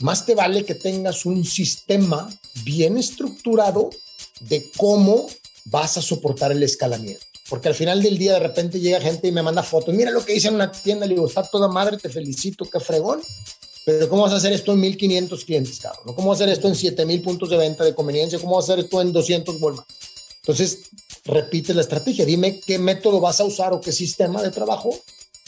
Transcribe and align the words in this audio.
más 0.00 0.26
te 0.26 0.34
vale 0.34 0.64
que 0.64 0.74
tengas 0.74 1.26
un 1.26 1.44
sistema 1.44 2.28
bien 2.64 2.96
estructurado 2.96 3.90
de 4.40 4.70
cómo 4.76 5.26
vas 5.66 5.96
a 5.98 6.02
soportar 6.02 6.52
el 6.52 6.62
escalamiento. 6.62 7.24
Porque 7.48 7.68
al 7.68 7.74
final 7.74 8.02
del 8.02 8.16
día 8.16 8.34
de 8.34 8.38
repente 8.38 8.78
llega 8.78 9.00
gente 9.00 9.28
y 9.28 9.32
me 9.32 9.42
manda 9.42 9.62
fotos. 9.62 9.94
Mira 9.94 10.10
lo 10.10 10.24
que 10.24 10.34
hice 10.34 10.48
en 10.48 10.54
una 10.54 10.70
tienda. 10.70 11.04
Le 11.04 11.14
digo, 11.14 11.26
está 11.26 11.42
toda 11.42 11.68
madre, 11.68 11.96
te 11.96 12.08
felicito, 12.08 12.64
qué 12.64 12.78
fregón. 12.78 13.20
Pero 13.84 14.08
¿cómo 14.08 14.22
vas 14.22 14.32
a 14.32 14.36
hacer 14.36 14.52
esto 14.52 14.72
en 14.72 14.80
1500 14.80 15.44
clientes, 15.44 15.80
cabrón? 15.80 16.14
¿Cómo 16.14 16.28
vas 16.28 16.40
a 16.40 16.44
hacer 16.44 16.54
esto 16.54 16.68
en 16.68 16.76
7000 16.76 17.22
puntos 17.22 17.50
de 17.50 17.56
venta 17.56 17.82
de 17.82 17.94
conveniencia? 17.94 18.38
¿Cómo 18.38 18.56
vas 18.56 18.68
a 18.68 18.72
hacer 18.72 18.84
esto 18.84 19.00
en 19.00 19.12
200 19.12 19.60
Walmart? 19.60 19.88
Entonces, 20.42 20.90
repite 21.24 21.74
la 21.74 21.80
estrategia. 21.82 22.24
Dime 22.24 22.60
qué 22.60 22.78
método 22.78 23.20
vas 23.20 23.40
a 23.40 23.44
usar 23.44 23.72
o 23.72 23.80
qué 23.80 23.90
sistema 23.90 24.42
de 24.42 24.50
trabajo. 24.50 24.96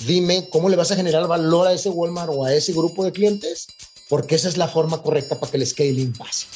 Dime 0.05 0.49
cómo 0.51 0.69
le 0.69 0.77
vas 0.77 0.91
a 0.91 0.97
generar 0.97 1.27
valor 1.29 1.69
a 1.69 1.73
ese 1.73 1.89
Walmart 1.89 2.33
o 2.35 2.45
a 2.45 2.53
ese 2.53 2.73
grupo 2.73 3.05
de 3.05 3.13
clientes, 3.13 3.67
porque 4.13 4.35
esa 4.35 4.51
es 4.51 4.59
la 4.59 4.69
forma 4.69 5.01
correcta 5.01 5.41
para 5.41 5.51
que 5.51 5.57
el 5.57 5.67
scaling 5.67 6.13
pase. 6.13 6.47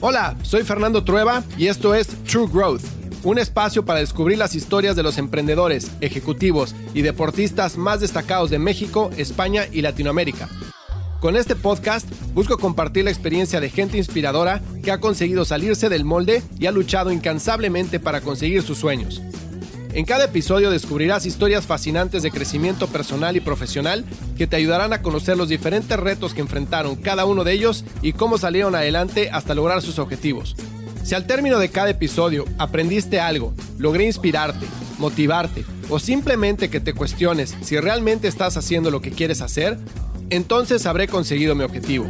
Hola, 0.00 0.38
soy 0.40 0.62
Fernando 0.62 1.04
Trueba 1.04 1.44
y 1.58 1.66
esto 1.66 1.94
es 1.94 2.06
True 2.24 2.48
Growth, 2.50 2.80
un 3.24 3.38
espacio 3.38 3.84
para 3.84 4.00
descubrir 4.00 4.38
las 4.38 4.54
historias 4.54 4.96
de 4.96 5.02
los 5.02 5.18
emprendedores, 5.18 5.90
ejecutivos 6.00 6.74
y 6.94 7.02
deportistas 7.02 7.76
más 7.76 8.00
destacados 8.00 8.48
de 8.48 8.58
México, 8.58 9.10
España 9.18 9.66
y 9.70 9.82
Latinoamérica. 9.82 10.48
Con 11.20 11.34
este 11.34 11.56
podcast 11.56 12.08
busco 12.32 12.58
compartir 12.58 13.04
la 13.04 13.10
experiencia 13.10 13.60
de 13.60 13.70
gente 13.70 13.98
inspiradora 13.98 14.62
que 14.84 14.92
ha 14.92 15.00
conseguido 15.00 15.44
salirse 15.44 15.88
del 15.88 16.04
molde 16.04 16.44
y 16.60 16.66
ha 16.66 16.72
luchado 16.72 17.10
incansablemente 17.10 17.98
para 17.98 18.20
conseguir 18.20 18.62
sus 18.62 18.78
sueños. 18.78 19.20
En 19.94 20.04
cada 20.04 20.26
episodio 20.26 20.70
descubrirás 20.70 21.26
historias 21.26 21.66
fascinantes 21.66 22.22
de 22.22 22.30
crecimiento 22.30 22.86
personal 22.86 23.36
y 23.36 23.40
profesional 23.40 24.04
que 24.36 24.46
te 24.46 24.54
ayudarán 24.54 24.92
a 24.92 25.02
conocer 25.02 25.36
los 25.36 25.48
diferentes 25.48 25.98
retos 25.98 26.34
que 26.34 26.40
enfrentaron 26.40 26.94
cada 26.94 27.24
uno 27.24 27.42
de 27.42 27.52
ellos 27.52 27.84
y 28.00 28.12
cómo 28.12 28.38
salieron 28.38 28.76
adelante 28.76 29.28
hasta 29.32 29.56
lograr 29.56 29.82
sus 29.82 29.98
objetivos. 29.98 30.54
Si 31.02 31.16
al 31.16 31.26
término 31.26 31.58
de 31.58 31.70
cada 31.70 31.90
episodio 31.90 32.44
aprendiste 32.58 33.18
algo, 33.18 33.54
logré 33.76 34.04
inspirarte, 34.04 34.66
motivarte 34.98 35.64
o 35.88 35.98
simplemente 35.98 36.70
que 36.70 36.80
te 36.80 36.92
cuestiones 36.92 37.56
si 37.62 37.76
realmente 37.78 38.28
estás 38.28 38.56
haciendo 38.56 38.92
lo 38.92 39.00
que 39.00 39.10
quieres 39.10 39.40
hacer, 39.40 39.78
entonces 40.30 40.86
habré 40.86 41.08
conseguido 41.08 41.54
mi 41.54 41.64
objetivo. 41.64 42.06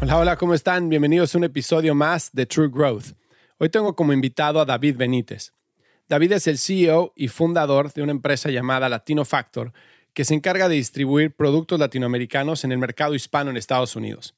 Hola, 0.00 0.18
hola, 0.18 0.36
¿cómo 0.36 0.54
están? 0.54 0.88
Bienvenidos 0.88 1.34
a 1.34 1.38
un 1.38 1.44
episodio 1.44 1.94
más 1.94 2.32
de 2.32 2.46
True 2.46 2.68
Growth. 2.68 3.12
Hoy 3.58 3.68
tengo 3.68 3.94
como 3.94 4.12
invitado 4.12 4.60
a 4.60 4.64
David 4.64 4.96
Benítez. 4.96 5.52
David 6.08 6.32
es 6.32 6.46
el 6.46 6.58
CEO 6.58 7.12
y 7.14 7.28
fundador 7.28 7.92
de 7.92 8.02
una 8.02 8.12
empresa 8.12 8.50
llamada 8.50 8.88
Latino 8.88 9.24
Factor, 9.24 9.72
que 10.12 10.24
se 10.24 10.34
encarga 10.34 10.68
de 10.68 10.74
distribuir 10.74 11.36
productos 11.36 11.78
latinoamericanos 11.78 12.64
en 12.64 12.72
el 12.72 12.78
mercado 12.78 13.14
hispano 13.14 13.50
en 13.50 13.56
Estados 13.56 13.94
Unidos. 13.94 14.34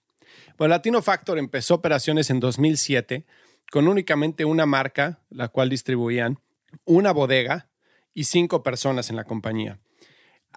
Bueno, 0.59 0.75
Latino 0.75 1.01
Factor 1.01 1.39
empezó 1.39 1.77
operaciones 1.77 2.29
en 2.29 2.41
2007 2.41 3.25
con 3.71 3.89
únicamente 3.89 4.45
una 4.45 4.67
marca, 4.67 5.21
la 5.31 5.49
cual 5.49 5.71
distribuían, 5.71 6.39
una 6.85 7.13
bodega 7.13 7.71
y 8.15 8.25
cinco 8.25 8.63
personas 8.63 9.11
en 9.11 9.17
la 9.17 9.25
compañía. 9.25 9.79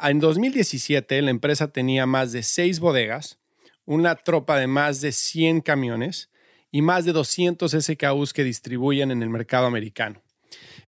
En 0.02 0.19
2017 0.19 1.22
la 1.22 1.31
empresa 1.31 1.69
tenía 1.72 2.05
más 2.05 2.31
de 2.31 2.44
seis 2.44 2.80
bodegas, 2.80 3.39
una 3.85 4.16
tropa 4.16 4.57
de 4.57 4.67
más 4.67 5.02
de 5.02 5.11
100 5.11 5.61
camiones 5.61 6.30
y 6.72 6.81
más 6.81 7.05
de 7.05 7.13
200 7.13 7.72
SKUs 7.72 8.33
que 8.33 8.44
distribuyen 8.44 9.12
en 9.12 9.23
el 9.23 9.29
mercado 9.29 9.67
americano. 9.67 10.22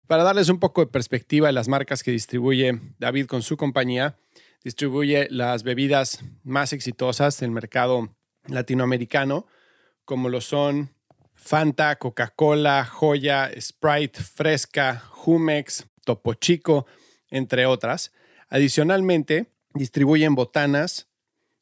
Para 0.06 0.24
darles 0.24 0.48
un 0.48 0.58
poco 0.58 0.80
de 0.80 0.90
perspectiva 0.90 1.48
de 1.48 1.52
las 1.52 1.68
marcas 1.68 2.02
que 2.02 2.10
distribuye 2.10 2.80
David 2.98 3.26
con 3.26 3.42
su 3.42 3.56
compañía, 3.56 4.16
distribuye 4.64 5.28
las 5.30 5.62
bebidas 5.62 6.24
más 6.42 6.72
exitosas 6.72 7.38
del 7.38 7.50
mercado 7.50 8.16
latinoamericano, 8.46 9.46
como 10.04 10.28
lo 10.28 10.40
son 10.40 10.95
Fanta, 11.46 11.96
Coca-Cola, 11.96 12.84
Joya, 12.84 13.50
Sprite, 13.60 14.20
Fresca, 14.20 14.98
Jumex, 14.98 15.86
Topo 16.04 16.34
Chico, 16.34 16.86
entre 17.30 17.66
otras. 17.66 18.12
Adicionalmente, 18.48 19.46
distribuyen 19.72 20.34
botanas 20.34 21.08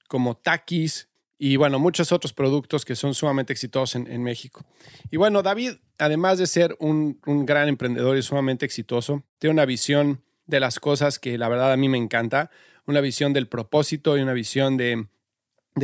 como 0.09 0.37
Takis, 0.37 1.09
y 1.37 1.57
bueno, 1.57 1.79
muchos 1.79 2.13
otros 2.13 2.33
productos 2.33 2.85
que 2.87 2.97
son 2.97 3.13
sumamente 3.13 3.53
exitosos 3.53 3.97
en, 3.97 4.23
México. 4.23 4.65
Y 5.11 5.19
bueno, 5.19 5.43
David, 5.43 5.73
además 5.99 6.39
de 6.39 6.47
ser 6.47 6.77
un, 6.81 7.21
gran 7.27 7.69
emprendedor 7.69 8.17
y 8.17 8.23
sumamente 8.23 8.65
exitoso, 8.65 9.25
tiene 9.39 9.53
una 9.53 9.67
visión 9.67 10.23
de 10.47 10.61
las 10.61 10.81
cosas 10.81 11.19
que 11.19 11.37
la 11.37 11.49
verdad 11.49 11.73
a 11.73 11.77
mí 11.77 11.91
me 11.91 11.99
encanta, 11.99 12.51
una 12.87 13.03
visión 13.03 13.35
del 13.35 13.49
propósito 13.49 14.17
y 14.17 14.23
una 14.23 14.33
visión 14.33 14.79
de, 14.79 15.09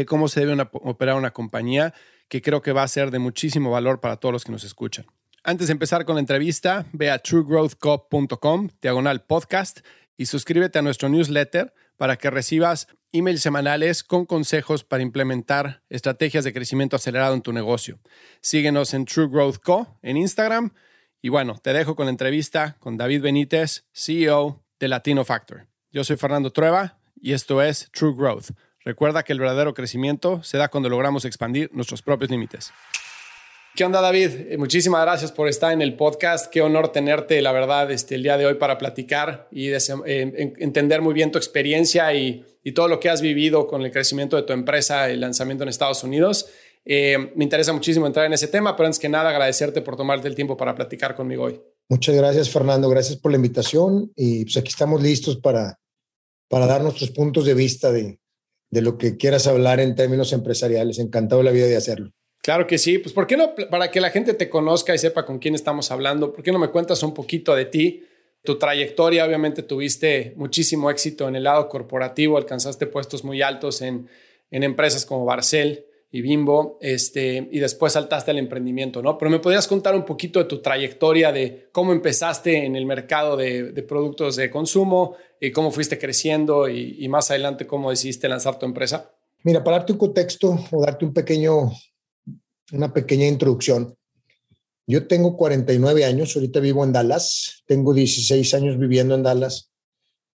cómo 0.07 0.29
se 0.29 0.47
debe 0.47 0.63
operar 0.73 1.17
una 1.17 1.33
compañía 1.33 1.93
que 2.31 2.41
creo 2.41 2.63
que 2.63 2.73
va 2.73 2.85
a 2.85 2.89
ser 2.89 3.11
de 3.11 3.19
muchísimo 3.19 3.71
valor 3.71 4.01
para 4.01 4.17
todos 4.17 4.33
los 4.33 4.45
que 4.45 4.53
nos 4.53 4.65
escuchan. 4.65 5.05
Antes 5.43 5.67
de 5.67 5.73
empezar 5.73 6.05
con 6.05 6.15
la 6.15 6.21
entrevista, 6.21 6.87
ve 6.93 7.11
a 7.11 7.19
truegrowthco.com, 7.19 8.69
diagonal 8.81 9.25
podcast, 9.25 9.81
y 10.17 10.27
suscríbete 10.27 10.79
a 10.79 10.83
nuestro 10.83 11.09
newsletter 11.09 11.75
para 11.97 12.17
que 12.17 12.31
recibas 12.31 12.87
emails 13.13 13.43
semanales 13.43 14.05
con 14.05 14.27
consejos 14.27 14.85
para 14.85 15.03
implementar 15.03 15.83
estrategias 15.89 16.45
de 16.45 16.53
crecimiento 16.53 16.97
acelerado 16.97 17.35
en 17.35 17.43
tu 17.43 17.53
negocio. 17.53 17.99
Síguenos 18.41 18.95
en 18.95 19.07
True 19.07 19.29
Growth 19.29 19.59
Co. 19.59 19.99
en 20.03 20.17
Instagram. 20.17 20.73
Y 21.21 21.31
bueno, 21.31 21.59
te 21.61 21.73
dejo 21.73 21.97
con 21.97 22.07
la 22.07 22.11
entrevista 22.11 22.77
con 22.79 22.97
David 22.97 23.23
Benítez, 23.23 23.87
CEO 23.93 24.63
de 24.79 24.89
Latino 24.89 25.25
Factor. 25.25 25.67
Yo 25.91 26.05
soy 26.05 26.17
Fernando 26.17 26.53
Trueba 26.53 26.99
y 27.21 27.33
esto 27.33 27.61
es 27.61 27.91
True 27.93 28.15
Growth. 28.15 28.51
Recuerda 28.85 29.23
que 29.23 29.33
el 29.33 29.39
verdadero 29.39 29.75
crecimiento 29.75 30.43
se 30.43 30.57
da 30.57 30.69
cuando 30.69 30.89
logramos 30.89 31.25
expandir 31.25 31.71
nuestros 31.73 32.01
propios 32.03 32.31
límites. 32.31 32.73
¿Qué 33.77 33.85
onda, 33.85 34.01
David? 34.01 34.31
Eh, 34.49 34.59
muchísimas 34.59 35.03
gracias 35.03 35.33
por 35.33 35.49
estar 35.49 35.73
en 35.73 35.81
el 35.81 35.95
podcast. 35.95 36.51
Qué 36.51 36.61
honor 36.61 36.91
tenerte, 36.91 37.41
la 37.41 37.53
verdad, 37.53 37.91
este, 37.91 38.17
el 38.17 38.23
día 38.23 38.37
de 38.37 38.47
hoy 38.47 38.55
para 38.55 38.79
platicar 38.79 39.49
y 39.53 39.69
eh, 39.69 39.79
entender 40.59 41.03
muy 41.03 41.15
bien 41.15 41.31
tu 41.31 41.39
experiencia 41.39 42.13
y, 42.15 42.47
todo 42.75 42.89
lo 42.89 43.01
que 43.01 43.09
has 43.09 43.21
vivido 43.21 43.67
con 43.67 43.83
el 43.83 43.91
crecimiento 43.91 44.37
de 44.37 44.43
tu 44.45 44.53
empresa, 44.53 45.11
el 45.11 45.21
lanzamiento 45.21 45.65
en 45.65 45.71
Estados 45.71 46.05
Unidos. 46.05 46.47
Eh, 46.85 47.33
me 47.35 47.43
interesa 47.43 47.73
muchísimo 47.73 48.07
entrar 48.07 48.27
en 48.27 48.33
ese 48.33 48.47
tema, 48.47 48.77
pero 48.77 48.87
antes 48.87 49.01
que 49.01 49.09
nada, 49.09 49.31
agradecerte 49.31 49.83
por 49.83 49.97
tomarte 49.97 50.29
el 50.29 50.37
tiempo 50.37 50.57
para 50.57 50.75
platicar 50.75 51.17
conmigo 51.17 51.45
hoy. 51.45 51.61
Muchas 51.89 52.15
gracias, 52.15 52.49
Fernando. 52.49 52.89
Gracias 52.89 53.17
por 53.17 53.33
la 53.33 53.37
invitación 53.37 54.13
y 54.15 54.45
pues 54.45 54.57
aquí 54.57 54.69
estamos 54.69 55.03
listos 55.03 55.39
para, 55.39 55.81
para 56.49 56.67
dar 56.67 56.83
nuestros 56.83 57.11
puntos 57.11 57.45
de 57.45 57.55
vista 57.55 57.91
de, 57.91 58.21
de 58.71 58.83
lo 58.83 58.99
que 58.99 59.17
quieras 59.17 59.47
hablar 59.47 59.81
en 59.81 59.95
términos 59.95 60.33
empresariales. 60.33 60.99
Encantado 60.99 61.43
la 61.43 61.51
vida 61.51 61.67
de 61.67 61.77
hacerlo. 61.77 62.13
Claro 62.43 62.67
que 62.67 62.79
sí. 62.79 62.99
Pues, 62.99 63.13
¿por 63.13 63.27
qué 63.27 63.37
no? 63.37 63.55
Para 63.71 63.91
que 63.91 64.01
la 64.01 64.11
gente 64.11 64.35
te 64.35 64.49
conozca 64.49 64.95
y 64.95 64.99
sepa 64.99 65.27
con 65.27 65.39
quién 65.39 65.55
estamos 65.55 65.91
hablando, 65.91 66.33
¿por 66.33 66.43
qué 66.43 66.53
no 66.53 66.59
me 66.59 66.69
cuentas 66.69 67.03
un 67.03 67.13
poquito 67.13 67.55
de 67.55 67.67
ti? 67.67 68.05
Tu 68.43 68.59
trayectoria, 68.59 69.27
obviamente 69.27 69.63
tuviste 69.63 70.33
muchísimo 70.37 70.91
éxito 70.91 71.29
en 71.29 71.37
el 71.37 71.45
lado 71.45 71.69
corporativo, 71.69 72.39
alcanzaste 72.39 72.87
puestos 72.87 73.23
muy 73.23 73.43
altos 73.43 73.83
en, 73.83 74.09
en 74.51 74.63
empresas 74.63 75.05
como 75.05 75.27
Barcel 75.27 75.85
y 76.13 76.23
Bimbo, 76.23 76.79
este, 76.81 77.49
y 77.51 77.59
después 77.61 77.93
saltaste 77.93 78.33
al 78.33 78.39
emprendimiento, 78.39 79.03
¿no? 79.03 79.17
Pero 79.17 79.31
me 79.31 79.39
podrías 79.39 79.69
contar 79.69 79.95
un 79.95 80.05
poquito 80.05 80.41
de 80.41 80.47
tu 80.47 80.61
trayectoria, 80.61 81.31
de 81.31 81.69
cómo 81.73 81.93
empezaste 81.93 82.65
en 82.65 82.75
el 82.75 82.87
mercado 82.87 83.37
de, 83.37 83.85
productos 83.89 84.37
de 84.37 84.51
consumo 84.51 85.17
y 85.41 85.53
cómo 85.53 85.71
fuiste 85.71 85.99
creciendo 85.99 86.69
y, 86.69 86.97
y 86.99 87.09
más 87.09 87.31
adelante 87.31 87.67
cómo 87.67 87.91
decidiste 87.91 88.29
lanzar 88.29 88.59
tu 88.59 88.67
empresa. 88.67 89.13
Mira, 89.45 89.63
para 89.63 89.79
darte 89.79 89.93
un 89.93 89.99
contexto 89.99 90.59
o 90.71 90.83
darte 90.83 91.05
un 91.05 91.15
pequeño 91.15 91.71
una 92.73 92.93
pequeña 92.93 93.27
introducción. 93.27 93.97
Yo 94.87 95.07
tengo 95.07 95.37
49 95.37 96.05
años, 96.05 96.35
ahorita 96.35 96.61
vivo 96.61 96.85
en 96.85 96.93
Dallas, 96.93 97.63
tengo 97.67 97.95
16 97.95 98.55
años 98.55 98.79
viviendo 98.79 99.15
en 99.15 99.23
Dallas 99.23 99.71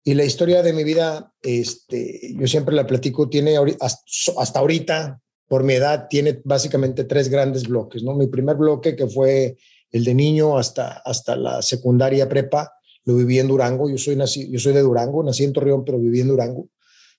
y 0.04 0.14
la 0.16 0.26
historia 0.26 0.62
de 0.62 0.74
mi 0.74 0.84
vida, 0.84 1.34
este, 1.42 2.34
yo 2.36 2.46
siempre 2.48 2.76
la 2.76 2.86
platico, 2.86 3.30
tiene 3.30 3.56
hasta 3.80 4.60
ahorita, 4.60 5.22
por 5.48 5.64
mi 5.64 5.74
edad, 5.74 6.08
tiene 6.10 6.42
básicamente 6.44 7.04
tres 7.04 7.30
grandes 7.30 7.68
bloques, 7.68 8.04
¿no? 8.04 8.14
Mi 8.16 8.28
primer 8.28 8.56
bloque, 8.56 8.96
que 8.96 9.08
fue 9.08 9.58
el 9.92 10.04
de 10.04 10.14
niño 10.14 10.58
hasta, 10.58 11.02
hasta 11.06 11.36
la 11.36 11.62
secundaria 11.62 12.28
prepa, 12.28 12.72
lo 13.06 13.16
viví 13.16 13.40
en 13.40 13.48
Durango, 13.48 13.90
yo 13.90 13.98
soy, 13.98 14.16
nací, 14.16 14.50
yo 14.50 14.60
soy 14.60 14.74
de 14.74 14.82
Durango, 14.82 15.24
nací 15.24 15.44
en 15.44 15.54
Torreón, 15.54 15.84
pero 15.84 16.00
viví 16.00 16.22
en 16.22 16.30
Durango. 16.30 16.70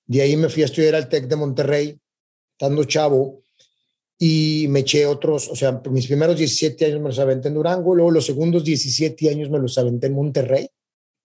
De 0.06 0.22
ahí 0.22 0.36
me 0.36 0.48
fui 0.48 0.62
a 0.62 0.66
estudiar 0.66 0.94
al 0.94 1.08
TEC 1.08 1.28
de 1.28 1.36
Monterrey, 1.36 1.98
estando 2.52 2.84
chavo, 2.84 3.42
y 4.18 4.66
me 4.68 4.80
eché 4.80 5.06
otros, 5.06 5.48
o 5.48 5.56
sea, 5.56 5.82
mis 5.90 6.06
primeros 6.06 6.38
17 6.38 6.84
años 6.86 7.00
me 7.00 7.08
los 7.08 7.18
aventé 7.18 7.48
en 7.48 7.54
Durango, 7.54 7.94
luego 7.94 8.10
los 8.10 8.26
segundos 8.26 8.64
17 8.64 9.28
años 9.28 9.50
me 9.50 9.58
los 9.58 9.76
aventé 9.76 10.06
en 10.06 10.14
Monterrey 10.14 10.68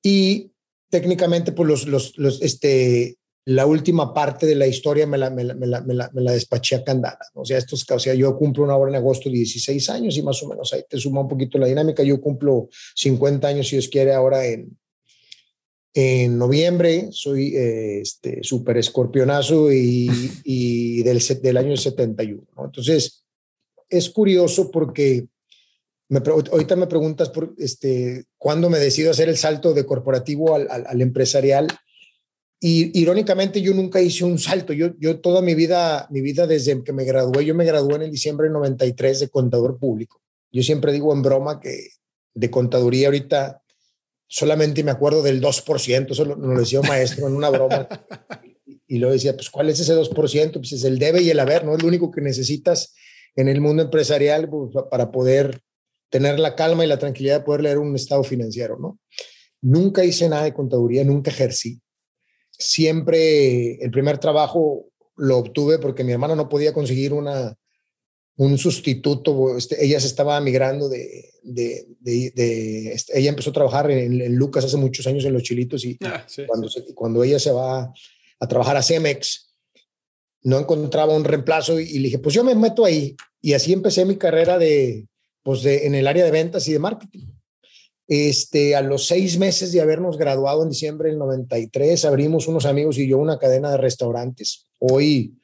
y 0.01 0.51
técnicamente 0.89 1.51
pues 1.51 1.67
los, 1.67 1.87
los, 1.87 2.17
los, 2.17 2.41
este, 2.41 3.17
la 3.45 3.65
última 3.65 4.13
parte 4.13 4.45
de 4.45 4.55
la 4.55 4.67
historia 4.67 5.07
me 5.07 5.17
la, 5.17 5.29
me 5.29 5.43
la, 5.43 5.55
me 5.55 5.65
la, 5.65 5.81
me 5.81 6.21
la, 6.21 6.31
despaché 6.31 6.75
a 6.75 6.83
Candala. 6.83 7.19
O 7.33 7.45
sea, 7.45 7.57
estos, 7.57 7.89
o 7.89 7.99
sea, 7.99 8.13
yo 8.13 8.37
cumplo 8.37 8.63
una 8.63 8.75
hora 8.75 8.91
en 8.91 8.97
agosto 8.97 9.29
16 9.29 9.89
años 9.89 10.17
y 10.17 10.21
más 10.21 10.41
o 10.43 10.47
menos 10.47 10.71
ahí 10.73 10.83
te 10.87 10.97
suma 10.97 11.21
un 11.21 11.27
poquito 11.27 11.57
la 11.57 11.67
dinámica. 11.67 12.03
Yo 12.03 12.21
cumplo 12.21 12.69
50 12.95 13.47
años, 13.47 13.67
si 13.67 13.77
Dios 13.77 13.87
quiere, 13.87 14.13
ahora 14.13 14.45
en, 14.45 14.77
en 15.93 16.37
noviembre. 16.37 17.07
Soy 17.11 17.55
eh, 17.55 18.01
este 18.01 18.43
súper 18.43 18.77
escorpionazo 18.77 19.71
y, 19.71 20.09
y 20.43 21.01
del, 21.03 21.19
del 21.41 21.57
año 21.57 21.75
71. 21.75 22.43
¿no? 22.55 22.65
Entonces, 22.65 23.23
es 23.89 24.09
curioso 24.09 24.69
porque 24.69 25.27
me, 26.09 26.19
ahorita 26.19 26.75
me 26.75 26.87
preguntas 26.87 27.29
por 27.29 27.55
este, 27.57 28.25
cuándo 28.37 28.69
me 28.69 28.79
decido 28.79 29.11
hacer 29.11 29.29
el 29.29 29.37
salto 29.37 29.73
de 29.73 29.85
corporativo 29.85 30.55
al, 30.55 30.67
al 30.69 31.01
empresarial 31.01 31.67
y 32.59 32.99
irónicamente 32.99 33.61
yo 33.61 33.73
nunca 33.73 34.01
hice 34.01 34.25
un 34.25 34.37
salto. 34.37 34.73
Yo, 34.73 34.89
yo 34.99 35.19
toda 35.19 35.41
mi 35.41 35.55
vida, 35.55 36.07
mi 36.09 36.21
vida 36.21 36.45
desde 36.45 36.83
que 36.83 36.91
me 36.91 37.05
gradué, 37.05 37.45
yo 37.45 37.55
me 37.55 37.65
gradué 37.65 37.95
en 37.95 38.01
el 38.03 38.11
diciembre 38.11 38.47
de 38.47 38.53
93 38.53 39.21
de 39.21 39.29
contador 39.29 39.79
público. 39.79 40.21
Yo 40.51 40.61
siempre 40.61 40.91
digo 40.91 41.13
en 41.13 41.21
broma 41.21 41.61
que 41.61 41.89
de 42.33 42.51
contaduría 42.51 43.07
ahorita 43.07 43.61
solamente 44.27 44.83
me 44.83 44.91
acuerdo 44.91 45.23
del 45.23 45.41
2%, 45.41 46.11
eso 46.11 46.25
lo, 46.25 46.35
lo 46.35 46.59
decía 46.59 46.81
un 46.81 46.87
maestro 46.87 47.27
en 47.27 47.35
una 47.35 47.49
broma. 47.49 47.87
Y 48.87 48.97
luego 48.97 49.13
decía, 49.13 49.35
pues 49.35 49.49
¿cuál 49.49 49.69
es 49.69 49.79
ese 49.79 49.95
2%? 49.95 50.53
Pues 50.53 50.71
es 50.71 50.83
el 50.83 50.99
debe 50.99 51.21
y 51.21 51.29
el 51.29 51.39
haber, 51.39 51.63
no 51.63 51.75
es 51.75 51.81
lo 51.81 51.87
único 51.87 52.11
que 52.11 52.21
necesitas 52.21 52.93
en 53.35 53.47
el 53.47 53.61
mundo 53.61 53.83
empresarial 53.83 54.49
pues, 54.49 54.71
para 54.89 55.11
poder 55.11 55.61
tener 56.09 56.39
la 56.39 56.55
calma 56.55 56.83
y 56.83 56.87
la 56.87 56.97
tranquilidad 56.97 57.39
de 57.39 57.45
poder 57.45 57.61
leer 57.61 57.77
un 57.77 57.95
estado 57.95 58.23
financiero, 58.23 58.77
¿no? 58.79 58.99
Nunca 59.61 60.03
hice 60.03 60.27
nada 60.27 60.43
de 60.43 60.53
contaduría, 60.53 61.03
nunca 61.03 61.29
ejercí 61.29 61.79
siempre 62.59 63.83
el 63.83 63.89
primer 63.89 64.17
trabajo 64.17 64.85
lo 65.15 65.37
obtuve 65.37 65.79
porque 65.79 66.03
mi 66.03 66.11
hermana 66.11 66.35
no 66.35 66.49
podía 66.49 66.73
conseguir 66.73 67.13
una, 67.13 67.57
un 68.35 68.57
sustituto. 68.57 69.57
Este, 69.57 69.83
ella 69.83 69.99
se 69.99 70.07
estaba 70.07 70.39
migrando 70.41 70.89
de, 70.89 71.31
de, 71.43 71.87
de, 71.99 72.31
de 72.35 72.93
este, 72.93 73.17
ella 73.17 73.29
empezó 73.29 73.49
a 73.49 73.53
trabajar 73.53 73.89
en, 73.89 74.21
en, 74.21 74.35
Lucas 74.35 74.65
hace 74.65 74.77
muchos 74.77 75.07
años 75.07 75.25
en 75.25 75.33
Los 75.33 75.43
Chilitos 75.43 75.83
y 75.85 75.97
ah, 76.03 76.23
sí. 76.27 76.43
cuando, 76.45 76.69
se, 76.69 76.93
cuando 76.93 77.23
ella 77.23 77.39
se 77.39 77.51
va 77.51 77.91
a 78.39 78.47
trabajar 78.47 78.77
a 78.77 78.83
Cemex, 78.83 79.55
no 80.43 80.59
encontraba 80.59 81.15
un 81.15 81.25
reemplazo 81.25 81.79
y, 81.79 81.83
y, 81.83 81.99
le 81.99 82.05
dije, 82.05 82.19
pues 82.19 82.35
yo 82.35 82.43
me 82.43 82.55
meto 82.55 82.85
ahí. 82.85 83.15
Y 83.41 83.53
así 83.53 83.73
empecé 83.73 84.05
mi 84.05 84.17
carrera 84.17 84.57
de, 84.57 85.07
pues 85.43 85.63
de, 85.63 85.85
en 85.87 85.95
el 85.95 86.07
área 86.07 86.23
de 86.23 86.31
ventas 86.31 86.67
y 86.67 86.73
de 86.73 86.79
marketing. 86.79 87.27
Este, 88.09 88.75
a 88.75 88.81
los 88.81 89.05
seis 89.05 89.37
meses 89.37 89.71
de 89.71 89.81
habernos 89.81 90.17
graduado 90.17 90.63
en 90.63 90.69
diciembre 90.69 91.09
del 91.09 91.19
93, 91.19 92.05
abrimos 92.05 92.47
unos 92.47 92.65
amigos 92.65 92.97
y 92.97 93.07
yo 93.07 93.19
una 93.19 93.37
cadena 93.37 93.69
de 93.69 93.77
restaurantes. 93.77 94.65
Hoy, 94.79 95.37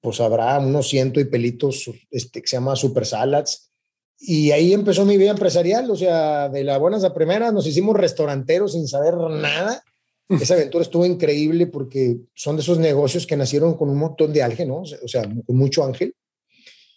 pues 0.00 0.20
habrá 0.20 0.58
unos 0.58 0.88
ciento 0.88 1.20
y 1.20 1.26
pelitos 1.26 1.88
este, 2.10 2.42
que 2.42 2.48
se 2.48 2.56
llama 2.56 2.74
Super 2.74 3.06
Salads. 3.06 3.70
Y 4.18 4.50
ahí 4.50 4.72
empezó 4.72 5.04
mi 5.04 5.16
vida 5.16 5.30
empresarial, 5.30 5.88
o 5.92 5.94
sea, 5.94 6.48
de 6.48 6.64
las 6.64 6.80
buenas 6.80 7.04
a 7.04 7.14
primeras 7.14 7.52
nos 7.52 7.68
hicimos 7.68 7.96
restauranteros 7.96 8.72
sin 8.72 8.88
saber 8.88 9.14
nada. 9.14 9.80
Esa 10.28 10.54
aventura 10.54 10.82
estuvo 10.82 11.06
increíble 11.06 11.68
porque 11.68 12.16
son 12.34 12.56
de 12.56 12.62
esos 12.62 12.78
negocios 12.78 13.28
que 13.28 13.36
nacieron 13.36 13.74
con 13.74 13.90
un 13.90 13.96
montón 13.96 14.32
de 14.32 14.42
ángel, 14.42 14.66
¿no? 14.66 14.80
O 14.80 15.08
sea, 15.08 15.22
con 15.22 15.56
mucho 15.56 15.84
ángel. 15.84 16.16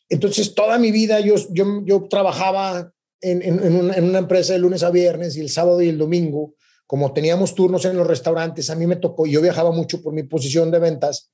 Entonces, 0.09 0.56
toda 0.56 0.79
mi 0.79 0.91
vida 0.91 1.19
yo, 1.19 1.35
yo, 1.51 1.83
yo 1.85 2.07
trabajaba 2.09 2.91
en, 3.21 3.41
en, 3.41 3.75
una, 3.75 3.94
en, 3.94 4.03
una, 4.06 4.19
empresa 4.19 4.53
de 4.53 4.59
lunes 4.59 4.83
a 4.83 4.89
viernes 4.89 5.38
y 5.38 5.41
el 5.41 5.50
sábado 5.50 5.81
y 5.81 5.89
el 5.89 5.97
domingo, 5.97 6.56
como 6.88 7.13
teníamos 7.13 7.56
turnos 7.56 7.85
en 7.85 7.95
los 7.97 8.07
restaurantes, 8.07 8.69
a 8.69 8.75
mí 8.75 8.88
me 8.88 8.95
tocó, 8.95 9.25
yo 9.25 9.41
viajaba 9.41 9.71
mucho 9.71 10.01
por 10.01 10.13
mi 10.13 10.23
posición 10.23 10.71
de 10.71 10.79
ventas, 10.79 11.31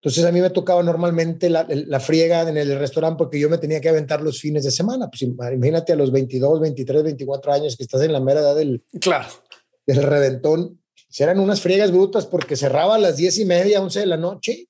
entonces 0.00 0.24
a 0.24 0.32
mí 0.32 0.40
me 0.40 0.50
tocaba 0.50 0.82
normalmente 0.82 1.50
la, 1.50 1.66
la 1.68 2.00
friega 2.00 2.48
en 2.48 2.56
el 2.56 2.78
restaurante 2.78 3.18
porque 3.18 3.40
yo 3.40 3.50
me 3.50 3.58
tenía 3.58 3.80
que 3.80 3.88
aventar 3.88 4.20
los 4.20 4.40
fines 4.40 4.62
de 4.62 4.70
semana. 4.70 5.08
Pues 5.08 5.22
imagínate 5.22 5.94
a 5.94 5.96
los 5.96 6.12
22, 6.12 6.60
23, 6.60 7.02
24 7.02 7.52
años 7.52 7.76
que 7.76 7.82
estás 7.82 8.02
en 8.02 8.12
la 8.12 8.20
mera 8.20 8.40
edad 8.40 8.54
del, 8.54 8.84
claro. 9.00 9.26
del 9.84 10.02
reventón. 10.02 10.80
Eran 11.18 11.40
unas 11.40 11.60
friegas 11.60 11.90
brutas 11.90 12.26
porque 12.26 12.56
cerraba 12.56 12.96
a 12.96 12.98
las 12.98 13.16
10 13.16 13.38
y 13.38 13.44
media, 13.46 13.80
11 13.80 14.00
de 14.00 14.06
la 14.06 14.16
noche 14.16 14.68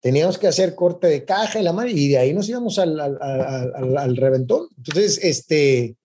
teníamos 0.00 0.38
que 0.38 0.48
hacer 0.48 0.74
corte 0.74 1.06
de 1.06 1.24
caja 1.24 1.60
y 1.60 1.62
la 1.62 1.72
madre, 1.72 1.92
y 1.92 2.08
de 2.08 2.18
ahí 2.18 2.32
nos 2.32 2.48
íbamos 2.48 2.78
al, 2.78 2.98
al, 2.98 3.18
al, 3.20 3.98
al, 3.98 4.16
reventón. 4.16 4.68
Entonces, 4.76 5.20
este, 5.22 5.96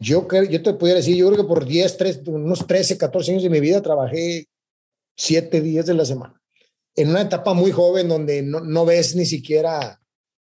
yo, 0.00 0.26
yo 0.48 0.62
te 0.62 0.74
pudiera 0.74 0.98
decir, 0.98 1.16
yo 1.16 1.28
creo 1.28 1.42
que 1.42 1.48
por 1.48 1.64
10, 1.64 1.96
3, 1.96 2.20
unos 2.26 2.66
13, 2.66 2.98
14 2.98 3.32
años 3.32 3.42
de 3.42 3.50
mi 3.50 3.60
vida 3.60 3.80
trabajé 3.80 4.46
7 5.16 5.60
días 5.60 5.86
de 5.86 5.94
la 5.94 6.04
semana. 6.04 6.40
En 6.96 7.10
una 7.10 7.22
etapa 7.22 7.54
muy 7.54 7.70
joven 7.70 8.08
donde 8.08 8.42
no, 8.42 8.60
no 8.60 8.84
ves 8.84 9.14
ni 9.14 9.24
siquiera 9.24 10.00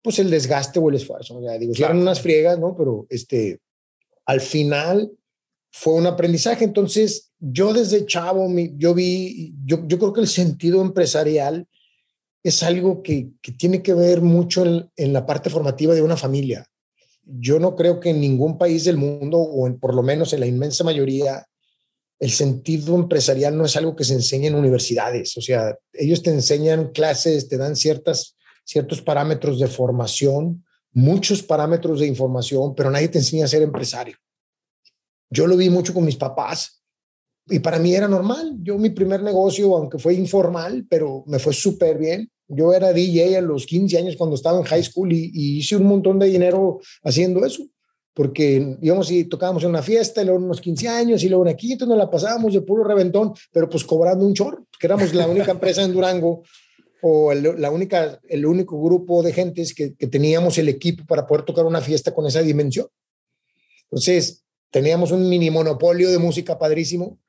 pues 0.04 0.20
el 0.20 0.30
desgaste 0.30 0.78
o 0.80 0.90
el 0.90 0.96
esfuerzo. 0.96 1.38
O 1.38 1.42
sea, 1.42 1.58
digo, 1.58 1.74
claro. 1.74 1.94
eran 1.94 2.04
unas 2.04 2.22
friegas, 2.22 2.60
¿no? 2.60 2.76
Pero 2.78 3.08
este, 3.10 3.60
al 4.28 4.40
final 4.40 5.12
fue 5.72 5.94
un 5.94 6.06
aprendizaje. 6.06 6.64
Entonces, 6.64 7.32
yo 7.40 7.74
desde 7.74 8.06
chavo, 8.06 8.48
yo 8.78 8.94
vi, 8.94 9.56
yo, 9.66 9.88
yo 9.88 9.98
creo 9.98 10.14
que 10.14 10.22
el 10.22 10.28
sentido 10.28 10.82
empresarial 10.84 11.68
es 12.46 12.62
algo 12.62 13.02
que, 13.02 13.32
que 13.42 13.52
tiene 13.54 13.82
que 13.82 13.96
ver 13.96 14.22
mucho 14.22 14.64
en, 14.64 14.88
en, 14.96 15.14
la 15.14 15.26
parte 15.26 15.50
formativa 15.50 15.96
de 15.96 16.04
una 16.04 16.16
familia. 16.16 16.64
Yo 17.24 17.60
no 17.60 17.76
creo 17.76 18.00
que 18.00 18.12
en 18.12 18.22
ningún 18.22 18.60
país 18.60 18.84
del 18.84 18.98
mundo, 18.98 19.40
o 19.40 19.68
por 19.80 19.96
lo 19.96 20.04
menos 20.04 20.32
en 20.32 20.42
la 20.42 20.46
inmensa 20.46 20.84
mayoría, 20.84 21.44
el 22.20 22.30
sentido 22.30 22.94
empresarial 22.94 23.58
no 23.58 23.66
es 23.66 23.76
algo 23.76 23.96
que 23.96 24.04
se 24.04 24.14
enseña 24.14 24.50
en 24.50 24.56
universidades. 24.56 25.36
O 25.38 25.42
sea, 25.42 25.76
ellos 25.92 26.22
te 26.22 26.30
enseñan 26.30 26.92
clases, 26.92 27.48
te 27.48 27.58
dan 27.58 27.76
ciertas, 27.76 28.36
ciertos 28.64 29.02
parámetros 29.02 29.60
de 29.60 29.68
formación, 29.68 30.64
muchos 30.92 31.42
parámetros 31.42 32.00
de 32.00 32.06
información, 32.06 32.76
pero 32.76 32.92
nadie 32.92 33.08
te 33.08 33.18
enseña 33.18 33.46
a 33.46 33.50
ser 33.50 33.64
empresario. 33.64 34.18
Yo 35.32 35.48
lo 35.48 35.58
vi 35.58 35.72
mucho 35.72 35.96
con 35.96 36.06
mis 36.06 36.16
papás 36.16 36.84
y 37.48 37.58
para 37.58 37.80
mí 37.80 37.96
era 37.96 38.08
normal. 38.08 38.56
Yo 38.62 38.78
mi 38.78 38.92
primer 38.92 39.24
negocio, 39.24 39.76
aunque 39.76 39.98
fue 39.98 40.14
informal, 40.14 40.86
pero 40.88 41.24
me 41.26 41.40
fue 41.40 41.52
súper 41.52 41.98
bien. 41.98 42.32
Yo 42.48 42.74
era 42.74 42.94
DJ 42.94 43.38
a 43.38 43.42
los 43.42 43.66
15 43.66 43.98
años 43.98 44.16
cuando 44.16 44.36
estaba 44.36 44.58
en 44.60 44.66
high 44.66 44.84
school 44.84 45.12
y, 45.12 45.32
y, 45.34 45.58
hice 45.58 45.76
un 45.78 45.86
montón 45.86 46.20
de 46.20 46.28
dinero 46.28 46.80
haciendo 47.04 47.46
eso, 47.46 47.68
porque 48.14 48.78
íbamos 48.82 49.12
y 49.12 49.26
tocábamos 49.26 49.64
en 49.64 49.70
una 49.70 49.82
fiesta, 49.82 50.22
y 50.22 50.26
luego 50.26 50.44
unos 50.44 50.62
15 50.62 50.88
años 50.88 51.24
y 51.24 51.30
luego 51.30 51.42
una 51.42 51.56
quinta, 51.56 51.86
nos 51.86 51.98
la 51.98 52.10
pasábamos 52.10 52.54
de 52.54 52.62
puro 52.62 52.84
reventón, 52.84 53.34
pero 53.52 53.70
pues 53.70 53.84
cobrando 53.84 54.26
un 54.26 54.34
chorro, 54.34 54.68
que 54.80 54.88
éramos 54.88 55.14
la 55.14 55.28
única 55.28 55.52
empresa 55.52 55.84
en 55.84 55.94
Durango 55.94 56.44
o 57.02 57.32
el, 57.32 57.60
la 57.60 57.72
única, 57.72 58.20
el 58.30 58.46
único 58.46 58.82
grupo 58.82 59.22
de 59.22 59.34
gentes 59.34 59.74
que, 59.74 59.96
que 59.96 60.08
teníamos 60.08 60.58
el 60.58 60.70
equipo 60.70 61.04
para 61.06 61.26
poder 61.26 61.46
tocar 61.46 61.66
una 61.66 61.82
fiesta 61.82 62.14
con 62.14 62.26
esa 62.26 62.42
dimensión. 62.42 62.88
Entonces, 63.84 64.44
teníamos 64.72 65.12
un 65.12 65.28
mini 65.28 65.50
monopolio 65.50 66.10
de 66.10 66.18
música 66.18 66.58
padrísimo 66.58 67.20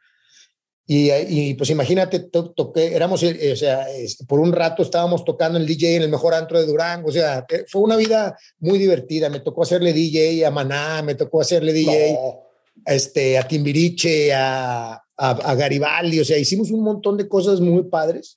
y, 0.88 1.10
y, 1.10 1.54
pues 1.54 1.70
imagínate, 1.70 2.20
to, 2.20 2.52
toqué, 2.52 2.94
éramos, 2.94 3.20
eh, 3.24 3.52
o 3.52 3.56
sea, 3.56 3.86
por 4.28 4.38
un 4.38 4.52
rato 4.52 4.84
estábamos 4.84 5.24
tocando 5.24 5.58
el 5.58 5.66
DJ 5.66 5.96
en 5.96 6.02
el 6.02 6.08
mejor 6.08 6.32
antro 6.32 6.60
de 6.60 6.66
Durango, 6.66 7.08
o 7.08 7.12
sea, 7.12 7.44
fue 7.66 7.82
una 7.82 7.96
vida 7.96 8.38
muy 8.60 8.78
divertida. 8.78 9.28
Me 9.28 9.40
tocó 9.40 9.64
hacerle 9.64 9.92
DJ 9.92 10.46
a 10.46 10.50
Maná, 10.52 11.02
me 11.02 11.16
tocó 11.16 11.40
hacerle 11.40 11.72
DJ 11.72 12.12
no. 12.12 12.42
este, 12.86 13.36
a 13.36 13.48
Timbiriche, 13.48 14.32
a, 14.32 14.92
a, 14.92 15.00
a, 15.16 15.54
Garibaldi, 15.56 16.20
o 16.20 16.24
sea, 16.24 16.38
hicimos 16.38 16.70
un 16.70 16.84
montón 16.84 17.16
de 17.16 17.28
cosas 17.28 17.60
muy 17.60 17.82
padres. 17.84 18.36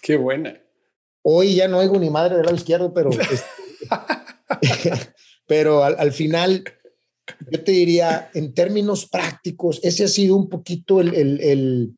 Qué 0.00 0.16
buena. 0.16 0.56
Hoy 1.22 1.56
ya 1.56 1.66
no 1.66 1.78
oigo 1.78 1.98
ni 1.98 2.10
madre 2.10 2.36
del 2.36 2.44
lado 2.44 2.56
izquierdo, 2.56 2.94
pero, 2.94 3.10
este, 3.10 3.44
pero 5.48 5.82
al, 5.82 5.96
al 5.98 6.12
final 6.12 6.62
yo 7.50 7.62
te 7.64 7.72
diría, 7.72 8.30
en 8.34 8.54
términos 8.54 9.08
prácticos, 9.08 9.80
ese 9.82 10.04
ha 10.04 10.08
sido 10.08 10.36
un 10.36 10.48
poquito 10.48 11.00
el, 11.00 11.14
el, 11.14 11.40
el 11.40 11.94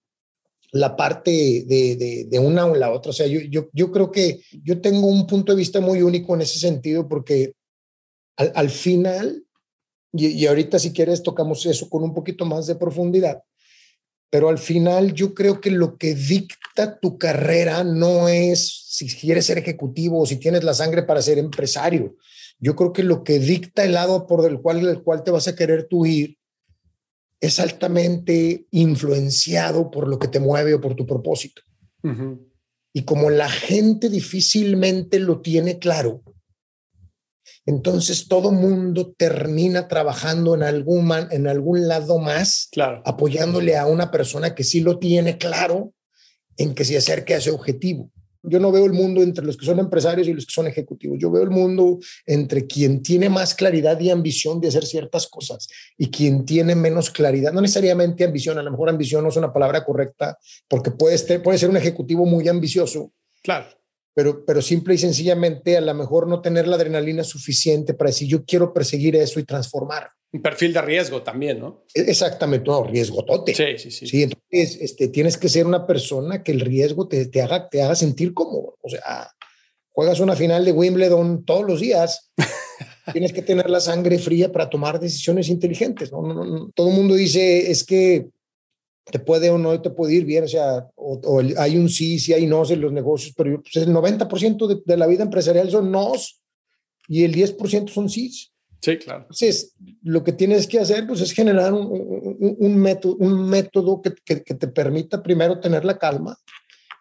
la 0.73 0.97
parte 0.97 1.31
de, 1.67 1.97
de, 1.97 2.27
de, 2.29 2.39
una 2.39 2.67
o 2.67 2.75
la 2.75 2.93
otra. 2.93 3.11
O 3.11 3.13
sea, 3.13 3.27
yo, 3.27 3.41
yo, 3.41 3.69
yo 3.73 3.91
creo 3.91 4.11
que 4.11 4.41
yo 4.63 4.81
tengo 4.81 5.07
un 5.07 5.27
punto 5.27 5.53
de 5.53 5.59
vista 5.59 5.81
muy 5.81 6.03
único 6.03 6.35
en 6.35 6.43
ese 6.43 6.59
sentido 6.59 7.09
porque 7.09 7.55
al, 8.37 8.53
al 8.55 8.71
final, 8.71 9.45
y, 10.13 10.29
y, 10.29 10.47
ahorita 10.47 10.79
si 10.79 10.93
quieres 10.93 11.23
tocamos 11.23 11.67
eso 11.67 11.89
con 11.89 12.03
un 12.03 12.15
poquito 12.15 12.45
más 12.45 12.67
de 12.67 12.77
profundidad, 12.77 13.43
pero 14.31 14.49
al 14.49 14.59
final 14.59 15.13
yo 15.13 15.35
creo 15.35 15.61
que 15.61 15.71
lo 15.71 15.97
que 15.97 16.15
dicta 16.15 16.99
tu 17.01 17.19
carrera 17.19 17.85
no 17.85 18.29
es 18.29 18.87
si 18.89 19.09
quieres 19.09 19.47
ser 19.47 19.59
ejecutivo 19.59 20.21
o 20.21 20.27
si 20.27 20.37
tienes 20.37 20.65
la 20.65 20.75
sangre 20.75 21.03
para 21.03 21.21
ser 21.21 21.39
empresario 21.39 22.17
yo 22.61 22.77
creo 22.77 22.93
que 22.93 23.03
lo 23.03 23.25
que 23.25 23.39
dicta 23.39 23.85
el 23.85 23.95
lado 23.95 24.27
por 24.27 24.47
el 24.47 24.61
cual, 24.61 24.87
el 24.87 25.03
cual 25.03 25.25
te 25.25 25.31
vas 25.31 25.49
a 25.49 25.57
querer 25.57 25.89
tú 25.89 26.05
ir 26.05 26.37
es 27.41 27.59
altamente 27.59 28.67
influenciado 28.71 29.91
por 29.91 30.07
lo 30.07 30.19
que 30.19 30.29
te 30.29 30.41
mueve 30.41 30.75
o 30.75 30.81
por 30.81 30.95
tu 30.95 31.07
propósito. 31.07 31.63
Uh 32.03 32.09
-huh. 32.09 32.47
Y 32.93 33.05
como 33.05 33.31
la 33.31 33.49
gente 33.49 34.11
difícilmente 34.11 35.19
lo 35.19 35.41
tiene 35.41 35.79
claro, 35.79 36.23
entonces 37.71 38.27
todo 38.27 38.50
mundo 38.50 39.15
termina 39.17 39.87
trabajando 39.87 40.57
en 40.57 40.65
algún, 40.65 41.12
en 41.31 41.47
algún 41.47 41.87
lado 41.87 42.19
más, 42.19 42.69
claro. 42.73 43.00
apoyándole 43.07 43.77
a 43.77 43.87
una 43.87 44.11
persona 44.11 44.57
que 44.57 44.65
sí 44.65 44.81
lo 44.81 44.99
tiene 44.99 45.39
claro 45.39 45.93
en 46.57 46.75
que 46.75 46.85
se 46.85 46.97
acerque 46.97 47.35
a 47.35 47.39
ese 47.39 47.53
objetivo. 47.53 48.11
Yo 48.43 48.59
no 48.59 48.73
veo 48.73 48.87
el 48.87 48.93
mundo 48.93 49.23
entre 49.23 49.45
los 49.45 49.57
que 49.57 49.67
son 49.67 49.79
empresarios 49.79 50.27
y 50.27 50.33
los 50.33 50.47
que 50.47 50.53
son 50.53 50.67
ejecutivos. 50.67 51.19
Yo 51.21 51.31
veo 51.31 51.45
el 51.45 51.50
mundo 51.50 52.00
entre 52.27 52.67
quien 52.67 53.03
tiene 53.03 53.29
más 53.29 53.55
claridad 53.55 54.00
y 54.00 54.11
ambición 54.11 54.61
de 54.61 54.69
hacer 54.69 54.85
ciertas 54.85 55.29
cosas 55.29 55.69
y 55.97 56.11
quien 56.11 56.45
tiene 56.45 56.75
menos 56.75 57.11
claridad. 57.11 57.53
No 57.53 57.61
necesariamente 57.61 58.25
ambición, 58.25 58.59
a 58.59 58.62
lo 58.65 58.71
mejor 58.73 58.89
ambición 58.89 59.23
no 59.23 59.29
es 59.29 59.37
una 59.37 59.53
palabra 59.53 59.85
correcta 59.85 60.37
porque 60.67 60.91
puede, 60.91 61.19
ser, 61.19 61.41
puede 61.41 61.59
ser 61.59 61.71
un 61.71 61.77
ejecutivo 61.77 62.27
muy 62.27 62.49
ambicioso. 62.49 63.12
Claro. 63.43 63.80
Pero, 64.21 64.45
pero 64.45 64.61
simple 64.61 64.93
y 64.93 64.99
sencillamente 64.99 65.79
a 65.79 65.81
lo 65.81 65.95
mejor 65.95 66.29
no 66.29 66.43
tener 66.43 66.69
la 66.69 66.77
adrenalina 66.77 67.25
suficiente 67.25 67.95
para 67.95 68.11
decir 68.11 68.29
yo 68.29 68.45
quiero 68.45 68.71
perseguir 68.75 69.17
eso 69.17 69.41
y 69.41 69.45
transformar. 69.45 70.11
Un 70.31 70.43
perfil 70.43 70.75
de 70.75 70.83
riesgo 70.83 71.23
también, 71.23 71.59
¿no? 71.59 71.87
E-, 71.95 72.03
exactamente, 72.03 72.69
no, 72.69 72.85
riesgo 72.85 73.25
tote. 73.25 73.55
Sí, 73.55 73.79
sí, 73.79 73.91
sí. 73.91 74.07
Sí, 74.07 74.23
entonces 74.25 74.79
este, 74.83 75.09
tienes 75.09 75.39
que 75.39 75.49
ser 75.49 75.67
una 75.67 75.87
persona 75.87 76.43
que 76.43 76.53
el 76.53 76.61
riesgo 76.61 77.09
te, 77.09 77.29
te, 77.29 77.41
haga, 77.41 77.71
te 77.71 77.81
haga 77.81 77.95
sentir 77.95 78.35
como, 78.35 78.77
o 78.79 78.89
sea, 78.91 79.31
juegas 79.91 80.21
una 80.21 80.37
final 80.37 80.67
de 80.67 80.73
Wimbledon 80.73 81.47
todos 81.47 81.67
los 81.67 81.81
días, 81.81 82.31
tienes 83.15 83.33
que 83.33 83.41
tener 83.41 83.71
la 83.71 83.81
sangre 83.81 84.19
fría 84.19 84.53
para 84.53 84.69
tomar 84.69 85.00
decisiones 85.00 85.49
inteligentes. 85.49 86.12
¿no? 86.12 86.21
No, 86.21 86.45
no, 86.45 86.71
todo 86.75 86.91
el 86.91 86.95
mundo 86.95 87.15
dice, 87.15 87.71
es 87.71 87.85
que 87.85 88.29
te 89.04 89.19
puede 89.19 89.50
o 89.50 89.59
no 89.59 89.80
te 89.80 89.90
puede 89.90 90.14
ir 90.14 90.25
bien, 90.25 90.45
o 90.45 90.49
sea, 90.49 90.87
o, 90.97 91.21
o 91.25 91.42
hay 91.59 91.76
un 91.76 91.88
sí, 91.88 92.19
sí 92.19 92.33
hay 92.33 92.47
no 92.47 92.64
en 92.69 92.80
los 92.80 92.92
negocios, 92.92 93.35
pero 93.37 93.62
pues 93.62 93.76
el 93.76 93.92
90% 93.92 94.66
de, 94.66 94.83
de 94.85 94.97
la 94.97 95.07
vida 95.07 95.23
empresarial 95.23 95.71
son 95.71 95.90
nos 95.90 96.40
y 97.09 97.25
el 97.25 97.35
10% 97.35 97.88
son 97.88 98.09
sí. 98.09 98.30
Sí, 98.80 98.97
claro. 98.97 99.23
Entonces, 99.23 99.75
lo 100.02 100.25
que 100.25 100.33
tienes 100.33 100.66
que 100.66 100.78
hacer 100.78 101.07
pues, 101.07 101.21
es 101.21 101.33
generar 101.33 101.73
un, 101.75 101.87
un, 101.87 102.57
un 102.59 102.76
método, 102.76 103.16
un 103.16 103.49
método 103.49 104.00
que, 104.00 104.14
que, 104.25 104.42
que, 104.42 104.54
te 104.54 104.69
permita 104.69 105.23
primero 105.23 105.61
tener 105.61 105.85
la 105.85 105.99
calma 105.99 106.38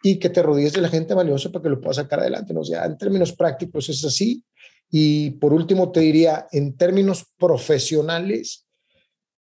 y 0.04 0.18
que 0.18 0.30
te 0.30 0.44
rodees 0.44 0.74
de 0.74 0.82
la 0.82 0.90
gente 0.90 1.14
valiosa 1.14 1.50
para 1.52 1.64
que 1.64 1.70
lo 1.70 1.80
puedas 1.80 1.98
sacar 1.98 2.20
adelante. 2.20 2.54
¿no? 2.54 2.62
O 2.62 2.66
sea, 2.66 2.86
en 2.86 2.98
términos 2.98 3.32
prácticos 3.32 3.88
es 3.88 4.04
así. 4.04 4.44
Y 4.92 5.32
por 5.32 5.54
último, 5.54 5.92
te 5.92 6.02
diría, 6.02 6.48
en 6.52 6.76
términos 6.76 7.26
profesionales, 7.38 8.66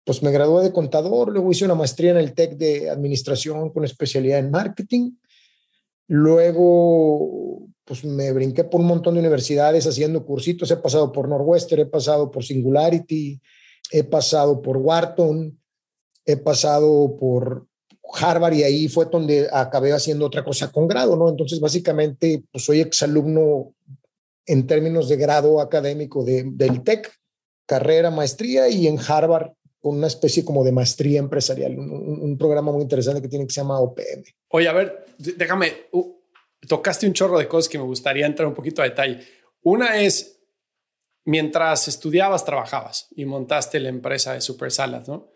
pues 0.09 0.23
me 0.23 0.31
gradué 0.31 0.63
de 0.63 0.73
contador, 0.73 1.31
luego 1.31 1.51
hice 1.51 1.65
una 1.65 1.75
maestría 1.75 2.09
en 2.09 2.17
el 2.17 2.33
TEC 2.33 2.57
de 2.57 2.89
administración 2.89 3.69
con 3.69 3.85
especialidad 3.85 4.39
en 4.39 4.49
marketing. 4.49 5.11
Luego 6.07 7.67
pues 7.85 8.03
me 8.03 8.31
brinqué 8.31 8.63
por 8.63 8.81
un 8.81 8.87
montón 8.87 9.13
de 9.13 9.19
universidades 9.19 9.85
haciendo 9.85 10.25
cursitos. 10.25 10.71
He 10.71 10.77
pasado 10.77 11.11
por 11.11 11.29
Northwestern, 11.29 11.83
he 11.83 11.85
pasado 11.85 12.31
por 12.31 12.43
Singularity, 12.43 13.39
he 13.91 14.03
pasado 14.03 14.63
por 14.63 14.77
Wharton, 14.77 15.55
he 16.25 16.37
pasado 16.37 17.15
por 17.15 17.67
Harvard 18.11 18.55
y 18.55 18.63
ahí 18.63 18.87
fue 18.87 19.05
donde 19.11 19.47
acabé 19.53 19.93
haciendo 19.93 20.25
otra 20.25 20.43
cosa 20.43 20.71
con 20.71 20.87
grado, 20.87 21.15
¿no? 21.17 21.29
Entonces, 21.29 21.59
básicamente, 21.59 22.43
pues 22.51 22.65
soy 22.65 22.79
exalumno 22.79 23.75
en 24.47 24.65
términos 24.65 25.07
de 25.07 25.17
grado 25.17 25.61
académico 25.61 26.23
de, 26.23 26.45
del 26.47 26.81
TEC, 26.81 27.13
carrera, 27.67 28.09
maestría 28.09 28.69
y 28.69 28.87
en 28.87 28.97
Harvard 28.97 29.51
con 29.79 29.95
una 29.97 30.07
especie 30.07 30.43
como 30.43 30.63
de 30.63 30.71
maestría 30.71 31.19
empresarial, 31.19 31.77
un, 31.79 31.89
un, 31.89 32.37
programa 32.37 32.71
muy 32.71 32.81
interesante 32.81 33.21
que 33.21 33.29
tiene 33.29 33.47
que 33.47 33.53
se 33.53 33.61
llama 33.61 33.79
OPM. 33.79 34.23
Oye, 34.49 34.67
a 34.67 34.73
ver, 34.73 35.05
déjame, 35.17 35.71
uh, 35.93 36.19
tocaste 36.67 37.07
un 37.07 37.13
chorro 37.13 37.39
de 37.39 37.47
cosas 37.47 37.69
que 37.69 37.77
me 37.77 37.85
gustaría 37.85 38.25
entrar 38.25 38.47
un 38.47 38.53
poquito 38.53 38.81
a 38.81 38.85
detalle. 38.85 39.19
Una 39.61 40.01
es, 40.01 40.41
mientras 41.25 41.87
estudiabas, 41.87 42.43
trabajabas 42.43 43.07
y 43.11 43.25
montaste 43.25 43.79
la 43.79 43.89
empresa 43.89 44.33
de 44.33 44.41
Super 44.41 44.71
Salad, 44.71 45.07
¿no? 45.07 45.31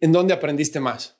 ¿En 0.00 0.12
dónde 0.12 0.34
aprendiste 0.34 0.80
más? 0.80 1.16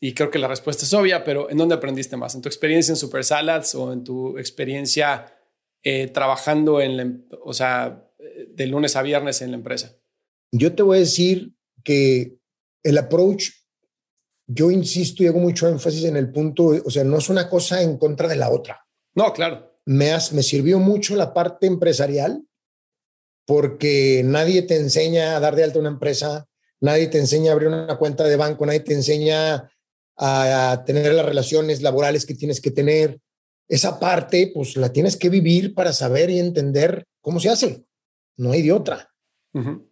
Y 0.00 0.14
creo 0.14 0.30
que 0.30 0.38
la 0.38 0.48
respuesta 0.48 0.84
es 0.84 0.92
obvia, 0.94 1.22
pero 1.22 1.48
¿en 1.50 1.58
dónde 1.58 1.76
aprendiste 1.76 2.16
más? 2.16 2.34
¿En 2.34 2.42
tu 2.42 2.48
experiencia 2.48 2.92
en 2.92 2.96
Super 2.96 3.24
Salads 3.24 3.74
o 3.76 3.92
en 3.92 4.02
tu 4.02 4.36
experiencia 4.38 5.32
eh, 5.82 6.08
trabajando 6.08 6.80
en 6.80 6.96
la, 6.96 7.02
em, 7.02 7.24
o 7.44 7.52
sea, 7.52 8.08
de 8.48 8.66
lunes 8.66 8.96
a 8.96 9.02
viernes 9.02 9.42
en 9.42 9.52
la 9.52 9.56
empresa? 9.56 9.96
Yo 10.50 10.74
te 10.74 10.82
voy 10.82 10.96
a 10.96 11.00
decir 11.00 11.54
que 11.82 12.38
el 12.82 12.98
approach 12.98 13.50
yo 14.46 14.70
insisto 14.70 15.22
y 15.22 15.26
hago 15.26 15.38
mucho 15.38 15.68
énfasis 15.68 16.04
en 16.04 16.16
el 16.16 16.30
punto, 16.30 16.66
o 16.84 16.90
sea, 16.90 17.04
no 17.04 17.18
es 17.18 17.28
una 17.28 17.48
cosa 17.48 17.82
en 17.82 17.96
contra 17.96 18.28
de 18.28 18.36
la 18.36 18.50
otra. 18.50 18.86
No, 19.14 19.32
claro. 19.32 19.78
Me, 19.84 20.12
has, 20.12 20.32
me 20.32 20.42
sirvió 20.42 20.78
mucho 20.78 21.16
la 21.16 21.32
parte 21.32 21.66
empresarial 21.66 22.44
porque 23.46 24.22
nadie 24.24 24.62
te 24.62 24.76
enseña 24.76 25.36
a 25.36 25.40
dar 25.40 25.56
de 25.56 25.64
alta 25.64 25.78
una 25.78 25.88
empresa, 25.88 26.46
nadie 26.80 27.08
te 27.08 27.18
enseña 27.18 27.50
a 27.50 27.54
abrir 27.54 27.68
una 27.68 27.98
cuenta 27.98 28.24
de 28.24 28.36
banco, 28.36 28.66
nadie 28.66 28.80
te 28.80 28.94
enseña 28.94 29.70
a, 30.16 30.72
a 30.72 30.84
tener 30.84 31.12
las 31.14 31.26
relaciones 31.26 31.82
laborales 31.82 32.26
que 32.26 32.34
tienes 32.34 32.60
que 32.60 32.70
tener. 32.70 33.20
Esa 33.68 33.98
parte, 33.98 34.50
pues 34.52 34.76
la 34.76 34.92
tienes 34.92 35.16
que 35.16 35.30
vivir 35.30 35.74
para 35.74 35.92
saber 35.92 36.30
y 36.30 36.38
entender 36.38 37.06
cómo 37.20 37.40
se 37.40 37.48
hace. 37.48 37.84
No 38.36 38.52
hay 38.52 38.62
de 38.62 38.72
otra. 38.72 39.10
Uh 39.54 39.60
-huh. 39.60 39.91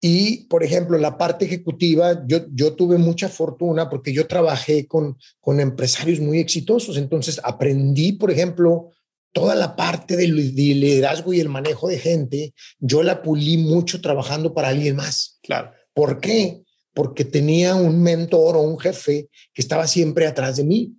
Y, 0.00 0.44
por 0.44 0.62
ejemplo, 0.62 0.98
la 0.98 1.16
parte 1.16 1.46
ejecutiva, 1.46 2.22
yo, 2.26 2.46
yo 2.52 2.74
tuve 2.74 2.98
mucha 2.98 3.28
fortuna 3.28 3.88
porque 3.88 4.12
yo 4.12 4.26
trabajé 4.26 4.86
con, 4.86 5.16
con 5.40 5.58
empresarios 5.58 6.20
muy 6.20 6.38
exitosos. 6.38 6.96
Entonces, 6.96 7.40
aprendí, 7.42 8.12
por 8.12 8.30
ejemplo, 8.30 8.90
toda 9.32 9.54
la 9.54 9.76
parte 9.76 10.16
del 10.16 10.54
de 10.54 10.62
liderazgo 10.74 11.32
y 11.32 11.40
el 11.40 11.48
manejo 11.48 11.88
de 11.88 11.98
gente, 11.98 12.54
yo 12.78 13.02
la 13.02 13.22
pulí 13.22 13.58
mucho 13.58 14.00
trabajando 14.00 14.54
para 14.54 14.68
alguien 14.68 14.96
más. 14.96 15.38
Claro. 15.42 15.72
¿Por 15.92 16.20
qué? 16.20 16.62
Porque 16.94 17.24
tenía 17.24 17.74
un 17.74 18.02
mentor 18.02 18.56
o 18.56 18.60
un 18.60 18.78
jefe 18.78 19.28
que 19.52 19.62
estaba 19.62 19.86
siempre 19.86 20.26
atrás 20.26 20.56
de 20.56 20.64
mí. 20.64 20.94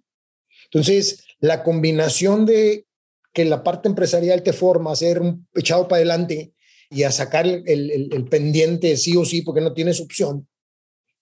Entonces, 0.66 1.24
la 1.40 1.64
combinación 1.64 2.46
de 2.46 2.86
que 3.34 3.46
la 3.46 3.64
parte 3.64 3.88
empresarial 3.88 4.44
te 4.44 4.54
forma 4.54 4.92
a 4.92 4.96
ser 4.96 5.22
un 5.22 5.48
echado 5.54 5.88
para 5.88 5.98
adelante 5.98 6.54
y 6.90 7.04
a 7.04 7.12
sacar 7.12 7.46
el, 7.46 7.64
el, 7.66 8.26
pendiente 8.26 8.96
sí 8.98 9.16
o 9.16 9.26
sí 9.26 9.42
porque 9.42 9.62
no 9.62 9.74
tienes 9.74 10.00
opción. 10.00 10.48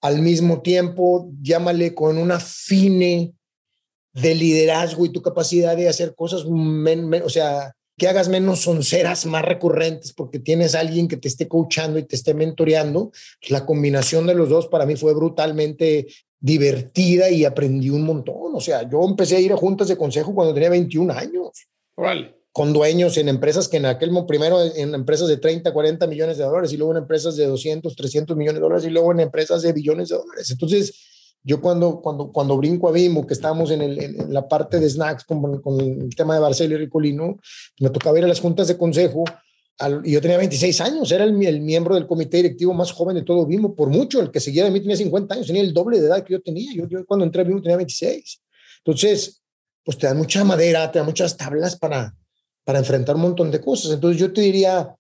Al 0.02 0.22
mismo 0.22 0.62
tiempo, 0.62 1.32
llámale 1.42 1.96
con 1.96 2.18
una 2.18 2.40
fine 2.40 3.34
de 4.14 4.36
liderazgo 4.36 5.06
y 5.06 5.12
tu 5.12 5.22
capacidad 5.22 5.76
de 5.76 5.90
hacer 5.90 6.14
cosas, 6.16 6.46
men, 6.46 7.12
o 7.24 7.30
sea, 7.30 7.74
que 7.98 8.08
hagas 8.08 8.30
menos 8.30 8.62
sonceras 8.62 9.26
más 9.26 9.44
recurrentes 9.44 10.14
porque 10.14 10.40
tienes 10.40 10.76
alguien 10.76 11.08
que 11.08 11.18
te 11.18 11.28
esté 11.28 11.48
coachando 11.48 11.98
y 11.98 12.04
te 12.04 12.16
esté 12.16 12.34
mentoreando. 12.34 13.12
La 13.50 13.66
combinación 13.66 14.28
de 14.28 14.36
los 14.36 14.50
dos 14.50 14.68
para 14.68 14.86
mí 14.86 14.96
fue 14.96 15.14
brutalmente 15.14 16.08
divertida 16.40 17.30
y 17.30 17.46
aprendí 17.46 17.90
un 17.90 18.04
montón. 18.04 18.54
O 18.54 18.62
sea, 18.62 18.88
yo 18.88 19.04
empecé 19.04 19.38
a 19.38 19.40
ir 19.40 19.54
a 19.54 19.58
juntas 19.58 19.88
de 19.88 19.98
consejo 19.98 20.36
cuando 20.36 20.54
tenía 20.54 20.70
21 20.70 21.14
años. 21.14 21.68
Vale 21.98 22.45
con 22.56 22.72
dueños 22.72 23.18
en 23.18 23.28
empresas 23.28 23.68
que 23.68 23.76
en 23.76 23.86
aquel 23.86 24.12
primero 24.26 24.64
en 24.64 24.96
empresas 24.96 25.28
de 25.28 25.36
30, 25.36 25.74
40 25.74 26.08
millones 26.08 26.38
de 26.38 26.46
dólares 26.46 26.72
y 26.72 26.78
luego 26.78 26.94
en 26.94 27.00
empresas 27.00 27.36
de 27.36 27.48
200, 27.48 27.94
300 27.94 28.38
millones 28.38 28.56
de 28.56 28.62
dólares 28.62 28.86
y 28.86 28.92
luego 28.92 29.12
en 29.12 29.20
empresas 29.20 29.62
de 29.62 29.74
billones 29.74 30.08
de 30.08 30.16
dólares. 30.16 30.50
Entonces, 30.52 30.94
yo 31.44 31.60
cuando, 31.60 32.00
cuando, 32.00 32.32
cuando 32.32 32.56
brinco 32.56 32.88
a 32.88 32.94
Bimbo, 32.94 33.28
que 33.28 33.34
estábamos 33.34 33.72
en, 33.72 33.82
el, 33.82 34.02
en 34.02 34.34
la 34.34 34.48
parte 34.48 34.80
de 34.80 34.90
snacks 34.90 35.26
con, 35.26 35.62
con, 35.62 35.82
el 35.82 36.16
tema 36.16 36.36
de 36.36 36.40
Barcelona 36.40 36.76
y 36.76 36.86
Ricolino, 36.86 37.40
me 37.82 37.90
tocaba 37.90 38.18
ir 38.20 38.24
a 38.24 38.30
las 38.30 38.40
juntas 38.40 38.70
de 38.70 38.78
consejo 38.78 39.26
y 40.06 40.12
yo 40.14 40.22
tenía 40.22 40.38
26 40.38 40.80
años, 40.80 41.12
era 41.12 41.26
el, 41.26 41.46
el, 41.46 41.60
miembro 41.60 41.96
del 41.96 42.08
comité 42.08 42.38
directivo 42.38 42.74
más 42.74 42.94
joven 42.94 43.18
de 43.18 43.24
todo 43.24 43.46
Bimbo, 43.46 43.76
por 43.76 43.90
mucho, 43.90 44.22
el 44.22 44.32
que 44.32 44.40
seguía 44.40 44.64
de 44.64 44.72
mí 44.72 44.80
tenía 44.80 44.96
50 44.96 45.34
años, 45.36 45.48
tenía 45.48 45.62
el 45.62 45.74
doble 45.74 46.00
de 46.00 46.08
edad 46.08 46.24
que 46.24 46.32
yo 46.32 46.42
tenía, 46.42 46.72
yo, 46.74 46.88
yo 46.88 47.06
cuando 47.06 47.26
entré 47.26 47.42
a 47.42 47.44
Bimbo 47.44 47.62
tenía 47.62 47.76
26. 47.76 48.42
Entonces, 48.78 49.42
pues 49.84 49.98
te 49.98 50.08
dan 50.08 50.16
mucha 50.16 50.46
madera, 50.46 50.90
te 50.90 51.00
dan 51.00 51.06
muchas 51.06 51.36
tablas 51.36 51.78
para, 51.78 52.16
para 52.66 52.80
enfrentar 52.80 53.16
un 53.16 53.22
montón 53.22 53.52
de 53.52 53.62
cosas. 53.62 53.92
Entonces 53.92 54.20
yo 54.20 54.34
te 54.34 54.42
diría, 54.42 54.94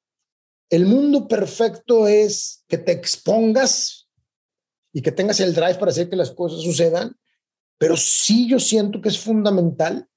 el 0.70 0.86
mundo 0.86 1.28
perfecto 1.28 2.08
es 2.08 2.64
que 2.68 2.78
te 2.78 2.94
expongas 2.94 4.08
y 4.94 5.02
que 5.02 5.12
tengas 5.12 5.42
el 5.42 5.54
drive 5.54 5.76
para 5.76 5.92
hacer 5.92 6.10
que 6.10 6.16
las 6.16 6.32
cosas 6.32 6.62
sucedan, 6.62 7.18
pero 7.78 7.98
sí 7.98 8.48
yo 8.48 8.60
siento 8.60 9.02
que 9.02 9.10
es 9.10 9.20
fundamental 9.20 10.08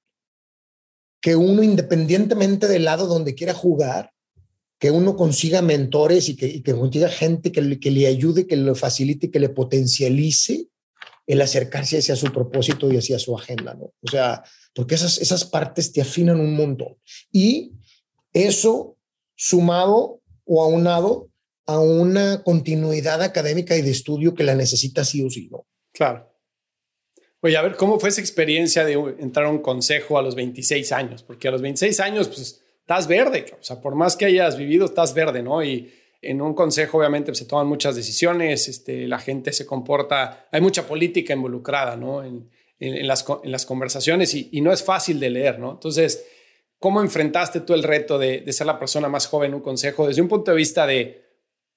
que 1.20 1.34
uno, 1.34 1.64
independientemente 1.64 2.68
del 2.68 2.84
lado 2.84 3.06
donde 3.06 3.34
quiera 3.34 3.54
jugar, 3.54 4.12
que 4.78 4.92
uno 4.92 5.16
consiga 5.16 5.62
mentores 5.62 6.28
y 6.28 6.36
que, 6.36 6.46
y 6.46 6.62
consiga 6.62 7.08
gente 7.08 7.50
que 7.50 7.60
le, 7.60 7.80
que 7.80 7.90
le 7.90 8.06
ayude, 8.06 8.46
que 8.46 8.56
lo 8.56 8.76
facilite, 8.76 9.30
que 9.30 9.40
le 9.40 9.48
potencialice 9.48 10.68
el 11.26 11.42
acercarse 11.42 11.98
hacia 11.98 12.14
su 12.14 12.32
propósito 12.32 12.90
y 12.90 12.96
hacia 12.96 13.18
su 13.18 13.36
agenda, 13.36 13.74
¿no? 13.74 13.92
O 14.00 14.10
sea, 14.10 14.44
porque 14.74 14.94
esas, 14.94 15.18
esas 15.18 15.44
partes 15.44 15.92
te 15.92 16.00
afinan 16.00 16.40
un 16.40 16.54
montón. 16.54 16.96
Y 17.32 17.72
eso 18.32 18.96
sumado 19.34 20.22
o 20.44 20.62
aunado 20.62 21.30
a 21.66 21.78
una 21.80 22.42
continuidad 22.42 23.22
académica 23.22 23.76
y 23.76 23.82
de 23.82 23.90
estudio 23.90 24.34
que 24.34 24.44
la 24.44 24.54
necesita 24.54 25.04
sí 25.04 25.22
o 25.22 25.30
sí. 25.30 25.50
Claro. 25.92 26.32
Oye, 27.40 27.56
a 27.56 27.62
ver, 27.62 27.76
¿cómo 27.76 28.00
fue 28.00 28.08
esa 28.08 28.20
experiencia 28.20 28.84
de 28.84 28.94
entrar 29.20 29.46
a 29.46 29.50
un 29.50 29.58
consejo 29.58 30.18
a 30.18 30.22
los 30.22 30.34
26 30.34 30.90
años? 30.92 31.22
Porque 31.22 31.46
a 31.46 31.50
los 31.50 31.62
26 31.62 32.00
años, 32.00 32.28
pues, 32.28 32.62
estás 32.80 33.06
verde. 33.06 33.46
O 33.60 33.62
sea, 33.62 33.80
por 33.80 33.94
más 33.94 34.16
que 34.16 34.24
hayas 34.24 34.56
vivido, 34.56 34.86
estás 34.86 35.14
verde, 35.14 35.42
¿no? 35.42 35.62
Y 35.62 35.92
en 36.20 36.40
un 36.40 36.54
consejo, 36.54 36.98
obviamente, 36.98 37.34
se 37.34 37.44
toman 37.44 37.66
muchas 37.66 37.94
decisiones, 37.94 38.66
este, 38.68 39.06
la 39.06 39.18
gente 39.18 39.52
se 39.52 39.66
comporta, 39.66 40.48
hay 40.50 40.60
mucha 40.60 40.86
política 40.86 41.34
involucrada, 41.34 41.96
¿no? 41.96 42.24
En, 42.80 43.06
las, 43.06 43.24
en 43.42 43.52
las, 43.52 43.66
conversaciones 43.66 44.34
y, 44.34 44.60
no 44.60 44.72
es 44.72 44.84
fácil 44.84 45.18
de 45.20 45.30
leer, 45.30 45.58
¿no? 45.58 45.72
Entonces, 45.72 46.26
¿cómo 46.78 47.00
enfrentaste 47.00 47.60
tú 47.60 47.74
el 47.74 47.82
reto 47.82 48.18
de, 48.18 48.40
de 48.40 48.52
ser 48.52 48.66
la 48.66 48.78
persona 48.78 49.08
más 49.08 49.26
joven? 49.26 49.54
Un 49.54 49.60
consejo 49.60 50.06
desde 50.06 50.22
un 50.22 50.28
punto 50.28 50.50
de 50.50 50.56
vista 50.56 50.86
de, 50.86 51.28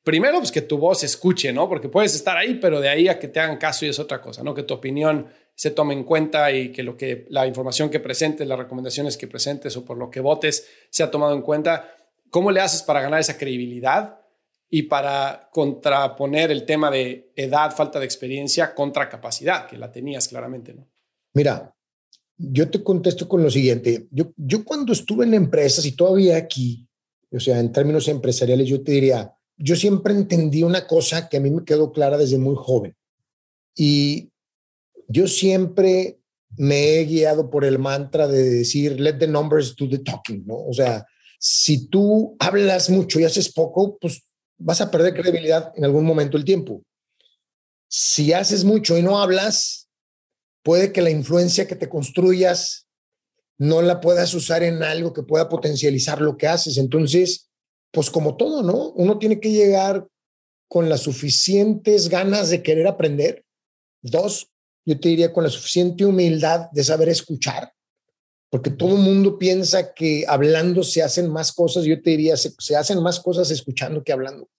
primero, 0.03 0.39
pues 0.39 0.51
que 0.51 0.61
tu 0.61 0.77
voz 0.77 0.99
se 0.99 1.05
escuche, 1.05 1.51
¿no? 1.53 1.67
Porque 1.67 1.89
puedes 1.89 2.15
estar 2.15 2.37
ahí, 2.37 2.55
pero 2.55 2.79
de 2.81 2.89
ahí 2.89 3.07
a 3.07 3.19
que 3.19 3.27
te 3.27 3.39
hagan 3.39 3.57
caso 3.57 3.85
y 3.85 3.89
es 3.89 3.99
otra 3.99 4.21
cosa, 4.21 4.43
¿no? 4.43 4.53
Que 4.53 4.63
tu 4.63 4.73
opinión 4.73 5.27
se 5.55 5.71
tome 5.71 5.93
en 5.93 6.03
cuenta 6.03 6.51
y 6.51 6.71
que, 6.71 6.83
lo 6.83 6.97
que 6.97 7.25
la 7.29 7.45
información 7.45 7.89
que 7.89 7.99
presentes, 7.99 8.47
las 8.47 8.57
recomendaciones 8.57 9.17
que 9.17 9.27
presentes 9.27 9.75
o 9.77 9.85
por 9.85 9.97
lo 9.97 10.09
que 10.09 10.19
votes 10.19 10.67
sea 10.89 11.11
tomado 11.11 11.35
en 11.35 11.41
cuenta. 11.41 11.95
¿Cómo 12.29 12.51
le 12.51 12.61
haces 12.61 12.81
para 12.81 13.01
ganar 13.01 13.19
esa 13.19 13.37
credibilidad 13.37 14.21
y 14.69 14.83
para 14.83 15.49
contraponer 15.51 16.49
el 16.49 16.65
tema 16.65 16.89
de 16.89 17.33
edad, 17.35 17.75
falta 17.75 17.99
de 17.99 18.05
experiencia 18.05 18.73
contra 18.73 19.09
capacidad, 19.09 19.67
que 19.67 19.77
la 19.77 19.91
tenías 19.91 20.29
claramente, 20.29 20.73
¿no? 20.73 20.87
Mira, 21.33 21.73
yo 22.37 22.69
te 22.69 22.83
contesto 22.83 23.27
con 23.27 23.43
lo 23.43 23.49
siguiente. 23.49 24.07
Yo, 24.11 24.33
yo 24.35 24.65
cuando 24.65 24.93
estuve 24.93 25.25
en 25.25 25.33
empresas 25.33 25.85
y 25.85 25.93
todavía 25.93 26.37
aquí, 26.37 26.87
o 27.31 27.39
sea, 27.39 27.59
en 27.59 27.71
términos 27.71 28.07
empresariales, 28.07 28.67
yo 28.67 28.83
te 28.83 28.93
diría, 28.93 29.33
yo 29.57 29.75
siempre 29.75 30.13
entendí 30.13 30.63
una 30.63 30.87
cosa 30.87 31.29
que 31.29 31.37
a 31.37 31.39
mí 31.39 31.51
me 31.51 31.63
quedó 31.63 31.91
clara 31.91 32.17
desde 32.17 32.37
muy 32.37 32.55
joven. 32.57 32.95
Y 33.75 34.31
yo 35.07 35.27
siempre 35.27 36.19
me 36.57 36.99
he 36.99 37.05
guiado 37.05 37.49
por 37.49 37.63
el 37.63 37.79
mantra 37.79 38.27
de 38.27 38.49
decir, 38.49 38.99
let 38.99 39.13
the 39.13 39.27
numbers 39.27 39.75
do 39.75 39.87
the 39.87 39.99
talking, 39.99 40.45
¿no? 40.45 40.55
O 40.65 40.73
sea, 40.73 41.05
si 41.39 41.87
tú 41.87 42.35
hablas 42.39 42.89
mucho 42.89 43.19
y 43.19 43.23
haces 43.23 43.51
poco, 43.51 43.97
pues 43.99 44.23
vas 44.57 44.81
a 44.81 44.91
perder 44.91 45.13
credibilidad 45.13 45.71
en 45.75 45.85
algún 45.85 46.05
momento 46.05 46.37
del 46.37 46.45
tiempo. 46.45 46.83
Si 47.87 48.33
haces 48.33 48.63
mucho 48.63 48.97
y 48.97 49.01
no 49.01 49.19
hablas, 49.19 49.80
puede 50.63 50.91
que 50.91 51.01
la 51.01 51.09
influencia 51.09 51.67
que 51.67 51.75
te 51.75 51.89
construyas 51.89 52.87
no 53.57 53.81
la 53.81 54.01
puedas 54.01 54.33
usar 54.33 54.63
en 54.63 54.81
algo 54.83 55.13
que 55.13 55.23
pueda 55.23 55.47
potencializar 55.47 56.21
lo 56.21 56.37
que 56.37 56.47
haces. 56.47 56.77
Entonces, 56.77 57.49
pues 57.91 58.09
como 58.09 58.35
todo, 58.35 58.63
¿no? 58.63 58.89
Uno 58.91 59.19
tiene 59.19 59.39
que 59.39 59.51
llegar 59.51 60.07
con 60.67 60.89
las 60.89 61.01
suficientes 61.01 62.09
ganas 62.09 62.49
de 62.49 62.63
querer 62.63 62.87
aprender. 62.87 63.45
Dos, 64.01 64.49
yo 64.85 64.99
te 64.99 65.09
diría 65.09 65.31
con 65.31 65.43
la 65.43 65.49
suficiente 65.49 66.05
humildad 66.05 66.71
de 66.71 66.83
saber 66.83 67.09
escuchar, 67.09 67.71
porque 68.49 68.71
todo 68.71 68.95
mundo 68.95 69.37
piensa 69.37 69.93
que 69.93 70.25
hablando 70.27 70.83
se 70.83 71.03
hacen 71.03 71.29
más 71.29 71.51
cosas. 71.51 71.83
Yo 71.83 72.01
te 72.01 72.11
diría, 72.11 72.37
se, 72.37 72.53
se 72.57 72.75
hacen 72.75 73.01
más 73.03 73.19
cosas 73.19 73.51
escuchando 73.51 74.03
que 74.03 74.11
hablando. 74.11 74.49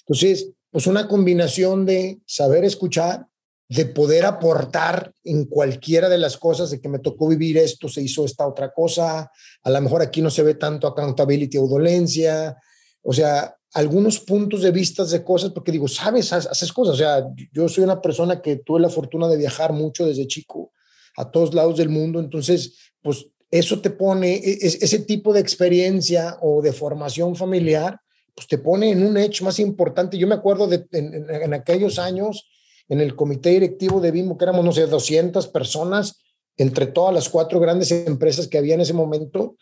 Entonces, 0.00 0.50
pues 0.70 0.86
una 0.86 1.08
combinación 1.08 1.86
de 1.86 2.20
saber 2.26 2.64
escuchar, 2.64 3.26
de 3.70 3.86
poder 3.86 4.26
aportar 4.26 5.12
en 5.22 5.44
cualquiera 5.44 6.08
de 6.08 6.18
las 6.18 6.36
cosas, 6.36 6.70
de 6.70 6.80
que 6.80 6.88
me 6.88 6.98
tocó 6.98 7.28
vivir 7.28 7.56
esto, 7.56 7.88
se 7.88 8.02
hizo 8.02 8.24
esta 8.24 8.44
otra 8.44 8.72
cosa, 8.72 9.30
a 9.62 9.70
lo 9.70 9.80
mejor 9.80 10.02
aquí 10.02 10.20
no 10.20 10.28
se 10.28 10.42
ve 10.42 10.54
tanto 10.54 10.88
accountability 10.88 11.56
o 11.56 11.68
dolencia, 11.68 12.56
o 13.00 13.12
sea, 13.12 13.54
algunos 13.72 14.18
puntos 14.18 14.62
de 14.62 14.72
vista 14.72 15.04
de 15.04 15.22
cosas, 15.22 15.52
porque 15.52 15.70
digo, 15.70 15.86
sabes, 15.86 16.32
haces 16.32 16.72
cosas, 16.72 16.94
o 16.94 16.98
sea, 16.98 17.24
yo 17.52 17.68
soy 17.68 17.84
una 17.84 18.02
persona 18.02 18.42
que 18.42 18.56
tuve 18.56 18.80
la 18.80 18.88
fortuna 18.88 19.28
de 19.28 19.36
viajar 19.36 19.72
mucho 19.72 20.04
desde 20.04 20.26
chico 20.26 20.72
a 21.16 21.30
todos 21.30 21.54
lados 21.54 21.76
del 21.76 21.90
mundo, 21.90 22.18
entonces, 22.18 22.76
pues 23.00 23.26
eso 23.52 23.80
te 23.80 23.90
pone, 23.90 24.34
e, 24.34 24.58
ese 24.62 24.98
tipo 24.98 25.32
de 25.32 25.38
experiencia 25.38 26.38
o 26.42 26.60
de 26.60 26.72
formación 26.72 27.36
familiar, 27.36 28.00
pues 28.34 28.48
te 28.48 28.58
pone 28.58 28.90
en 28.90 29.04
un 29.04 29.16
hecho 29.16 29.44
más 29.44 29.60
importante. 29.60 30.18
Yo 30.18 30.26
me 30.26 30.34
acuerdo 30.34 30.66
de 30.66 30.86
en, 30.90 31.54
aquellos 31.54 31.98
años, 31.98 32.48
en 32.90 33.00
el 33.00 33.16
comité 33.16 33.50
directivo 33.50 34.00
de 34.00 34.10
Bimbo, 34.10 34.36
que 34.36 34.44
éramos, 34.44 34.64
no 34.64 34.72
sé, 34.72 34.86
200 34.86 35.46
personas 35.48 36.20
entre 36.56 36.86
todas 36.86 37.14
las 37.14 37.28
cuatro 37.28 37.60
grandes 37.60 37.90
empresas 37.92 38.48
que 38.48 38.58
había 38.58 38.74
en 38.74 38.82
ese 38.82 38.92
momento, 38.92 39.56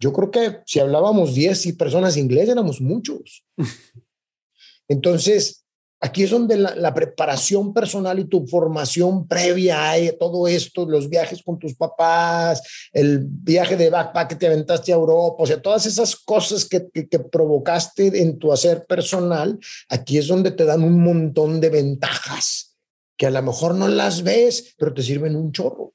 yo 0.00 0.12
creo 0.12 0.30
que 0.30 0.58
si 0.66 0.80
hablábamos 0.80 1.34
10 1.34 1.76
personas 1.76 2.16
inglés, 2.16 2.48
éramos 2.48 2.80
muchos. 2.80 3.44
Entonces, 4.88 5.65
aquí 6.00 6.24
es 6.24 6.30
donde 6.30 6.56
la, 6.56 6.94
preparación 6.94 7.72
personal 7.72 8.18
y 8.18 8.24
tu 8.24 8.46
formación 8.46 9.26
previa 9.26 9.92
a 9.92 9.96
todo 10.18 10.46
esto, 10.46 10.86
los 10.86 11.08
viajes 11.08 11.42
con 11.42 11.58
tus 11.58 11.74
papás, 11.74 12.62
el 12.92 13.20
viaje 13.24 13.76
de 13.76 13.90
backpack 13.90 14.28
que 14.30 14.36
te 14.36 14.46
aventaste 14.46 14.92
a 14.92 14.96
Europa, 14.96 15.36
o 15.38 15.46
sea, 15.46 15.60
todas 15.60 15.86
esas 15.86 16.16
cosas 16.16 16.64
que, 16.64 16.88
que, 16.90 17.18
provocaste 17.18 18.22
en 18.22 18.38
tu 18.38 18.52
hacer 18.52 18.86
personal, 18.86 19.58
aquí 19.88 20.18
es 20.18 20.28
donde 20.28 20.50
te 20.50 20.64
dan 20.64 20.82
un 20.82 21.02
montón 21.02 21.60
de 21.60 21.70
ventajas 21.70 22.76
que 23.16 23.26
a 23.26 23.30
lo 23.30 23.42
mejor 23.42 23.74
no 23.74 23.88
las 23.88 24.22
ves, 24.22 24.74
pero 24.76 24.92
te 24.92 25.02
sirven 25.02 25.36
un 25.36 25.52
chorro. 25.52 25.94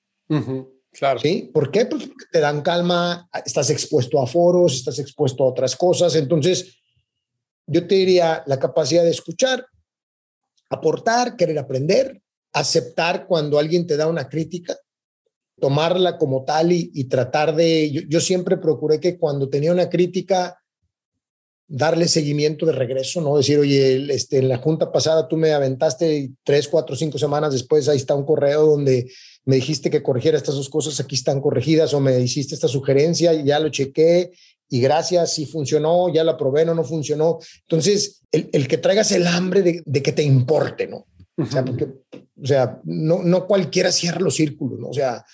Claro. 0.91 1.19
¿Sí? 1.19 1.49
¿Por 1.53 1.71
qué? 1.71 1.85
Pues 1.85 2.07
porque 2.07 2.25
te 2.31 2.39
dan 2.39 2.61
calma, 2.61 3.29
estás 3.45 3.69
expuesto 3.69 4.21
a 4.21 4.27
foros, 4.27 4.73
estás 4.73 4.99
expuesto 4.99 5.43
a 5.43 5.47
otras 5.47 5.75
cosas. 5.75 6.15
Entonces, 6.15 6.79
yo 7.67 7.87
te 7.87 7.95
diría 7.95 8.43
la 8.47 8.59
capacidad 8.59 9.03
de 9.03 9.11
escuchar, 9.11 9.65
aportar, 10.71 11.35
querer 11.35 11.59
aprender, 11.59 12.21
aceptar 12.53 13.27
cuando 13.27 13.59
alguien 13.59 13.85
te 13.85 13.97
da 13.97 14.07
una 14.07 14.29
crítica, 14.29 14.77
tomarla 15.59 16.17
como 16.17 16.43
tal 16.43 16.71
y, 16.71 17.03
tratar 17.05 17.55
de, 17.55 18.05
yo, 18.07 18.19
siempre 18.19 18.57
procuré 18.57 18.99
que 18.99 19.19
cuando 19.19 19.49
tenía 19.49 19.71
una 19.71 19.89
crítica, 19.89 20.57
darle 21.67 22.07
seguimiento 22.07 22.65
de 22.65 22.71
regreso, 22.71 23.21
¿no? 23.21 23.37
Decir, 23.37 23.59
oye, 23.59 24.13
este, 24.13 24.39
en 24.39 24.49
la 24.49 24.57
junta 24.57 24.91
pasada 24.91 25.27
tú 25.27 25.37
me 25.37 25.53
aventaste 25.53 26.31
tres, 26.43 26.67
cuatro, 26.67 26.95
cinco 26.95 27.17
semanas 27.17 27.53
después, 27.53 27.87
ahí 27.87 27.97
está 27.97 28.15
un 28.15 28.25
correo 28.25 28.65
donde 28.65 29.09
me 29.45 29.55
dijiste 29.55 29.89
que 29.89 30.03
corrigiera 30.03 30.37
estas 30.37 30.55
dos 30.55 30.69
cosas, 30.69 30.99
aquí 30.99 31.15
están 31.15 31.41
corregidas, 31.41 31.93
o 31.93 31.99
me 31.99 32.19
hiciste 32.19 32.55
esta 32.55 32.67
sugerencia, 32.67 33.33
y 33.33 33.45
ya 33.45 33.59
lo 33.59 33.69
chequé, 33.69 34.31
y 34.73 34.79
gracias, 34.79 35.33
si 35.33 35.45
funcionó, 35.45 36.07
ya 36.13 36.23
lo 36.23 36.37
probé, 36.37 36.63
no, 36.63 36.73
no 36.73 36.85
funcionó. 36.85 37.39
Entonces, 37.63 38.21
el, 38.31 38.49
el 38.53 38.69
que 38.69 38.77
traigas 38.77 39.11
el 39.11 39.27
hambre 39.27 39.61
de, 39.61 39.83
de, 39.85 40.01
que 40.01 40.13
te 40.13 40.23
importe, 40.23 40.87
¿no? 40.87 41.07
O 41.35 41.45
sea, 41.45 41.65
porque, 41.65 41.89
o 42.41 42.45
sea, 42.45 42.79
no, 42.85 43.21
no 43.21 43.45
cualquiera 43.47 43.91
cierra 43.91 44.21
los 44.21 44.35
círculos, 44.35 44.79
¿no? 44.79 44.87
O 44.87 44.93
sea, 44.93 45.25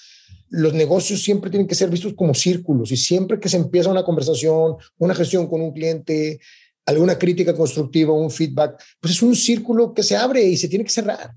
los 0.50 0.73
negocios 0.73 1.21
siempre 1.21 1.52
tienen 1.52 1.67
que 1.67 1.76
ser 1.76 1.91
vistos 1.91 2.15
como 2.15 2.34
círculos 2.34 2.91
y 2.91 2.97
siempre 2.97 3.39
que 3.39 3.47
se 3.47 3.58
empieza 3.58 3.91
una 3.91 4.04
conversación, 4.04 4.78
una 4.97 5.13
gestión 5.13 5.45
con 5.45 5.62
un 5.62 5.71
cliente, 5.71 6.39
alguna 6.88 7.15
crítica 7.19 7.56
constructiva, 7.56 8.13
un 8.13 8.32
feedback, 8.32 8.82
pues 9.00 9.13
es 9.13 9.21
un 9.21 9.36
círculo 9.36 9.93
que 9.93 10.02
se 10.02 10.15
abre 10.15 10.41
y 10.41 10.58
se 10.58 10.67
tiene 10.67 10.84
que 10.84 10.89
cerrar. 10.89 11.36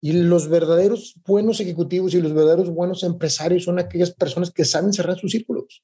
Y 0.00 0.12
los 0.12 0.48
verdaderos 0.48 1.14
buenos 1.26 1.60
ejecutivos 1.60 2.14
y 2.14 2.22
los 2.22 2.32
verdaderos 2.32 2.70
buenos 2.70 3.02
empresarios 3.02 3.64
son 3.64 3.78
aquellas 3.78 4.12
personas 4.12 4.50
que 4.50 4.64
saben 4.64 4.94
cerrar 4.94 5.18
sus 5.18 5.32
círculos. 5.32 5.82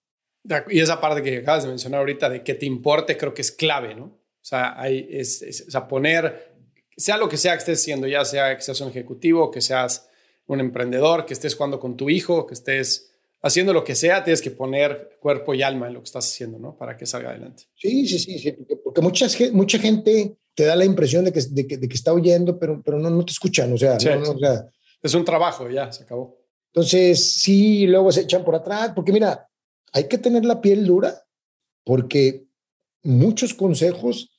Y 0.68 0.81
esa 0.81 1.00
parte 1.00 1.22
que 1.22 1.38
acabas 1.38 1.64
de 1.64 1.68
mencionar 1.68 2.00
ahorita 2.00 2.29
de 2.29 2.42
que 2.42 2.55
te 2.55 2.66
importe, 2.66 3.16
creo 3.16 3.35
que 3.35 3.42
es 3.42 3.53
clave, 3.53 3.94
¿no? 3.94 4.05
O 4.05 4.44
sea, 4.44 4.81
hay, 4.81 5.07
es, 5.11 5.64
o 5.68 5.70
sea, 5.70 5.87
poner, 5.87 6.55
sea 6.96 7.18
lo 7.18 7.29
que 7.29 7.37
sea 7.37 7.53
que 7.53 7.59
estés 7.59 7.81
haciendo, 7.81 8.07
ya 8.07 8.24
sea 8.24 8.57
que 8.57 8.62
seas 8.62 8.81
un 8.81 8.88
ejecutivo, 8.88 9.50
que 9.50 9.61
seas 9.61 10.09
un 10.46 10.61
emprendedor, 10.61 11.26
que 11.26 11.35
estés 11.35 11.55
jugando 11.55 11.79
con 11.79 11.96
tu 11.96 12.09
hijo, 12.09 12.46
que 12.46 12.55
estés 12.55 13.12
haciendo 13.42 13.72
lo 13.72 13.85
que 13.85 13.94
sea, 13.94 14.24
tienes 14.24 14.42
que 14.42 14.50
poner 14.50 15.18
cuerpo 15.20 15.55
y 15.55 15.62
alma 15.62 15.88
en 15.88 15.94
lo 15.94 16.00
que 16.00 16.07
estás 16.07 16.26
haciendo, 16.26 16.59
¿no? 16.59 16.76
Para 16.76 16.96
que 16.96 17.07
salga 17.07 17.31
adelante. 17.31 17.64
Sí, 17.74 18.07
sí, 18.07 18.18
sí, 18.18 18.38
sí 18.38 18.53
porque, 18.85 19.00
mucha, 19.00 19.26
mucha 19.53 19.79
gente 19.79 20.37
te 20.55 20.64
da 20.64 20.74
la 20.74 20.85
impresión 20.85 21.24
de 21.24 21.33
que, 21.33 21.40
de 21.40 21.66
que, 21.66 21.76
de 21.76 21.88
que 21.88 21.94
está 21.94 22.12
oyendo, 22.12 22.59
pero, 22.59 22.83
pero 22.83 22.98
no, 22.98 23.11
no 23.11 23.24
te 23.24 23.33
escuchan, 23.33 23.72
o 23.72 23.79
sea, 23.79 23.96
no, 24.16 24.33
o 24.33 24.38
sea, 24.38 24.66
es 25.03 25.14
un 25.14 25.24
trabajo, 25.24 25.68
ya, 25.70 25.92
se 25.92 26.03
acabó. 26.05 26.38
Entonces, 26.72 27.35
sí, 27.35 27.87
luego 27.87 28.12
se 28.12 28.22
echan 28.22 28.44
por 28.44 28.55
atrás, 28.55 28.92
porque 28.94 29.12
mira, 29.12 29.48
hay 29.92 30.09
que 30.09 30.18
tener 30.18 30.44
la 30.44 30.61
piel 30.61 30.87
dura, 30.87 31.24
porque 31.85 32.46
muchos 33.03 33.55
consejos 33.55 34.31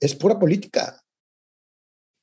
es 0.00 0.14
pura 0.14 0.38
política. 0.38 1.02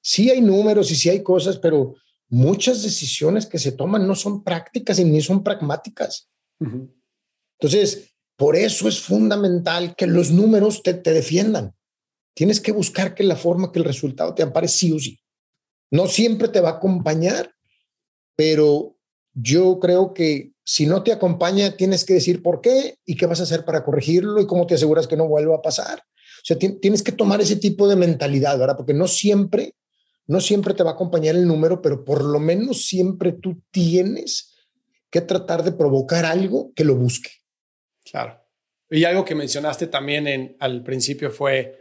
Sí 0.01 0.29
hay 0.29 0.41
números 0.41 0.91
y 0.91 0.95
sí 0.95 1.09
hay 1.09 1.23
cosas, 1.23 1.57
pero 1.57 1.95
muchas 2.29 2.83
decisiones 2.83 3.45
que 3.45 3.59
se 3.59 3.71
toman 3.71 4.07
no 4.07 4.15
son 4.15 4.43
prácticas 4.43 4.99
y 4.99 5.05
ni 5.05 5.21
son 5.21 5.43
pragmáticas. 5.43 6.29
Entonces, 6.59 8.15
por 8.35 8.55
eso 8.55 8.87
es 8.87 8.99
fundamental 8.99 9.95
que 9.95 10.07
los 10.07 10.31
números 10.31 10.83
te, 10.83 10.93
te 10.93 11.11
defiendan. 11.11 11.75
Tienes 12.33 12.61
que 12.61 12.71
buscar 12.71 13.15
que 13.15 13.23
la 13.23 13.35
forma, 13.35 13.71
que 13.71 13.79
el 13.79 13.85
resultado 13.85 14.33
te 14.33 14.43
ampare 14.43 14.67
sí 14.67 14.91
o 14.91 14.99
sí. 14.99 15.19
No 15.91 16.07
siempre 16.07 16.47
te 16.47 16.61
va 16.61 16.69
a 16.69 16.73
acompañar, 16.73 17.53
pero 18.35 18.95
yo 19.33 19.79
creo 19.79 20.13
que 20.13 20.53
si 20.69 20.85
no 20.85 21.01
te 21.01 21.11
acompaña, 21.11 21.75
tienes 21.75 22.05
que 22.05 22.13
decir 22.13 22.43
por 22.43 22.61
qué 22.61 22.99
y 23.03 23.15
qué 23.15 23.25
vas 23.25 23.39
a 23.39 23.43
hacer 23.43 23.65
para 23.65 23.83
corregirlo 23.83 24.39
y 24.39 24.45
cómo 24.45 24.67
te 24.67 24.75
aseguras 24.75 25.07
que 25.07 25.17
no 25.17 25.27
vuelva 25.27 25.55
a 25.55 25.61
pasar. 25.63 25.97
O 25.97 26.43
sea, 26.43 26.59
tienes 26.59 27.01
que 27.01 27.11
tomar 27.11 27.41
ese 27.41 27.55
tipo 27.55 27.87
de 27.87 27.95
mentalidad, 27.95 28.55
¿verdad? 28.59 28.77
Porque 28.77 28.93
no 28.93 29.07
siempre, 29.07 29.73
no 30.27 30.39
siempre 30.39 30.75
te 30.75 30.83
va 30.83 30.91
a 30.91 30.93
acompañar 30.93 31.33
el 31.33 31.47
número, 31.47 31.81
pero 31.81 32.05
por 32.05 32.23
lo 32.23 32.39
menos 32.39 32.85
siempre 32.85 33.31
tú 33.31 33.63
tienes 33.71 34.59
que 35.09 35.21
tratar 35.21 35.63
de 35.63 35.71
provocar 35.71 36.23
algo 36.23 36.71
que 36.75 36.83
lo 36.83 36.95
busque. 36.95 37.31
Claro. 38.05 38.39
Y 38.91 39.05
algo 39.05 39.25
que 39.25 39.33
mencionaste 39.33 39.87
también 39.87 40.27
en, 40.27 40.55
al 40.59 40.83
principio 40.83 41.31
fue 41.31 41.79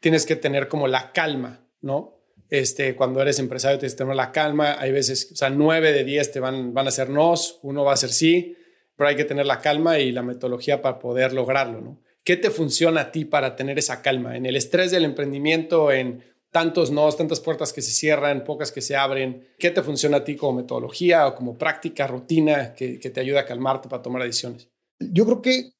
tienes 0.00 0.26
que 0.26 0.34
tener 0.34 0.66
como 0.66 0.88
la 0.88 1.12
calma, 1.12 1.64
¿no? 1.80 2.19
Este, 2.50 2.96
cuando 2.96 3.22
eres 3.22 3.38
empresario 3.38 3.78
tienes 3.78 3.94
que 3.94 3.98
tener 3.98 4.16
la 4.16 4.32
calma. 4.32 4.76
Hay 4.78 4.90
veces, 4.92 5.30
o 5.32 5.36
sea, 5.36 5.50
nueve 5.50 5.92
de 5.92 6.04
diez 6.04 6.32
te 6.32 6.40
van, 6.40 6.74
van 6.74 6.88
a 6.88 6.90
ser 6.90 7.08
nos, 7.08 7.60
uno 7.62 7.84
va 7.84 7.92
a 7.92 7.96
ser 7.96 8.10
sí, 8.10 8.56
pero 8.96 9.08
hay 9.08 9.16
que 9.16 9.24
tener 9.24 9.46
la 9.46 9.60
calma 9.60 9.98
y 9.98 10.10
la 10.12 10.22
metodología 10.22 10.82
para 10.82 10.98
poder 10.98 11.32
lograrlo, 11.32 11.80
¿no? 11.80 12.02
¿Qué 12.24 12.36
te 12.36 12.50
funciona 12.50 13.00
a 13.00 13.12
ti 13.12 13.24
para 13.24 13.56
tener 13.56 13.78
esa 13.78 14.02
calma? 14.02 14.36
En 14.36 14.44
el 14.44 14.56
estrés 14.56 14.90
del 14.90 15.04
emprendimiento, 15.04 15.90
en 15.90 16.22
tantos 16.50 16.90
nos, 16.90 17.16
tantas 17.16 17.40
puertas 17.40 17.72
que 17.72 17.80
se 17.80 17.92
cierran, 17.92 18.44
pocas 18.44 18.72
que 18.72 18.82
se 18.82 18.96
abren. 18.96 19.48
¿Qué 19.58 19.70
te 19.70 19.82
funciona 19.82 20.18
a 20.18 20.24
ti 20.24 20.36
como 20.36 20.60
metodología 20.60 21.26
o 21.26 21.34
como 21.34 21.56
práctica, 21.56 22.06
rutina 22.06 22.74
que, 22.74 22.98
que 22.98 23.10
te 23.10 23.20
ayuda 23.20 23.40
a 23.40 23.46
calmarte 23.46 23.88
para 23.88 24.02
tomar 24.02 24.22
decisiones? 24.22 24.68
Yo 24.98 25.24
creo 25.24 25.40
que 25.40 25.72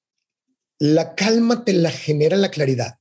la 0.78 1.14
calma 1.14 1.64
te 1.64 1.74
la 1.74 1.90
genera 1.90 2.36
la 2.36 2.50
claridad. 2.50 3.00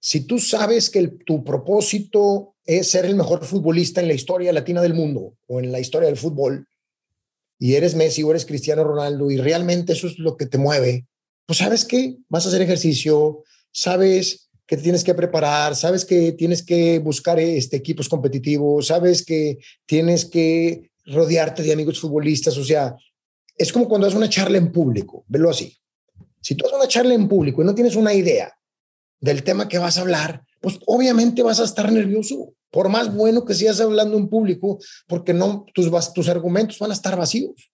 Si 0.00 0.26
tú 0.26 0.38
sabes 0.38 0.90
que 0.90 1.06
tu 1.24 1.44
propósito 1.44 2.55
es 2.66 2.90
ser 2.90 3.04
el 3.06 3.14
mejor 3.14 3.44
futbolista 3.44 4.00
en 4.00 4.08
la 4.08 4.14
historia 4.14 4.52
latina 4.52 4.82
del 4.82 4.94
mundo 4.94 5.34
o 5.46 5.60
en 5.60 5.72
la 5.72 5.80
historia 5.80 6.08
del 6.08 6.16
fútbol, 6.16 6.66
y 7.58 7.74
eres 7.74 7.94
Messi 7.94 8.22
o 8.22 8.30
eres 8.30 8.44
Cristiano 8.44 8.84
Ronaldo 8.84 9.30
y 9.30 9.38
realmente 9.38 9.94
eso 9.94 10.06
es 10.06 10.18
lo 10.18 10.36
que 10.36 10.46
te 10.46 10.58
mueve, 10.58 11.06
pues 11.46 11.58
sabes 11.58 11.84
que 11.84 12.16
vas 12.28 12.44
a 12.44 12.48
hacer 12.48 12.60
ejercicio, 12.60 13.44
sabes 13.72 14.48
que 14.66 14.76
tienes 14.76 15.04
que 15.04 15.14
preparar, 15.14 15.76
sabes 15.76 16.04
que 16.04 16.32
tienes 16.32 16.62
que 16.62 16.98
buscar 16.98 17.38
este, 17.38 17.76
equipos 17.76 18.08
competitivos, 18.08 18.88
sabes 18.88 19.24
que 19.24 19.58
tienes 19.86 20.24
que 20.24 20.90
rodearte 21.06 21.62
de 21.62 21.72
amigos 21.72 22.00
futbolistas, 22.00 22.58
o 22.58 22.64
sea, 22.64 22.96
es 23.56 23.72
como 23.72 23.88
cuando 23.88 24.06
haces 24.06 24.16
una 24.16 24.28
charla 24.28 24.58
en 24.58 24.72
público, 24.72 25.24
velo 25.28 25.50
así. 25.50 25.74
Si 26.42 26.56
tú 26.56 26.66
haces 26.66 26.76
una 26.76 26.88
charla 26.88 27.14
en 27.14 27.28
público 27.28 27.62
y 27.62 27.64
no 27.64 27.74
tienes 27.74 27.96
una 27.96 28.12
idea 28.12 28.52
del 29.20 29.44
tema 29.44 29.68
que 29.68 29.78
vas 29.78 29.96
a 29.98 30.02
hablar, 30.02 30.42
pues 30.60 30.78
obviamente 30.86 31.42
vas 31.42 31.60
a 31.60 31.64
estar 31.64 31.90
nervioso, 31.92 32.52
por 32.70 32.88
más 32.88 33.14
bueno 33.14 33.44
que 33.44 33.54
seas 33.54 33.80
hablando 33.80 34.16
en 34.16 34.28
público, 34.28 34.78
porque 35.06 35.32
no 35.32 35.64
tus, 35.74 35.90
tus 36.12 36.28
argumentos 36.28 36.78
van 36.78 36.90
a 36.90 36.94
estar 36.94 37.16
vacíos. 37.16 37.70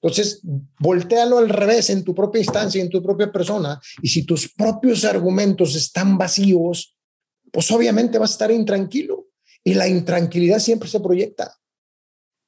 Entonces, 0.00 0.40
voltealo 0.78 1.38
al 1.38 1.48
revés 1.48 1.90
en 1.90 2.04
tu 2.04 2.14
propia 2.14 2.40
instancia, 2.40 2.80
en 2.80 2.90
tu 2.90 3.02
propia 3.02 3.32
persona, 3.32 3.80
y 4.02 4.08
si 4.08 4.24
tus 4.24 4.52
propios 4.52 5.04
argumentos 5.04 5.74
están 5.74 6.18
vacíos, 6.18 6.96
pues 7.50 7.70
obviamente 7.70 8.18
vas 8.18 8.30
a 8.30 8.34
estar 8.34 8.50
intranquilo 8.50 9.26
y 9.64 9.74
la 9.74 9.88
intranquilidad 9.88 10.58
siempre 10.58 10.88
se 10.88 11.00
proyecta. 11.00 11.56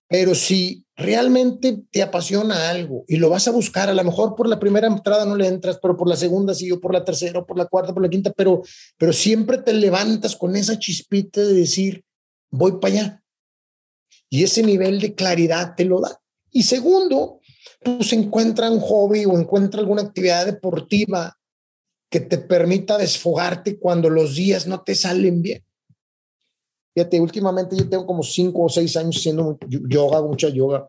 Pero 0.08 0.34
si 0.34 0.86
realmente 0.96 1.82
te 1.90 2.02
apasiona 2.02 2.70
algo 2.70 3.04
y 3.06 3.16
lo 3.16 3.28
vas 3.30 3.46
a 3.46 3.52
buscar, 3.52 3.88
a 3.88 3.94
lo 3.94 4.02
mejor 4.02 4.34
por 4.34 4.48
la 4.48 4.58
primera 4.58 4.88
entrada 4.88 5.26
no 5.26 5.36
le 5.36 5.46
entras, 5.46 5.78
pero 5.80 5.96
por 5.96 6.08
la 6.08 6.16
segunda 6.16 6.54
sí, 6.54 6.70
o 6.72 6.80
por 6.80 6.92
la 6.92 7.04
tercera, 7.04 7.40
o 7.40 7.46
por 7.46 7.58
la 7.58 7.66
cuarta, 7.66 7.92
por 7.92 8.02
la 8.02 8.08
quinta, 8.08 8.32
pero, 8.34 8.62
pero 8.96 9.12
siempre 9.12 9.58
te 9.58 9.74
levantas 9.74 10.34
con 10.34 10.56
esa 10.56 10.78
chispita 10.78 11.42
de 11.42 11.52
decir, 11.52 12.04
voy 12.50 12.80
para 12.80 12.94
allá. 12.94 13.24
Y 14.30 14.44
ese 14.44 14.62
nivel 14.62 15.00
de 15.00 15.14
claridad 15.14 15.74
te 15.76 15.84
lo 15.84 16.00
da. 16.00 16.20
Y 16.50 16.62
segundo, 16.62 17.40
pues 17.82 18.12
encuentra 18.12 18.70
un 18.70 18.80
hobby 18.80 19.24
o 19.24 19.38
encuentra 19.38 19.80
alguna 19.80 20.02
actividad 20.02 20.46
deportiva 20.46 21.38
que 22.10 22.20
te 22.20 22.38
permita 22.38 22.96
desfogarte 22.96 23.78
cuando 23.78 24.08
los 24.08 24.34
días 24.34 24.66
no 24.66 24.82
te 24.82 24.94
salen 24.94 25.42
bien. 25.42 25.67
Fíjate, 26.98 27.20
últimamente 27.20 27.76
yo 27.76 27.88
tengo 27.88 28.06
como 28.06 28.22
cinco 28.22 28.64
o 28.64 28.68
seis 28.68 28.96
años 28.96 29.16
haciendo 29.16 29.58
yoga, 29.68 30.20
mucha 30.22 30.48
yoga. 30.48 30.88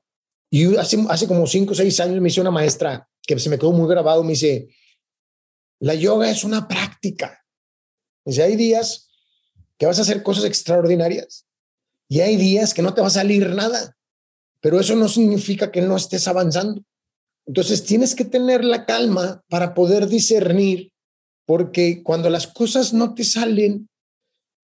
Y 0.50 0.76
hace, 0.76 0.98
hace 1.08 1.28
como 1.28 1.46
cinco 1.46 1.74
o 1.74 1.76
seis 1.76 2.00
años 2.00 2.20
me 2.20 2.30
hizo 2.30 2.42
una 2.42 2.52
maestra 2.52 3.08
que 3.22 3.38
se 3.38 3.50
me 3.50 3.60
quedó 3.60 3.72
muy 3.72 3.88
grabado, 3.88 4.24
me 4.24 4.32
dice, 4.32 4.70
la 5.80 5.94
yoga 5.94 6.32
es 6.32 6.44
una 6.44 6.68
práctica. 6.68 7.46
Dice, 8.26 8.42
hay 8.42 8.56
días 8.56 9.10
que 9.78 9.86
vas 9.86 10.00
a 10.00 10.02
hacer 10.02 10.24
cosas 10.24 10.46
extraordinarias 10.46 11.46
y 12.08 12.22
hay 12.22 12.38
días 12.38 12.74
que 12.74 12.82
no 12.82 12.94
te 12.94 13.02
va 13.02 13.08
a 13.08 13.12
salir 13.12 13.50
nada 13.54 13.96
pero 14.62 14.80
eso 14.80 14.96
no 14.96 15.08
significa 15.08 15.72
que 15.72 15.82
no 15.82 15.96
estés 15.96 16.28
avanzando. 16.28 16.84
Entonces 17.46 17.84
tienes 17.84 18.14
que 18.14 18.26
tener 18.26 18.64
la 18.64 18.86
calma 18.86 19.42
para 19.50 19.74
poder 19.74 20.08
discernir, 20.08 20.92
porque 21.46 22.04
cuando 22.04 22.30
las 22.30 22.48
cosas 22.48 22.94
no 22.94 23.14
te 23.14 23.24
salen, 23.24 23.90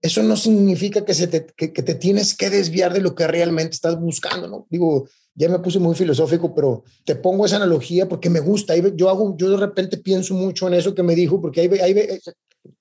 eso 0.05 0.23
no 0.23 0.37
significa 0.37 1.03
que, 1.03 1.13
se 1.13 1.27
te, 1.27 1.41
te 1.41 1.95
tienes 1.95 2.35
que 2.35 2.49
desviar 2.49 2.93
de 2.93 3.01
lo 3.01 3.15
que 3.15 3.27
realmente 3.27 3.75
estás 3.75 3.99
buscando, 3.99 4.47
¿no? 4.47 4.67
Digo, 4.69 5.07
ya 5.33 5.49
me 5.49 5.59
puse 5.59 5.79
muy 5.79 5.95
filosófico, 5.95 6.53
pero 6.53 6.83
te 7.03 7.15
pongo 7.15 7.45
esa 7.45 7.57
analogía 7.57 8.07
porque 8.07 8.29
me 8.29 8.39
gusta. 8.39 8.75
Yo 8.77 9.09
hago, 9.09 9.35
yo 9.37 9.49
de 9.49 9.57
repente 9.57 9.97
pienso 9.97 10.33
mucho 10.33 10.67
en 10.67 10.75
eso 10.75 10.95
que 10.95 11.03
me 11.03 11.15
dijo, 11.15 11.41
porque 11.41 11.61
ahí, 11.61 11.69
ahí 11.79 12.19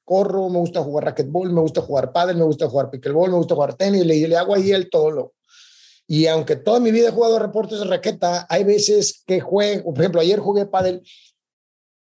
corro, 0.04 0.48
me 0.48 0.58
gusta 0.58 0.82
jugar 0.82 1.04
racquetball, 1.06 1.52
me 1.52 1.60
gusta 1.60 1.80
jugar 1.80 2.12
pádel, 2.12 2.37
me 2.37 2.44
gusta 2.44 2.68
jugar 2.68 2.90
pickleball, 2.90 3.30
me 3.30 3.38
gusta 3.38 3.54
jugar 3.54 3.74
tenis, 3.74 4.04
le, 4.04 4.28
le 4.28 4.37
hago 4.37 4.54
ahí 4.54 4.70
el 4.70 4.88
todo 4.88 5.10
lo, 5.10 5.34
y 6.06 6.26
aunque 6.26 6.56
toda 6.56 6.80
mi 6.80 6.90
vida 6.90 7.08
he 7.08 7.12
jugado 7.12 7.38
reportes 7.38 7.78
de 7.78 7.87
raqueta, 7.87 8.46
hay 8.48 8.64
veces 8.64 9.22
que 9.26 9.40
juego, 9.40 9.94
por 9.94 10.02
ejemplo, 10.02 10.20
ayer 10.20 10.38
jugué 10.38 10.66
pádel 10.66 11.02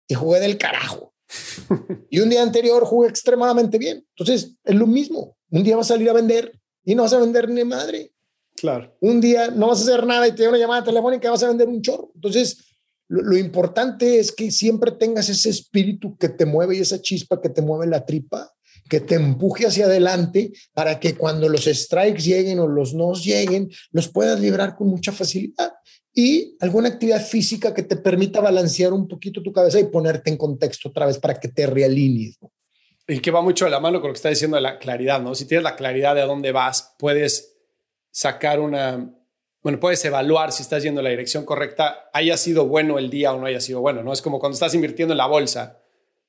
y 0.08 0.14
jugué 0.14 0.40
del 0.40 0.58
carajo. 0.58 1.11
Y 2.10 2.20
un 2.20 2.28
día 2.28 2.42
anterior 2.42 2.84
jugué 2.84 3.08
extremadamente 3.08 3.78
bien. 3.78 4.04
Entonces, 4.16 4.56
es 4.64 4.74
lo 4.74 4.86
mismo. 4.86 5.36
Un 5.50 5.62
día 5.62 5.76
vas 5.76 5.90
a 5.90 5.94
salir 5.94 6.10
a 6.10 6.14
vender 6.14 6.58
y 6.84 6.94
no 6.94 7.02
vas 7.02 7.12
a 7.12 7.20
vender 7.20 7.48
ni 7.48 7.64
madre. 7.64 8.12
Claro. 8.56 8.96
Un 9.00 9.20
día 9.20 9.50
no 9.50 9.68
vas 9.68 9.80
a 9.80 9.82
hacer 9.82 10.06
nada 10.06 10.28
y 10.28 10.32
te 10.32 10.42
da 10.42 10.50
una 10.50 10.58
llamada 10.58 10.84
telefónica 10.84 11.28
y 11.28 11.30
vas 11.30 11.42
a 11.42 11.48
vender 11.48 11.68
un 11.68 11.82
chorro. 11.82 12.12
Entonces, 12.14 12.58
lo, 13.08 13.22
lo, 13.22 13.36
importante 13.36 14.18
es 14.18 14.32
que 14.32 14.50
siempre 14.50 14.92
tengas 14.92 15.28
ese 15.28 15.50
espíritu 15.50 16.16
que 16.16 16.28
te 16.28 16.46
mueve 16.46 16.76
y 16.76 16.80
esa 16.80 17.00
chispa 17.00 17.40
que 17.40 17.48
te 17.48 17.62
mueve 17.62 17.86
la 17.86 18.04
tripa 18.06 18.52
que 18.88 19.00
te 19.00 19.14
empuje 19.14 19.66
hacia 19.66 19.86
adelante 19.86 20.52
para 20.74 21.00
que 21.00 21.14
cuando 21.14 21.48
los 21.48 21.64
strikes 21.64 22.22
lleguen 22.22 22.58
o 22.58 22.68
los 22.68 22.94
nos 22.94 23.24
lleguen, 23.24 23.70
los 23.90 24.08
puedas 24.08 24.38
librar 24.40 24.76
con 24.76 24.88
mucha 24.88 25.12
facilidad. 25.12 25.72
Y 26.14 26.56
alguna 26.60 26.88
actividad 26.88 27.24
física 27.24 27.72
que 27.72 27.82
te 27.82 27.96
permita 27.96 28.40
balancear 28.40 28.92
un 28.92 29.08
poquito 29.08 29.42
tu 29.42 29.52
cabeza 29.52 29.80
y 29.80 29.84
ponerte 29.84 30.30
en 30.30 30.36
contexto 30.36 30.90
otra 30.90 31.06
vez 31.06 31.18
para 31.18 31.40
que 31.40 31.48
te 31.48 31.66
realinees. 31.66 32.38
Y 33.08 33.20
que 33.20 33.30
va 33.30 33.40
mucho 33.40 33.64
de 33.64 33.70
la 33.70 33.80
mano 33.80 34.00
con 34.00 34.08
lo 34.08 34.12
que 34.12 34.18
está 34.18 34.28
diciendo 34.28 34.56
de 34.56 34.62
la 34.62 34.78
claridad, 34.78 35.20
¿no? 35.20 35.34
Si 35.34 35.46
tienes 35.46 35.64
la 35.64 35.74
claridad 35.74 36.14
de 36.14 36.20
a 36.20 36.26
dónde 36.26 36.52
vas, 36.52 36.94
puedes 36.98 37.56
sacar 38.10 38.60
una, 38.60 39.14
bueno, 39.62 39.80
puedes 39.80 40.04
evaluar 40.04 40.52
si 40.52 40.62
estás 40.62 40.82
yendo 40.82 41.00
en 41.00 41.04
la 41.04 41.10
dirección 41.10 41.44
correcta, 41.44 42.10
haya 42.12 42.36
sido 42.36 42.66
bueno 42.66 42.98
el 42.98 43.08
día 43.10 43.32
o 43.32 43.38
no 43.40 43.46
haya 43.46 43.60
sido 43.60 43.80
bueno, 43.80 44.02
¿no? 44.02 44.12
Es 44.12 44.20
como 44.20 44.38
cuando 44.38 44.54
estás 44.54 44.74
invirtiendo 44.74 45.14
en 45.14 45.18
la 45.18 45.26
bolsa. 45.26 45.80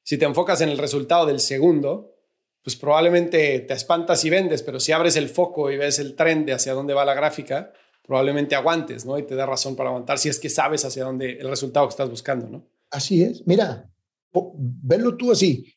Si 0.02 0.17
te 0.17 0.26
enfocas 0.26 0.62
en 0.62 0.69
el 0.69 0.78
resultado 0.78 1.26
del 1.26 1.39
segundo, 1.39 2.15
pues 2.63 2.76
probablemente 2.78 3.60
te 3.60 3.74
espantas 3.74 4.24
y 4.24 4.30
vendes, 4.30 4.63
pero 4.63 4.80
si 4.80 4.93
abres 4.93 5.17
el 5.17 5.30
foco 5.30 5.69
y 5.69 5.78
ves 5.78 6.00
el 6.00 6.15
tren 6.15 6.46
de 6.46 6.54
hacia 6.54 6.74
dónde 6.74 6.93
va 6.93 7.04
la 7.06 7.13
gráfica, 7.13 7.74
probablemente 8.04 8.56
aguantes, 8.56 9.06
¿no? 9.06 9.18
Y 9.18 9.24
te 9.24 9.36
da 9.36 9.46
razón 9.46 9.76
para 9.76 9.89
aguantar 9.89 10.20
si 10.20 10.30
es 10.30 10.39
que 10.39 10.50
sabes 10.50 10.86
hacia 10.86 11.06
dónde 11.06 11.38
el 11.39 11.50
resultado 11.50 11.88
que 11.88 11.92
estás 11.92 12.10
buscando, 12.10 12.48
¿no? 12.48 12.68
Así 12.92 13.24
es. 13.24 13.46
Mira, 13.48 13.89
velo 14.56 15.18
tú 15.18 15.32
así. 15.32 15.74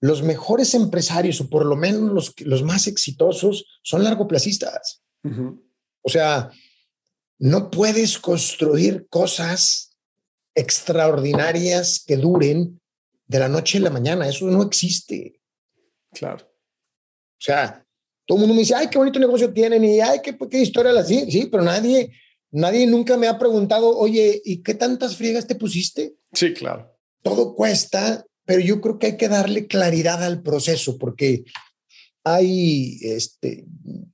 Los 0.00 0.22
mejores 0.22 0.74
empresarios, 0.74 1.40
o 1.40 1.48
por 1.48 1.66
lo 1.66 1.74
menos 1.74 2.12
los, 2.12 2.34
los 2.40 2.62
más 2.62 2.86
exitosos, 2.86 3.64
son 3.82 4.04
largoplacistas. 4.04 5.02
O 6.02 6.08
sea, 6.08 6.50
no 7.38 7.70
puedes 7.70 8.18
construir 8.18 9.08
cosas 9.08 9.96
extraordinarias 10.54 12.04
que 12.06 12.16
duren 12.16 12.80
de 13.26 13.38
la 13.38 13.48
noche 13.48 13.78
a 13.78 13.82
la 13.82 13.90
mañana. 13.90 14.28
Eso 14.28 14.46
no 14.46 14.62
existe. 14.62 15.40
Claro. 16.12 16.46
O 16.46 17.40
sea, 17.40 17.84
todo 18.28 18.36
el 18.36 18.40
mundo 18.40 18.54
me 18.54 18.60
dice, 18.60 18.74
ay, 18.74 18.88
qué 18.90 18.98
bonito 18.98 19.18
negocio 19.18 19.50
tienen 19.54 19.82
y 19.82 20.00
ay, 20.00 20.18
qué, 20.22 20.36
qué 20.50 20.60
historia 20.60 20.92
la 20.92 21.02
sí, 21.02 21.30
sí, 21.30 21.48
pero 21.50 21.62
nadie, 21.62 22.12
nadie 22.50 22.86
nunca 22.86 23.16
me 23.16 23.26
ha 23.26 23.38
preguntado, 23.38 23.96
oye, 23.96 24.42
¿y 24.44 24.62
qué 24.62 24.74
tantas 24.74 25.16
friegas 25.16 25.46
te 25.46 25.54
pusiste? 25.54 26.14
Sí, 26.34 26.52
claro. 26.52 26.94
Todo 27.22 27.54
cuesta, 27.54 28.26
pero 28.44 28.60
yo 28.60 28.82
creo 28.82 28.98
que 28.98 29.06
hay 29.06 29.16
que 29.16 29.30
darle 29.30 29.66
claridad 29.66 30.22
al 30.22 30.42
proceso 30.42 30.98
porque 30.98 31.44
hay, 32.22 32.98
este, 33.00 33.64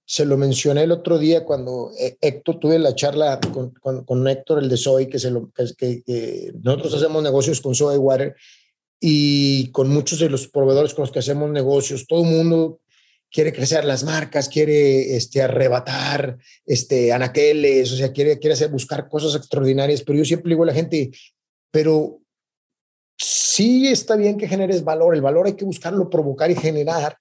se 0.05 0.25
lo 0.25 0.37
mencioné 0.37 0.85
el 0.85 0.93
otro 0.93 1.19
día 1.19 1.45
cuando 1.45 1.91
eh, 1.99 2.17
Héctor, 2.21 2.61
tuve 2.61 2.79
la 2.79 2.95
charla 2.95 3.41
con, 3.53 3.73
con, 4.05 4.29
Héctor, 4.29 4.63
el 4.63 4.69
de 4.69 4.77
Soy, 4.77 5.09
que, 5.09 5.19
se 5.19 5.33
lo, 5.33 5.51
que, 5.77 6.05
que, 6.05 6.53
nosotros 6.63 6.95
hacemos 6.95 7.21
negocios 7.21 7.61
con 7.61 7.75
Soy 7.75 7.97
Water 7.97 8.37
y 9.01 9.73
con 9.73 9.89
muchos 9.89 10.21
de 10.21 10.31
los 10.31 10.47
proveedores 10.47 10.95
con 10.95 11.03
los 11.03 11.11
que 11.11 11.19
hacemos 11.19 11.51
negocios, 11.51 12.07
todo 12.07 12.23
el 12.23 12.31
mundo 12.31 12.79
quiere 13.35 13.53
crecer 13.53 13.85
las 13.85 14.05
marcas, 14.05 14.49
quiere 14.49 15.17
este, 15.17 15.43
arrebatar 15.43 16.39
este, 16.65 17.13
anaqueles, 17.13 17.91
o 17.91 17.97
sea, 17.97 18.13
quiere, 18.13 18.39
quiere 18.39 18.55
hacer, 18.55 18.71
buscar 18.71 19.09
cosas 19.09 19.35
extraordinarias, 19.35 20.03
pero 20.03 20.21
yo 20.21 20.25
siempre 20.25 20.51
digo 20.51 20.63
a 20.63 20.67
la 20.67 20.73
gente, 20.73 21.11
pero 21.73 22.21
sí 23.19 23.89
está 23.89 24.15
bien 24.15 24.39
que 24.39 24.47
generes 24.47 24.85
valor, 24.85 25.17
el 25.17 25.21
valor 25.21 25.47
hay 25.47 25.55
que 25.55 25.65
buscarlo, 25.65 26.09
provocar 26.09 26.49
y 26.53 26.55
generar, 26.55 27.19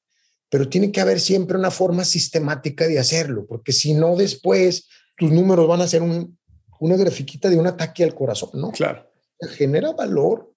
pero 0.50 0.70
tiene 0.70 0.92
que 0.92 1.02
haber 1.02 1.20
siempre 1.20 1.58
una 1.58 1.72
forma 1.72 2.06
sistemática 2.06 2.88
de 2.88 3.00
hacerlo, 3.00 3.48
porque 3.48 3.72
si 3.72 3.96
no 3.96 4.16
después 4.16 4.88
tus 5.18 5.32
números 5.32 5.68
van 5.68 5.82
a 5.82 5.88
ser 5.88 6.04
un, 6.04 6.38
una 6.80 6.96
grafiquita 6.96 7.50
de 7.50 7.58
un 7.58 7.66
ataque 7.66 8.04
al 8.04 8.14
corazón, 8.14 8.52
¿no? 8.54 8.70
Claro. 8.70 9.10
Genera 9.58 9.94
valor, 9.94 10.54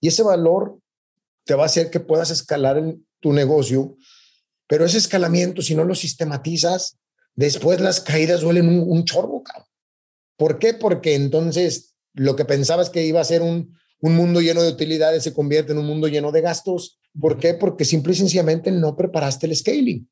y 0.00 0.06
ese 0.06 0.22
valor 0.22 0.78
te 1.44 1.54
va 1.56 1.64
a 1.64 1.66
hacer 1.66 1.90
que 1.90 1.98
puedas 1.98 2.30
escalar 2.30 2.78
en 2.78 3.04
tu 3.18 3.32
negocio, 3.32 3.96
Pero 4.72 4.86
ese 4.86 4.96
escalamiento, 4.96 5.60
si 5.60 5.74
no 5.74 5.84
lo 5.84 5.94
sistematizas, 5.94 6.96
después 7.34 7.78
las 7.82 8.00
caídas 8.00 8.40
duelen 8.40 8.68
un, 8.68 8.90
un 8.90 9.04
chorro, 9.04 9.42
cabrón. 9.42 9.68
¿Por 10.38 10.58
qué? 10.58 10.72
Porque 10.72 11.14
entonces 11.14 11.94
lo 12.14 12.36
que 12.36 12.46
pensabas 12.46 12.88
que 12.88 13.04
iba 13.04 13.20
a 13.20 13.24
ser 13.24 13.42
un, 13.42 13.76
un 14.00 14.16
mundo 14.16 14.40
lleno 14.40 14.62
de 14.62 14.70
utilidades 14.70 15.24
se 15.24 15.34
convierte 15.34 15.72
en 15.72 15.78
un 15.78 15.86
mundo 15.86 16.08
lleno 16.08 16.32
de 16.32 16.40
gastos. 16.40 16.98
¿Por 17.20 17.38
qué? 17.38 17.52
Porque 17.52 17.84
simple 17.84 18.14
y 18.14 18.16
sencillamente 18.16 18.70
no 18.70 18.96
preparaste 18.96 19.46
el 19.46 19.54
scaling. 19.54 20.08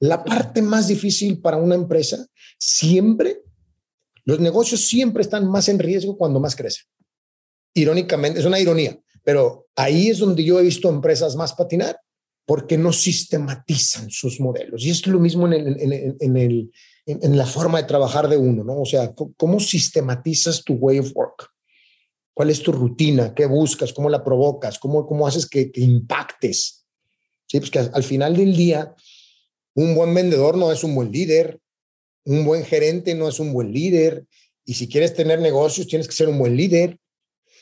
La 0.00 0.24
parte 0.24 0.60
más 0.60 0.88
difícil 0.88 1.40
para 1.40 1.58
una 1.58 1.76
empresa 1.76 2.26
siempre, 2.58 3.42
los 4.24 4.40
negocios 4.40 4.80
siempre 4.80 5.22
están 5.22 5.48
más 5.48 5.68
en 5.68 5.78
riesgo 5.78 6.18
cuando 6.18 6.40
más 6.40 6.56
crecen. 6.56 6.86
Irónicamente, 7.74 8.40
es 8.40 8.44
una 8.44 8.58
ironía, 8.58 8.98
pero 9.22 9.68
ahí 9.76 10.08
es 10.08 10.18
donde 10.18 10.42
yo 10.42 10.58
he 10.58 10.64
visto 10.64 10.88
empresas 10.88 11.36
más 11.36 11.52
patinar 11.52 11.96
porque 12.46 12.76
no 12.76 12.92
sistematizan 12.92 14.10
sus 14.10 14.40
modelos. 14.40 14.84
Y 14.84 14.90
es 14.90 15.06
lo 15.06 15.18
mismo 15.18 15.46
en, 15.46 15.52
el, 15.54 16.16
en, 16.20 16.36
el, 16.36 16.70
en, 17.06 17.36
la 17.36 17.46
forma 17.46 17.80
de 17.80 17.88
trabajar 17.88 18.28
de 18.28 18.36
uno, 18.36 18.64
¿no? 18.64 18.80
O 18.80 18.86
sea, 18.86 19.14
¿cómo 19.36 19.60
sistematizas 19.60 20.62
tu 20.62 20.74
way 20.74 20.98
of 20.98 21.12
work? 21.14 21.50
¿Cuál 22.34 22.50
es 22.50 22.62
tu 22.62 22.72
rutina? 22.72 23.34
¿Qué 23.34 23.46
buscas? 23.46 23.92
¿Cómo 23.92 24.10
la 24.10 24.22
provocas? 24.22 24.78
¿Cómo, 24.78 25.06
cómo 25.06 25.26
haces 25.26 25.46
que, 25.46 25.70
que 25.70 25.80
impactes? 25.80 26.84
Sí, 27.46 27.58
pues 27.58 27.70
que 27.70 27.78
al 27.78 28.02
final 28.02 28.36
del 28.36 28.56
día, 28.56 28.94
un 29.74 29.94
buen 29.94 30.12
vendedor 30.12 30.56
no 30.56 30.70
es 30.72 30.84
un 30.84 30.94
buen 30.94 31.10
líder, 31.12 31.60
un 32.24 32.44
buen 32.44 32.64
gerente 32.64 33.14
no 33.14 33.28
es 33.28 33.38
un 33.38 33.52
buen 33.52 33.72
líder, 33.72 34.26
y 34.64 34.74
si 34.74 34.88
quieres 34.88 35.14
tener 35.14 35.40
negocios, 35.40 35.86
tienes 35.86 36.08
que 36.08 36.14
ser 36.14 36.28
un 36.28 36.38
buen 36.38 36.56
líder. 36.56 36.98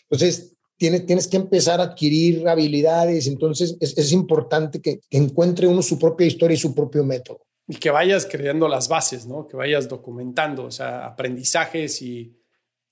Entonces, 0.08 0.51
tienes, 0.82 1.06
tienes 1.06 1.28
que 1.28 1.36
empezar 1.36 1.78
a 1.78 1.84
adquirir 1.84 2.48
habilidades, 2.48 3.28
entonces 3.28 3.76
es, 3.78 4.10
importante 4.10 4.82
que, 4.82 4.98
que, 5.08 5.16
encuentre 5.16 5.68
uno 5.68 5.80
su 5.80 5.96
propia 5.96 6.26
historia 6.26 6.56
y 6.56 6.58
su 6.58 6.74
propio 6.74 7.04
método. 7.04 7.46
Y 7.68 7.76
que 7.76 7.92
vayas 7.92 8.26
creando 8.26 8.66
las 8.66 8.88
bases, 8.88 9.24
¿no? 9.24 9.46
Que 9.46 9.56
vayas 9.56 9.88
documentando, 9.88 10.64
o 10.64 10.72
sea, 10.72 11.06
aprendizajes 11.06 12.02
y, 12.02 12.36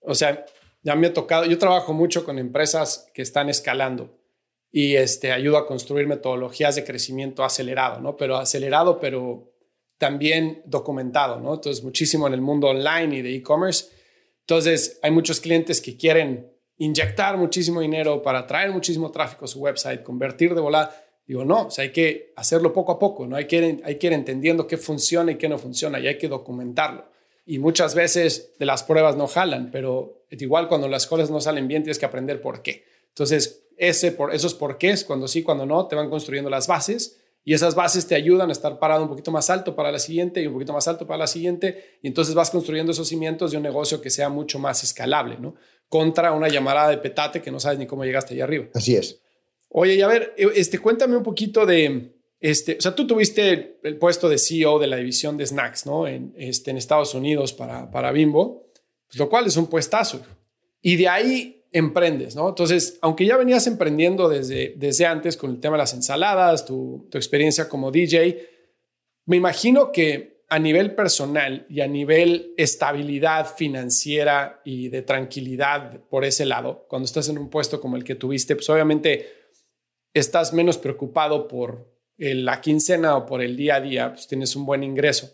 o 0.03 0.15
sea, 0.15 0.47
ya 0.85 0.95
me 0.95 1.09
ha 1.09 1.13
tocado, 1.13 1.47
yo 1.47 1.59
trabajo 1.59 1.93
mucho 1.93 2.25
con 2.25 2.39
empresas 2.39 3.09
que 3.13 3.23
están 3.23 3.49
escalando 3.49 4.17
y 4.71 4.95
este, 4.95 5.33
ayudo 5.33 5.59
a 5.59 5.67
construir 5.67 6.07
metodologías 6.07 6.77
de 6.77 6.85
crecimiento 6.85 7.43
acelerado, 7.43 8.01
¿no? 8.01 8.17
Pero 8.17 8.37
acelerado, 8.37 9.01
pero 9.01 9.53
también 9.99 10.63
documentado, 10.65 11.41
¿no? 11.41 11.55
Entonces, 11.55 11.83
muchísimo 11.83 12.29
en 12.29 12.35
el 12.35 12.41
mundo 12.41 12.69
online 12.69 13.17
y 13.17 13.23
de 13.23 13.35
e-commerce. 13.35 13.87
Entonces, 14.43 15.01
hay 15.03 15.11
muchos 15.11 15.41
clientes 15.41 15.81
que 15.81 15.97
quieren 15.97 16.53
inyectar 16.81 17.37
muchísimo 17.37 17.81
dinero 17.81 18.23
para 18.23 18.47
traer 18.47 18.71
muchísimo 18.73 19.11
tráfico 19.11 19.45
a 19.45 19.49
su 19.49 19.61
website, 19.61 20.03
convertir 20.03 20.55
de 20.55 20.61
volada. 20.61 20.95
Digo, 21.27 21.45
no, 21.45 21.67
o 21.67 21.71
sea, 21.71 21.85
hay 21.85 21.93
que 21.93 22.33
hacerlo 22.37 22.73
poco 22.73 22.93
a 22.93 22.99
poco, 22.99 23.27
¿no? 23.27 23.37
Hay 23.37 23.47
que, 23.47 23.81
hay 23.85 23.97
que 23.97 24.07
ir 24.07 24.13
entendiendo 24.15 24.67
qué 24.67 24.79
funciona 24.79 25.31
y 25.33 25.37
qué 25.37 25.49
no 25.49 25.59
funciona 25.59 26.01
y 26.01 26.07
hay 26.07 26.17
que 26.17 26.27
documentarlo. 26.27 27.05
Y 27.45 27.59
muchas 27.59 27.95
veces 27.95 28.53
de 28.59 28.67
las 28.67 28.83
pruebas 28.83 29.15
no 29.15 29.27
jalan, 29.27 29.71
pero 29.71 30.25
igual 30.31 30.69
cuando 30.69 30.89
las 30.89 31.07
cosas 31.07 31.31
no 31.31 31.41
salen 31.41 31.69
bien 31.69 31.83
tienes 31.83 31.99
que 31.99 32.07
aprender 32.07 32.41
por 32.41 32.63
qué. 32.63 32.85
Entonces, 33.09 33.65
ese, 33.77 34.13
por, 34.13 34.35
esos 34.35 34.55
porqués, 34.55 35.05
cuando 35.05 35.29
sí, 35.29 35.43
cuando 35.43 35.67
no, 35.67 35.87
te 35.87 35.97
van 35.97 36.09
construyendo 36.09 36.49
las 36.49 36.67
bases 36.67 37.20
y 37.45 37.55
esas 37.55 37.75
bases 37.75 38.07
te 38.07 38.15
ayudan 38.15 38.51
a 38.51 38.53
estar 38.53 38.79
parado 38.79 39.03
un 39.03 39.09
poquito 39.09 39.31
más 39.31 39.49
alto 39.51 39.75
para 39.75 39.91
la 39.91 39.99
siguiente 39.99 40.43
y 40.43 40.47
un 40.47 40.53
poquito 40.53 40.73
más 40.73 40.87
alto 40.89 41.07
para 41.07 41.19
la 41.19 41.27
siguiente 41.27 41.99
y 42.03 42.09
entonces 42.09 42.35
vas 42.35 42.51
construyendo 42.51 42.93
esos 42.93 43.09
cimientos 43.09 43.51
de 43.51 43.57
un 43.57 43.63
negocio 43.63 44.01
que 44.01 44.11
sea 44.11 44.29
mucho 44.29 44.59
más 44.59 44.85
escalable, 44.85 45.37
¿no? 45.41 45.55
Contra 45.89 46.33
una 46.33 46.49
llamada 46.49 46.89
de 46.89 46.99
petate 46.99 47.41
que 47.41 47.51
no 47.51 47.59
sabes 47.59 47.79
ni 47.79 47.87
cómo 47.87 48.05
llegaste 48.05 48.35
allá 48.35 48.45
arriba. 48.45 48.67
Así 48.75 48.95
es. 48.95 49.21
Oye, 49.71 49.95
y 49.95 50.03
a 50.03 50.07
ver, 50.07 50.35
e, 50.37 50.49
este, 50.57 50.79
cuéntame 50.79 51.17
un 51.17 51.23
poquito 51.23 51.65
de, 51.65 52.15
este, 52.41 52.77
o 52.79 52.81
sea, 52.81 52.95
tú 52.95 53.07
tuviste 53.07 53.79
el 53.83 53.97
puesto 53.99 54.29
de 54.29 54.39
CEO 54.39 54.79
de 54.79 54.87
la 54.87 54.97
división 54.97 55.37
de 55.37 55.47
snacks, 55.47 55.87
¿no? 55.87 56.07
En, 56.07 56.35
este, 56.37 56.71
en 56.71 56.77
Estados 56.77 57.15
Unidos 57.15 57.53
para, 57.53 57.91
para 57.91 58.13
Bimbo, 58.13 58.71
pues, 59.07 59.19
lo 59.19 59.29
cual 59.29 59.47
es 59.47 59.57
un 59.57 59.67
puestazo. 59.67 60.21
Y 60.83 60.97
de 60.97 61.09
ahí 61.09 61.60
emprendes, 61.73 62.35
¿no? 62.35 62.49
Entonces, 62.49 62.99
aunque 63.01 63.27
ya 63.27 63.37
venías 63.37 63.67
emprendiendo 63.67 64.29
desde, 64.29 64.75
desde 64.77 65.07
antes 65.07 65.37
con 65.37 65.51
el 65.51 65.61
tema 65.61 65.77
de 65.77 65.83
las 65.83 65.95
ensaladas, 65.95 66.67
tu, 66.67 67.09
tu 67.11 67.19
experiencia 67.19 67.69
como 67.69 67.91
DJ, 67.91 68.49
me 69.27 69.37
imagino 69.37 69.93
que 69.93 70.41
a 70.49 70.59
nivel 70.59 70.97
personal 70.97 71.65
y 71.69 71.81
a 71.81 71.87
nivel 71.87 72.55
estabilidad 72.57 73.55
financiera 73.55 74.61
y 74.65 74.89
de 74.89 75.03
tranquilidad 75.03 76.01
por 76.09 76.25
ese 76.25 76.45
lado, 76.45 76.87
cuando 76.89 77.07
estás 77.07 77.29
en 77.29 77.39
un 77.39 77.49
puesto 77.49 77.81
como 77.81 77.97
el 77.97 78.03
que 78.03 78.17
tuviste, 78.17 78.57
pues 78.57 78.69
obviamente 78.69 79.29
estás 80.13 80.53
menos 80.53 80.77
preocupado 80.77 81.47
por 81.47 81.89
la 82.19 82.61
quincena 82.61 83.17
o 83.17 83.27
por 83.27 83.43
el 83.43 83.57
día 83.57 83.77
a 83.77 83.81
día, 83.81 84.13
pues 84.13 84.27
tienes 84.27 84.57
un 84.57 84.67
buen 84.67 84.83
ingreso. 84.83 85.33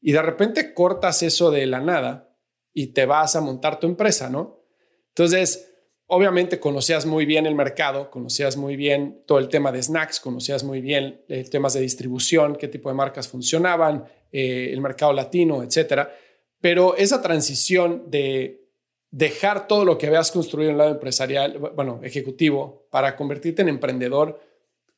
Y 0.00 0.12
de 0.12 0.22
repente 0.22 0.72
cortas 0.74 1.22
eso 1.22 1.50
de 1.50 1.66
la 1.66 1.80
nada 1.80 2.36
y 2.72 2.88
te 2.88 3.06
vas 3.06 3.36
a 3.36 3.42
montar 3.42 3.78
tu 3.78 3.86
empresa, 3.86 4.30
¿no? 4.30 4.64
Entonces, 5.08 5.73
obviamente 6.14 6.60
conocías 6.60 7.06
muy 7.06 7.26
bien 7.26 7.46
el 7.46 7.54
mercado, 7.54 8.10
conocías 8.10 8.56
muy 8.56 8.76
bien 8.76 9.22
todo 9.26 9.38
el 9.38 9.48
tema 9.48 9.72
de 9.72 9.82
snacks, 9.82 10.20
conocías 10.20 10.62
muy 10.62 10.80
bien 10.80 11.22
eh, 11.28 11.44
temas 11.44 11.74
de 11.74 11.80
distribución, 11.80 12.56
qué 12.56 12.68
tipo 12.68 12.88
de 12.88 12.94
marcas 12.94 13.28
funcionaban, 13.28 14.04
eh, 14.30 14.70
el 14.72 14.80
mercado 14.80 15.12
latino, 15.12 15.62
etcétera. 15.62 16.14
Pero 16.60 16.96
esa 16.96 17.20
transición 17.20 18.04
de 18.10 18.64
dejar 19.10 19.66
todo 19.66 19.84
lo 19.84 19.98
que 19.98 20.06
habías 20.06 20.30
construido 20.30 20.70
en 20.70 20.74
el 20.74 20.78
lado 20.78 20.90
empresarial, 20.92 21.58
bueno, 21.58 22.00
ejecutivo, 22.02 22.86
para 22.90 23.16
convertirte 23.16 23.62
en 23.62 23.68
emprendedor, 23.68 24.40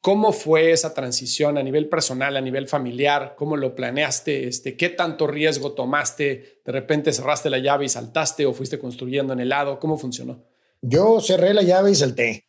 ¿cómo 0.01 0.33
fue 0.33 0.71
esa 0.71 0.95
transición 0.95 1.59
a 1.59 1.63
nivel 1.63 1.89
personal, 1.89 2.37
a 2.37 2.41
nivel 2.41 2.69
familiar? 2.69 3.35
¿Cómo 3.37 3.57
lo 3.57 3.75
planeaste? 3.75 4.49
Este, 4.49 4.77
¿Qué 4.77 4.91
tanto 4.91 5.27
riesgo 5.27 5.73
tomaste? 5.73 6.61
¿De 6.65 6.73
repente 6.73 7.13
cerraste 7.13 7.51
la 7.51 7.59
llave 7.59 7.87
y 7.87 7.89
saltaste 7.89 8.47
o 8.47 8.53
fuiste 8.53 8.79
construyendo 8.79 9.33
en 9.33 9.41
el 9.41 9.49
lado? 9.49 9.79
¿Cómo 9.79 9.99
funcionó? 9.99 10.56
Yo 10.89 11.21
cerré 11.21 11.53
la 11.53 11.63
llave 11.63 11.91
y 11.91 11.95
salté. 11.97 12.47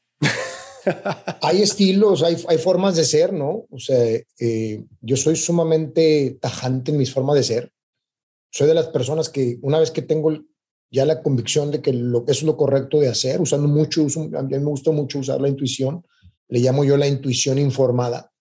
hay 1.42 1.62
estilos, 1.64 2.22
hay, 2.22 2.38
hay, 2.48 2.58
formas 2.60 2.96
de 2.96 3.04
ser, 3.04 3.34
¿no? 3.34 3.66
O 3.72 3.80
sea, 3.80 3.98
eh, 4.40 4.84
yo 5.02 5.18
soy 5.18 5.36
sumamente 5.36 6.38
tajante 6.40 6.92
en 6.92 6.98
mis 6.98 7.12
formas 7.12 7.36
de 7.36 7.44
ser. 7.44 7.72
Soy 8.52 8.68
de 8.68 8.76
las 8.76 8.88
personas 8.90 9.30
que 9.30 9.58
una 9.64 9.80
vez 9.80 9.90
que 9.90 10.04
tengo 10.04 10.32
ya 10.92 11.06
la 11.06 11.24
convicción 11.24 11.72
de 11.72 11.82
que 11.82 11.94
lo, 11.94 12.20
eso 12.28 12.32
es 12.32 12.44
lo 12.44 12.58
correcto 12.58 13.00
de 13.00 13.10
hacer, 13.10 13.42
usando 13.42 13.68
mucho, 13.68 14.04
uso, 14.04 14.22
a 14.22 14.44
mí 14.44 14.50
me 14.50 14.60
gusta 14.60 14.92
mucho 14.92 15.20
usar 15.20 15.42
la 15.42 15.50
intuición, 15.50 16.06
le 16.48 16.60
llamo 16.60 16.86
yo 16.86 16.96
la 16.96 17.08
intuición 17.08 17.58
informada, 17.58 18.32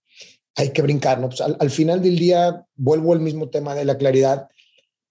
hay 0.54 0.70
que 0.70 0.82
brincar, 0.82 1.18
¿no? 1.18 1.28
Pues 1.28 1.40
al, 1.40 1.56
al 1.58 1.70
final 1.70 2.02
del 2.02 2.18
día 2.18 2.64
vuelvo 2.76 3.14
al 3.14 3.20
mismo 3.20 3.48
tema 3.48 3.74
de 3.74 3.84
la 3.84 3.96
claridad, 3.96 4.46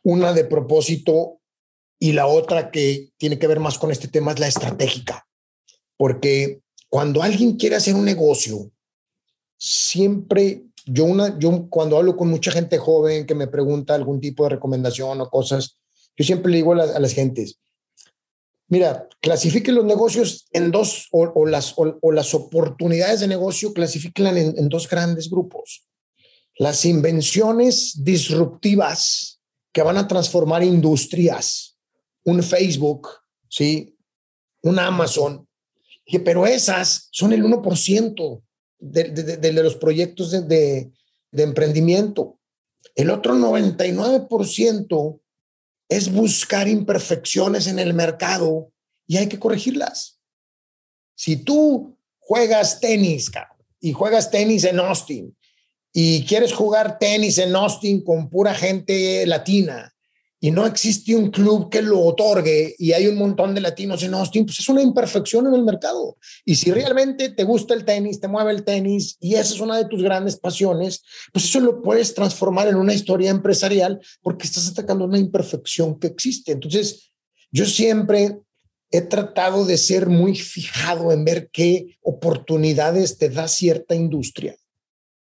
una 0.03 0.31
de 0.31 0.45
propósito 0.45 1.41
y 1.99 2.11
la 2.11 2.27
otra 2.27 2.71
que 2.71 3.09
tiene 3.17 3.39
que 3.39 3.47
ver 3.47 3.59
más 3.59 3.77
con 3.79 3.91
este 3.91 4.07
tema 4.07 4.31
es 4.31 4.39
la 4.39 4.47
estratégica, 4.47 5.27
porque 5.97 6.61
cuando 6.89 7.23
alguien 7.23 7.57
quiere 7.57 7.75
hacer 7.75 7.95
un 7.95 8.05
negocio, 8.05 8.71
siempre 9.57 10.65
yo, 10.85 11.05
una, 11.05 11.37
yo 11.39 11.67
cuando 11.69 11.97
hablo 11.97 12.15
con 12.15 12.29
mucha 12.29 12.51
gente 12.51 12.77
joven 12.77 13.25
que 13.25 13.35
me 13.35 13.47
pregunta 13.47 13.95
algún 13.95 14.19
tipo 14.19 14.43
de 14.43 14.51
recomendación 14.51 15.19
o 15.21 15.29
cosas, 15.29 15.77
yo 16.15 16.23
siempre 16.23 16.51
le 16.51 16.57
digo 16.57 16.73
a, 16.73 16.99
las 16.99 17.13
gentes, 17.13 17.59
mira, 18.67 19.07
clasifique 19.21 19.71
los 19.71 19.85
negocios 19.85 20.47
en 20.51 20.71
dos, 20.71 21.07
o, 21.11 21.45
las, 21.45 21.73
o, 21.77 22.11
las 22.11 22.33
oportunidades 22.33 23.19
de 23.19 23.27
negocio, 23.27 23.73
clasifíquenlas 23.73 24.37
en, 24.37 24.57
en 24.57 24.69
dos 24.69 24.87
grandes 24.87 25.29
grupos. 25.29 25.85
Las 26.57 26.85
invenciones 26.85 28.03
disruptivas 28.03 29.41
que 29.73 29.81
van 29.81 29.97
a 29.97 30.07
transformar 30.07 30.63
industrias, 30.63 31.74
un 32.25 32.43
Facebook, 32.43 33.07
¿sí? 33.47 33.97
Un 34.61 34.79
Amazon. 34.79 35.47
pero 36.23 36.45
esas 36.45 37.07
son 37.11 37.33
el 37.33 37.43
1% 37.43 38.43
de, 38.79 39.03
de, 39.05 39.37
de, 39.37 39.53
los 39.53 39.75
proyectos 39.75 40.31
de, 40.31 40.91
de 41.31 41.43
emprendimiento. 41.43 42.39
El 42.95 43.09
otro 43.09 43.35
99% 43.35 45.21
es 45.87 46.11
buscar 46.11 46.67
imperfecciones 46.67 47.67
en 47.67 47.79
el 47.79 47.93
mercado 47.93 48.71
y 49.07 49.17
hay 49.17 49.27
que 49.27 49.39
corregirlas. 49.39 50.19
Si 51.15 51.37
tú 51.37 51.97
juegas 52.19 52.79
tenis 52.79 53.31
y 53.79 53.93
juegas 53.93 54.31
tenis 54.31 54.63
en 54.63 54.79
Austin 54.79 55.37
y 55.93 56.25
quieres 56.25 56.53
jugar 56.53 56.97
tenis 56.97 57.37
en 57.37 57.55
Austin 57.55 58.03
con 58.03 58.29
pura 58.29 58.53
gente 58.53 59.25
latina 59.27 59.94
y 60.39 60.51
no 60.51 60.65
existe 60.65 61.15
un 61.15 61.31
club 61.31 61.69
que 61.69 61.81
lo 61.81 62.01
otorgue 62.01 62.75
y 62.77 62.91
hay 62.91 63.07
un 63.07 63.15
montón 63.15 63.55
de 63.55 63.61
latinos 63.61 64.03
en 64.03 64.13
Austin, 64.13 64.45
pues 64.45 64.59
es 64.59 64.69
una 64.69 64.81
imperfección 64.81 65.47
en 65.47 65.53
el 65.53 65.63
mercado. 65.63 66.17
Y 66.43 66.55
si 66.55 66.71
realmente 66.71 67.29
te 67.29 67.43
gusta 67.43 67.73
el 67.73 67.85
tenis, 67.85 68.19
te 68.19 68.27
mueve 68.27 68.51
el 68.51 68.63
tenis 68.63 69.17
y 69.19 69.35
esa 69.35 69.53
es 69.53 69.59
una 69.59 69.77
de 69.77 69.85
tus 69.85 70.03
grandes 70.03 70.37
pasiones, 70.37 71.03
pues 71.31 71.45
eso 71.45 71.59
lo 71.59 71.81
puedes 71.81 72.13
transformar 72.13 72.67
en 72.67 72.75
una 72.75 72.93
historia 72.93 73.31
empresarial 73.31 73.99
porque 74.21 74.45
estás 74.45 74.67
atacando 74.67 75.05
una 75.05 75.17
imperfección 75.17 75.99
que 75.99 76.07
existe. 76.07 76.51
Entonces, 76.51 77.11
yo 77.51 77.65
siempre 77.65 78.39
he 78.91 79.01
tratado 79.01 79.65
de 79.65 79.77
ser 79.77 80.07
muy 80.07 80.35
fijado 80.35 81.11
en 81.11 81.25
ver 81.25 81.49
qué 81.51 81.97
oportunidades 82.01 83.17
te 83.17 83.29
da 83.29 83.47
cierta 83.47 83.95
industria 83.95 84.55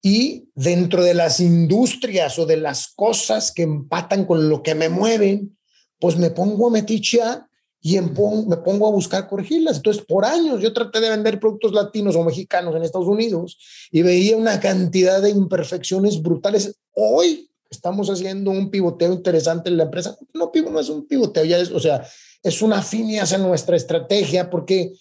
y 0.02 0.50
dentro 0.56 1.04
de 1.04 1.14
las 1.14 1.40
industrias 1.40 2.40
o 2.40 2.46
de 2.46 2.58
las 2.58 2.88
cosas 2.96 3.52
que 3.52 3.62
empatan 3.62 4.26
con 4.26 4.50
lo 4.50 4.64
que 4.64 4.74
me 4.74 4.90
mueven, 4.90 5.58
pues 6.00 6.18
me 6.18 6.32
pongo 6.32 6.68
a 6.68 6.72
metichear 6.72 7.46
y 7.82 8.00
me 8.00 8.58
pongo 8.58 8.88
a 8.88 8.92
buscar 8.92 9.28
corregirlas. 9.28 9.78
Entonces, 9.78 10.04
por 10.08 10.26
años 10.26 10.62
yo 10.62 10.74
traté 10.74 11.00
de 11.00 11.10
vender 11.10 11.40
productos 11.40 11.74
latinos 11.74 12.16
o 12.16 12.24
mexicanos 12.24 12.76
en 12.76 12.84
Estados 12.84 13.08
Unidos 13.08 13.58
y 13.92 14.02
veía 14.02 14.38
una 14.38 14.60
cantidad 14.60 15.22
de 15.22 15.30
imperfecciones 15.30 16.22
brutales. 16.22 16.76
Hoy 16.96 17.50
estamos 17.70 18.10
haciendo 18.10 18.52
un 18.52 18.70
pivoteo 18.70 19.14
interesante 19.14 19.70
en 19.70 19.78
la 19.78 19.84
empresa. 19.84 20.18
No, 20.34 20.52
no 20.54 20.80
es 20.80 20.90
un 20.90 21.08
pivoteo, 21.08 21.46
ya 21.46 21.58
es, 21.60 21.72
o 21.72 21.80
sea, 21.80 22.06
es 22.44 22.62
una 22.62 22.80
afinidad 22.80 23.32
en 23.34 23.44
nuestra 23.44 23.76
estrategia 23.76 24.50
porque 24.50 24.94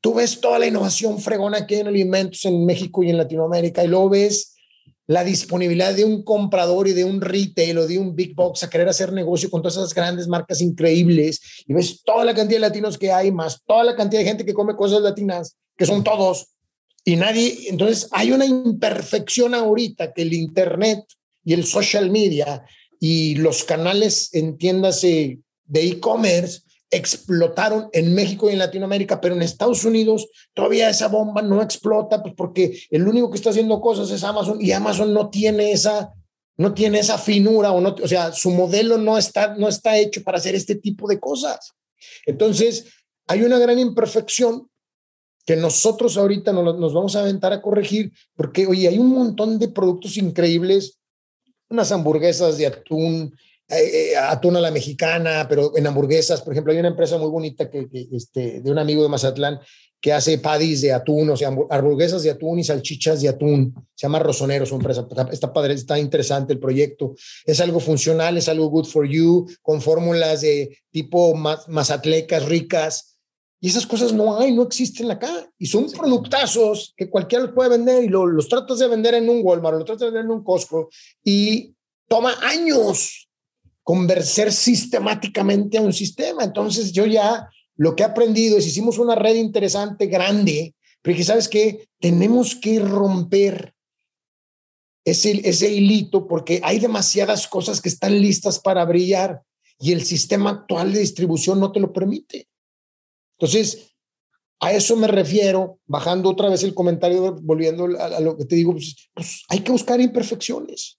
tú 0.00 0.14
ves 0.14 0.40
toda 0.40 0.58
la 0.58 0.66
innovación 0.66 1.18
fregona 1.20 1.66
que 1.66 1.76
hay 1.76 1.80
en 1.82 1.88
alimentos 1.88 2.44
en 2.44 2.64
México 2.64 3.02
y 3.02 3.10
en 3.10 3.16
Latinoamérica 3.16 3.84
y 3.84 3.88
luego 3.88 4.10
ves 4.10 4.54
la 5.06 5.24
disponibilidad 5.24 5.94
de 5.94 6.04
un 6.04 6.22
comprador 6.22 6.86
y 6.86 6.92
de 6.92 7.04
un 7.04 7.20
retail 7.20 7.78
o 7.78 7.86
de 7.86 7.98
un 7.98 8.14
big 8.14 8.34
box 8.34 8.62
a 8.62 8.70
querer 8.70 8.88
hacer 8.88 9.12
negocio 9.12 9.48
con 9.50 9.62
todas 9.62 9.76
esas 9.76 9.94
grandes 9.94 10.28
marcas 10.28 10.60
increíbles 10.60 11.40
y 11.66 11.72
ves 11.72 12.02
toda 12.04 12.24
la 12.24 12.34
cantidad 12.34 12.56
de 12.56 12.68
latinos 12.68 12.98
que 12.98 13.10
hay, 13.10 13.32
más 13.32 13.62
toda 13.66 13.84
la 13.84 13.96
cantidad 13.96 14.20
de 14.20 14.28
gente 14.28 14.44
que 14.44 14.52
come 14.52 14.76
cosas 14.76 15.00
latinas, 15.00 15.56
que 15.76 15.86
son 15.86 16.04
todos, 16.04 16.48
y 17.08 17.16
nadie, 17.16 17.70
entonces 17.70 18.06
hay 18.12 18.32
una 18.32 18.44
imperfección 18.44 19.54
ahorita 19.54 20.12
que 20.12 20.20
el 20.20 20.34
Internet 20.34 21.04
y 21.42 21.54
el 21.54 21.64
social 21.64 22.10
media 22.10 22.66
y 23.00 23.36
los 23.36 23.64
canales, 23.64 24.28
entiéndase, 24.34 25.38
de 25.64 25.86
e-commerce, 25.86 26.60
explotaron 26.90 27.88
en 27.92 28.14
México 28.14 28.48
y 28.48 28.54
en 28.54 28.58
Latinoamérica, 28.58 29.20
pero 29.20 29.34
en 29.34 29.42
Estados 29.42 29.84
Unidos 29.84 30.28
todavía 30.54 30.88
esa 30.88 31.08
bomba 31.08 31.42
no 31.42 31.62
explota, 31.62 32.22
pues 32.22 32.34
porque 32.34 32.80
el 32.90 33.06
único 33.06 33.30
que 33.30 33.36
está 33.36 33.50
haciendo 33.50 33.80
cosas 33.80 34.10
es 34.10 34.24
Amazon 34.24 34.58
y 34.60 34.72
Amazon 34.72 35.12
no 35.12 35.28
tiene 35.28 35.72
esa 35.72 36.12
no 36.56 36.74
tiene 36.74 36.98
esa 36.98 37.18
finura 37.18 37.70
o 37.70 37.80
no, 37.80 37.94
o 38.02 38.08
sea, 38.08 38.32
su 38.32 38.50
modelo 38.50 38.98
no 38.98 39.16
está 39.16 39.54
no 39.54 39.68
está 39.68 39.96
hecho 39.96 40.22
para 40.24 40.38
hacer 40.38 40.54
este 40.54 40.74
tipo 40.74 41.08
de 41.08 41.20
cosas. 41.20 41.74
Entonces, 42.26 42.86
hay 43.26 43.42
una 43.42 43.58
gran 43.58 43.78
imperfección 43.78 44.68
que 45.44 45.56
nosotros 45.56 46.16
ahorita 46.16 46.52
nos, 46.52 46.78
nos 46.78 46.92
vamos 46.92 47.14
a 47.16 47.20
aventar 47.20 47.52
a 47.52 47.62
corregir 47.62 48.12
porque 48.34 48.66
oye, 48.66 48.88
hay 48.88 48.98
un 48.98 49.10
montón 49.10 49.58
de 49.58 49.68
productos 49.68 50.16
increíbles, 50.16 50.98
unas 51.68 51.92
hamburguesas 51.92 52.58
de 52.58 52.66
atún, 52.66 53.34
eh, 53.70 54.12
eh, 54.12 54.16
atún 54.16 54.56
a 54.56 54.62
la 54.62 54.70
mexicana, 54.70 55.46
pero 55.46 55.76
en 55.76 55.86
hamburguesas, 55.86 56.40
por 56.40 56.54
ejemplo, 56.54 56.72
hay 56.72 56.78
una 56.78 56.88
empresa 56.88 57.18
muy 57.18 57.28
bonita 57.28 57.70
que, 57.70 57.86
este, 58.12 58.62
de 58.62 58.70
un 58.70 58.78
amigo 58.78 59.02
de 59.02 59.10
Mazatlán 59.10 59.60
que 60.00 60.12
hace 60.12 60.38
padis 60.38 60.80
de 60.80 60.92
atún, 60.92 61.28
o 61.28 61.36
sea, 61.36 61.48
hamburguesas 61.48 62.22
de 62.22 62.30
atún 62.30 62.60
y 62.60 62.64
salchichas 62.64 63.20
de 63.20 63.28
atún. 63.28 63.74
Se 63.94 64.06
llama 64.06 64.20
Rosonero, 64.20 64.64
su 64.64 64.76
empresa. 64.76 65.06
Está 65.30 65.52
padre, 65.52 65.74
está 65.74 65.98
interesante 65.98 66.54
el 66.54 66.60
proyecto. 66.60 67.14
Es 67.44 67.60
algo 67.60 67.78
funcional, 67.78 68.38
es 68.38 68.48
algo 68.48 68.70
good 68.70 68.86
for 68.86 69.06
you, 69.06 69.46
con 69.60 69.82
fórmulas 69.82 70.40
de 70.40 70.78
tipo 70.90 71.34
mazatlecas 71.34 72.46
ricas. 72.46 73.18
Y 73.60 73.68
esas 73.68 73.86
cosas 73.86 74.14
no 74.14 74.38
hay, 74.38 74.52
no 74.52 74.62
existen 74.62 75.10
acá. 75.10 75.50
Y 75.58 75.66
son 75.66 75.90
productazos 75.90 76.94
que 76.96 77.10
cualquiera 77.10 77.44
los 77.44 77.54
puede 77.54 77.70
vender 77.70 78.04
y 78.04 78.08
los 78.08 78.48
tratas 78.48 78.78
de 78.78 78.88
vender 78.88 79.14
en 79.14 79.28
un 79.28 79.40
Walmart, 79.42 79.78
los 79.78 79.84
tratas 79.84 80.00
de 80.00 80.06
vender 80.06 80.24
en 80.24 80.30
un 80.30 80.44
Costco 80.44 80.88
y 81.22 81.74
toma 82.08 82.34
años 82.40 83.27
conversar 83.88 84.52
sistemáticamente 84.52 85.78
a 85.78 85.80
un 85.80 85.94
sistema. 85.94 86.44
Entonces 86.44 86.92
yo 86.92 87.06
ya 87.06 87.48
lo 87.74 87.96
que 87.96 88.02
he 88.02 88.06
aprendido 88.06 88.58
es, 88.58 88.66
hicimos 88.66 88.98
una 88.98 89.14
red 89.14 89.36
interesante, 89.36 90.08
grande, 90.08 90.74
porque 91.00 91.24
sabes 91.24 91.48
que 91.48 91.88
tenemos 91.98 92.54
que 92.54 92.80
romper 92.80 93.72
ese, 95.06 95.40
ese 95.48 95.72
hilito 95.72 96.28
porque 96.28 96.60
hay 96.62 96.80
demasiadas 96.80 97.48
cosas 97.48 97.80
que 97.80 97.88
están 97.88 98.20
listas 98.20 98.58
para 98.58 98.84
brillar 98.84 99.40
y 99.80 99.92
el 99.92 100.04
sistema 100.04 100.50
actual 100.50 100.92
de 100.92 101.00
distribución 101.00 101.58
no 101.58 101.72
te 101.72 101.80
lo 101.80 101.90
permite. 101.90 102.46
Entonces, 103.38 103.94
a 104.60 104.70
eso 104.70 104.96
me 104.96 105.06
refiero, 105.06 105.78
bajando 105.86 106.28
otra 106.28 106.50
vez 106.50 106.62
el 106.62 106.74
comentario, 106.74 107.38
volviendo 107.40 107.86
a, 107.98 108.20
lo 108.20 108.36
que 108.36 108.44
te 108.44 108.56
digo, 108.56 108.72
pues, 108.72 109.08
pues 109.14 109.44
hay 109.48 109.60
que 109.60 109.72
buscar 109.72 109.98
imperfecciones. 109.98 110.98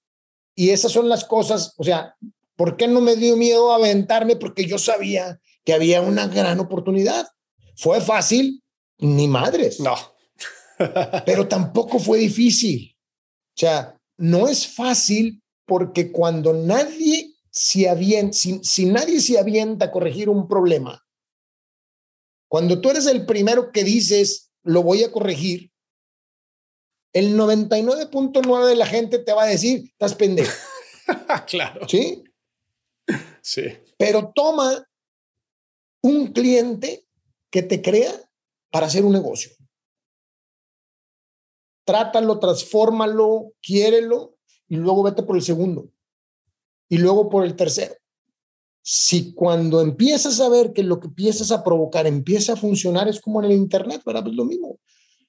Y 0.56 0.72
esas 0.72 0.92
son 0.92 1.08
las 1.08 1.24
cosas, 1.24 1.76
o 1.78 1.84
sea, 1.84 2.16
¿Por 2.60 2.76
qué 2.76 2.90
no 2.90 3.00
me 3.00 3.16
dio 3.16 3.38
miedo 3.38 3.72
aventarme? 3.72 4.36
Porque 4.36 4.66
yo 4.66 4.78
sabía 4.78 5.40
que 5.64 5.72
había 5.72 6.02
una 6.02 6.28
gran 6.28 6.60
oportunidad. 6.60 7.26
¿Fue 7.78 8.02
fácil? 8.02 8.62
Ni 8.98 9.30
madres. 9.30 9.80
No. 9.80 9.96
pero 11.26 11.48
tampoco 11.48 12.00
fue 12.00 12.18
difícil. 12.18 12.98
O 13.56 13.56
sea, 13.56 13.98
no 14.18 14.50
es 14.50 14.68
fácil 14.68 15.42
porque 15.66 16.12
cuando 16.12 16.52
nadie 16.52 17.34
se 17.50 17.88
avienta, 17.88 18.34
si, 18.34 18.60
si 18.62 18.88
nadie 18.88 19.22
se 19.22 19.40
avienta 19.40 19.86
a 19.86 19.92
corregir 19.92 20.28
un 20.28 20.50
problema, 20.50 21.08
cuando 22.50 22.82
tú 22.82 22.90
eres 22.90 23.06
el 23.06 23.26
primero 23.26 23.72
que 23.72 23.86
dices, 23.86 24.52
lo 24.64 24.84
voy 24.84 25.06
a 25.06 25.14
corregir, 25.14 25.72
el 27.14 27.38
99.9 27.38 28.66
de 28.66 28.76
la 28.76 28.86
gente 28.86 29.18
te 29.18 29.32
va 29.32 29.44
a 29.44 29.48
decir, 29.48 29.84
estás 29.94 30.14
pendejo. 30.14 30.52
claro. 31.48 31.88
¿Sí? 31.88 32.26
Sí. 33.42 33.64
Pero 33.98 34.32
toma 34.34 34.86
un 36.02 36.28
cliente 36.28 37.06
que 37.52 37.64
te 37.64 37.82
crea 37.82 38.14
para 38.72 38.88
hacer 38.88 39.04
un 39.04 39.14
negocio. 39.14 39.52
Trátalo, 41.86 42.40
transfórmalo, 42.40 43.54
quiérelo 43.62 44.38
y 44.68 44.76
luego 44.76 45.04
vete 45.04 45.24
por 45.24 45.36
el 45.36 45.42
segundo 45.42 45.92
y 46.88 46.98
luego 46.98 47.30
por 47.30 47.44
el 47.44 47.56
tercero. 47.56 47.96
Si 48.82 49.34
cuando 49.34 49.82
empiezas 49.82 50.40
a 50.40 50.50
ver 50.50 50.72
que 50.74 50.84
lo 50.84 51.00
que 51.00 51.08
empiezas 51.08 51.52
a 51.52 51.64
provocar 51.64 52.08
empieza 52.08 52.54
a 52.54 52.56
funcionar, 52.56 53.08
es 53.08 53.20
como 53.20 53.44
en 53.44 53.52
el 53.52 53.58
Internet, 53.58 54.02
¿verdad? 54.06 54.28
Es 54.28 54.34
lo 54.34 54.46
mismo. 54.46 54.80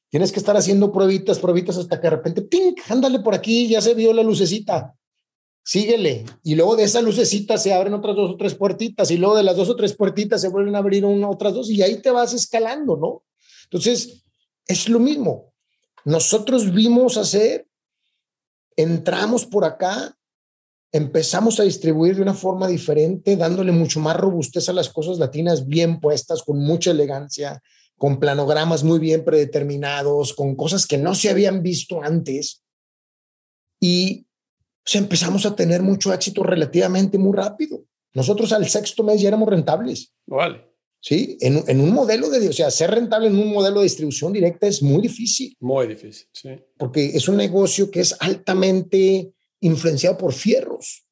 Tienes 0.09 0.33
que 0.33 0.38
estar 0.38 0.57
haciendo 0.57 0.92
pruebitas, 0.92 1.38
pruebitas 1.38 1.77
hasta 1.77 2.01
que 2.01 2.07
de 2.07 2.16
repente, 2.16 2.42
¡pink! 2.42 2.81
Ándale 2.88 3.20
por 3.20 3.35
aquí, 3.35 3.68
ya 3.68 3.81
se 3.81 3.94
vio 3.94 4.12
la 4.12 4.23
lucecita 4.23 4.94
síguele. 5.62 6.25
Y 6.42 6.55
luego 6.55 6.77
de 6.77 6.85
esa 6.85 7.01
lucecita 7.01 7.59
se 7.59 7.73
abren 7.73 7.94
otras 7.94 8.16
dos 8.16 8.33
o 8.33 8.37
tres 8.37 8.55
puertitas 8.55 9.11
y 9.11 9.16
luego 9.16 9.37
de 9.37 9.42
las 9.42 9.57
dos 9.57 9.68
o 9.68 9.77
tres 9.77 9.94
puertitas 9.94 10.40
se 10.40 10.49
vuelven 10.49 10.75
a 10.75 10.79
abrir 10.79 11.05
una, 11.05 11.29
otras 11.29 11.55
dos 11.55 11.70
y 11.70 11.83
ahí 11.83 12.01
te 12.01 12.11
vas 12.11 12.33
escalando, 12.33 12.96
¿no? 12.96 13.25
Entonces, 13.64 14.25
es 14.66 14.88
lo 14.88 14.99
mismo. 14.99 15.53
Nosotros 16.05 16.73
vimos 16.73 17.16
hacer, 17.16 17.66
entramos 18.77 19.46
por 19.46 19.64
acá, 19.64 20.16
empezamos 20.92 21.61
a 21.61 21.64
distribuir 21.64 22.16
de 22.16 22.23
una 22.23 22.35
forma 22.35 22.66
diferente, 22.66 23.37
dándole 23.37 23.73
mucho 23.73 24.01
más 24.01 24.16
robustez 24.16 24.68
a 24.68 24.73
las 24.73 24.88
cosas 24.88 25.18
latinas 25.18 25.66
bien 25.66 26.01
puestas, 26.01 26.42
con 26.42 26.59
mucha 26.59 26.90
elegancia, 26.90 27.62
con 27.96 28.18
planogramas 28.18 28.83
muy 28.83 28.99
bien 28.99 29.25
predeterminados, 29.25 30.33
con 30.33 30.57
cosas 30.57 30.87
que 30.87 30.99
no 30.99 31.14
se 31.14 31.31
habían 31.31 31.62
visto 31.62 32.03
antes. 32.03 32.64
Y 33.79 34.27
empezamos 34.93 35.47
a 35.47 35.55
tener 35.55 35.83
mucho 35.83 36.12
éxito 36.12 36.43
relativamente 36.43 37.19
muy 37.19 37.37
rápido. 37.37 37.85
Nosotros 38.12 38.53
al 38.53 38.69
sexto 38.69 39.03
mes 39.03 39.21
ya 39.21 39.29
éramos 39.29 39.49
rentables. 39.49 40.12
Vale. 40.27 40.71
Sí, 41.03 41.38
en, 41.40 41.64
en, 41.66 41.81
un 41.81 41.95
modelo 41.95 42.29
de, 42.29 42.47
o 42.47 42.53
sea, 42.53 42.71
ser 42.71 42.90
rentable 42.90 43.29
en 43.29 43.38
un 43.38 43.49
modelo 43.49 43.81
de 43.81 43.85
distribución 43.85 44.35
directa 44.35 44.66
es 44.66 44.83
muy 44.83 45.01
difícil. 45.01 45.57
Muy 45.61 45.87
difícil, 45.87 46.29
sí. 46.31 46.51
Porque 46.77 47.07
es 47.07 47.27
un 47.27 47.38
negocio 47.38 47.90
que 47.90 48.01
es 48.01 48.14
altamente 48.21 49.33
influenciado 49.61 50.19
por 50.19 50.35
fierros. 50.35 51.07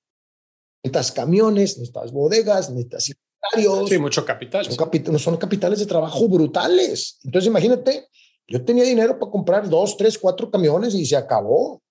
Necesitas 0.83 1.13
camiones, 1.13 1.79
necesitas 1.79 2.13
bodegas, 2.13 2.69
necesitas 2.69 3.09
inventarios. 3.09 3.89
Sí, 3.89 3.99
mucho 3.99 4.27
capital. 4.27 4.67
Son, 4.67 5.19
son 5.19 5.37
capitales 5.39 5.79
de 5.79 5.87
trabajo 5.87 6.29
brutales. 6.29 7.19
Entonces, 7.25 7.49
imagínate, 7.49 8.09
yo 8.47 8.63
tenía 8.65 8.85
dinero 8.85 9.19
para 9.19 9.33
comprar 9.33 9.71
dos, 9.71 9.97
tres, 9.97 10.19
cuatro 10.19 10.51
camiones 10.51 10.95
y 10.95 11.07
se 11.07 11.17
acabó. 11.17 11.83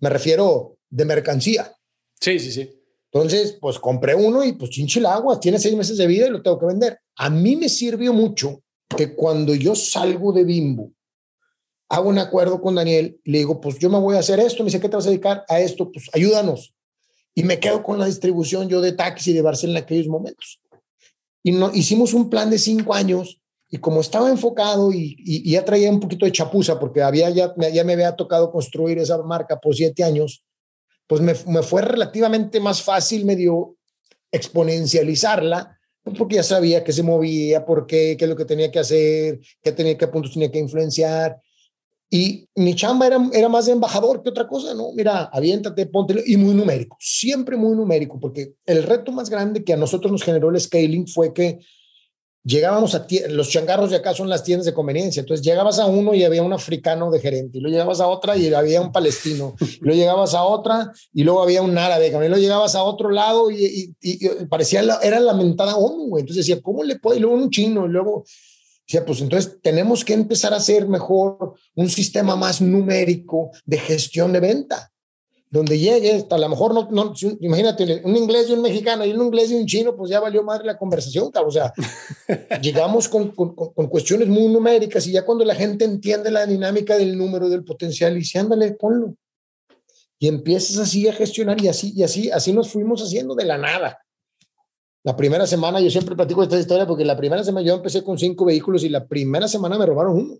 Me 0.00 0.10
refiero 0.10 0.78
de 0.90 1.04
mercancía. 1.04 1.74
Sí, 2.20 2.38
sí, 2.38 2.52
sí. 2.52 2.70
Entonces, 3.12 3.56
pues 3.60 3.78
compré 3.78 4.14
uno 4.14 4.44
y 4.44 4.52
pues 4.52 4.70
chinchil 4.70 5.06
agua, 5.06 5.40
tiene 5.40 5.58
seis 5.58 5.74
meses 5.74 5.96
de 5.96 6.06
vida 6.06 6.26
y 6.26 6.30
lo 6.30 6.42
tengo 6.42 6.58
que 6.58 6.66
vender. 6.66 6.98
A 7.16 7.30
mí 7.30 7.56
me 7.56 7.68
sirvió 7.68 8.12
mucho 8.12 8.62
que 8.94 9.14
cuando 9.14 9.54
yo 9.54 9.74
salgo 9.74 10.32
de 10.32 10.44
Bimbo, 10.44 10.92
hago 11.88 12.08
un 12.08 12.18
acuerdo 12.18 12.60
con 12.60 12.74
Daniel, 12.74 13.20
le 13.24 13.38
digo, 13.38 13.60
pues 13.60 13.78
yo 13.78 13.88
me 13.88 13.98
voy 13.98 14.16
a 14.16 14.20
hacer 14.20 14.40
esto, 14.40 14.62
me 14.62 14.68
dice, 14.68 14.80
¿qué 14.80 14.88
te 14.88 14.96
vas 14.96 15.06
a 15.06 15.10
dedicar 15.10 15.44
a 15.48 15.60
esto? 15.60 15.90
Pues 15.90 16.10
ayúdanos. 16.12 16.74
Y 17.34 17.42
me 17.42 17.60
quedo 17.60 17.82
con 17.82 17.98
la 17.98 18.06
distribución 18.06 18.68
yo 18.68 18.80
de 18.80 18.92
taxi 18.92 19.32
de 19.32 19.42
Barcelona 19.42 19.78
en 19.78 19.84
aquellos 19.84 20.08
momentos. 20.08 20.60
Y 21.42 21.52
no, 21.52 21.70
hicimos 21.72 22.12
un 22.12 22.28
plan 22.28 22.50
de 22.50 22.58
cinco 22.58 22.92
años 22.92 23.40
y 23.68 23.78
como 23.78 24.00
estaba 24.00 24.30
enfocado 24.30 24.92
y, 24.92 25.16
y, 25.18 25.50
ya 25.50 25.64
traía 25.64 25.90
un 25.90 26.00
poquito 26.00 26.24
de 26.24 26.32
chapuza 26.32 26.78
porque 26.78 27.02
había 27.02 27.30
ya, 27.30 27.54
ya 27.72 27.84
me 27.84 27.92
había 27.92 28.16
tocado 28.16 28.50
construir 28.50 28.98
esa 28.98 29.22
marca 29.22 29.58
por 29.58 29.74
siete 29.74 30.02
años, 30.02 30.44
pues 31.06 31.20
me, 31.20 31.34
me 31.46 31.62
fue 31.62 31.82
relativamente 31.82 32.60
más 32.60 32.82
fácil 32.82 33.24
medio 33.24 33.76
exponencializarla, 34.32 35.78
porque 36.16 36.36
ya 36.36 36.42
sabía 36.42 36.84
que 36.84 36.92
se 36.92 37.02
movía, 37.02 37.64
por 37.64 37.86
qué, 37.86 38.16
qué 38.18 38.24
es 38.24 38.28
lo 38.28 38.36
que 38.36 38.44
tenía 38.44 38.70
que 38.70 38.78
hacer, 38.78 39.40
qué, 39.62 39.72
tenía, 39.72 39.98
puntos 40.10 40.32
tenía 40.32 40.50
que 40.50 40.58
influenciar. 40.58 41.40
Y 42.08 42.48
mi 42.54 42.76
chamba 42.76 43.08
era, 43.08 43.18
era 43.32 43.48
más 43.48 43.66
de 43.66 43.72
embajador 43.72 44.22
que 44.22 44.28
otra 44.28 44.46
cosa, 44.46 44.74
¿no? 44.74 44.92
Mira, 44.94 45.24
aviéntate, 45.24 45.86
ponte, 45.86 46.22
y 46.24 46.36
muy 46.36 46.54
numérico, 46.54 46.96
siempre 47.00 47.56
muy 47.56 47.74
numérico, 47.76 48.20
porque 48.20 48.54
el 48.64 48.84
reto 48.84 49.10
más 49.10 49.28
grande 49.28 49.64
que 49.64 49.72
a 49.72 49.76
nosotros 49.76 50.12
nos 50.12 50.22
generó 50.22 50.50
el 50.50 50.60
scaling 50.60 51.08
fue 51.08 51.32
que 51.32 51.58
llegábamos 52.46 52.94
a 52.94 53.06
los 53.30 53.50
changarros 53.50 53.90
de 53.90 53.96
acá 53.96 54.14
son 54.14 54.28
las 54.28 54.44
tiendas 54.44 54.66
de 54.66 54.72
conveniencia. 54.72 55.20
Entonces 55.20 55.44
llegabas 55.44 55.80
a 55.80 55.86
uno 55.86 56.14
y 56.14 56.22
había 56.22 56.42
un 56.42 56.52
africano 56.52 57.10
de 57.10 57.20
gerente, 57.20 57.58
y 57.58 57.60
luego 57.60 57.72
llegabas 57.72 58.00
a 58.00 58.06
otra 58.06 58.36
y 58.36 58.52
había 58.54 58.80
un 58.80 58.92
palestino, 58.92 59.56
y 59.60 59.78
luego 59.80 59.98
llegabas 59.98 60.34
a 60.34 60.44
otra 60.44 60.92
y 61.12 61.24
luego 61.24 61.42
había 61.42 61.62
un 61.62 61.76
árabe, 61.76 62.06
y 62.06 62.10
luego 62.10 62.36
llegabas 62.36 62.76
a 62.76 62.84
otro 62.84 63.10
lado 63.10 63.50
y, 63.50 63.94
parecía, 64.48 64.82
la, 64.82 65.00
era 65.02 65.18
lamentada 65.18 65.76
ONU, 65.76 66.08
güey. 66.08 66.20
Entonces 66.20 66.46
decía, 66.46 66.62
¿cómo 66.62 66.84
le 66.84 66.98
puede? 66.98 67.18
Y 67.18 67.22
luego 67.22 67.36
un 67.36 67.50
chino, 67.50 67.86
y 67.86 67.88
luego 67.88 68.24
decía, 68.86 69.04
pues 69.04 69.20
entonces 69.20 69.58
tenemos 69.60 70.04
que 70.04 70.14
empezar 70.14 70.54
a 70.54 70.58
hacer 70.58 70.86
mejor 70.86 71.54
un 71.74 71.90
sistema 71.90 72.36
más 72.36 72.60
numérico 72.60 73.50
de 73.64 73.78
gestión 73.78 74.32
de 74.32 74.40
venta 74.40 74.92
donde 75.50 75.78
llegues, 75.78 76.26
a 76.28 76.38
lo 76.38 76.48
mejor 76.48 76.74
no, 76.74 76.88
no, 76.90 77.14
imagínate, 77.40 78.02
un 78.04 78.16
inglés 78.16 78.48
y 78.48 78.52
un 78.52 78.62
mexicano 78.62 79.04
y 79.04 79.12
un 79.12 79.26
inglés 79.26 79.50
y 79.50 79.54
un 79.54 79.66
chino, 79.66 79.94
pues 79.96 80.10
ya 80.10 80.20
valió 80.20 80.42
madre 80.42 80.66
la 80.66 80.76
conversación, 80.76 81.30
o 81.34 81.50
sea, 81.50 81.72
llegamos 82.62 83.08
con, 83.08 83.30
con, 83.30 83.54
con, 83.54 83.86
cuestiones 83.86 84.28
muy 84.28 84.48
numéricas 84.48 85.06
y 85.06 85.12
ya 85.12 85.24
cuando 85.24 85.44
la 85.44 85.54
gente 85.54 85.84
entiende 85.84 86.30
la 86.30 86.46
dinámica 86.46 86.96
del 86.96 87.16
número, 87.16 87.48
del 87.48 87.64
potencial, 87.64 88.12
y 88.16 88.20
dice, 88.20 88.38
ándale, 88.38 88.72
ponlo. 88.72 89.14
Y 90.18 90.28
empiezas 90.28 90.78
así 90.78 91.06
a 91.06 91.12
gestionar 91.12 91.62
y 91.62 91.68
así, 91.68 91.92
y 91.94 92.02
así, 92.02 92.30
así 92.30 92.52
nos 92.52 92.70
fuimos 92.70 93.02
haciendo 93.02 93.34
de 93.34 93.44
la 93.44 93.58
nada. 93.58 93.98
La 95.04 95.14
primera 95.14 95.46
semana, 95.46 95.80
yo 95.80 95.88
siempre 95.88 96.16
platico 96.16 96.42
esta 96.42 96.58
historia 96.58 96.84
porque 96.84 97.04
la 97.04 97.16
primera 97.16 97.44
semana 97.44 97.64
yo 97.64 97.74
empecé 97.74 98.02
con 98.02 98.18
cinco 98.18 98.44
vehículos 98.44 98.82
y 98.82 98.88
la 98.88 99.06
primera 99.06 99.46
semana 99.46 99.78
me 99.78 99.86
robaron 99.86 100.16
uno. 100.16 100.38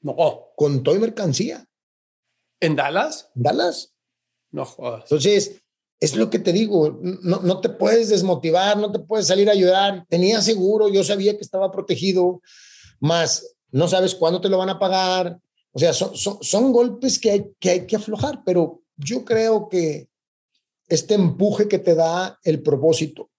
No. 0.00 0.16
Con 0.56 0.82
todo 0.82 0.96
y 0.96 0.98
mercancía. 0.98 1.64
¿En 2.60 2.74
Dallas? 2.74 3.30
Dallas. 3.34 3.94
No 4.50 4.64
jodas. 4.64 5.02
Entonces, 5.04 5.62
es 6.00 6.16
lo 6.16 6.30
que 6.30 6.38
te 6.38 6.52
digo, 6.52 6.98
no, 7.02 7.40
no 7.40 7.60
te 7.60 7.68
puedes 7.68 8.08
desmotivar, 8.08 8.76
no 8.78 8.92
te 8.92 9.00
puedes 9.00 9.26
salir 9.26 9.48
a 9.48 9.52
ayudar. 9.52 10.06
Tenía 10.08 10.40
seguro, 10.42 10.88
yo 10.88 11.02
sabía 11.02 11.36
que 11.36 11.42
estaba 11.42 11.70
protegido, 11.70 12.40
más 13.00 13.56
no 13.70 13.88
sabes 13.88 14.14
cuándo 14.14 14.40
te 14.40 14.48
lo 14.48 14.58
van 14.58 14.70
a 14.70 14.78
pagar. 14.78 15.38
O 15.72 15.78
sea, 15.78 15.92
son, 15.92 16.16
son, 16.16 16.38
son 16.40 16.72
golpes 16.72 17.18
que 17.18 17.30
hay, 17.30 17.50
que 17.58 17.70
hay 17.70 17.86
que 17.86 17.96
aflojar, 17.96 18.42
pero 18.44 18.82
yo 18.96 19.24
creo 19.24 19.68
que 19.68 20.08
este 20.88 21.14
empuje 21.14 21.68
que 21.68 21.78
te 21.78 21.94
da 21.94 22.38
el 22.44 22.62
propósito, 22.62 23.30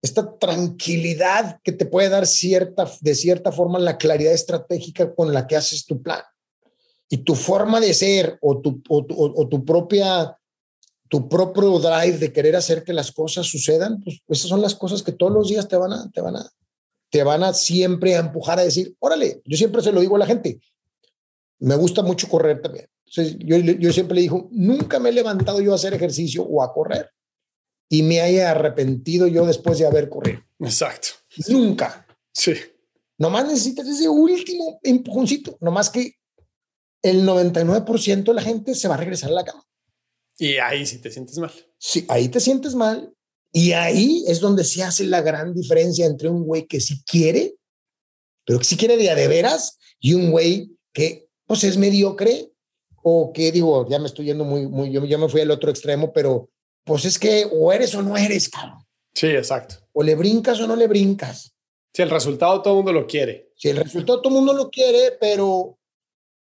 esta 0.00 0.38
tranquilidad 0.38 1.60
que 1.62 1.72
te 1.72 1.84
puede 1.84 2.08
dar 2.08 2.26
cierta, 2.26 2.90
de 3.00 3.14
cierta 3.14 3.52
forma 3.52 3.78
la 3.78 3.98
claridad 3.98 4.32
estratégica 4.32 5.14
con 5.14 5.34
la 5.34 5.46
que 5.46 5.56
haces 5.56 5.84
tu 5.84 6.00
plan 6.00 6.22
y 7.08 7.18
tu 7.18 7.34
forma 7.34 7.80
de 7.80 7.94
ser 7.94 8.38
o 8.40 8.60
tu, 8.60 8.82
o 8.88 9.48
tu, 9.48 9.64
propia, 9.64 10.36
tu 11.08 11.28
propio 11.28 11.78
drive 11.78 12.18
de 12.18 12.32
querer 12.32 12.56
hacer 12.56 12.82
que 12.84 12.92
las 12.92 13.12
cosas 13.12 13.46
sucedan, 13.46 14.00
pues 14.02 14.22
esas 14.28 14.48
son 14.48 14.60
las 14.60 14.74
cosas 14.74 15.02
que 15.02 15.12
todos 15.12 15.32
los 15.32 15.48
días 15.48 15.68
te 15.68 15.76
van 15.76 15.92
a, 15.92 16.10
te 16.10 16.20
van 16.20 16.36
a, 16.36 16.50
te 17.10 17.22
van 17.22 17.42
a 17.44 17.54
siempre 17.54 18.16
a 18.16 18.20
empujar 18.20 18.58
a 18.58 18.64
decir, 18.64 18.96
órale, 18.98 19.40
yo 19.44 19.56
siempre 19.56 19.82
se 19.82 19.92
lo 19.92 20.00
digo 20.00 20.16
a 20.16 20.20
la 20.20 20.26
gente, 20.26 20.60
me 21.60 21.76
gusta 21.76 22.02
mucho 22.02 22.28
correr 22.28 22.60
también. 22.60 22.86
yo, 23.06 23.56
yo 23.56 23.92
siempre 23.92 24.16
le 24.16 24.22
digo, 24.22 24.48
nunca 24.50 24.98
me 24.98 25.10
he 25.10 25.12
levantado 25.12 25.60
yo 25.60 25.72
a 25.72 25.76
hacer 25.76 25.94
ejercicio 25.94 26.42
o 26.42 26.62
a 26.62 26.72
correr 26.72 27.10
y 27.88 28.02
me 28.02 28.20
haya 28.20 28.50
arrepentido 28.50 29.26
yo 29.26 29.46
después 29.46 29.78
de 29.78 29.86
haber 29.86 30.08
corrido. 30.08 30.40
Exacto. 30.58 31.08
Nunca. 31.48 32.06
Sí. 32.32 32.54
Nomás 33.18 33.46
necesitas 33.46 33.86
ese 33.86 34.08
último 34.08 34.78
empujoncito, 34.82 35.56
nomás 35.60 35.88
que 35.88 36.16
el 37.02 37.26
99% 37.26 38.24
de 38.24 38.34
la 38.34 38.42
gente 38.42 38.74
se 38.74 38.88
va 38.88 38.94
a 38.94 38.98
regresar 38.98 39.30
a 39.30 39.34
la 39.34 39.44
cama. 39.44 39.64
Y 40.38 40.56
ahí 40.56 40.86
sí 40.86 40.98
te 40.98 41.10
sientes 41.10 41.38
mal. 41.38 41.52
Sí, 41.78 42.04
ahí 42.08 42.28
te 42.28 42.40
sientes 42.40 42.74
mal. 42.74 43.12
Y 43.52 43.72
ahí 43.72 44.24
es 44.26 44.40
donde 44.40 44.64
se 44.64 44.82
hace 44.82 45.04
la 45.04 45.22
gran 45.22 45.54
diferencia 45.54 46.04
entre 46.04 46.28
un 46.28 46.44
güey 46.44 46.66
que 46.66 46.80
sí 46.80 47.02
quiere, 47.04 47.56
pero 48.44 48.58
que 48.58 48.64
sí 48.64 48.76
quiere 48.76 48.96
de 48.96 49.10
a 49.10 49.14
de 49.14 49.28
veras, 49.28 49.78
y 49.98 50.14
un 50.14 50.30
güey 50.30 50.72
que 50.92 51.28
pues 51.46 51.64
es 51.64 51.78
mediocre 51.78 52.50
o 53.02 53.32
que 53.32 53.52
digo, 53.52 53.88
ya 53.88 53.98
me 53.98 54.06
estoy 54.06 54.26
yendo 54.26 54.44
muy, 54.44 54.66
muy, 54.66 54.90
yo, 54.90 55.04
yo 55.04 55.18
me 55.18 55.28
fui 55.28 55.40
al 55.40 55.50
otro 55.50 55.70
extremo, 55.70 56.12
pero 56.12 56.50
pues 56.84 57.04
es 57.04 57.18
que 57.18 57.48
o 57.50 57.72
eres 57.72 57.94
o 57.94 58.02
no 58.02 58.16
eres, 58.16 58.48
cabrón. 58.48 58.84
Sí, 59.14 59.28
exacto. 59.28 59.76
O 59.92 60.02
le 60.02 60.14
brincas 60.14 60.60
o 60.60 60.66
no 60.66 60.76
le 60.76 60.86
brincas. 60.88 61.54
Si 61.94 62.02
el 62.02 62.10
resultado 62.10 62.60
todo 62.60 62.74
el 62.74 62.76
mundo 62.78 62.92
lo 62.92 63.06
quiere. 63.06 63.52
Si 63.56 63.68
el 63.68 63.78
resultado 63.78 64.20
todo 64.20 64.34
el 64.34 64.36
mundo 64.36 64.52
lo 64.52 64.68
quiere, 64.68 65.16
pero 65.18 65.78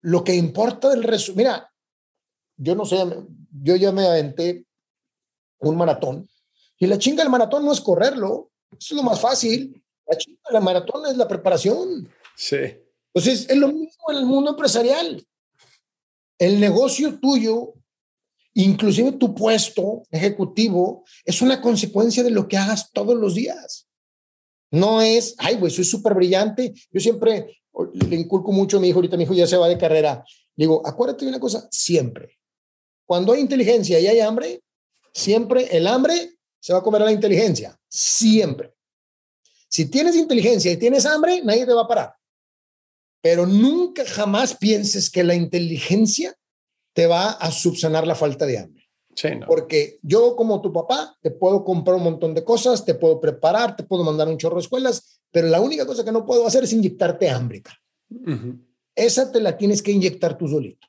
lo 0.02 0.24
que 0.24 0.34
importa 0.34 0.88
del 0.88 1.02
resumen, 1.02 1.38
mira, 1.38 1.72
yo 2.56 2.74
no 2.74 2.84
sé, 2.84 2.96
yo 3.62 3.76
ya 3.76 3.92
me 3.92 4.06
aventé 4.06 4.66
un 5.60 5.76
maratón 5.76 6.28
y 6.80 6.86
la 6.86 6.98
chinga 6.98 7.22
del 7.22 7.30
maratón 7.30 7.64
no 7.64 7.72
es 7.72 7.80
correrlo, 7.80 8.50
eso 8.72 8.94
es 8.94 8.96
lo 8.96 9.02
más 9.02 9.20
fácil. 9.20 9.84
La 10.06 10.16
chinga 10.16 10.40
del 10.50 10.62
maratón 10.62 11.06
es 11.06 11.16
la 11.16 11.28
preparación. 11.28 12.10
Sí. 12.34 12.56
Entonces, 13.12 13.48
es 13.50 13.56
lo 13.56 13.68
mismo 13.68 14.10
en 14.10 14.16
el 14.16 14.24
mundo 14.24 14.50
empresarial. 14.52 15.22
El 16.38 16.58
negocio 16.58 17.20
tuyo, 17.20 17.74
inclusive 18.54 19.12
tu 19.12 19.34
puesto 19.34 20.04
ejecutivo, 20.10 21.04
es 21.26 21.42
una 21.42 21.60
consecuencia 21.60 22.22
de 22.22 22.30
lo 22.30 22.48
que 22.48 22.56
hagas 22.56 22.90
todos 22.92 23.14
los 23.14 23.34
días. 23.34 23.86
No 24.70 25.02
es, 25.02 25.34
ay, 25.38 25.56
güey, 25.56 25.72
soy 25.72 25.84
súper 25.84 26.14
brillante. 26.14 26.72
Yo 26.92 27.00
siempre 27.00 27.62
le 27.94 28.16
inculco 28.16 28.52
mucho 28.52 28.76
a 28.76 28.80
mi 28.80 28.88
hijo, 28.88 28.98
ahorita 28.98 29.16
mi 29.16 29.24
hijo 29.24 29.34
ya 29.34 29.46
se 29.46 29.56
va 29.56 29.68
de 29.68 29.78
carrera. 29.78 30.24
Digo, 30.54 30.86
acuérdate 30.86 31.24
de 31.24 31.30
una 31.30 31.40
cosa, 31.40 31.66
siempre. 31.70 32.38
Cuando 33.06 33.32
hay 33.32 33.40
inteligencia 33.40 33.98
y 33.98 34.06
hay 34.06 34.20
hambre, 34.20 34.62
siempre 35.12 35.76
el 35.76 35.86
hambre 35.86 36.34
se 36.60 36.72
va 36.72 36.80
a 36.80 36.82
comer 36.82 37.02
a 37.02 37.06
la 37.06 37.12
inteligencia. 37.12 37.78
Siempre. 37.88 38.74
Si 39.68 39.86
tienes 39.86 40.16
inteligencia 40.16 40.70
y 40.70 40.76
tienes 40.76 41.06
hambre, 41.06 41.42
nadie 41.42 41.66
te 41.66 41.72
va 41.72 41.82
a 41.82 41.88
parar. 41.88 42.14
Pero 43.22 43.46
nunca 43.46 44.04
jamás 44.04 44.54
pienses 44.54 45.10
que 45.10 45.24
la 45.24 45.34
inteligencia 45.34 46.36
te 46.92 47.06
va 47.06 47.30
a 47.30 47.50
subsanar 47.50 48.06
la 48.06 48.14
falta 48.14 48.46
de 48.46 48.58
hambre. 48.58 48.79
Porque 49.46 49.98
yo 50.02 50.34
como 50.36 50.60
tu 50.60 50.72
papá 50.72 51.16
te 51.20 51.30
puedo 51.30 51.64
comprar 51.64 51.96
un 51.96 52.04
montón 52.04 52.34
de 52.34 52.44
cosas, 52.44 52.84
te 52.84 52.94
puedo 52.94 53.20
preparar, 53.20 53.76
te 53.76 53.82
puedo 53.82 54.02
mandar 54.04 54.28
un 54.28 54.38
chorro 54.38 54.56
de 54.56 54.62
escuelas, 54.62 55.20
pero 55.30 55.48
la 55.48 55.60
única 55.60 55.86
cosa 55.86 56.04
que 56.04 56.12
no 56.12 56.24
puedo 56.24 56.46
hacer 56.46 56.64
es 56.64 56.72
inyectarte 56.72 57.28
hambre. 57.28 57.62
Esa 58.94 59.30
te 59.30 59.40
la 59.40 59.56
tienes 59.56 59.82
que 59.82 59.92
inyectar 59.92 60.38
tú 60.38 60.48
solito. 60.48 60.86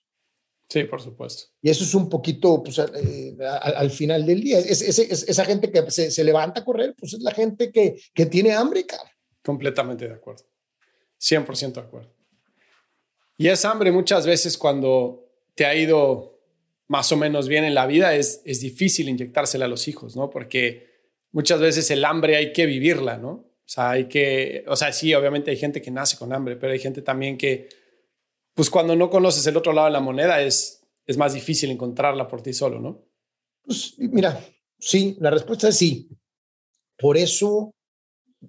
Sí, 0.70 0.86
por 0.86 1.02
supuesto. 1.02 1.52
Y 1.62 1.70
eso 1.70 1.84
es 1.84 1.94
un 1.94 2.08
poquito, 2.08 2.64
pues, 2.64 2.80
eh, 2.80 3.36
al, 3.42 3.92
final 3.92 4.26
del 4.26 4.40
día. 4.40 4.60
Es, 4.60 4.82
esa 4.82 5.44
gente 5.44 5.70
que 5.70 5.92
se, 5.92 6.24
levanta 6.24 6.62
a 6.62 6.64
correr, 6.64 6.96
pues 6.98 7.14
es 7.14 7.20
la 7.20 7.32
gente 7.32 7.74
que, 7.74 8.02
que 8.14 8.26
tiene 8.26 8.54
hambre. 8.54 8.86
Completamente 9.44 10.08
de 10.08 10.14
acuerdo. 10.14 10.46
100% 11.20 11.74
de 11.74 11.82
acuerdo. 11.82 12.14
Y 13.38 13.50
esa 13.50 13.72
hambre 13.72 13.92
muchas 13.92 14.26
veces 14.26 14.58
cuando 14.58 15.28
te 15.56 15.66
ha 15.66 15.76
ido 15.76 16.31
más 16.92 17.10
o 17.14 17.16
menos 17.16 17.48
bien 17.48 17.64
en 17.64 17.74
la 17.74 17.88
vida, 17.88 18.16
es, 18.16 18.42
es 18.44 18.60
difícil 18.60 19.08
inyectársela 19.08 19.64
a 19.64 19.70
los 19.70 19.88
hijos, 19.88 20.18
¿no? 20.18 20.30
Porque 20.30 20.90
muchas 21.32 21.62
veces 21.62 21.90
el 21.90 22.04
hambre 22.04 22.36
hay 22.36 22.52
que 22.52 22.66
vivirla, 22.66 23.18
¿no? 23.18 23.30
O 23.30 23.66
sea, 23.66 23.92
hay 23.92 24.10
que, 24.10 24.66
o 24.68 24.76
sea, 24.76 24.92
sí, 24.92 25.14
obviamente 25.14 25.52
hay 25.52 25.56
gente 25.56 25.82
que 25.82 25.90
nace 25.90 26.18
con 26.18 26.34
hambre, 26.34 26.58
pero 26.58 26.74
hay 26.74 26.80
gente 26.80 27.02
también 27.02 27.38
que, 27.38 27.70
pues 28.54 28.70
cuando 28.70 28.94
no 28.98 29.10
conoces 29.10 29.48
el 29.48 29.56
otro 29.56 29.72
lado 29.72 29.88
de 29.88 29.94
la 29.94 30.02
moneda, 30.02 30.42
es, 30.42 30.86
es 31.06 31.16
más 31.16 31.34
difícil 31.34 31.72
encontrarla 31.72 32.28
por 32.28 32.42
ti 32.42 32.52
solo, 32.52 32.82
¿no? 32.82 33.06
Pues 33.62 33.96
mira, 33.98 34.46
sí, 34.78 35.16
la 35.22 35.30
respuesta 35.30 35.70
es 35.70 35.78
sí. 35.78 36.10
Por 36.98 37.16
eso, 37.16 37.74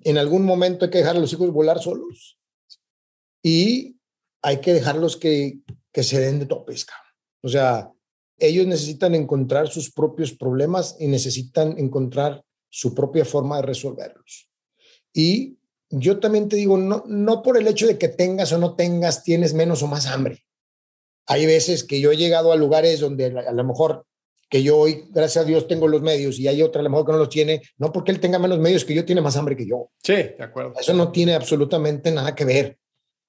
en 0.00 0.18
algún 0.18 0.44
momento 0.44 0.84
hay 0.84 0.90
que 0.90 0.98
dejar 0.98 1.14
a 1.14 1.20
los 1.20 1.32
hijos 1.32 1.52
volar 1.52 1.78
solos 1.78 2.40
y 3.40 4.00
hay 4.42 4.60
que 4.60 4.74
dejarlos 4.74 5.16
que, 5.16 5.60
que 5.92 6.02
se 6.02 6.18
den 6.18 6.40
de 6.40 6.46
topes, 6.46 6.84
O 7.40 7.48
sea, 7.48 7.92
ellos 8.46 8.66
necesitan 8.66 9.14
encontrar 9.14 9.68
sus 9.68 9.92
propios 9.92 10.32
problemas 10.32 10.96
y 10.98 11.06
necesitan 11.06 11.78
encontrar 11.78 12.44
su 12.68 12.94
propia 12.94 13.24
forma 13.24 13.56
de 13.56 13.62
resolverlos. 13.62 14.48
Y 15.12 15.58
yo 15.90 16.20
también 16.20 16.48
te 16.48 16.56
digo, 16.56 16.78
no, 16.78 17.04
no 17.06 17.42
por 17.42 17.58
el 17.58 17.68
hecho 17.68 17.86
de 17.86 17.98
que 17.98 18.08
tengas 18.08 18.52
o 18.52 18.58
no 18.58 18.74
tengas, 18.74 19.22
tienes 19.22 19.52
menos 19.52 19.82
o 19.82 19.86
más 19.86 20.06
hambre. 20.06 20.44
Hay 21.26 21.46
veces 21.46 21.84
que 21.84 22.00
yo 22.00 22.10
he 22.10 22.16
llegado 22.16 22.50
a 22.50 22.56
lugares 22.56 23.00
donde 23.00 23.26
a 23.26 23.52
lo 23.52 23.64
mejor 23.64 24.06
que 24.48 24.62
yo 24.62 24.78
hoy, 24.78 25.04
gracias 25.10 25.44
a 25.44 25.48
Dios, 25.48 25.66
tengo 25.66 25.88
los 25.88 26.02
medios 26.02 26.38
y 26.38 26.48
hay 26.48 26.60
otra 26.62 26.80
a 26.80 26.82
lo 26.82 26.90
mejor 26.90 27.06
que 27.06 27.12
no 27.12 27.18
los 27.18 27.30
tiene, 27.30 27.62
no 27.78 27.92
porque 27.92 28.10
él 28.10 28.20
tenga 28.20 28.38
menos 28.38 28.58
medios 28.58 28.84
que 28.84 28.94
yo, 28.94 29.04
tiene 29.04 29.20
más 29.20 29.36
hambre 29.36 29.56
que 29.56 29.66
yo. 29.66 29.90
Sí, 30.02 30.14
de 30.14 30.42
acuerdo. 30.42 30.74
Eso 30.78 30.92
no 30.92 31.10
tiene 31.10 31.34
absolutamente 31.34 32.10
nada 32.10 32.34
que 32.34 32.44
ver. 32.44 32.78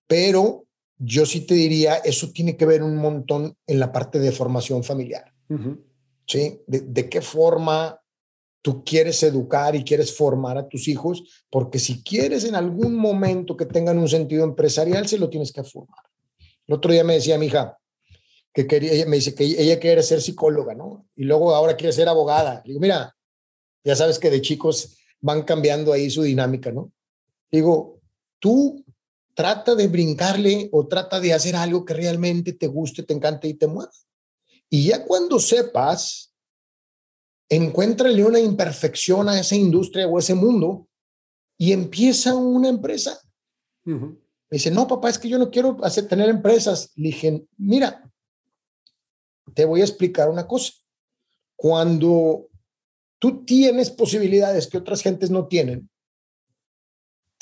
Pero 0.08 0.66
yo 0.98 1.26
sí 1.26 1.42
te 1.42 1.54
diría, 1.54 1.96
eso 1.96 2.32
tiene 2.32 2.56
que 2.56 2.66
ver 2.66 2.84
un 2.84 2.96
montón 2.96 3.56
en 3.68 3.80
la 3.80 3.92
parte 3.92 4.20
de 4.20 4.32
formación 4.32 4.84
familiar. 4.84 5.34
¿Sí? 6.26 6.62
De, 6.68 7.10
qué 7.10 7.22
forma 7.22 8.00
tú 8.62 8.84
quieres 8.84 9.22
educar 9.24 9.76
y 9.76 9.84
quieres 9.84 10.16
formar 10.16 10.58
a 10.58 10.68
tus 10.68 10.88
hijos, 10.88 11.46
porque 11.52 11.80
si 11.80 12.02
quieres 12.02 12.46
en 12.46 12.56
algún 12.56 12.96
momento 12.96 13.58
que 13.58 13.66
tengan 13.66 13.98
un 13.98 14.08
sentido 14.08 14.44
empresarial, 14.46 15.08
se 15.08 15.20
lo 15.20 15.30
tienes 15.30 15.52
que 15.52 15.64
formar. 15.64 16.04
El 16.66 16.76
otro 16.76 16.92
día 16.92 17.04
me 17.04 17.16
decía 17.16 17.38
mi 17.38 17.48
hija 17.48 17.78
que 18.54 18.68
quería, 18.68 19.06
me 19.06 19.18
dice 19.18 19.36
que 19.36 19.44
ella 19.44 19.80
quiere 19.80 20.02
ser 20.04 20.22
psicóloga, 20.22 20.76
¿no? 20.76 21.08
Y 21.16 21.24
luego 21.24 21.54
ahora 21.54 21.76
quiere 21.76 21.92
ser 21.92 22.08
abogada. 22.08 22.62
digo, 22.66 22.80
mira, 22.80 23.16
ya 23.84 23.96
sabes 23.96 24.20
que 24.20 24.30
de 24.30 24.42
chicos 24.42 24.98
van 25.20 25.44
cambiando 25.44 25.92
ahí 25.92 26.10
su 26.10 26.22
dinámica, 26.22 26.72
¿no? 26.72 26.92
Digo, 27.52 28.00
tú 28.40 28.83
trata 29.34 29.76
de 29.76 29.88
brincarle 29.88 30.70
o 30.72 30.88
trata 30.88 31.20
de 31.20 31.34
hacer 31.34 31.56
algo 31.56 31.86
que 31.86 31.94
realmente 31.94 32.54
te 32.54 32.68
guste, 32.68 33.04
te 33.04 33.14
encante 33.14 33.48
y 33.48 33.56
te 33.56 33.68
mueva. 33.68 33.92
Y 34.70 34.88
ya 34.88 35.04
cuando 35.06 35.40
sepas, 35.40 36.34
encuéntrale 37.50 38.24
una 38.24 38.40
imperfección 38.40 39.30
a 39.30 39.40
esa 39.40 39.56
industria 39.56 40.08
o 40.08 40.20
ese 40.20 40.34
mundo 40.34 40.88
y 41.58 41.72
empieza 41.72 42.36
una 42.36 42.70
empresa. 42.70 43.20
Me 43.86 44.18
dice, 44.58 44.72
no, 44.72 44.88
papá, 44.88 45.10
es 45.10 45.20
que 45.20 45.30
yo 45.30 45.38
no 45.38 45.50
quiero 45.50 45.78
hacer, 45.84 46.08
tener 46.08 46.30
empresas. 46.30 46.92
Le 46.96 47.10
dije, 47.10 47.46
mira, 47.58 48.10
te 49.54 49.66
voy 49.66 49.82
a 49.82 49.86
explicar 49.86 50.30
una 50.30 50.48
cosa. 50.48 50.74
Cuando 51.56 52.50
tú 53.20 53.46
tienes 53.46 53.90
posibilidades 53.90 54.68
que 54.68 54.78
otras 54.78 55.02
gentes 55.02 55.30
no 55.30 55.48
tienen, 55.48 55.90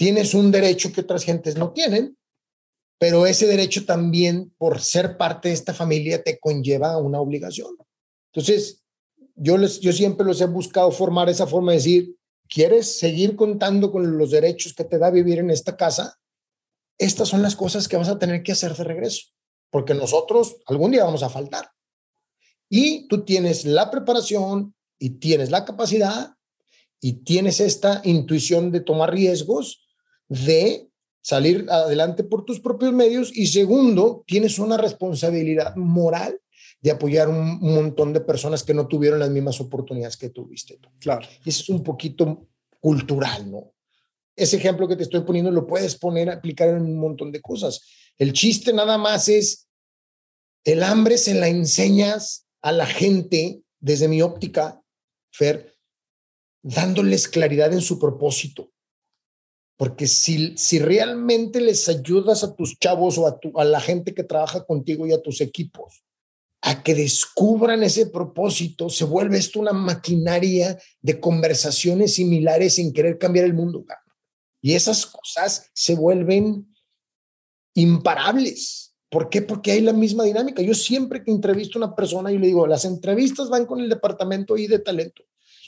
tienes 0.01 0.33
un 0.33 0.51
derecho 0.51 0.91
que 0.91 1.01
otras 1.01 1.23
gentes 1.23 1.57
no 1.57 1.73
tienen, 1.73 2.17
pero 2.97 3.27
ese 3.27 3.45
derecho 3.45 3.85
también, 3.85 4.51
por 4.57 4.81
ser 4.81 5.15
parte 5.15 5.49
de 5.49 5.53
esta 5.53 5.75
familia, 5.75 6.23
te 6.23 6.39
conlleva 6.39 6.97
una 6.97 7.21
obligación. 7.21 7.75
Entonces, 8.33 8.81
yo, 9.35 9.59
les, 9.59 9.79
yo 9.79 9.93
siempre 9.93 10.25
los 10.25 10.41
he 10.41 10.47
buscado 10.47 10.89
formar 10.89 11.29
esa 11.29 11.45
forma 11.45 11.71
de 11.71 11.77
decir, 11.77 12.15
¿quieres 12.49 12.97
seguir 12.97 13.35
contando 13.35 13.91
con 13.91 14.17
los 14.17 14.31
derechos 14.31 14.73
que 14.73 14.85
te 14.85 14.97
da 14.97 15.11
vivir 15.11 15.37
en 15.37 15.51
esta 15.51 15.77
casa? 15.77 16.17
Estas 16.97 17.29
son 17.29 17.43
las 17.43 17.55
cosas 17.55 17.87
que 17.87 17.97
vas 17.97 18.09
a 18.09 18.17
tener 18.17 18.41
que 18.41 18.53
hacer 18.53 18.75
de 18.75 18.83
regreso, 18.83 19.27
porque 19.69 19.93
nosotros 19.93 20.57
algún 20.65 20.89
día 20.89 21.03
vamos 21.03 21.21
a 21.21 21.29
faltar. 21.29 21.69
Y 22.67 23.07
tú 23.07 23.23
tienes 23.23 23.65
la 23.65 23.91
preparación 23.91 24.73
y 24.97 25.19
tienes 25.19 25.51
la 25.51 25.63
capacidad 25.63 26.33
y 26.99 27.23
tienes 27.23 27.59
esta 27.59 28.01
intuición 28.03 28.71
de 28.71 28.79
tomar 28.79 29.11
riesgos, 29.11 29.80
de 30.32 30.88
salir 31.21 31.65
adelante 31.69 32.23
por 32.23 32.45
tus 32.45 32.61
propios 32.61 32.93
medios 32.93 33.36
y 33.36 33.47
segundo, 33.47 34.23
tienes 34.25 34.59
una 34.59 34.77
responsabilidad 34.77 35.75
moral 35.75 36.39
de 36.79 36.89
apoyar 36.89 37.27
un, 37.27 37.59
montón 37.59 38.13
de 38.13 38.21
personas 38.21 38.63
que 38.63 38.73
no 38.73 38.88
tuvieron 38.88 39.19
las 39.19 39.29
mismas 39.29 39.59
oportunidades 39.59 40.15
que 40.15 40.29
tuviste 40.29 40.77
tú. 40.77 40.89
Claro. 41.01 41.27
Y 41.43 41.49
eso 41.49 41.63
es 41.63 41.69
un 41.69 41.84
poquito 41.84 42.47
cultural, 42.79 43.51
¿no? 43.51 43.73
Ese 44.34 44.55
ejemplo 44.55 44.88
que 44.88 44.95
te 44.95 45.03
estoy 45.03 45.21
poniendo 45.21 45.51
lo 45.51 45.67
puedes 45.67 45.97
poner, 45.97 46.29
aplicar 46.29 46.69
en 46.69 46.82
un 46.82 46.97
montón 46.97 47.29
de 47.34 47.41
cosas. 47.41 47.82
El 48.17 48.32
chiste 48.32 48.71
nada 48.71 48.97
más 48.97 49.27
es, 49.27 49.67
el 50.63 50.82
hambre 50.82 51.17
se 51.17 51.34
la 51.34 51.49
enseñas 51.49 52.47
a 52.61 52.71
la 52.71 52.86
gente 52.86 53.61
desde 53.82 54.07
mi 54.07 54.21
óptica 54.21 54.82
Fer, 55.34 55.75
dándoles 56.63 57.27
claridad 57.27 57.73
en 57.73 57.82
su 57.82 57.99
propósito. 57.99 58.70
Porque 59.82 60.05
si, 60.05 60.55
si 60.57 60.77
realmente 60.77 61.59
les 61.59 61.89
ayudas 61.89 62.43
a 62.43 62.53
tus 62.55 62.77
chavos 62.77 63.17
o 63.17 63.25
a, 63.25 63.39
a 63.55 63.65
la 63.65 63.82
gente 63.82 64.13
que 64.13 64.23
trabaja 64.23 64.63
contigo 64.63 65.07
y 65.07 65.11
a 65.11 65.23
tus 65.23 65.41
equipos 65.41 66.03
a 66.61 66.84
que 66.84 66.93
descubran 66.93 67.82
ese 67.82 68.05
propósito, 68.05 68.91
se 68.91 69.05
vuelve 69.05 69.39
esto 69.39 69.59
una 69.59 69.73
maquinaria 69.73 70.79
de 71.01 71.19
conversaciones 71.19 72.13
similares 72.13 72.75
sin 72.75 72.93
querer 72.93 73.17
cambiar 73.17 73.43
el 73.45 73.55
mundo. 73.55 73.84
Y 74.61 74.75
esas 74.75 75.07
cosas 75.07 75.71
se 75.73 75.95
vuelven 75.95 76.71
imparables. 77.73 78.93
¿Por 79.09 79.29
qué? 79.29 79.41
Porque 79.41 79.71
hay 79.71 79.82
la 79.82 79.93
misma 79.93 80.25
dinámica. 80.25 80.61
Yo 80.61 80.75
siempre 80.75 81.23
que 81.23 81.32
entrevisto 81.32 81.79
a 81.79 81.86
una 81.86 81.95
persona, 81.95 82.32
y 82.32 82.38
le 82.38 82.45
digo, 82.45 82.67
las 82.67 82.86
entrevistas 82.86 83.49
van 83.49 83.65
con 83.65 83.79
el 83.79 83.89
departamento 83.89 84.57
y 84.57 84.67
de 84.67 84.77
talento. 84.77 85.23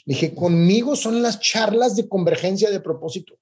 Dije, 0.06 0.36
conmigo 0.36 0.94
son 0.94 1.20
las 1.20 1.40
charlas 1.40 1.96
de 1.96 2.08
convergencia 2.08 2.70
de 2.70 2.78
propósito. 2.78 3.40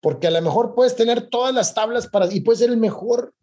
Porque 0.00 0.26
a 0.26 0.30
lo 0.30 0.40
mejor 0.42 0.74
puedes 0.74 0.96
tener 0.96 1.28
todas 1.28 1.54
las 1.54 1.74
tablas 1.74 2.06
para, 2.06 2.32
y 2.32 2.40
puedes 2.40 2.60
ser 2.60 2.70
el 2.70 2.76
mejor 2.76 3.34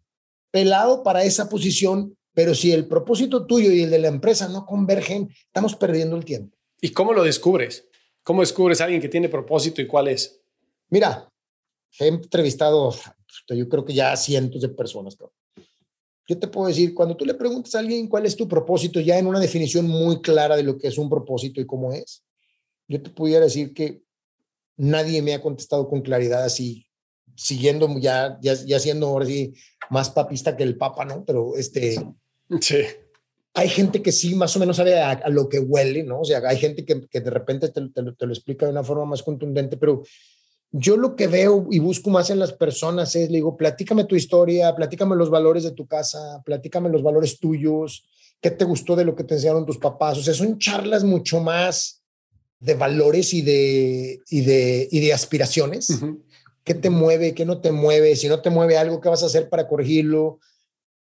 pelado 0.50 1.02
para 1.02 1.24
esa 1.24 1.48
posición, 1.48 2.16
pero 2.34 2.54
si 2.54 2.72
el 2.72 2.86
propósito 2.86 3.46
tuyo 3.46 3.70
y 3.70 3.82
el 3.82 3.90
de 3.90 3.98
la 3.98 4.08
empresa 4.08 4.48
no 4.48 4.66
convergen, 4.66 5.28
estamos 5.46 5.76
perdiendo 5.76 6.16
el 6.16 6.24
tiempo. 6.24 6.56
¿Y 6.80 6.90
cómo 6.90 7.12
lo 7.12 7.22
descubres? 7.22 7.86
¿Cómo 8.22 8.40
descubres 8.40 8.80
a 8.80 8.84
alguien 8.84 9.00
que 9.00 9.08
tiene 9.08 9.28
propósito 9.28 9.80
y 9.80 9.86
cuál 9.86 10.08
es? 10.08 10.40
Mira, 10.90 11.30
he 11.98 12.08
entrevistado, 12.08 12.94
yo 13.48 13.68
creo 13.68 13.84
que 13.84 13.94
ya 13.94 14.16
cientos 14.16 14.62
de 14.62 14.68
personas 14.68 15.16
yo 16.28 16.38
te 16.38 16.46
puedo 16.46 16.68
decir, 16.68 16.92
cuando 16.92 17.16
tú 17.16 17.24
le 17.24 17.32
preguntas 17.32 17.74
a 17.74 17.78
alguien 17.78 18.06
cuál 18.06 18.26
es 18.26 18.36
tu 18.36 18.46
propósito, 18.46 19.00
ya 19.00 19.18
en 19.18 19.26
una 19.26 19.40
definición 19.40 19.88
muy 19.88 20.20
clara 20.20 20.56
de 20.56 20.62
lo 20.62 20.76
que 20.76 20.88
es 20.88 20.98
un 20.98 21.08
propósito 21.08 21.58
y 21.58 21.66
cómo 21.66 21.90
es, 21.90 22.22
yo 22.86 23.02
te 23.02 23.08
pudiera 23.08 23.46
decir 23.46 23.72
que 23.72 24.02
nadie 24.78 25.20
me 25.20 25.34
ha 25.34 25.42
contestado 25.42 25.88
con 25.88 26.00
claridad 26.00 26.44
así, 26.44 26.86
siguiendo 27.36 27.88
ya, 27.98 28.38
ya, 28.40 28.54
ya 28.54 28.78
siendo 28.78 29.08
ahora 29.08 29.26
sí 29.26 29.52
más 29.90 30.10
papista 30.10 30.56
que 30.56 30.62
el 30.62 30.78
papa, 30.78 31.04
¿no? 31.04 31.24
Pero 31.24 31.56
este... 31.56 31.96
Sí. 32.60 32.78
Hay 33.54 33.68
gente 33.68 34.02
que 34.02 34.12
sí 34.12 34.34
más 34.34 34.54
o 34.56 34.60
menos 34.60 34.76
sabe 34.76 35.00
a, 35.00 35.28
lo 35.28 35.48
que 35.48 35.58
huele, 35.58 36.04
¿no? 36.04 36.20
O 36.20 36.24
sea, 36.24 36.40
hay 36.46 36.58
gente 36.58 36.84
que, 36.84 37.06
que 37.08 37.20
de 37.20 37.30
repente 37.30 37.68
te, 37.70 37.80
te, 37.88 38.02
te, 38.12 38.26
lo 38.26 38.32
explica 38.32 38.66
de 38.66 38.72
una 38.72 38.84
forma 38.84 39.04
más 39.04 39.22
contundente, 39.22 39.76
pero 39.76 40.02
yo 40.70 40.96
lo 40.96 41.16
que 41.16 41.26
veo 41.26 41.66
y 41.70 41.78
busco 41.78 42.10
más 42.10 42.30
en 42.30 42.38
las 42.38 42.52
personas 42.52 43.16
es, 43.16 43.30
le 43.30 43.38
digo, 43.38 43.56
platícame 43.56 44.04
tu 44.04 44.14
historia, 44.14 44.74
platícame 44.76 45.16
los 45.16 45.30
valores 45.30 45.64
de 45.64 45.72
tu 45.72 45.86
casa, 45.86 46.42
platícame 46.44 46.88
los 46.88 47.02
valores 47.02 47.40
tuyos, 47.40 48.04
qué 48.40 48.50
te 48.50 48.64
gustó 48.64 48.94
de 48.94 49.04
lo 49.04 49.16
que 49.16 49.24
te 49.24 49.34
enseñaron 49.34 49.66
tus 49.66 49.78
papás. 49.78 50.18
O 50.18 50.22
sea, 50.22 50.34
son 50.34 50.58
charlas 50.58 51.02
mucho 51.04 51.40
más 51.40 51.97
de 52.60 52.74
valores 52.74 53.34
y 53.34 53.42
de, 53.42 54.20
y 54.28 54.40
de, 54.42 54.88
y 54.90 55.00
de 55.00 55.12
aspiraciones. 55.12 55.88
¿Qué 56.64 56.74
te 56.74 56.90
mueve? 56.90 57.34
¿Qué 57.34 57.44
no 57.44 57.60
te 57.60 57.72
mueve? 57.72 58.16
Si 58.16 58.28
no 58.28 58.40
te 58.40 58.50
mueve 58.50 58.76
algo, 58.76 59.00
¿qué 59.00 59.08
vas 59.08 59.22
a 59.22 59.26
hacer 59.26 59.48
para 59.48 59.66
corregirlo? 59.66 60.40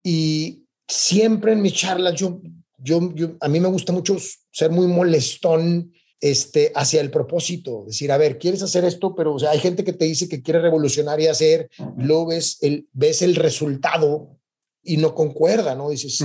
Y 0.03 0.65
siempre 0.89 1.53
en 1.53 1.63
mis 1.63 1.75
charlas, 1.75 2.15
yo, 2.15 2.41
yo, 2.79 3.13
yo 3.15 3.37
a 3.41 3.49
mí 3.49 3.61
me 3.61 3.69
gusta 3.69 3.93
mucho 3.93 4.17
ser 4.51 4.71
muy 4.71 4.87
molestón 4.87 5.93
este, 6.21 6.71
hacia 6.75 7.01
el 7.01 7.11
propósito, 7.11 7.85
decir, 7.87 8.13
a 8.13 8.17
ver, 8.17 8.39
quieres 8.39 8.63
hacer 8.63 8.85
esto, 8.85 9.13
pero 9.15 9.35
o 9.35 9.39
sea, 9.41 9.51
hay 9.51 9.59
gente 9.59 9.83
que 9.83 9.93
te 9.93 10.05
dice 10.05 10.29
que 10.29 10.41
quiere 10.41 10.61
revolucionar 10.61 11.21
y 11.21 11.27
hacer, 11.27 11.69
luego 11.97 12.27
ves 12.27 12.59
el, 12.61 12.89
ves 12.93 13.23
el 13.23 13.35
resultado 13.35 14.39
y 14.85 14.99
no 14.99 15.17
concuerda, 15.17 15.75
¿no? 15.75 15.91
Dices, 15.91 16.23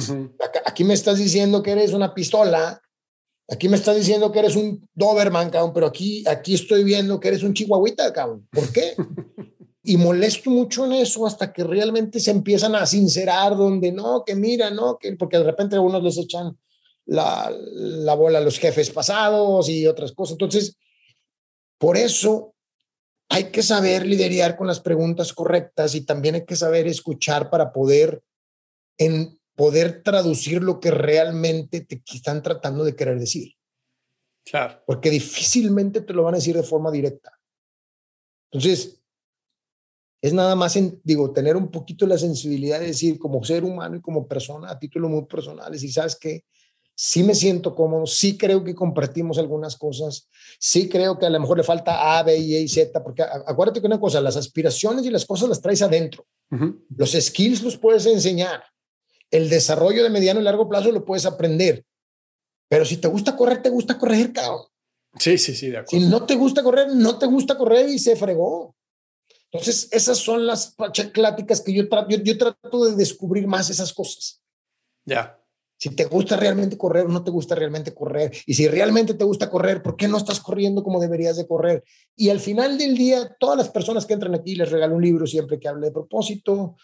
aquí 0.66 0.84
me 0.84 0.94
estás 0.94 1.18
diciendo 1.18 1.64
que 1.64 1.72
eres 1.72 1.94
una 1.94 2.14
pistola, 2.14 2.80
aquí 3.50 3.70
me 3.70 3.78
estás 3.78 3.96
diciendo 3.96 4.32
que 4.32 4.40
eres 4.40 4.56
un 4.56 4.88
Doberman, 4.94 5.50
cabrón, 5.50 5.74
pero 5.74 5.88
aquí, 5.88 6.24
aquí 6.28 6.54
estoy 6.54 6.84
viendo 6.84 7.20
que 7.20 7.30
eres 7.30 7.44
un 7.44 7.54
chihuahuita, 7.54 8.12
cabrón. 8.14 8.48
¿Por 8.52 8.72
qué? 8.72 8.96
y 9.88 9.96
molesto 9.96 10.50
mucho 10.50 10.86
en 10.86 10.92
eso 10.92 11.26
hasta 11.26 11.54
que 11.54 11.64
realmente 11.64 12.20
se 12.20 12.32
empiezan 12.32 12.76
a 12.76 12.86
sincerar 12.86 13.56
donde 13.56 13.94
no, 13.94 14.26
que 14.26 14.36
mira, 14.36 14.70
no, 14.70 14.98
que 14.98 15.16
porque 15.16 15.38
de 15.38 15.46
repente 15.46 15.76
algunos 15.76 16.04
les 16.04 16.18
echan 16.18 16.58
la, 17.06 17.50
la 17.50 18.14
bola 18.14 18.40
a 18.40 18.42
los 18.42 18.60
jefes 18.60 18.90
pasados 18.90 19.70
y 19.70 19.88
otras 19.88 20.12
cosas. 20.12 20.34
Entonces, 20.34 20.76
por 21.78 21.96
eso 21.96 22.54
hay 23.30 23.46
que 23.46 23.64
saber 23.64 24.06
lidiar 24.06 24.58
con 24.58 24.68
las 24.68 24.82
preguntas 24.82 25.32
correctas 25.32 25.96
y 25.96 26.02
también 26.02 26.36
hay 26.36 26.46
que 26.46 26.58
saber 26.58 26.86
escuchar 26.88 27.50
para 27.50 27.72
poder 27.72 28.22
en 28.98 29.37
poder 29.58 30.04
traducir 30.04 30.62
lo 30.62 30.80
que 30.80 30.92
realmente 30.92 31.82
te 31.82 32.02
están 32.14 32.44
tratando 32.44 32.84
de 32.86 32.96
querer 32.96 33.20
decir. 33.20 33.54
Claro. 34.46 34.82
Porque 34.86 35.10
difícilmente 35.10 36.02
te 36.02 36.14
lo 36.14 36.24
van 36.24 36.36
a 36.36 36.38
decir 36.38 36.56
de 36.56 36.64
forma 36.64 36.92
directa. 36.92 37.38
Entonces, 38.52 39.02
es 40.22 40.34
nada 40.34 40.56
más, 40.56 40.76
en, 40.76 41.02
digo, 41.04 41.34
tener 41.34 41.58
un 41.58 41.72
poquito 41.72 42.06
la 42.06 42.20
sensibilidad 42.20 42.80
de 42.80 42.88
decir 42.88 43.18
como 43.18 43.44
ser 43.44 43.64
humano 43.64 43.98
y 43.98 44.02
como 44.02 44.28
persona 44.28 44.70
a 44.70 44.80
título 44.80 45.10
muy 45.10 45.26
personal, 45.26 45.74
y 45.74 45.92
sabes 45.92 46.16
que 46.16 46.46
sí 46.96 47.24
me 47.24 47.34
siento 47.34 47.76
cómodo, 47.76 48.06
sí 48.06 48.38
creo 48.38 48.64
que 48.64 48.76
compartimos 48.76 49.40
algunas 49.40 49.76
cosas, 49.76 50.30
sí 50.60 50.88
creo 50.88 51.18
que 51.18 51.26
a 51.26 51.30
lo 51.30 51.40
mejor 51.40 51.58
le 51.58 51.64
falta 51.64 52.18
A, 52.18 52.24
B, 52.24 52.38
y 52.38 52.68
Z, 52.68 53.04
porque 53.04 53.24
acuérdate 53.24 53.82
que 53.82 53.88
una 53.88 54.00
cosa, 54.00 54.22
las 54.22 54.38
aspiraciones 54.38 55.06
y 55.06 55.10
las 55.10 55.26
cosas 55.26 55.50
las 55.50 55.62
traes 55.62 55.82
adentro. 55.82 56.26
Los 56.96 57.12
skills 57.12 57.64
los 57.64 57.78
puedes 57.78 58.06
enseñar. 58.06 58.64
El 59.32 59.50
desarrollo 59.50 60.04
de 60.04 60.10
mediano 60.10 60.40
y 60.40 60.44
largo 60.44 60.70
plazo 60.70 60.92
lo 60.92 61.06
puedes 61.06 61.26
aprender. 61.26 61.86
Pero 62.70 62.86
si 62.86 62.98
te 62.98 63.08
gusta 63.08 63.36
correr, 63.36 63.62
te 63.62 63.70
gusta 63.70 63.98
correr, 63.98 64.34
cabrón. 64.34 64.66
Sí, 65.20 65.38
sí, 65.38 65.56
sí, 65.56 65.70
de 65.70 65.78
acuerdo. 65.78 66.06
Si 66.06 66.12
no 66.12 66.26
te 66.26 66.36
gusta 66.36 66.64
correr, 66.64 66.94
no 66.94 67.18
te 67.18 67.26
gusta 67.26 67.58
correr 67.58 67.90
y 67.90 68.00
se 68.00 68.16
fregó. 68.16 68.76
Entonces, 69.52 69.88
esas 69.92 70.18
son 70.18 70.46
las 70.46 70.76
pláticas 71.14 71.62
que 71.62 71.74
yo, 71.74 71.88
trato, 71.88 72.10
yo, 72.10 72.38
trato 72.38 72.86
de 72.86 72.96
descubrir 72.96 73.48
más 73.48 73.70
esas 73.70 73.94
cosas. 73.94 74.42
Ya. 75.06 75.42
Si 75.80 75.90
te 75.90 76.06
gusta 76.06 76.36
realmente 76.36 76.78
correr 76.78 77.06
o 77.06 77.10
no 77.10 77.24
te 77.24 77.32
gusta 77.32 77.56
realmente 77.56 77.94
correr. 77.94 78.32
Y 78.46 78.56
si 78.56 78.68
realmente 78.68 79.14
te 79.14 79.24
gusta 79.24 79.50
correr, 79.50 79.82
¿por 79.82 79.96
qué 79.96 80.08
no 80.08 80.18
estás 80.18 80.40
corriendo 80.40 80.84
como 80.84 81.00
deberías 81.00 81.38
de 81.38 81.48
correr? 81.48 81.84
Y 82.16 82.30
al 82.30 82.40
final 82.40 82.78
del 82.78 82.98
día, 82.98 83.36
todas 83.40 83.58
las 83.58 83.70
personas 83.70 84.06
que 84.06 84.14
entran 84.14 84.36
aquí 84.36 84.56
les 84.56 84.72
regalo 84.72 84.96
un 84.96 85.04
libro 85.04 85.28
siempre 85.28 85.60
que 85.60 85.68
hable 85.68 85.88
de 85.88 85.94
propósito. 85.94 86.76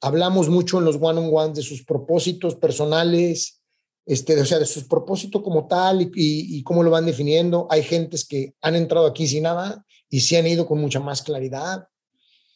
Hablamos 0.00 0.48
mucho 0.48 0.78
en 0.78 0.84
los 0.84 0.96
one-on-ones 0.96 1.56
de 1.56 1.62
sus 1.62 1.84
propósitos 1.84 2.54
personales, 2.54 3.62
este, 4.06 4.40
o 4.40 4.44
sea, 4.44 4.58
de 4.58 4.66
sus 4.66 4.84
propósitos 4.84 5.42
como 5.42 5.66
tal 5.66 6.02
y, 6.02 6.10
y, 6.14 6.62
cómo 6.62 6.82
lo 6.82 6.90
van 6.90 7.06
definiendo. 7.06 7.66
Hay 7.70 7.82
gentes 7.82 8.26
que 8.26 8.54
han 8.60 8.74
entrado 8.74 9.06
aquí 9.06 9.26
sin 9.26 9.44
nada 9.44 9.84
y 10.08 10.20
se 10.20 10.38
han 10.38 10.46
ido 10.46 10.66
con 10.66 10.80
mucha 10.80 11.00
más 11.00 11.22
claridad. 11.22 11.88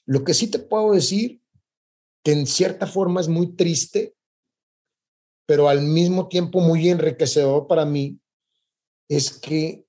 Lo 0.06 0.24
que 0.24 0.34
sí 0.34 0.48
te 0.48 0.58
puedo 0.58 0.92
decir, 0.92 1.40
que 2.22 2.32
en 2.32 2.46
cierta 2.46 2.86
forma 2.86 3.20
es 3.20 3.28
muy 3.28 3.54
triste, 3.54 4.16
pero 5.46 5.68
al 5.68 5.82
mismo 5.82 6.28
tiempo 6.28 6.60
muy 6.60 6.88
enriquecedor 6.88 7.66
para 7.66 7.84
mí, 7.84 8.18
es 9.08 9.30
que 9.30 9.86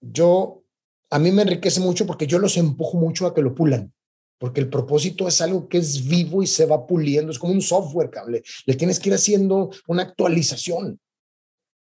yo, 0.00 0.62
a 1.10 1.18
mí 1.18 1.32
me 1.32 1.42
enriquece 1.42 1.80
mucho 1.80 2.06
porque 2.06 2.28
yo 2.28 2.38
los 2.38 2.56
empujo 2.56 2.96
mucho 2.96 3.26
a 3.26 3.34
que 3.34 3.42
lo 3.42 3.54
pulan 3.54 3.92
porque 4.40 4.60
el 4.60 4.70
propósito 4.70 5.28
es 5.28 5.42
algo 5.42 5.68
que 5.68 5.76
es 5.76 6.08
vivo 6.08 6.42
y 6.42 6.46
se 6.46 6.64
va 6.64 6.86
puliendo, 6.86 7.30
es 7.30 7.38
como 7.38 7.52
un 7.52 7.60
software, 7.60 8.08
cable. 8.08 8.42
Le 8.64 8.74
tienes 8.74 8.98
que 8.98 9.10
ir 9.10 9.14
haciendo 9.14 9.70
una 9.86 10.02
actualización. 10.02 10.98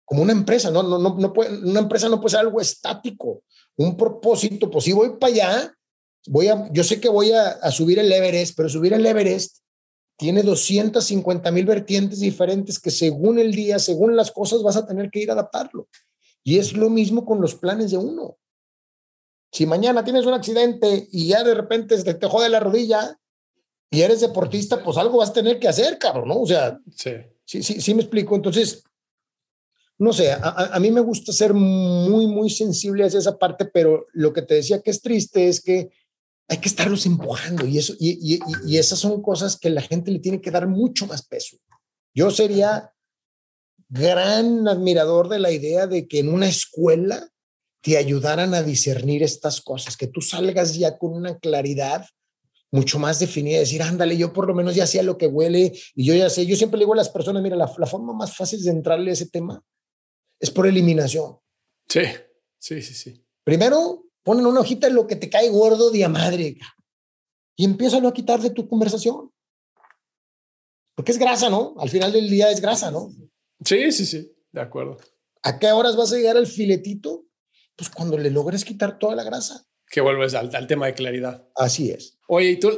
Como 0.05 0.23
una 0.23 0.31
empresa, 0.31 0.71
no, 0.71 0.85
no, 0.85 0.97
no, 0.97 1.33
puede, 1.33 1.59
una 1.59 1.81
empresa 1.81 2.09
no 2.09 2.21
puede 2.21 2.31
ser 2.31 2.41
algo 2.41 2.61
estático. 2.61 3.43
Un 3.77 3.97
propósito, 3.97 4.71
pues 4.71 4.85
si 4.85 4.93
voy 4.93 5.17
para 5.19 5.33
allá, 5.33 5.75
voy 6.29 6.47
a, 6.47 6.71
yo 6.73 6.85
sé 6.85 7.01
que 7.01 7.09
voy 7.09 7.33
a, 7.33 7.49
a 7.49 7.73
subir 7.73 7.99
el 7.99 8.13
Everest, 8.13 8.57
pero 8.57 8.69
subir 8.69 8.93
el 8.93 9.05
Everest 9.05 9.59
tiene 10.17 10.45
250 10.45 11.51
mil 11.51 11.67
vertientes 11.67 12.21
diferentes 12.21 12.79
que 12.79 12.93
según 12.93 13.41
el 13.41 13.57
día, 13.57 13.81
según 13.81 14.15
las 14.15 14.31
cosas, 14.31 14.63
vas 14.63 14.77
a 14.77 14.87
tener 14.87 15.11
que 15.11 15.19
ir 15.19 15.31
a 15.31 15.33
adaptarlo. 15.33 15.89
Y 16.45 16.59
es 16.59 16.75
lo 16.75 16.91
mismo 16.91 17.27
con 17.27 17.41
los 17.41 17.57
planes 17.57 17.91
de 17.91 17.97
uno. 17.97 18.39
Si 19.57 19.65
mañana 19.65 20.05
tienes 20.05 20.27
un 20.27 20.35
accidente 20.35 21.09
y 21.11 21.29
ya 21.29 21.43
de 21.43 21.55
repente 21.55 21.97
se 21.97 22.13
te 22.13 22.27
jode 22.27 22.51
la 22.51 22.61
rodilla 22.61 23.19
y 23.91 24.03
eres 24.03 24.21
deportista, 24.21 24.85
pues 24.85 24.99
algo 24.99 25.17
vas 25.17 25.31
a 25.31 25.33
tener 25.33 25.59
que 25.59 25.67
hacer, 25.67 25.99
cabrón, 25.99 26.29
¿no? 26.29 26.43
O 26.43 26.47
sea, 26.47 26.79
sí, 26.95 27.13
sí, 27.47 27.63
sí, 27.63 27.81
sí 27.81 27.95
me 27.95 28.03
explico. 28.03 28.37
Entonces, 28.37 28.85
no 29.97 30.13
sé, 30.13 30.31
a, 30.31 30.79
mí 30.79 30.91
me 30.91 31.01
gusta 31.01 31.33
ser 31.33 31.55
muy, 31.55 32.27
muy 32.27 32.51
sensible 32.51 33.07
hacia 33.07 33.19
esa 33.19 33.39
parte, 33.39 33.65
pero 33.65 34.05
lo 34.13 34.31
que 34.35 34.43
te 34.43 34.57
decía 34.57 34.83
que 34.83 34.91
es 34.91 35.01
triste 35.01 35.49
es 35.49 35.63
que 35.63 35.89
hay 36.49 36.59
que 36.59 36.69
estarlos 36.69 37.07
empujando 37.07 37.65
y, 37.65 37.79
eso, 37.79 37.95
y, 37.99 38.35
y, 38.35 38.41
y 38.67 38.77
esas 38.77 38.99
son 38.99 39.23
cosas 39.23 39.59
que 39.59 39.71
la 39.71 39.81
gente 39.81 40.11
le 40.11 40.19
tiene 40.19 40.43
que 40.43 40.51
dar 40.51 40.69
mucho 40.69 41.07
más 41.07 41.27
peso. 41.27 41.57
Yo 42.15 42.31
sería 42.31 42.93
gran 43.89 44.69
admirador 44.69 45.31
de 45.31 45.39
la 45.39 45.51
idea 45.51 45.87
de 45.87 46.07
que 46.07 46.19
en 46.19 46.29
una 46.29 46.47
escuela 46.47 47.33
te 47.87 47.97
ayudaran 47.97 48.53
a 48.53 48.65
discernir 48.65 49.23
estas 49.23 49.61
cosas, 49.61 49.97
que 49.97 50.09
tú 50.09 50.21
salgas 50.21 50.75
ya 50.75 50.99
con 50.99 51.13
una 51.13 51.39
claridad 51.39 52.05
mucho 52.73 52.99
más 52.99 53.21
definida, 53.21 53.61
decir, 53.61 53.81
ándale, 53.81 54.17
yo 54.17 54.33
por 54.33 54.49
lo 54.49 54.57
menos 54.57 54.75
ya 54.75 54.89
sé 54.89 55.01
lo 55.05 55.17
que 55.17 55.29
huele 55.29 55.73
y 55.95 56.05
yo 56.05 56.13
ya 56.13 56.29
sé, 56.29 56.45
yo 56.47 56.57
siempre 56.57 56.79
le 56.79 56.83
digo 56.83 56.95
a 56.95 56.97
las 56.97 57.11
personas, 57.11 57.45
mira, 57.45 57.55
la, 57.55 57.69
forma 57.69 58.13
más 58.13 58.37
fácil 58.37 58.61
de 58.61 58.73
entrarle 58.73 59.11
a 59.11 59.13
ese 59.13 59.29
tema 59.29 59.63
es 60.41 60.51
por 60.51 60.67
eliminación. 60.67 61.39
Sí, 61.89 62.01
sí, 62.59 62.83
sí, 62.83 62.95
sí. 62.95 63.25
Primero, 63.45 64.09
ponen 64.25 64.47
una 64.47 64.63
hojita 64.63 64.89
en 64.89 64.95
lo 64.97 65.07
que 65.07 65.15
te 65.15 65.31
cae 65.31 65.49
gordo 65.49 65.93
de 65.93 66.05
a 66.05 66.09
madre 66.09 66.59
y 67.55 67.65
empieza 67.65 67.99
a 67.99 68.13
quitar 68.13 68.41
de 68.41 68.51
tu 68.51 68.69
conversación. 68.69 69.31
Porque 70.97 71.13
es 71.13 71.19
grasa, 71.19 71.49
¿no? 71.49 71.77
Al 71.79 71.89
final 71.89 72.11
del 72.11 72.29
día 72.29 72.51
es 72.51 72.61
grasa, 72.61 72.91
¿no? 72.91 73.13
Sí, 73.65 73.93
sí, 73.93 74.05
sí, 74.05 74.37
de 74.51 74.61
acuerdo. 74.61 74.97
¿A 75.45 75.61
qué 75.61 75.71
horas 75.71 75.95
vas 75.95 76.13
a 76.13 76.17
llegar 76.17 76.37
al 76.37 76.49
filetito? 76.49 77.26
Pues 77.77 77.91
cuando 77.91 78.19
le 78.19 78.31
logres 78.31 78.65
quitar 78.65 78.99
toda 78.99 79.15
la 79.15 79.23
grasa. 79.23 79.67
Que 79.89 80.01
vuelves 80.01 80.35
al, 80.35 80.55
al 80.55 80.67
tema 80.67 80.87
de 80.87 80.95
claridad. 80.95 81.47
Así 81.55 81.91
es. 81.91 82.19
Oye, 82.27 82.51
y 82.51 82.57
tú, 82.59 82.73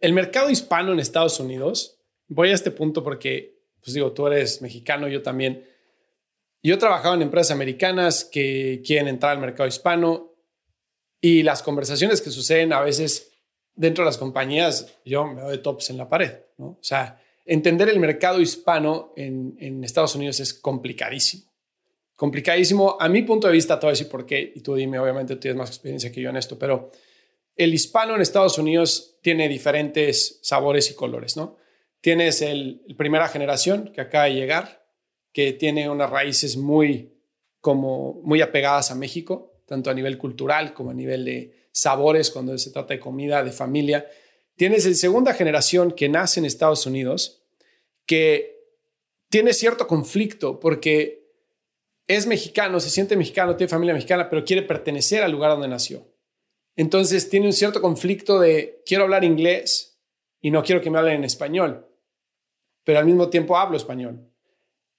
el 0.00 0.12
mercado 0.12 0.48
hispano 0.48 0.92
en 0.92 1.00
Estados 1.00 1.38
Unidos, 1.40 1.98
voy 2.28 2.50
a 2.50 2.54
este 2.54 2.70
punto 2.70 3.02
porque, 3.02 3.60
pues 3.82 3.92
digo, 3.92 4.12
tú 4.12 4.26
eres 4.28 4.62
mexicano, 4.62 5.08
yo 5.08 5.22
también. 5.22 5.68
Yo 6.62 6.74
he 6.74 6.78
trabajado 6.78 7.14
en 7.16 7.22
empresas 7.22 7.50
americanas 7.50 8.24
que 8.24 8.82
quieren 8.86 9.08
entrar 9.08 9.32
al 9.32 9.40
mercado 9.40 9.68
hispano 9.68 10.32
y 11.20 11.42
las 11.42 11.62
conversaciones 11.62 12.22
que 12.22 12.30
suceden 12.30 12.72
a 12.72 12.80
veces 12.80 13.32
dentro 13.74 14.04
de 14.04 14.06
las 14.06 14.18
compañías, 14.18 14.98
yo 15.04 15.26
me 15.26 15.42
doy 15.42 15.58
tops 15.58 15.90
en 15.90 15.96
la 15.96 16.08
pared, 16.08 16.38
¿no? 16.58 16.66
O 16.66 16.78
sea, 16.80 17.20
entender 17.44 17.88
el 17.88 17.98
mercado 17.98 18.40
hispano 18.40 19.12
en, 19.16 19.56
en 19.58 19.82
Estados 19.82 20.14
Unidos 20.14 20.38
es 20.38 20.54
complicadísimo 20.54 21.51
complicadísimo. 22.22 22.96
A 23.00 23.08
mi 23.08 23.22
punto 23.22 23.48
de 23.48 23.52
vista, 23.52 23.80
te 23.80 23.84
voy 23.84 23.90
a 23.90 23.94
decir 23.94 24.08
por 24.08 24.24
qué, 24.24 24.52
y 24.54 24.60
tú 24.60 24.76
dime, 24.76 24.96
obviamente 24.96 25.34
tú 25.34 25.40
tienes 25.40 25.58
más 25.58 25.70
experiencia 25.70 26.12
que 26.12 26.20
yo 26.20 26.30
en 26.30 26.36
esto, 26.36 26.56
pero 26.56 26.92
el 27.56 27.74
hispano 27.74 28.14
en 28.14 28.20
Estados 28.20 28.58
Unidos 28.58 29.18
tiene 29.22 29.48
diferentes 29.48 30.38
sabores 30.40 30.88
y 30.88 30.94
colores, 30.94 31.36
¿no? 31.36 31.56
Tienes 32.00 32.40
el, 32.40 32.84
primera 32.96 33.26
generación 33.26 33.90
que 33.92 34.02
acaba 34.02 34.26
de 34.26 34.34
llegar, 34.34 34.86
que 35.32 35.52
tiene 35.52 35.90
unas 35.90 36.10
raíces 36.10 36.56
muy, 36.56 37.12
como, 37.60 38.20
muy 38.22 38.40
apegadas 38.40 38.92
a 38.92 38.94
México, 38.94 39.56
tanto 39.66 39.90
a 39.90 39.94
nivel 39.94 40.16
cultural 40.16 40.74
como 40.74 40.92
a 40.92 40.94
nivel 40.94 41.24
de 41.24 41.66
sabores, 41.72 42.30
cuando 42.30 42.56
se 42.56 42.70
trata 42.70 42.94
de 42.94 43.00
comida, 43.00 43.42
de 43.42 43.50
familia. 43.50 44.06
Tienes 44.54 44.86
el 44.86 44.94
segunda 44.94 45.34
generación 45.34 45.90
que 45.90 46.08
nace 46.08 46.38
en 46.38 46.46
Estados 46.46 46.86
Unidos, 46.86 47.42
que 48.06 48.60
tiene 49.28 49.52
cierto 49.54 49.88
conflicto 49.88 50.60
porque 50.60 51.21
es 52.06 52.26
mexicano, 52.26 52.80
se 52.80 52.90
siente 52.90 53.16
mexicano, 53.16 53.56
tiene 53.56 53.70
familia 53.70 53.94
mexicana, 53.94 54.28
pero 54.28 54.44
quiere 54.44 54.62
pertenecer 54.62 55.22
al 55.22 55.32
lugar 55.32 55.52
donde 55.52 55.68
nació. 55.68 56.06
Entonces 56.76 57.28
tiene 57.28 57.46
un 57.46 57.52
cierto 57.52 57.80
conflicto 57.80 58.40
de 58.40 58.82
quiero 58.86 59.04
hablar 59.04 59.24
inglés 59.24 60.00
y 60.40 60.50
no 60.50 60.62
quiero 60.62 60.80
que 60.80 60.90
me 60.90 60.98
hablen 60.98 61.16
en 61.16 61.24
español, 61.24 61.86
pero 62.84 62.98
al 62.98 63.04
mismo 63.04 63.28
tiempo 63.28 63.56
hablo 63.56 63.76
español. 63.76 64.28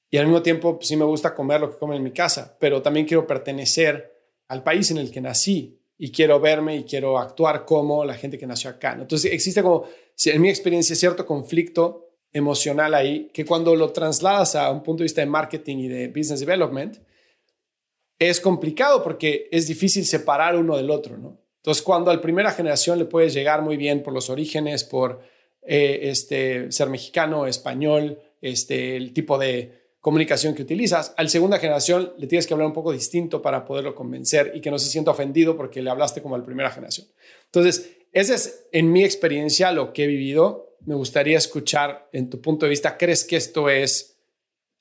Y 0.09 0.17
al 0.17 0.27
mismo 0.27 0.43
tiempo 0.43 0.77
pues, 0.77 0.87
sí 0.87 0.95
me 0.95 1.05
gusta 1.05 1.33
comer 1.33 1.61
lo 1.61 1.71
que 1.71 1.77
comen 1.77 1.97
en 1.97 2.03
mi 2.03 2.11
casa, 2.11 2.55
pero 2.59 2.81
también 2.81 3.05
quiero 3.05 3.25
pertenecer 3.25 4.13
al 4.47 4.63
país 4.63 4.91
en 4.91 4.97
el 4.97 5.11
que 5.11 5.21
nací 5.21 5.81
y 5.97 6.11
quiero 6.11 6.39
verme 6.39 6.77
y 6.77 6.83
quiero 6.83 7.17
actuar 7.17 7.65
como 7.65 8.05
la 8.05 8.13
gente 8.13 8.37
que 8.37 8.45
nació 8.45 8.69
acá. 8.69 8.95
Entonces 8.99 9.31
existe 9.33 9.63
como, 9.63 9.85
en 10.25 10.41
mi 10.41 10.49
experiencia, 10.49 10.95
cierto 10.95 11.25
conflicto 11.25 12.02
emocional 12.33 12.95
ahí, 12.95 13.29
que 13.31 13.45
cuando 13.45 13.75
lo 13.75 13.91
trasladas 13.91 14.55
a 14.55 14.71
un 14.71 14.81
punto 14.81 15.01
de 15.01 15.05
vista 15.05 15.21
de 15.21 15.27
marketing 15.27 15.77
y 15.77 15.87
de 15.87 16.07
business 16.07 16.39
development, 16.39 16.97
es 18.19 18.41
complicado 18.41 19.03
porque 19.03 19.47
es 19.51 19.67
difícil 19.67 20.05
separar 20.05 20.55
uno 20.55 20.75
del 20.75 20.89
otro, 20.89 21.17
¿no? 21.17 21.37
Entonces, 21.57 21.81
cuando 21.81 22.11
a 22.11 22.15
la 22.15 22.21
primera 22.21 22.51
generación 22.51 22.99
le 22.99 23.05
puedes 23.05 23.33
llegar 23.33 23.61
muy 23.61 23.77
bien 23.77 24.03
por 24.03 24.13
los 24.13 24.29
orígenes, 24.29 24.83
por 24.83 25.21
eh, 25.61 25.99
este, 26.03 26.71
ser 26.71 26.89
mexicano, 26.89 27.47
español, 27.47 28.19
este, 28.41 28.97
el 28.97 29.13
tipo 29.13 29.37
de 29.37 29.83
comunicación 30.01 30.53
que 30.53 30.63
utilizas, 30.63 31.13
a 31.15 31.23
la 31.23 31.29
segunda 31.29 31.59
generación 31.59 32.11
le 32.17 32.27
tienes 32.27 32.45
que 32.45 32.53
hablar 32.53 32.67
un 32.67 32.73
poco 32.73 32.91
distinto 32.91 33.41
para 33.41 33.63
poderlo 33.63 33.95
convencer 33.95 34.51
y 34.53 34.59
que 34.59 34.69
no 34.69 34.77
se 34.77 34.89
sienta 34.89 35.11
ofendido 35.11 35.55
porque 35.55 35.81
le 35.81 35.89
hablaste 35.89 36.21
como 36.21 36.35
a 36.35 36.39
la 36.39 36.45
primera 36.45 36.69
generación. 36.69 37.07
Entonces, 37.45 37.95
ese 38.11 38.33
es 38.33 38.67
en 38.73 38.91
mi 38.91 39.05
experiencia 39.05 39.71
lo 39.71 39.93
que 39.93 40.03
he 40.03 40.07
vivido 40.07 40.72
me 40.85 40.95
gustaría 40.95 41.37
escuchar 41.37 42.09
en 42.11 42.29
tu 42.29 42.41
punto 42.41 42.65
de 42.65 42.71
vista, 42.71 42.97
¿crees 42.97 43.23
que 43.23 43.37
esto 43.37 43.69
es, 43.69 44.17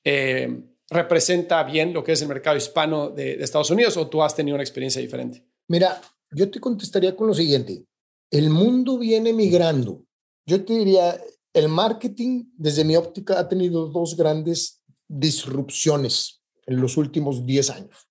eh, 0.03 0.63
representa 0.89 1.63
bien 1.63 1.93
lo 1.93 2.03
que 2.03 2.11
es 2.11 2.21
el 2.21 2.27
mercado 2.27 2.57
hispano 2.57 3.09
de, 3.09 3.41
Estados 3.43 3.71
Unidos 3.71 3.97
o 3.97 4.07
tú 4.07 4.21
has 4.21 4.35
tenido 4.35 4.55
una 4.55 4.63
experiencia 4.63 5.01
diferente? 5.01 5.45
Mira, 5.67 6.01
yo 6.31 6.49
te 6.49 6.59
contestaría 6.59 7.15
con 7.15 7.27
lo 7.27 7.33
siguiente. 7.33 7.85
El 8.29 8.49
mundo 8.49 8.97
viene 8.97 9.31
migrando. 9.33 10.03
Yo 10.45 10.65
te 10.65 10.73
diría, 10.73 11.19
el 11.53 11.69
marketing, 11.69 12.45
desde 12.57 12.83
mi 12.83 12.95
óptica, 12.95 13.39
ha 13.39 13.47
tenido 13.47 13.87
dos 13.87 14.17
grandes 14.17 14.81
disrupciones 15.07 16.41
en 16.65 16.81
los 16.81 16.97
últimos 16.97 17.45
10 17.45 17.69
años. 17.69 18.09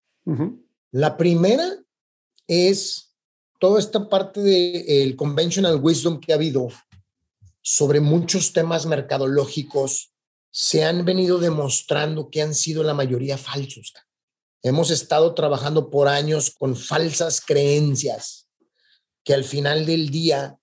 La 0.93 1.16
primera 1.16 1.68
es 2.47 3.12
toda 3.59 3.80
esta 3.80 4.09
parte 4.09 4.40
del 4.40 5.16
conventional 5.16 5.80
wisdom 5.82 6.20
que 6.20 6.32
ha 6.32 6.36
habido 6.36 6.68
sobre 7.62 8.00
muchos 8.00 8.52
temas 8.52 8.86
mercadológicos 8.86 10.12
se 10.50 10.84
han 10.84 11.04
venido 11.04 11.38
demostrando 11.38 12.28
que 12.28 12.42
han 12.42 12.54
sido 12.54 12.82
la 12.82 12.92
mayoría 12.92 13.38
falsos. 13.38 13.94
Hemos 14.62 14.90
estado 14.90 15.34
trabajando 15.34 15.90
por 15.90 16.08
años 16.08 16.54
con 16.56 16.76
falsas 16.76 17.40
creencias 17.40 18.48
que 19.24 19.34
al 19.34 19.44
final 19.44 19.86
del 19.86 20.10
día 20.10 20.58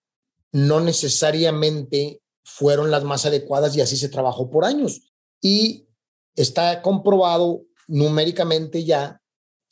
no 0.51 0.79
necesariamente 0.79 2.21
fueron 2.43 2.91
las 2.91 3.03
más 3.03 3.25
adecuadas 3.25 3.75
y 3.75 3.81
así 3.81 3.97
se 3.97 4.09
trabajó 4.09 4.49
por 4.49 4.65
años. 4.65 5.13
Y 5.41 5.87
está 6.35 6.81
comprobado 6.81 7.63
numéricamente 7.87 8.83
ya. 8.83 9.21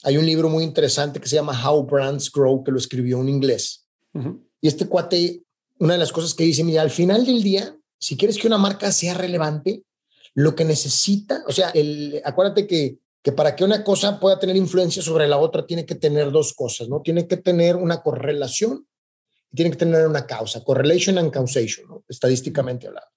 Hay 0.03 0.17
un 0.17 0.25
libro 0.25 0.49
muy 0.49 0.63
interesante 0.63 1.19
que 1.19 1.27
se 1.27 1.35
llama 1.35 1.69
How 1.69 1.83
Brands 1.83 2.31
Grow, 2.31 2.63
que 2.63 2.71
lo 2.71 2.77
escribió 2.77 3.19
en 3.21 3.29
inglés. 3.29 3.87
Y 4.61 4.67
este 4.67 4.87
cuate 4.87 5.43
una 5.79 5.93
de 5.93 5.99
las 5.99 6.11
cosas 6.11 6.33
que 6.33 6.43
dice, 6.43 6.63
mira, 6.63 6.81
al 6.81 6.89
final 6.89 7.25
del 7.25 7.43
día, 7.43 7.75
si 7.99 8.17
quieres 8.17 8.37
que 8.37 8.47
una 8.47 8.57
marca 8.57 8.91
sea 8.91 9.13
relevante, 9.13 9.83
lo 10.33 10.55
que 10.55 10.65
necesita, 10.65 11.43
o 11.47 11.51
sea, 11.51 11.69
el, 11.71 12.21
acuérdate 12.23 12.67
que, 12.67 12.99
que 13.23 13.31
para 13.31 13.55
que 13.55 13.63
una 13.63 13.83
cosa 13.83 14.19
pueda 14.19 14.39
tener 14.39 14.55
influencia 14.55 15.01
sobre 15.01 15.27
la 15.27 15.37
otra, 15.37 15.65
tiene 15.65 15.85
que 15.85 15.95
tener 15.95 16.31
dos 16.31 16.53
cosas, 16.53 16.87
¿no? 16.87 17.01
Tiene 17.01 17.27
que 17.27 17.37
tener 17.37 17.75
una 17.75 18.01
correlación 18.01 18.87
y 19.51 19.55
tiene 19.55 19.71
que 19.71 19.77
tener 19.77 20.07
una 20.07 20.25
causa, 20.25 20.63
correlation 20.63 21.17
and 21.17 21.31
causation, 21.31 21.87
¿no? 21.87 22.03
estadísticamente 22.07 22.87
hablando. 22.87 23.09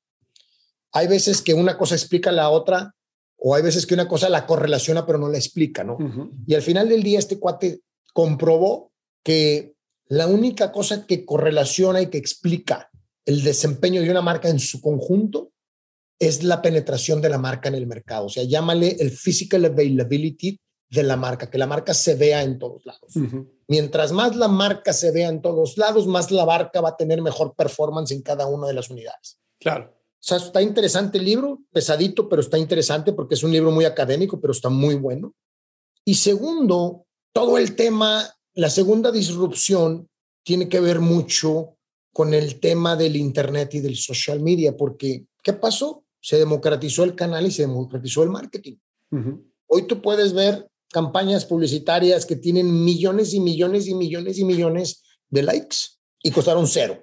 Hay 0.93 1.07
veces 1.07 1.43
que 1.43 1.55
una 1.55 1.77
cosa 1.79 1.95
explica 1.95 2.33
la 2.33 2.49
otra 2.51 2.95
o 3.37 3.55
hay 3.55 3.63
veces 3.63 3.87
que 3.87 3.95
una 3.95 4.09
cosa 4.09 4.29
la 4.29 4.47
correlaciona 4.47 5.07
pero 5.07 5.19
no 5.19 5.29
la 5.29 5.39
explica, 5.39 5.85
¿no? 5.85 5.97
Y 6.47 6.55
al 6.55 6.63
final 6.63 6.89
del 6.89 7.03
día 7.03 7.19
este 7.19 7.39
cuate 7.39 7.81
comprobó 8.13 8.93
que 9.23 9.75
la 10.11 10.27
única 10.27 10.73
cosa 10.73 11.07
que 11.07 11.25
correlaciona 11.25 12.03
y 12.03 12.11
que 12.11 12.19
explica 12.19 12.91
el 13.25 13.45
desempeño 13.45 14.03
de 14.03 14.11
una 14.11 14.23
marca 14.23 14.49
en 14.49 14.59
su 14.59 14.81
conjunto 14.81 15.53
es 16.19 16.43
la 16.43 16.61
penetración 16.61 17.23
de 17.23 17.29
la 17.29 17.39
marca 17.39 17.69
en 17.69 17.77
el 17.77 17.87
mercado. 17.87 18.27
O 18.27 18.29
sea, 18.29 18.43
llámale 18.43 18.97
el 18.99 19.13
physical 19.13 19.65
availability 19.65 20.61
de 20.91 21.03
la 21.05 21.17
marca, 21.17 21.49
que 21.49 21.59
la 21.59 21.69
marca 21.69 21.95
se 21.95 22.17
vea 22.17 22.43
en 22.43 22.59
todos 22.59 22.85
lados. 22.85 23.15
Mientras 23.69 24.11
más 24.11 24.35
la 24.35 24.49
marca 24.49 24.93
se 24.93 25.13
vea 25.13 25.29
en 25.29 25.41
todos 25.41 25.79
lados, 25.79 26.09
más 26.09 26.33
la 26.33 26.45
marca 26.45 26.81
va 26.81 26.89
a 26.89 26.97
tener 26.97 27.23
mejor 27.23 27.55
performance 27.55 28.11
en 28.11 28.23
cada 28.23 28.47
una 28.47 28.67
de 28.67 28.75
las 28.75 28.91
unidades. 28.91 29.39
Claro. 29.61 29.95
O 29.95 30.23
sea, 30.23 30.39
está 30.39 30.61
interesante 30.61 31.19
el 31.19 31.25
libro, 31.25 31.61
pesadito, 31.71 32.29
pero 32.29 32.43
está 32.43 32.59
interesante 32.59 33.13
porque 33.13 33.37
es 33.37 33.45
un 33.45 33.53
libro 33.53 33.71
muy 33.71 33.85
académico, 33.85 34.41
pero 34.41 34.51
está 34.53 34.69
muy 34.71 34.97
bueno. 34.97 35.35
Y 36.05 36.17
segundo, 36.17 37.07
todo 37.33 37.57
el 37.59 37.77
tema, 37.77 38.29
la 38.61 38.69
segunda 38.69 39.11
disrupción 39.11 40.07
tiene 40.43 40.69
que 40.69 40.81
ver 40.81 41.01
mucho 41.01 41.79
con 42.13 42.35
el 42.35 42.61
tema 42.61 42.95
del 42.95 43.17
Internet 43.17 43.73
y 43.73 43.81
del 43.81 43.97
social 43.97 44.41
media, 44.41 44.77
porque 44.77 45.25
¿qué 45.43 45.55
pasó? 45.55 46.05
Se 46.21 46.37
democratizó 46.37 47.05
el 47.05 47.15
canal 47.15 47.47
y 47.47 47.53
se 47.53 47.63
democratizó 47.63 48.23
el 48.23 48.29
marketing. 48.29 48.77
Hoy 49.67 49.87
tú 49.87 50.03
puedes 50.03 50.35
ver 50.35 50.69
campañas 50.93 51.47
publicitarias 51.47 52.27
que 52.27 52.37
tienen 52.37 52.85
millones 52.85 53.33
y 53.33 53.41
millones 53.41 53.87
y 53.87 53.95
millones 53.95 54.39
y 54.39 54.45
millones 54.45 55.05
de 55.31 55.43
likes 55.43 55.77
y 56.23 56.31
costaron 56.31 56.67
cero. 56.67 57.03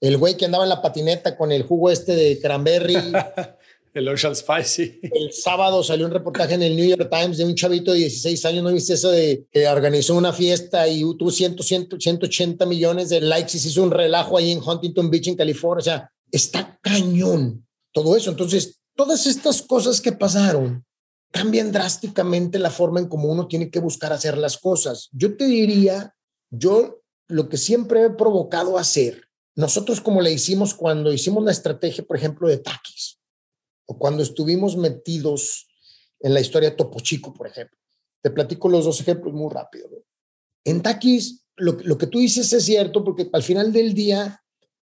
El 0.00 0.16
güey 0.16 0.38
que 0.38 0.46
andaba 0.46 0.64
en 0.64 0.70
la 0.70 0.80
patineta 0.80 1.36
con 1.36 1.52
el 1.52 1.64
jugo 1.64 1.90
este 1.90 2.16
de 2.16 2.40
cranberry. 2.40 2.96
el 3.98 4.08
Ocean 4.08 4.36
Spicy. 4.36 5.00
El 5.02 5.32
sábado 5.32 5.82
salió 5.82 6.06
un 6.06 6.12
reportaje 6.12 6.54
en 6.54 6.62
el 6.62 6.76
New 6.76 6.86
York 6.86 7.08
Times 7.10 7.38
de 7.38 7.44
un 7.44 7.54
chavito 7.54 7.92
de 7.92 7.98
16 7.98 8.44
años, 8.44 8.64
¿no 8.64 8.72
viste 8.72 8.94
eso 8.94 9.10
de 9.10 9.46
que 9.50 9.66
organizó 9.66 10.14
una 10.14 10.32
fiesta 10.32 10.86
y 10.86 11.00
tuvo 11.16 11.30
100, 11.30 11.58
100, 11.58 11.88
180 11.98 12.66
millones 12.66 13.08
de 13.08 13.20
likes 13.20 13.56
y 13.56 13.60
se 13.60 13.68
hizo 13.68 13.82
un 13.82 13.90
relajo 13.90 14.36
ahí 14.36 14.52
en 14.52 14.62
Huntington 14.62 15.10
Beach, 15.10 15.28
en 15.28 15.36
California? 15.36 15.80
O 15.80 15.84
sea, 15.84 16.10
está 16.30 16.78
cañón 16.82 17.66
todo 17.92 18.16
eso. 18.16 18.30
Entonces, 18.30 18.80
todas 18.94 19.26
estas 19.26 19.62
cosas 19.62 20.00
que 20.00 20.12
pasaron 20.12 20.84
cambian 21.32 21.72
drásticamente 21.72 22.58
la 22.58 22.70
forma 22.70 23.00
en 23.00 23.08
cómo 23.08 23.28
uno 23.28 23.46
tiene 23.46 23.70
que 23.70 23.80
buscar 23.80 24.12
hacer 24.12 24.38
las 24.38 24.58
cosas. 24.58 25.08
Yo 25.12 25.36
te 25.36 25.46
diría, 25.46 26.14
yo 26.50 27.02
lo 27.28 27.48
que 27.48 27.56
siempre 27.56 28.04
he 28.04 28.10
provocado 28.10 28.78
hacer, 28.78 29.22
nosotros 29.54 30.00
como 30.00 30.20
le 30.20 30.32
hicimos 30.32 30.74
cuando 30.74 31.12
hicimos 31.12 31.44
la 31.44 31.52
estrategia, 31.52 32.04
por 32.04 32.16
ejemplo, 32.16 32.48
de 32.48 32.58
Takis, 32.58 33.15
o 33.86 33.98
cuando 33.98 34.22
estuvimos 34.22 34.76
metidos 34.76 35.66
en 36.20 36.34
la 36.34 36.40
historia 36.40 36.76
Topo 36.76 37.00
Chico, 37.00 37.32
por 37.32 37.46
ejemplo. 37.46 37.78
Te 38.22 38.30
platico 38.30 38.68
los 38.68 38.84
dos 38.84 39.00
ejemplos 39.00 39.32
muy 39.32 39.52
rápido. 39.52 39.88
En 40.64 40.82
Takis, 40.82 41.44
lo, 41.56 41.76
que 41.76 42.06
tú 42.06 42.18
dices 42.18 42.52
es 42.52 42.64
cierto, 42.64 43.04
porque 43.04 43.28
al 43.32 43.42
final 43.42 43.72
del 43.72 43.94
día 43.94 44.42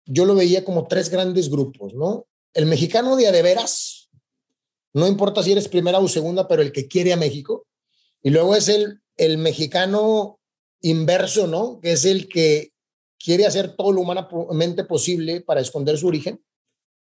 yo 0.05 0.25
lo 0.25 0.35
veía 0.35 0.65
como 0.65 0.87
tres 0.87 1.09
grandes 1.09 1.51
grupos, 1.51 1.95
¿no? 1.95 2.27
El 2.53 2.67
mexicano 2.67 3.17
de 3.17 3.29
a 3.29 3.33
de 3.33 3.43
veras, 3.43 4.11
no 4.93 5.07
importa 5.07 5.43
si 5.43 5.53
eres 5.53 5.69
primera 5.69 5.99
o 5.99 6.09
segunda, 6.09 6.49
pero 6.49 6.63
el 6.63 6.73
que 6.73 6.89
quiere 6.89 7.13
a 7.13 7.17
México. 7.17 7.67
Y 8.23 8.31
luego 8.31 8.57
es 8.57 8.69
el, 8.69 9.01
el 9.17 9.39
mexicano 9.39 10.41
inverso, 10.81 11.47
¿no? 11.47 11.79
Que 11.81 11.93
es 11.93 12.05
el 12.05 12.29
que 12.29 12.73
quiere 13.19 13.47
hacer 13.47 13.77
todo 13.77 13.93
lo 13.93 14.01
humanamente 14.01 14.85
posible 14.85 15.41
para 15.41 15.61
esconder 15.61 15.99
su 15.99 16.07
origen. 16.07 16.43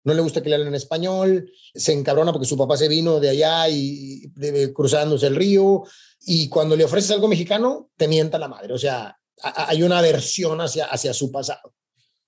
No 0.04 0.14
le 0.14 0.22
gusta 0.22 0.42
que 0.42 0.50
le 0.50 0.56
hablen 0.56 0.70
en 0.70 0.76
español, 0.76 1.52
se 1.74 1.94
encabrona 1.94 2.32
porque 2.32 2.48
su 2.48 2.58
papá 2.58 2.78
se 2.78 2.88
vino 2.88 3.20
de 3.20 3.30
allá 3.30 3.68
y 3.70 4.32
cruzándose 4.74 5.28
el 5.28 5.36
río. 5.36 5.84
Y 6.22 6.48
cuando 6.50 6.76
le 6.76 6.86
ofreces 6.86 7.12
algo 7.12 7.28
mexicano, 7.28 7.90
te 7.98 8.08
mienta 8.08 8.40
la 8.40 8.48
madre. 8.48 8.74
O 8.74 8.78
sea, 8.78 9.18
hay 9.42 9.84
una 9.84 10.00
aversión 10.00 10.60
hacia, 10.62 10.86
hacia 10.86 11.14
su 11.14 11.32
pasado. 11.32 11.74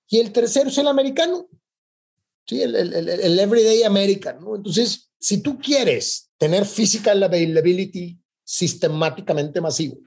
Y 0.08 0.18
el 0.18 0.32
tercero 0.32 0.68
es 0.68 0.78
el 0.78 0.88
americano, 0.88 1.48
¿sí? 2.46 2.60
El, 2.60 2.74
el, 2.74 3.08
el, 3.08 3.38
everyday 3.38 3.82
American. 3.82 4.38
Entonces, 4.54 5.10
si 5.18 5.40
tú 5.40 5.58
quieres 5.58 6.30
tener 6.36 6.66
physical 6.66 7.22
availability 7.22 8.18
sistemáticamente 8.44 9.60
masivo, 9.60 9.98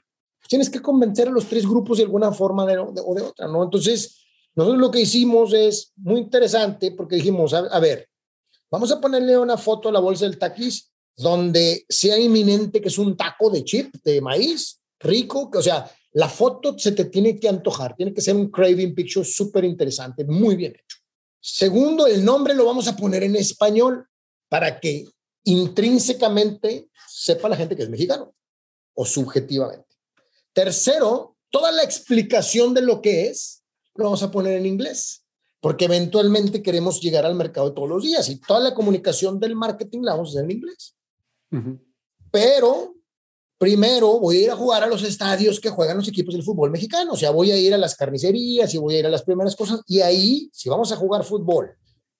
tienes 0.47 0.69
que 0.69 0.81
convencer 0.81 1.27
a 1.27 1.31
los 1.31 1.47
tres 1.47 1.65
grupos 1.65 1.97
de 1.97 2.03
alguna 2.03 2.31
forma 2.31 2.65
de, 2.65 2.77
o 2.77 2.91
de 2.91 3.21
otra, 3.21 3.47
¿no? 3.47 3.63
Entonces, 3.63 4.24
nosotros 4.55 4.79
lo 4.79 4.91
que 4.91 5.01
hicimos 5.01 5.53
es 5.53 5.91
muy 5.97 6.21
interesante 6.21 6.91
porque 6.91 7.17
dijimos, 7.17 7.53
a, 7.53 7.79
ver, 7.79 8.07
vamos 8.71 8.91
a 8.91 9.01
ponerle 9.01 9.37
una 9.37 9.57
foto 9.57 9.89
a 9.89 9.91
la 9.91 9.99
bolsa 9.99 10.25
del 10.25 10.37
taquis 10.37 10.91
donde 11.17 11.85
sea 11.89 12.17
inminente 12.17 12.81
que 12.81 12.87
es 12.87 12.97
un 12.97 13.17
taco 13.17 13.49
de 13.49 13.63
chip, 13.63 13.95
de 14.03 14.21
maíz, 14.21 14.81
rico, 14.99 15.51
que, 15.51 15.57
o 15.57 15.61
sea, 15.61 15.89
la 16.13 16.29
foto 16.29 16.77
se 16.79 16.93
te 16.93 17.05
tiene 17.05 17.37
que 17.37 17.49
antojar, 17.49 17.95
tiene 17.95 18.13
que 18.13 18.21
ser 18.21 18.35
un 18.35 18.49
craving 18.49 18.95
picture 18.95 19.25
súper 19.25 19.65
interesante, 19.65 20.23
muy 20.23 20.55
bien 20.55 20.71
hecho. 20.73 20.97
Segundo, 21.41 22.07
el 22.07 22.23
nombre 22.23 22.53
lo 22.53 22.65
vamos 22.65 22.87
a 22.87 22.95
poner 22.95 23.23
en 23.23 23.35
español 23.35 24.07
para 24.47 24.79
que 24.79 25.05
intrínsecamente 25.43 26.89
sepa 27.07 27.49
la 27.49 27.57
gente 27.57 27.75
que 27.75 27.83
es 27.83 27.89
mexicano 27.89 28.33
o 28.93 29.05
subjetivamente. 29.05 29.85
Tercero, 30.53 31.35
toda 31.49 31.71
la 31.71 31.83
explicación 31.83 32.73
de 32.73 32.81
lo 32.81 33.01
que 33.01 33.27
es 33.27 33.64
lo 33.95 34.05
vamos 34.05 34.23
a 34.23 34.31
poner 34.31 34.57
en 34.57 34.65
inglés, 34.65 35.25
porque 35.59 35.85
eventualmente 35.85 36.61
queremos 36.61 37.01
llegar 37.01 37.25
al 37.25 37.35
mercado 37.35 37.73
todos 37.73 37.89
los 37.89 38.03
días 38.03 38.29
y 38.29 38.39
toda 38.39 38.59
la 38.59 38.73
comunicación 38.73 39.39
del 39.39 39.55
marketing 39.55 40.01
la 40.01 40.13
vamos 40.13 40.29
a 40.29 40.31
hacer 40.31 40.43
en 40.45 40.57
inglés. 40.57 40.95
Pero 42.31 42.95
primero 43.57 44.19
voy 44.19 44.37
a 44.37 44.41
ir 44.41 44.51
a 44.51 44.55
jugar 44.55 44.83
a 44.83 44.87
los 44.87 45.03
estadios 45.03 45.59
que 45.59 45.69
juegan 45.69 45.97
los 45.97 46.07
equipos 46.07 46.33
del 46.33 46.43
fútbol 46.43 46.71
mexicano, 46.71 47.13
o 47.13 47.17
sea, 47.17 47.31
voy 47.31 47.51
a 47.51 47.57
ir 47.57 47.73
a 47.73 47.77
las 47.77 47.95
carnicerías 47.95 48.73
y 48.73 48.77
voy 48.77 48.95
a 48.95 48.99
ir 48.99 49.05
a 49.05 49.09
las 49.09 49.23
primeras 49.23 49.55
cosas 49.55 49.81
y 49.87 50.01
ahí, 50.01 50.49
si 50.51 50.69
vamos 50.69 50.91
a 50.91 50.97
jugar 50.97 51.23
fútbol 51.23 51.71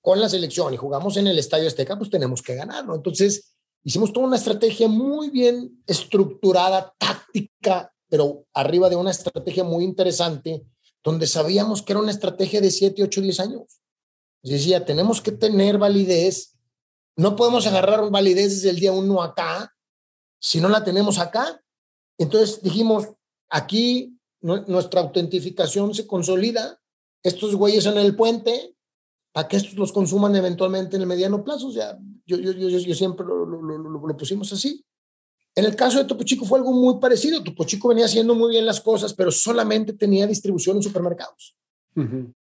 con 0.02 0.22
la 0.22 0.30
selección 0.30 0.74
y 0.74 0.78
jugamos 0.78 1.18
en 1.18 1.28
el 1.28 1.38
Estadio 1.38 1.68
Azteca, 1.68 1.98
pues 1.98 2.10
tenemos 2.10 2.42
que 2.42 2.56
ganar, 2.56 2.86
¿no? 2.86 2.96
Entonces, 2.96 3.56
hicimos 3.84 4.14
toda 4.14 4.28
una 4.28 4.38
estrategia 4.38 4.88
muy 4.88 5.30
bien 5.30 5.84
estructurada, 5.88 6.94
táctica, 6.98 7.92
pero 8.08 8.46
arriba 8.54 8.90
de 8.90 8.96
una 8.96 9.12
estrategia 9.12 9.64
muy 9.64 9.84
interesante, 9.84 10.64
donde 11.06 11.28
sabíamos 11.28 11.84
que 11.84 11.94
era 11.94 12.02
una 12.02 12.12
estrategia 12.12 12.60
de 12.60 12.72
7, 12.72 13.04
8, 13.04 13.22
10 13.22 13.40
años. 13.40 13.80
Decía, 14.42 14.84
tenemos 14.84 15.22
que 15.22 15.32
tener 15.32 15.78
validez, 15.78 16.58
no 17.16 17.36
podemos 17.36 17.66
agarrar 17.68 18.10
validez 18.10 18.56
desde 18.56 18.72
el 18.72 18.80
día 18.80 18.92
uno 18.92 19.22
acá, 19.22 19.72
si 20.42 20.60
no 20.60 20.68
la 20.68 20.84
tenemos 20.84 21.20
acá. 21.20 21.62
Entonces 22.18 22.62
dijimos, 22.62 23.08
aquí 23.50 24.20
nuestra 24.42 25.02
autentificación 25.02 25.94
se 25.94 26.08
consolida, 26.08 26.80
estos 27.24 27.56
güeyes 27.56 27.86
en 27.86 27.98
el 27.98 28.16
puente, 28.16 28.76
para 29.32 29.48
que 29.48 29.58
estos 29.58 29.76
los 29.76 29.92
consuman 29.92 30.36
eventualmente 30.36 30.96
en 30.96 31.04
el 31.04 31.08
mediano 31.08 31.44
plazo. 31.44 31.68
O 31.68 31.72
yo, 31.72 31.98
yo, 32.26 32.38
yo, 32.38 32.70
yo 32.70 32.96
siempre 32.96 33.26
lo, 33.26 33.46
lo, 33.46 33.62
lo, 33.62 34.08
lo, 34.08 34.18
pusimos 34.18 34.52
así. 34.54 34.84
En 35.56 35.64
el 35.64 35.76
caso 35.76 35.98
de 35.98 36.06
Topo 36.06 36.24
Chico 36.24 36.46
fue 36.46 36.60
algo 36.60 36.74
muy 36.74 37.00
parecido. 37.00 37.42
Topo 37.42 37.64
Chico 37.64 37.88
venía 37.88 38.06
haciendo 38.06 38.36
muy 38.36 38.52
bien 38.52 38.66
las 38.66 38.82
cosas, 38.82 39.14
pero 39.14 39.32
solamente 39.32 39.94
tenía 39.94 40.28
distribución 40.28 40.78
en 40.78 40.84
supermercados. 40.84 41.56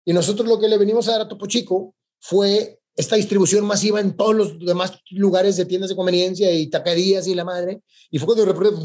Y 0.03 0.11
nosotros 0.11 0.49
lo 0.49 0.59
que 0.59 0.67
le 0.67 0.77
venimos 0.77 1.07
a 1.07 1.13
dar 1.13 1.21
a 1.21 1.27
Topo 1.29 1.45
Chico 1.47 1.95
fue 2.19 2.81
esta 2.93 3.15
distribución 3.15 3.65
masiva 3.65 4.01
en 4.01 4.17
todos 4.17 4.35
los 4.35 4.59
demás 4.59 4.99
lugares 5.11 5.55
de 5.55 5.65
tiendas 5.65 5.89
de 5.89 5.95
conveniencia 5.95 6.51
y 6.51 6.67
taquerías 6.67 7.25
y 7.27 7.35
la 7.35 7.45
madre. 7.45 7.81
Y 8.11 8.19
fue 8.19 8.25
cuando 8.25 8.45
de 8.45 8.51
repente, 8.51 8.81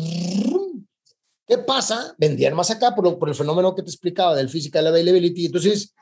¿qué 1.46 1.58
pasa? 1.58 2.14
Vendían 2.18 2.54
más 2.54 2.70
acá 2.70 2.94
por, 2.94 3.18
por 3.18 3.28
el 3.28 3.34
fenómeno 3.34 3.74
que 3.74 3.82
te 3.82 3.90
explicaba 3.90 4.36
del 4.36 4.48
physical 4.48 4.86
availability. 4.86 5.46
Entonces, 5.46 5.92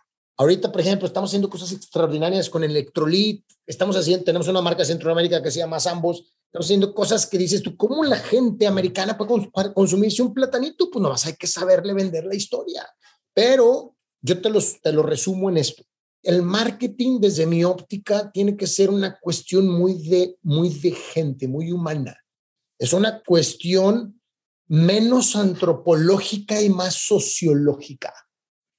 Ahorita, 0.41 0.71
por 0.71 0.81
ejemplo, 0.81 1.09
estamos 1.09 1.31
haciendo 1.31 1.51
cosas 1.51 1.73
extraordinarias 1.73 2.49
con 2.49 2.63
Electrolit, 2.63 3.45
estamos 3.67 3.97
haciendo, 3.97 4.25
tenemos 4.25 4.47
una 4.47 4.63
marca 4.63 4.83
de 4.83 4.87
Centroamérica 4.87 5.43
que 5.43 5.51
se 5.51 5.59
llama 5.59 5.79
Ambos, 5.91 6.33
estamos 6.49 6.67
haciendo 6.67 6.95
cosas 6.95 7.27
que 7.27 7.39
dices 7.39 7.63
tú, 7.63 7.77
¿cómo 7.77 8.05
la 8.05 8.19
gente 8.19 8.67
americana 8.67 9.17
puede 9.17 9.73
consumirse 9.73 10.23
un 10.23 10.35
platanito? 10.35 10.91
Pues 10.91 11.03
no 11.03 11.11
vas, 11.11 11.27
hay 11.27 11.35
que 11.35 11.47
saberle 11.47 11.95
vender 11.95 12.25
la 12.25 12.35
historia. 12.35 12.87
Pero 13.33 13.97
yo 14.21 14.41
te, 14.41 14.51
los, 14.51 14.81
te 14.81 14.93
lo 14.93 15.03
resumo 15.03 15.51
en 15.51 15.59
esto. 15.59 15.85
El 16.23 16.43
marketing, 16.43 17.21
desde 17.21 17.47
mi 17.47 17.65
óptica, 17.65 18.31
tiene 18.33 18.57
que 18.57 18.67
ser 18.67 18.91
una 18.91 19.19
cuestión 19.19 19.69
muy 19.69 19.95
de, 20.09 20.37
muy 20.43 20.69
de 20.69 20.91
gente, 20.91 21.47
muy 21.47 21.71
humana. 21.71 22.17
Es 22.79 22.93
una 22.93 23.23
cuestión 23.23 24.21
menos 24.67 25.37
antropológica 25.37 26.61
y 26.61 26.69
más 26.69 26.95
sociológica 26.95 28.13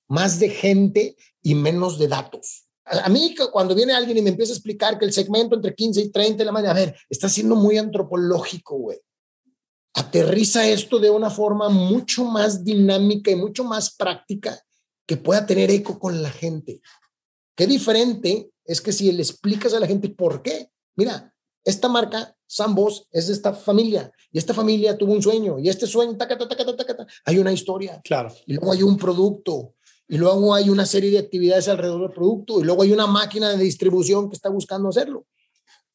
más 0.09 0.39
de 0.39 0.49
gente 0.49 1.15
y 1.41 1.55
menos 1.55 1.97
de 1.97 2.09
datos. 2.09 2.67
A, 2.89 3.09
mí 3.09 3.35
cuando 3.51 3.75
viene 3.75 3.93
alguien 3.93 4.17
y 4.17 4.21
me 4.21 4.31
empieza 4.31 4.53
a 4.53 4.55
explicar 4.55 4.97
que 4.97 5.05
el 5.05 5.13
segmento 5.13 5.55
entre 5.55 5.75
15 5.75 6.01
y 6.01 6.11
30, 6.11 6.43
la 6.43 6.51
madre, 6.51 6.69
a 6.69 6.73
ver, 6.73 6.95
está 7.09 7.29
siendo 7.29 7.55
muy 7.55 7.77
antropológico, 7.77 8.77
güey. 8.77 8.99
Aterriza 9.93 10.67
esto 10.67 10.99
de 10.99 11.09
una 11.09 11.29
forma 11.29 11.69
mucho 11.69 12.23
más 12.25 12.63
dinámica 12.63 13.31
y 13.31 13.35
mucho 13.35 13.63
más 13.63 13.95
práctica 13.95 14.59
que 15.05 15.17
pueda 15.17 15.45
tener 15.45 15.71
eco 15.71 15.99
con 15.99 16.21
la 16.21 16.29
gente. 16.29 16.81
Qué 17.55 17.67
diferente 17.67 18.51
es 18.63 18.81
que 18.81 18.91
si 18.91 19.11
le 19.11 19.21
explicas 19.21 19.73
a 19.73 19.79
la 19.79 19.87
gente 19.87 20.09
por 20.09 20.41
qué, 20.41 20.69
mira, 20.95 21.33
esta 21.65 21.87
marca, 21.89 22.35
Sambos, 22.47 23.07
es 23.11 23.27
de 23.27 23.33
esta 23.33 23.53
familia 23.53 24.11
y 24.31 24.39
esta 24.39 24.53
familia 24.53 24.97
tuvo 24.97 25.13
un 25.13 25.21
sueño 25.21 25.59
y 25.59 25.69
este 25.69 25.85
sueño, 25.85 26.17
taca, 26.17 26.37
taca, 26.37 26.65
taca, 26.65 27.07
hay 27.25 27.37
una 27.37 27.51
historia. 27.51 28.01
Claro. 28.03 28.33
Y 28.47 28.53
luego 28.53 28.71
hay 28.71 28.81
un 28.81 28.97
producto 28.97 29.75
y 30.09 30.17
luego 30.17 30.55
hay 30.55 30.69
una 30.69 30.87
serie 30.87 31.11
de 31.11 31.19
actividades 31.19 31.67
alrededor 31.67 32.01
del 32.01 32.11
producto 32.11 32.59
y 32.59 32.63
luego 32.63 32.81
hay 32.81 32.91
una 32.91 33.05
máquina 33.05 33.49
de 33.51 33.63
distribución 33.63 34.27
que 34.27 34.35
está 34.35 34.49
buscando 34.49 34.89
hacerlo. 34.89 35.27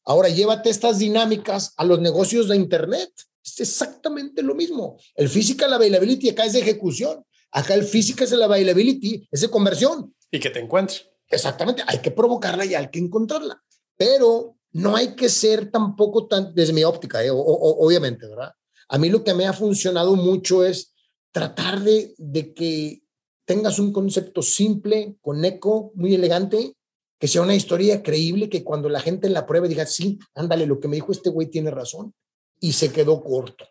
Ahora 0.05 0.29
llévate 0.29 0.69
estas 0.69 0.99
dinámicas 0.99 1.73
a 1.75 1.83
los 1.83 1.99
negocios 1.99 2.47
de 2.47 2.55
Internet. 2.55 3.11
Es 3.43 3.59
exactamente 3.59 4.41
lo 4.41 4.55
mismo. 4.55 4.97
El 5.15 5.27
physical 5.27 5.73
availability 5.73 6.29
acá 6.29 6.45
es 6.45 6.53
de 6.53 6.59
ejecución. 6.59 7.25
Acá 7.51 7.73
el 7.73 7.83
physical 7.83 8.25
es 8.25 8.31
el 8.31 8.41
availability, 8.41 9.27
es 9.29 9.41
de 9.41 9.49
conversión. 9.49 10.15
Y 10.31 10.39
que 10.39 10.49
te 10.49 10.59
encuentres. 10.59 11.09
Exactamente. 11.27 11.83
Hay 11.85 11.99
que 11.99 12.11
provocarla 12.11 12.63
y 12.63 12.73
hay 12.73 12.89
que 12.89 12.99
encontrarla. 12.99 13.61
Pero 13.97 14.55
no 14.71 14.95
hay 14.95 15.15
que 15.15 15.27
ser 15.27 15.71
tampoco 15.71 16.27
tan, 16.27 16.55
desde 16.55 16.71
mi 16.71 16.85
óptica, 16.85 17.21
eh, 17.21 17.31
obviamente, 17.31 18.27
¿verdad? 18.27 18.53
A 18.87 18.97
mí 18.97 19.09
lo 19.09 19.25
que 19.25 19.33
me 19.33 19.45
ha 19.45 19.53
funcionado 19.53 20.15
mucho 20.15 20.63
es 20.63 20.93
tratar 21.31 21.81
de, 21.81 22.13
de 22.17 22.53
que 22.53 23.04
tengas 23.45 23.79
un 23.79 23.93
concepto 23.93 24.41
simple, 24.41 25.17
con 25.21 25.45
eco, 25.45 25.91
muy 25.95 26.15
elegante, 26.15 26.75
que 27.19 27.27
sea 27.27 27.41
una 27.41 27.55
historia 27.55 28.03
creíble, 28.03 28.49
que 28.49 28.63
cuando 28.63 28.89
la 28.89 28.99
gente 28.99 29.29
la 29.29 29.45
pruebe 29.45 29.69
diga, 29.69 29.85
sí, 29.85 30.19
ándale, 30.33 30.65
lo 30.65 30.79
que 30.79 30.87
me 30.87 30.95
dijo 30.95 31.11
este 31.11 31.29
güey 31.29 31.47
tiene 31.47 31.71
razón, 31.71 32.13
y 32.59 32.73
se 32.73 32.91
quedó 32.91 33.23
corto. 33.23 33.65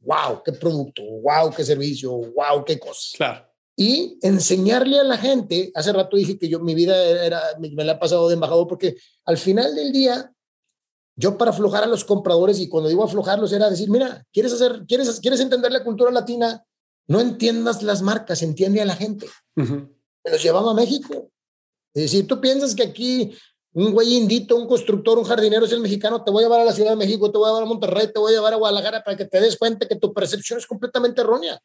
¡Wow! 0.00 0.42
¡Qué 0.44 0.52
producto! 0.52 1.02
¡Wow! 1.02 1.52
¡Qué 1.54 1.64
servicio! 1.64 2.12
¡Wow! 2.12 2.64
¡Qué 2.64 2.78
cosas! 2.78 3.12
Claro. 3.16 3.46
Y 3.76 4.18
enseñarle 4.22 5.00
a 5.00 5.04
la 5.04 5.16
gente, 5.16 5.72
hace 5.74 5.92
rato 5.92 6.16
dije 6.16 6.38
que 6.38 6.48
yo 6.48 6.60
mi 6.60 6.74
vida 6.74 6.96
era, 7.24 7.40
me, 7.58 7.84
la 7.84 7.92
ha 7.92 7.98
pasado 7.98 8.28
de 8.28 8.34
embajador, 8.34 8.66
porque 8.68 8.96
al 9.24 9.36
final 9.36 9.74
del 9.74 9.92
día, 9.92 10.32
yo 11.16 11.36
para 11.36 11.50
aflojar 11.50 11.84
a 11.84 11.88
los 11.88 12.04
compradores, 12.04 12.60
y 12.60 12.68
cuando 12.68 12.88
digo 12.88 13.04
aflojarlos 13.04 13.52
era 13.52 13.70
decir, 13.70 13.90
mira, 13.90 14.24
¿quieres, 14.32 14.52
hacer, 14.52 14.84
quieres, 14.86 15.20
quieres 15.20 15.40
entender 15.40 15.72
la 15.72 15.82
cultura 15.82 16.10
latina? 16.10 16.64
No 17.06 17.20
entiendas 17.20 17.82
las 17.82 18.02
marcas, 18.02 18.42
entiende 18.42 18.80
a 18.80 18.84
la 18.84 18.96
gente. 18.96 19.26
Me 19.56 20.30
los 20.30 20.42
llevaba 20.42 20.70
a 20.70 20.74
México. 20.74 21.30
Es 21.92 22.02
decir, 22.02 22.26
tú 22.26 22.40
piensas 22.40 22.74
que 22.74 22.82
aquí 22.82 23.36
un 23.74 23.92
güey 23.92 24.14
indito, 24.14 24.56
un 24.56 24.68
constructor, 24.68 25.18
un 25.18 25.24
jardinero 25.24 25.66
es 25.66 25.72
el 25.72 25.80
mexicano, 25.80 26.22
te 26.22 26.30
voy 26.30 26.44
a 26.44 26.46
llevar 26.46 26.60
a 26.60 26.64
la 26.64 26.72
Ciudad 26.72 26.90
de 26.90 26.96
México, 26.96 27.30
te 27.30 27.38
voy 27.38 27.46
a 27.46 27.50
llevar 27.50 27.64
a 27.64 27.66
Monterrey, 27.66 28.06
te 28.12 28.20
voy 28.20 28.32
a 28.32 28.36
llevar 28.36 28.52
a 28.52 28.56
Guadalajara 28.56 29.02
para 29.02 29.16
que 29.16 29.24
te 29.24 29.40
des 29.40 29.56
cuenta 29.56 29.86
que 29.88 29.96
tu 29.96 30.14
percepción 30.14 30.58
es 30.58 30.66
completamente 30.66 31.20
errónea. 31.20 31.60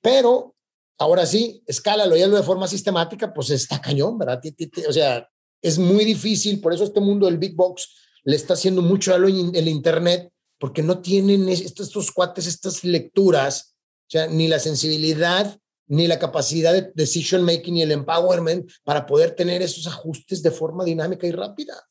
Pero 0.00 0.54
ahora 0.98 1.24
sí, 1.26 1.62
escálalo 1.66 2.16
y 2.16 2.22
hazlo 2.22 2.36
de 2.36 2.42
forma 2.42 2.66
sistemática, 2.66 3.32
pues 3.32 3.50
está 3.50 3.80
cañón, 3.80 4.18
¿verdad? 4.18 4.40
O 4.88 4.92
sea, 4.92 5.28
es 5.62 5.78
muy 5.78 6.04
difícil, 6.04 6.60
por 6.60 6.74
eso 6.74 6.84
este 6.84 7.00
mundo 7.00 7.26
del 7.26 7.38
big 7.38 7.54
box 7.54 7.88
le 8.24 8.36
está 8.36 8.54
haciendo 8.54 8.82
mucho 8.82 9.12
a 9.14 9.16
el 9.16 9.68
Internet, 9.68 10.30
porque 10.58 10.82
no 10.82 11.00
tienen 11.00 11.48
estos, 11.48 11.86
estos 11.86 12.10
cuates, 12.10 12.48
estas 12.48 12.82
lecturas, 12.82 13.76
o 14.08 14.10
sea, 14.10 14.26
ni 14.26 14.48
la 14.48 14.58
sensibilidad 14.58 15.58
ni 15.88 16.06
la 16.06 16.18
capacidad 16.18 16.72
de 16.72 16.92
decision 16.94 17.42
making 17.42 17.74
ni 17.74 17.82
el 17.82 17.92
empowerment 17.92 18.70
para 18.84 19.06
poder 19.06 19.34
tener 19.34 19.62
esos 19.62 19.86
ajustes 19.86 20.42
de 20.42 20.50
forma 20.50 20.84
dinámica 20.84 21.26
y 21.26 21.32
rápida. 21.32 21.82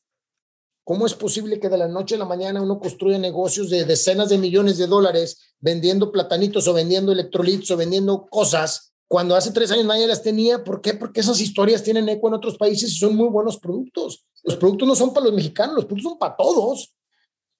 ¿Cómo 0.84 1.04
es 1.04 1.14
posible 1.14 1.60
que 1.60 1.68
de 1.68 1.76
la 1.76 1.88
noche 1.88 2.14
a 2.14 2.18
la 2.18 2.24
mañana 2.24 2.62
uno 2.62 2.78
construya 2.78 3.18
negocios 3.18 3.68
de 3.68 3.84
decenas 3.84 4.30
de 4.30 4.38
millones 4.38 4.78
de 4.78 4.86
dólares 4.86 5.54
vendiendo 5.58 6.10
platanitos 6.10 6.66
o 6.66 6.72
vendiendo 6.72 7.12
electrolitos 7.12 7.70
o 7.72 7.76
vendiendo 7.76 8.26
cosas 8.30 8.94
cuando 9.06 9.36
hace 9.36 9.50
tres 9.50 9.70
años 9.70 9.84
nadie 9.84 10.06
las 10.06 10.22
tenía? 10.22 10.64
¿Por 10.64 10.80
qué? 10.80 10.94
Porque 10.94 11.20
esas 11.20 11.40
historias 11.40 11.82
tienen 11.82 12.08
eco 12.08 12.28
en 12.28 12.34
otros 12.34 12.56
países 12.56 12.92
y 12.92 12.96
son 12.96 13.16
muy 13.16 13.28
buenos 13.28 13.58
productos. 13.58 14.24
Los 14.44 14.56
productos 14.56 14.88
no 14.88 14.94
son 14.94 15.12
para 15.12 15.26
los 15.26 15.34
mexicanos, 15.34 15.74
los 15.74 15.84
productos 15.84 16.12
son 16.12 16.18
para 16.18 16.36
todos. 16.36 16.94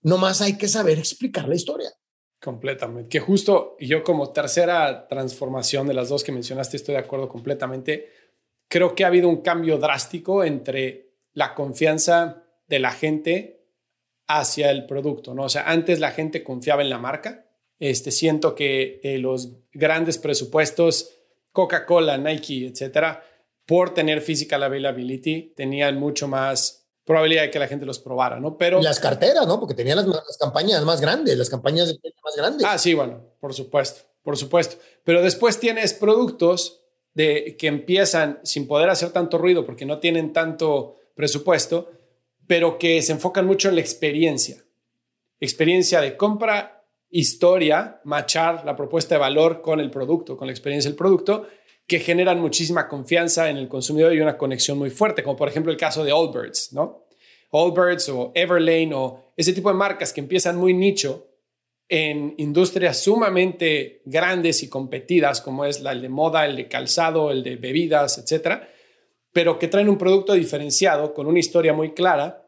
Nomás 0.02 0.40
hay 0.40 0.56
que 0.56 0.68
saber 0.68 0.98
explicar 0.98 1.48
la 1.48 1.56
historia. 1.56 1.92
Completamente. 2.40 3.08
Que 3.08 3.20
justo 3.20 3.76
yo 3.80 4.04
como 4.04 4.30
tercera 4.30 5.08
transformación 5.08 5.88
de 5.88 5.94
las 5.94 6.08
dos 6.08 6.22
que 6.22 6.32
mencionaste, 6.32 6.76
estoy 6.76 6.94
de 6.94 7.00
acuerdo 7.00 7.28
completamente. 7.28 8.10
Creo 8.68 8.94
que 8.94 9.04
ha 9.04 9.08
habido 9.08 9.28
un 9.28 9.42
cambio 9.42 9.78
drástico 9.78 10.44
entre 10.44 11.14
la 11.32 11.54
confianza 11.54 12.44
de 12.68 12.78
la 12.78 12.92
gente 12.92 13.66
hacia 14.28 14.70
el 14.70 14.86
producto, 14.86 15.34
¿no? 15.34 15.44
O 15.44 15.48
sea, 15.48 15.68
antes 15.68 16.00
la 16.00 16.12
gente 16.12 16.44
confiaba 16.44 16.82
en 16.82 16.90
la 16.90 16.98
marca. 16.98 17.46
Este, 17.80 18.10
siento 18.10 18.54
que 18.54 19.00
eh, 19.02 19.18
los 19.18 19.56
grandes 19.72 20.18
presupuestos, 20.18 21.14
Coca-Cola, 21.52 22.18
Nike, 22.18 22.66
etcétera, 22.66 23.24
por 23.66 23.94
tener 23.94 24.20
physical 24.20 24.62
availability, 24.62 25.54
tenían 25.56 25.98
mucho 25.98 26.28
más 26.28 26.87
probabilidad 27.08 27.44
de 27.44 27.50
que 27.50 27.58
la 27.58 27.66
gente 27.66 27.86
los 27.86 27.98
probara, 27.98 28.38
¿no? 28.38 28.58
Pero... 28.58 28.82
Las 28.82 29.00
carteras, 29.00 29.46
¿no? 29.46 29.58
Porque 29.58 29.72
tenían 29.72 29.96
las, 29.96 30.36
campañas 30.38 30.84
más 30.84 31.00
grandes, 31.00 31.38
las 31.38 31.48
campañas 31.48 31.98
más 32.22 32.36
grandes. 32.36 32.66
Ah, 32.68 32.76
sí, 32.76 32.92
bueno, 32.92 33.22
por 33.40 33.54
supuesto, 33.54 34.02
por 34.22 34.36
supuesto. 34.36 34.76
Pero 35.04 35.22
después 35.22 35.58
tienes 35.58 35.94
productos 35.94 36.82
de, 37.14 37.56
que 37.58 37.66
empiezan 37.66 38.40
sin 38.44 38.68
poder 38.68 38.90
hacer 38.90 39.08
tanto 39.08 39.38
ruido 39.38 39.64
porque 39.64 39.86
no 39.86 40.00
tienen 40.00 40.34
tanto 40.34 40.96
presupuesto, 41.14 41.90
pero 42.46 42.76
que 42.76 43.00
se 43.00 43.12
enfocan 43.12 43.46
mucho 43.46 43.70
en 43.70 43.76
la 43.76 43.80
experiencia. 43.80 44.62
Experiencia 45.40 46.02
de 46.02 46.14
compra, 46.14 46.84
historia, 47.08 48.02
machar 48.04 48.66
la 48.66 48.76
propuesta 48.76 49.14
de 49.14 49.20
valor 49.20 49.62
con 49.62 49.80
el 49.80 49.90
producto, 49.90 50.36
con 50.36 50.46
la 50.46 50.52
experiencia 50.52 50.90
del 50.90 50.98
producto, 50.98 51.46
que 51.88 52.00
generan 52.00 52.38
muchísima 52.38 52.86
confianza 52.86 53.48
en 53.48 53.56
el 53.56 53.66
consumidor 53.66 54.12
y 54.14 54.20
una 54.20 54.36
conexión 54.36 54.76
muy 54.76 54.90
fuerte, 54.90 55.22
como 55.22 55.36
por 55.36 55.48
ejemplo 55.48 55.72
el 55.72 55.78
caso 55.78 56.04
de 56.04 56.12
Allbirds, 56.12 56.74
¿no? 56.74 57.06
Allbirds 57.50 58.10
o 58.10 58.30
Everlane 58.34 58.94
o 58.94 59.32
ese 59.34 59.54
tipo 59.54 59.70
de 59.70 59.74
marcas 59.74 60.12
que 60.12 60.20
empiezan 60.20 60.58
muy 60.58 60.74
nicho 60.74 61.26
en 61.88 62.34
industrias 62.36 62.98
sumamente 62.98 64.02
grandes 64.04 64.62
y 64.62 64.68
competidas, 64.68 65.40
como 65.40 65.64
es 65.64 65.80
la 65.80 65.94
de 65.94 66.10
moda, 66.10 66.44
el 66.44 66.56
de 66.56 66.68
calzado, 66.68 67.30
el 67.30 67.42
de 67.42 67.56
bebidas, 67.56 68.18
etcétera, 68.18 68.68
pero 69.32 69.58
que 69.58 69.68
traen 69.68 69.88
un 69.88 69.96
producto 69.96 70.34
diferenciado 70.34 71.14
con 71.14 71.26
una 71.26 71.38
historia 71.38 71.72
muy 71.72 71.94
clara 71.94 72.46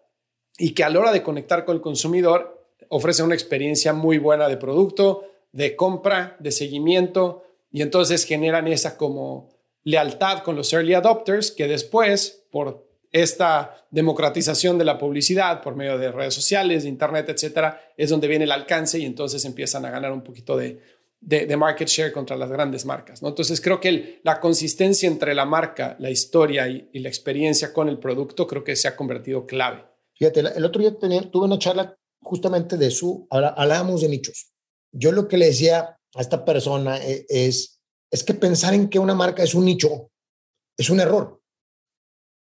y 0.58 0.72
que 0.72 0.84
a 0.84 0.90
la 0.90 1.00
hora 1.00 1.12
de 1.12 1.22
conectar 1.22 1.64
con 1.64 1.76
el 1.76 1.80
consumidor 1.80 2.68
ofrece 2.90 3.22
una 3.22 3.34
experiencia 3.34 3.94
muy 3.94 4.18
buena 4.18 4.48
de 4.48 4.58
producto, 4.58 5.24
de 5.52 5.74
compra, 5.76 6.36
de 6.40 6.52
seguimiento, 6.52 7.44
y 7.72 7.82
entonces 7.82 8.24
generan 8.24 8.66
esa 8.68 8.96
como 8.96 9.50
lealtad 9.84 10.42
con 10.42 10.56
los 10.56 10.72
early 10.72 10.94
adopters 10.94 11.50
que 11.50 11.66
después, 11.66 12.44
por 12.50 12.86
esta 13.12 13.86
democratización 13.90 14.78
de 14.78 14.84
la 14.84 14.98
publicidad 14.98 15.62
por 15.62 15.74
medio 15.74 15.98
de 15.98 16.12
redes 16.12 16.34
sociales, 16.34 16.84
de 16.84 16.88
internet, 16.88 17.28
etcétera, 17.28 17.80
es 17.96 18.10
donde 18.10 18.28
viene 18.28 18.44
el 18.44 18.52
alcance 18.52 18.98
y 18.98 19.04
entonces 19.04 19.44
empiezan 19.44 19.84
a 19.84 19.90
ganar 19.90 20.12
un 20.12 20.22
poquito 20.22 20.56
de, 20.56 20.80
de, 21.20 21.56
market 21.56 21.88
share 21.88 22.12
contra 22.12 22.36
las 22.36 22.50
grandes 22.50 22.84
marcas. 22.84 23.22
¿no? 23.22 23.28
Entonces 23.28 23.60
creo 23.60 23.80
que 23.80 24.20
la 24.22 24.40
consistencia 24.40 25.08
entre 25.08 25.34
la 25.34 25.44
marca, 25.44 25.96
la 25.98 26.10
historia 26.10 26.68
y, 26.68 26.88
la 27.00 27.08
experiencia 27.08 27.72
con 27.72 27.88
el 27.88 27.98
producto 27.98 28.46
creo 28.46 28.64
que 28.64 28.76
se 28.76 28.88
ha 28.88 28.96
convertido 28.96 29.46
clave. 29.46 29.84
Fíjate, 30.14 30.40
el 30.40 30.64
otro 30.64 30.82
día 30.82 30.96
tuve 30.98 31.46
una 31.46 31.58
charla 31.58 31.96
justamente 32.20 32.76
de 32.76 32.90
su, 32.90 33.26
hablábamos 33.30 34.02
de 34.02 34.08
nichos. 34.08 34.52
Yo 34.92 35.12
lo 35.12 35.28
que 35.28 35.38
le 35.38 35.46
decía 35.46 35.99
a 36.14 36.20
esta 36.20 36.44
persona 36.44 36.98
e, 36.98 37.26
es, 37.28 37.80
es 38.10 38.24
que 38.24 38.34
pensar 38.34 38.74
en 38.74 38.88
que 38.88 38.98
una 38.98 39.14
marca 39.14 39.42
es 39.42 39.54
un 39.54 39.64
nicho 39.64 40.10
es 40.80 40.88
un 40.88 40.98
error. 40.98 41.40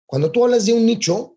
Cuando 0.06 0.30
tú 0.30 0.44
hablas 0.44 0.64
de 0.64 0.72
un 0.72 0.86
nicho, 0.86 1.36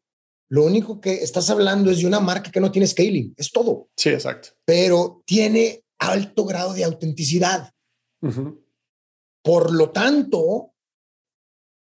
lo 0.50 0.64
único 0.64 1.02
que 1.02 1.16
estás 1.24 1.50
hablando 1.50 1.90
es 1.90 2.00
de 2.00 2.06
una 2.06 2.20
marca 2.20 2.52
que 2.52 2.60
no 2.60 2.72
tiene 2.72 2.88
scaling, 2.88 3.34
es 3.36 3.52
todo. 3.52 3.90
Sí, 3.98 4.10
exacto. 4.10 4.50
Pero 4.64 5.24
tiene 5.26 5.84
alto 5.98 6.46
grado 6.46 6.74
de 6.74 6.84
autenticidad. 6.84 7.72
Por 9.42 9.74
lo 9.74 9.90
tanto, 9.90 10.74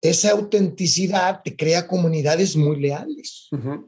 esa 0.01 0.30
autenticidad 0.30 1.43
te 1.43 1.57
crea 1.57 1.86
comunidades 1.86 2.57
muy 2.57 2.80
leales. 2.80 3.49
Uh 3.53 3.86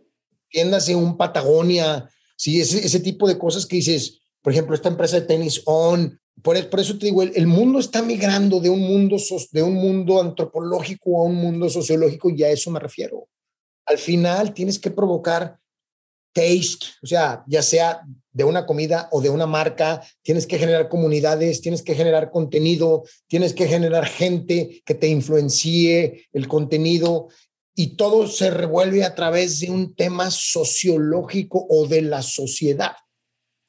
un 0.94 1.16
Patagonia, 1.16 2.10
sí, 2.36 2.60
ese, 2.60 2.84
ese 2.84 3.00
tipo 3.00 3.26
de 3.26 3.38
cosas 3.38 3.64
que 3.64 3.76
dices, 3.76 4.20
por 4.42 4.52
ejemplo, 4.52 4.74
esta 4.74 4.88
empresa 4.88 5.20
de 5.20 5.26
tenis 5.26 5.62
On 5.64 6.20
por, 6.40 6.56
eso 6.56 6.98
te 6.98 7.06
digo, 7.06 7.22
el, 7.22 7.46
mundo 7.46 7.78
está 7.78 8.02
migrando 8.02 8.58
de 8.58 8.68
un 8.68 8.80
mundo, 8.80 9.16
de 9.52 9.62
un 9.62 9.74
mundo 9.74 10.20
antropológico 10.20 11.20
a 11.20 11.24
un 11.24 11.36
mundo 11.36 11.68
sociológico 11.68 12.30
y 12.30 12.42
a 12.42 12.50
eso 12.50 12.70
me 12.70 12.80
refiero. 12.80 13.28
Al 13.86 13.98
final 13.98 14.54
tienes 14.54 14.78
que 14.78 14.90
provocar 14.90 15.58
taste, 16.32 16.86
o 17.02 17.06
sea, 17.06 17.44
ya 17.46 17.62
sea 17.62 18.02
de 18.32 18.44
una 18.44 18.64
comida 18.64 19.08
o 19.12 19.20
de 19.20 19.28
una 19.28 19.46
marca, 19.46 20.02
tienes 20.22 20.46
que 20.46 20.58
generar 20.58 20.88
comunidades, 20.88 21.60
tienes 21.60 21.82
que 21.82 21.94
generar 21.94 22.30
contenido, 22.30 23.04
tienes 23.28 23.52
que 23.52 23.68
generar 23.68 24.06
gente 24.06 24.82
que 24.84 24.94
te 24.94 25.08
influencie 25.08 26.28
el 26.32 26.48
contenido 26.48 27.28
y 27.74 27.96
todo 27.96 28.26
se 28.26 28.50
revuelve 28.50 29.04
a 29.04 29.14
través 29.14 29.60
de 29.60 29.70
un 29.70 29.94
tema 29.94 30.30
sociológico 30.30 31.66
o 31.68 31.86
de 31.86 32.02
la 32.02 32.22
sociedad. 32.22 32.96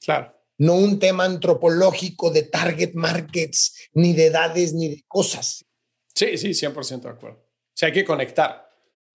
Claro 0.01 0.42
no 0.57 0.75
un 0.75 0.99
tema 0.99 1.25
antropológico 1.25 2.31
de 2.31 2.43
target 2.43 2.93
markets, 2.93 3.89
ni 3.93 4.13
de 4.13 4.27
edades, 4.27 4.73
ni 4.73 4.89
de 4.89 5.03
cosas. 5.07 5.65
Sí, 6.13 6.37
sí, 6.37 6.49
100% 6.49 7.01
de 7.01 7.09
acuerdo. 7.09 7.39
O 7.39 7.75
sea, 7.75 7.87
hay 7.87 7.93
que 7.93 8.05
conectar. 8.05 8.67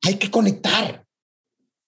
Hay 0.02 0.14
que 0.14 0.30
conectar. 0.30 1.04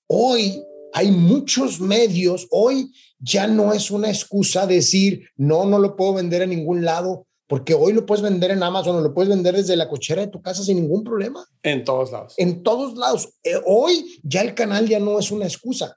Hoy 0.07 0.63
hay 0.93 1.11
muchos 1.11 1.81
medios, 1.81 2.47
hoy 2.51 2.93
ya 3.19 3.47
no 3.47 3.73
es 3.73 3.91
una 3.91 4.09
excusa 4.09 4.67
decir, 4.67 5.29
no, 5.37 5.65
no 5.65 5.79
lo 5.79 5.97
puedo 5.97 6.15
vender 6.15 6.43
en 6.43 6.51
ningún 6.51 6.85
lado, 6.85 7.27
porque 7.47 7.75
hoy 7.75 7.93
lo 7.93 8.07
puedes 8.07 8.23
vender 8.23 8.51
en 8.51 8.63
Amazon 8.63 8.97
o 8.97 9.01
lo 9.01 9.15
puedes 9.15 9.29
vender 9.29 9.57
desde 9.57 9.77
la 9.77 9.89
cochera 9.89 10.23
de 10.23 10.29
tu 10.29 10.41
casa 10.41 10.63
sin 10.63 10.77
ningún 10.77 11.05
problema. 11.05 11.45
En 11.63 11.85
todos 11.85 12.13
lados. 12.13 12.35
En 12.37 12.63
todos 12.63 12.97
lados. 12.97 13.29
Eh, 13.43 13.61
hoy 13.67 14.21
ya 14.23 14.43
el 14.43 14.55
canal 14.55 14.89
ya 14.89 15.01
no 15.01 15.19
es 15.19 15.31
una 15.31 15.47
excusa. 15.47 15.97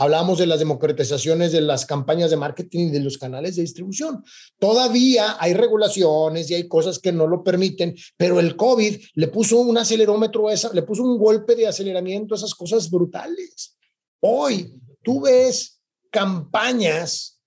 Hablamos 0.00 0.38
de 0.38 0.46
las 0.46 0.60
democratizaciones 0.60 1.50
de 1.50 1.60
las 1.60 1.84
campañas 1.84 2.30
de 2.30 2.36
marketing 2.36 2.86
y 2.86 2.90
de 2.90 3.00
los 3.00 3.18
canales 3.18 3.56
de 3.56 3.62
distribución. 3.62 4.22
Todavía 4.60 5.36
hay 5.40 5.54
regulaciones 5.54 6.48
y 6.48 6.54
hay 6.54 6.68
cosas 6.68 7.00
que 7.00 7.10
no 7.10 7.26
lo 7.26 7.42
permiten, 7.42 7.96
pero 8.16 8.38
el 8.38 8.54
COVID 8.54 8.96
le 9.14 9.28
puso 9.28 9.58
un 9.58 9.76
acelerómetro, 9.76 10.46
le 10.72 10.82
puso 10.82 11.02
un 11.02 11.18
golpe 11.18 11.56
de 11.56 11.66
aceleramiento 11.66 12.34
a 12.34 12.38
esas 12.38 12.54
cosas 12.54 12.88
brutales. 12.88 13.76
Hoy 14.20 14.72
tú 15.02 15.22
ves 15.22 15.80
campañas 16.12 17.40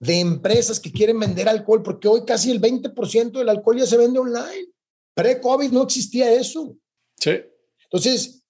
de 0.00 0.20
empresas 0.20 0.80
que 0.80 0.90
quieren 0.90 1.20
vender 1.20 1.50
alcohol, 1.50 1.82
porque 1.82 2.08
hoy 2.08 2.24
casi 2.24 2.50
el 2.50 2.62
20% 2.62 3.32
del 3.32 3.48
alcohol 3.50 3.78
ya 3.78 3.86
se 3.86 3.98
vende 3.98 4.18
online. 4.18 4.68
Pre-COVID 5.14 5.70
no 5.70 5.82
existía 5.82 6.32
eso. 6.32 6.76
Sí. 7.18 7.42
Entonces, 7.84 8.42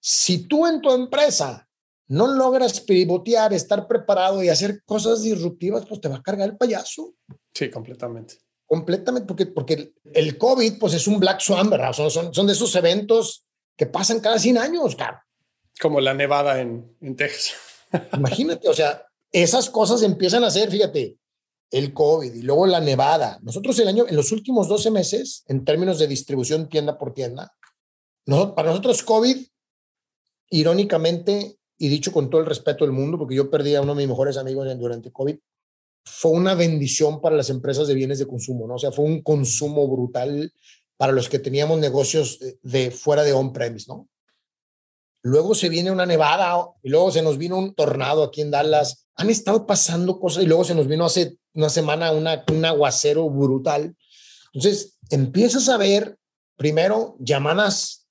si 0.00 0.48
tú 0.48 0.66
en 0.66 0.80
tu 0.80 0.92
empresa 0.92 1.68
no 2.12 2.26
logras 2.26 2.80
pivotear, 2.80 3.54
estar 3.54 3.88
preparado 3.88 4.42
y 4.42 4.50
hacer 4.50 4.82
cosas 4.84 5.22
disruptivas, 5.22 5.86
pues 5.86 5.98
te 5.98 6.08
va 6.08 6.16
a 6.16 6.22
cargar 6.22 6.50
el 6.50 6.58
payaso. 6.58 7.14
Sí, 7.54 7.70
completamente. 7.70 8.36
Completamente, 8.66 9.26
porque, 9.26 9.46
porque 9.46 9.94
el 10.12 10.36
COVID, 10.36 10.78
pues 10.78 10.92
es 10.92 11.06
un 11.06 11.18
Black 11.18 11.40
Swan, 11.40 11.70
¿verdad? 11.70 11.94
Son, 11.94 12.10
son, 12.10 12.34
son 12.34 12.46
de 12.46 12.52
esos 12.52 12.74
eventos 12.76 13.46
que 13.78 13.86
pasan 13.86 14.20
cada 14.20 14.38
100 14.38 14.58
años, 14.58 14.94
claro. 14.94 15.20
Como 15.80 16.02
la 16.02 16.12
nevada 16.12 16.60
en, 16.60 16.94
en 17.00 17.16
Texas. 17.16 17.54
Imagínate, 18.12 18.68
o 18.68 18.74
sea, 18.74 19.06
esas 19.30 19.70
cosas 19.70 20.02
empiezan 20.02 20.44
a 20.44 20.50
ser, 20.50 20.70
fíjate, 20.70 21.16
el 21.70 21.94
COVID 21.94 22.34
y 22.34 22.42
luego 22.42 22.66
la 22.66 22.80
nevada. 22.80 23.38
Nosotros 23.40 23.78
el 23.78 23.88
año, 23.88 24.04
en 24.06 24.16
los 24.16 24.32
últimos 24.32 24.68
12 24.68 24.90
meses, 24.90 25.44
en 25.48 25.64
términos 25.64 25.98
de 25.98 26.08
distribución 26.08 26.68
tienda 26.68 26.98
por 26.98 27.14
tienda, 27.14 27.56
para 28.26 28.68
nosotros 28.68 29.02
COVID, 29.02 29.46
irónicamente, 30.50 31.58
y 31.82 31.88
dicho 31.88 32.12
con 32.12 32.30
todo 32.30 32.40
el 32.40 32.46
respeto 32.46 32.84
del 32.84 32.92
mundo, 32.92 33.18
porque 33.18 33.34
yo 33.34 33.50
perdí 33.50 33.74
a 33.74 33.80
uno 33.80 33.92
de 33.92 34.02
mis 34.02 34.08
mejores 34.08 34.36
amigos 34.36 34.68
durante 34.78 35.10
COVID, 35.10 35.36
fue 36.04 36.30
una 36.30 36.54
bendición 36.54 37.20
para 37.20 37.34
las 37.34 37.50
empresas 37.50 37.88
de 37.88 37.94
bienes 37.94 38.20
de 38.20 38.26
consumo, 38.28 38.68
¿no? 38.68 38.76
O 38.76 38.78
sea, 38.78 38.92
fue 38.92 39.04
un 39.04 39.20
consumo 39.20 39.88
brutal 39.88 40.52
para 40.96 41.12
los 41.12 41.28
que 41.28 41.40
teníamos 41.40 41.80
negocios 41.80 42.38
de, 42.62 42.92
fuera 42.92 43.24
de 43.24 43.32
on-premise, 43.32 43.86
¿no? 43.88 44.08
Luego 45.24 45.56
se 45.56 45.68
viene 45.68 45.90
una 45.90 46.06
nevada 46.06 46.68
y 46.84 46.88
luego 46.88 47.10
se 47.10 47.20
nos 47.20 47.36
vino 47.36 47.58
un 47.58 47.74
tornado 47.74 48.22
aquí 48.22 48.42
en 48.42 48.52
Dallas. 48.52 49.08
Han 49.16 49.28
estado 49.28 49.66
pasando 49.66 50.20
cosas 50.20 50.44
y 50.44 50.46
luego 50.46 50.62
se 50.62 50.76
nos 50.76 50.86
vino 50.86 51.04
hace 51.04 51.36
una 51.52 51.68
semana 51.68 52.12
una, 52.12 52.44
un 52.52 52.64
aguacero 52.64 53.28
brutal. 53.28 53.96
Entonces, 54.52 54.98
empiezas 55.10 55.68
a 55.68 55.78
ver 55.78 56.16
primero 56.56 57.16
llamadas 57.18 58.06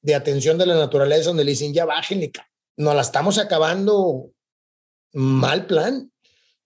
de 0.00 0.16
atención 0.16 0.58
de 0.58 0.66
la 0.66 0.74
naturaleza 0.74 1.30
donde 1.30 1.44
le 1.44 1.52
dicen, 1.52 1.72
ya 1.72 1.84
bájenle, 1.84 2.32
nos 2.76 2.94
la 2.94 3.02
estamos 3.02 3.38
acabando 3.38 4.30
mal 5.12 5.66
plan. 5.66 6.12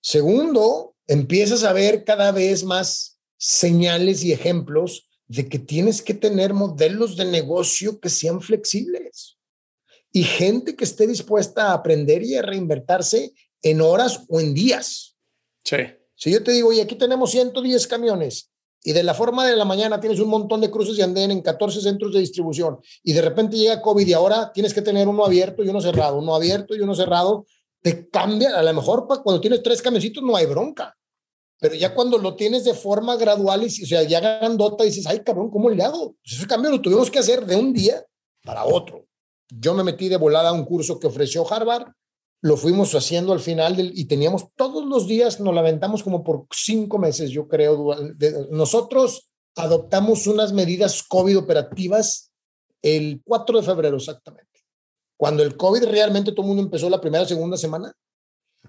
Segundo, 0.00 0.94
empiezas 1.06 1.64
a 1.64 1.72
ver 1.72 2.04
cada 2.04 2.32
vez 2.32 2.64
más 2.64 3.18
señales 3.36 4.22
y 4.22 4.32
ejemplos 4.32 5.08
de 5.26 5.48
que 5.48 5.58
tienes 5.58 6.02
que 6.02 6.14
tener 6.14 6.54
modelos 6.54 7.16
de 7.16 7.24
negocio 7.24 7.98
que 8.00 8.08
sean 8.08 8.40
flexibles 8.40 9.38
y 10.12 10.22
gente 10.22 10.76
que 10.76 10.84
esté 10.84 11.06
dispuesta 11.06 11.68
a 11.68 11.74
aprender 11.74 12.22
y 12.22 12.36
a 12.36 12.42
reinvertirse 12.42 13.32
en 13.62 13.80
horas 13.80 14.24
o 14.28 14.40
en 14.40 14.54
días. 14.54 15.16
Sí. 15.64 15.76
Si 16.14 16.30
yo 16.30 16.42
te 16.42 16.52
digo, 16.52 16.72
y 16.72 16.80
aquí 16.80 16.94
tenemos 16.94 17.32
110 17.32 17.86
camiones 17.86 18.50
y 18.86 18.92
de 18.92 19.02
la 19.02 19.14
forma 19.14 19.44
de 19.44 19.56
la 19.56 19.64
mañana 19.64 19.98
tienes 19.98 20.20
un 20.20 20.28
montón 20.28 20.60
de 20.60 20.70
cruces 20.70 20.96
y 20.96 21.02
anden 21.02 21.32
en 21.32 21.42
14 21.42 21.80
centros 21.80 22.12
de 22.12 22.20
distribución 22.20 22.78
y 23.02 23.14
de 23.14 23.20
repente 23.20 23.56
llega 23.56 23.82
COVID 23.82 24.06
y 24.06 24.12
ahora 24.12 24.52
tienes 24.52 24.72
que 24.72 24.80
tener 24.80 25.08
uno 25.08 25.24
abierto 25.24 25.64
y 25.64 25.68
uno 25.68 25.80
cerrado, 25.80 26.18
uno 26.18 26.36
abierto 26.36 26.72
y 26.76 26.78
uno 26.78 26.94
cerrado, 26.94 27.46
te 27.82 28.08
cambia. 28.08 28.56
A 28.56 28.62
lo 28.62 28.72
mejor 28.72 29.08
cuando 29.08 29.40
tienes 29.40 29.60
tres 29.64 29.82
camioncitos 29.82 30.22
no 30.22 30.36
hay 30.36 30.46
bronca, 30.46 30.96
pero 31.58 31.74
ya 31.74 31.92
cuando 31.94 32.16
lo 32.16 32.36
tienes 32.36 32.62
de 32.62 32.74
forma 32.74 33.16
gradual 33.16 33.64
y 33.64 33.66
o 33.66 33.86
sea, 33.86 34.04
ya 34.04 34.20
grandota 34.20 34.84
dices, 34.84 35.04
ay 35.08 35.18
cabrón, 35.24 35.50
¿cómo 35.50 35.68
le 35.68 35.82
hago? 35.82 36.14
Pues 36.22 36.36
ese 36.36 36.46
cambio 36.46 36.70
lo 36.70 36.80
tuvimos 36.80 37.10
que 37.10 37.18
hacer 37.18 37.44
de 37.44 37.56
un 37.56 37.72
día 37.72 38.06
para 38.44 38.64
otro. 38.66 39.04
Yo 39.48 39.74
me 39.74 39.82
metí 39.82 40.08
de 40.08 40.16
volada 40.16 40.50
a 40.50 40.52
un 40.52 40.64
curso 40.64 41.00
que 41.00 41.08
ofreció 41.08 41.44
Harvard 41.52 41.88
lo 42.42 42.56
fuimos 42.56 42.94
haciendo 42.94 43.32
al 43.32 43.40
final 43.40 43.76
del, 43.76 43.92
y 43.94 44.04
teníamos 44.04 44.46
todos 44.54 44.84
los 44.84 45.06
días, 45.06 45.40
nos 45.40 45.54
lamentamos 45.54 46.02
como 46.02 46.22
por 46.22 46.46
cinco 46.52 46.98
meses, 46.98 47.30
yo 47.30 47.48
creo. 47.48 47.94
nosotros 48.50 49.28
adoptamos 49.56 50.26
unas 50.26 50.52
medidas 50.52 51.02
COVID 51.02 51.38
operativas 51.38 52.30
el 52.82 53.22
4 53.24 53.60
de 53.60 53.66
febrero 53.66 53.96
exactamente. 53.96 54.46
Cuando 55.16 55.42
el 55.42 55.56
COVID 55.56 55.84
realmente 55.84 56.32
todo 56.32 56.42
el 56.42 56.48
mundo 56.48 56.62
empezó 56.62 56.90
la 56.90 57.00
primera, 57.00 57.24
segunda 57.24 57.56
semana, 57.56 57.92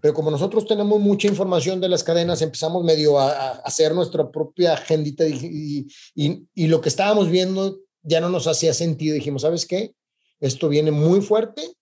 pero 0.01 0.13
como 0.13 0.31
nosotros 0.31 0.65
tenemos 0.65 0.99
mucha 0.99 1.27
información 1.27 1.81
de 1.81 1.89
las 1.89 2.03
cadenas, 2.03 2.41
empezamos 2.41 2.83
medio 2.83 3.19
a, 3.19 3.49
hacer 3.59 3.93
nuestra 3.93 4.31
propia 4.31 4.73
agendita 4.73 5.27
y, 5.27 5.87
y, 6.15 6.47
y, 6.53 6.67
lo 6.67 6.81
que 6.81 6.89
estábamos 6.89 7.29
viendo 7.29 7.79
ya 8.03 8.21
no 8.21 8.29
nos 8.29 8.47
hacía 8.47 8.73
sentido. 8.73 9.15
Dijimos, 9.15 9.41
¿sabes 9.41 9.65
qué? 9.65 9.93
Esto 10.39 10.69
viene 10.69 10.91
muy 10.91 11.21
fuerte, 11.21 11.73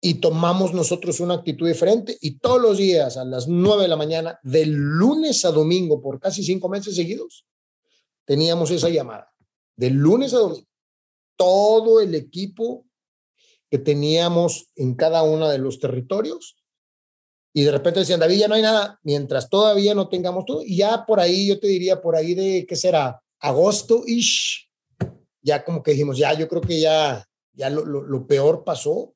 y 0.00 0.14
tomamos 0.14 0.72
nosotros 0.72 1.20
una 1.20 1.34
actitud 1.34 1.68
diferente 1.68 2.16
y 2.20 2.38
todos 2.38 2.60
los 2.60 2.78
días 2.78 3.16
a 3.16 3.24
las 3.24 3.48
9 3.48 3.82
de 3.82 3.88
la 3.88 3.96
mañana, 3.96 4.40
de 4.42 4.64
lunes 4.66 5.44
a 5.44 5.50
domingo, 5.50 6.00
por 6.00 6.18
casi 6.18 6.42
cinco 6.42 6.68
meses 6.68 6.96
seguidos, 6.96 7.46
teníamos 8.24 8.70
esa 8.70 8.88
llamada. 8.88 9.34
De 9.76 9.90
lunes 9.90 10.32
a 10.32 10.38
domingo. 10.38 10.66
Todo 11.36 12.00
el 12.00 12.14
equipo 12.14 12.86
que 13.70 13.78
teníamos 13.78 14.70
en 14.74 14.94
cada 14.94 15.22
uno 15.22 15.48
de 15.48 15.58
los 15.58 15.78
territorios 15.78 16.56
y 17.52 17.64
de 17.64 17.72
repente 17.72 18.00
decían, 18.00 18.20
David, 18.20 18.38
ya 18.38 18.48
no 18.48 18.54
hay 18.54 18.62
nada, 18.62 19.00
mientras 19.02 19.50
todavía 19.50 19.94
no 19.94 20.08
tengamos 20.08 20.44
todo. 20.44 20.62
Y 20.62 20.76
ya 20.76 21.04
por 21.04 21.18
ahí, 21.20 21.48
yo 21.48 21.58
te 21.58 21.66
diría, 21.66 22.00
por 22.00 22.14
ahí 22.14 22.34
de, 22.34 22.64
¿qué 22.66 22.76
será? 22.76 23.20
Agosto-ish, 23.40 24.70
ya 25.42 25.64
como 25.64 25.82
que 25.82 25.90
dijimos, 25.92 26.16
ya, 26.16 26.32
yo 26.34 26.48
creo 26.48 26.62
que 26.62 26.80
ya, 26.80 27.26
ya 27.52 27.68
lo, 27.68 27.84
lo, 27.84 28.02
lo 28.02 28.26
peor 28.26 28.62
pasó 28.64 29.14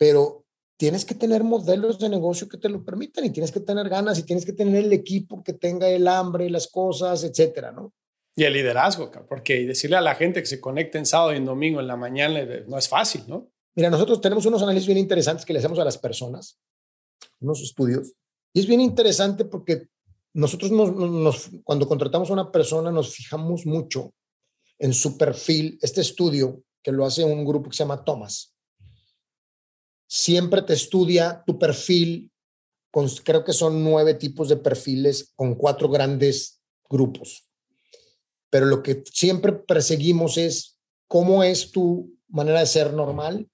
pero 0.00 0.46
tienes 0.78 1.04
que 1.04 1.14
tener 1.14 1.44
modelos 1.44 1.98
de 1.98 2.08
negocio 2.08 2.48
que 2.48 2.56
te 2.56 2.70
lo 2.70 2.82
permitan 2.82 3.22
y 3.26 3.30
tienes 3.30 3.52
que 3.52 3.60
tener 3.60 3.86
ganas 3.90 4.18
y 4.18 4.22
tienes 4.22 4.46
que 4.46 4.54
tener 4.54 4.82
el 4.82 4.94
equipo 4.94 5.44
que 5.44 5.52
tenga 5.52 5.90
el 5.90 6.08
hambre, 6.08 6.48
las 6.48 6.68
cosas, 6.68 7.22
etcétera, 7.22 7.70
¿no? 7.70 7.92
Y 8.34 8.44
el 8.44 8.54
liderazgo, 8.54 9.10
porque 9.28 9.66
decirle 9.66 9.96
a 9.96 10.00
la 10.00 10.14
gente 10.14 10.40
que 10.40 10.46
se 10.46 10.58
conecte 10.58 10.96
en 10.96 11.04
sábado 11.04 11.34
y 11.34 11.36
en 11.36 11.44
domingo 11.44 11.80
en 11.80 11.86
la 11.86 11.96
mañana 11.96 12.42
no 12.66 12.78
es 12.78 12.88
fácil, 12.88 13.24
¿no? 13.28 13.50
Mira, 13.74 13.90
nosotros 13.90 14.22
tenemos 14.22 14.46
unos 14.46 14.62
análisis 14.62 14.86
bien 14.86 14.96
interesantes 14.96 15.44
que 15.44 15.52
le 15.52 15.58
hacemos 15.58 15.78
a 15.78 15.84
las 15.84 15.98
personas, 15.98 16.58
unos 17.40 17.60
estudios, 17.60 18.14
y 18.54 18.60
es 18.60 18.66
bien 18.66 18.80
interesante 18.80 19.44
porque 19.44 19.88
nosotros 20.32 20.70
nos, 20.70 21.50
cuando 21.62 21.86
contratamos 21.86 22.30
a 22.30 22.32
una 22.32 22.50
persona 22.50 22.90
nos 22.90 23.14
fijamos 23.14 23.66
mucho 23.66 24.14
en 24.78 24.94
su 24.94 25.18
perfil, 25.18 25.78
este 25.82 26.00
estudio 26.00 26.62
que 26.82 26.90
lo 26.90 27.04
hace 27.04 27.22
un 27.22 27.44
grupo 27.44 27.68
que 27.68 27.76
se 27.76 27.82
llama 27.82 28.02
Thomas, 28.02 28.54
siempre 30.10 30.62
te 30.62 30.72
estudia 30.72 31.44
tu 31.46 31.56
perfil, 31.56 32.32
con, 32.90 33.08
creo 33.22 33.44
que 33.44 33.52
son 33.52 33.84
nueve 33.84 34.14
tipos 34.14 34.48
de 34.48 34.56
perfiles 34.56 35.32
con 35.36 35.54
cuatro 35.54 35.88
grandes 35.88 36.60
grupos. 36.88 37.48
Pero 38.50 38.66
lo 38.66 38.82
que 38.82 39.04
siempre 39.12 39.52
perseguimos 39.52 40.36
es 40.36 40.80
cómo 41.06 41.44
es 41.44 41.70
tu 41.70 42.12
manera 42.26 42.58
de 42.58 42.66
ser 42.66 42.92
normal 42.92 43.48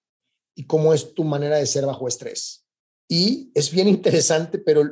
y 0.55 0.65
cómo 0.65 0.95
es 0.95 1.13
tu 1.13 1.25
manera 1.25 1.59
de 1.59 1.67
ser 1.67 1.85
bajo 1.85 2.09
estrés. 2.09 2.65
Y 3.07 3.51
es 3.55 3.71
bien 3.71 3.87
interesante, 3.87 4.59
pero 4.59 4.83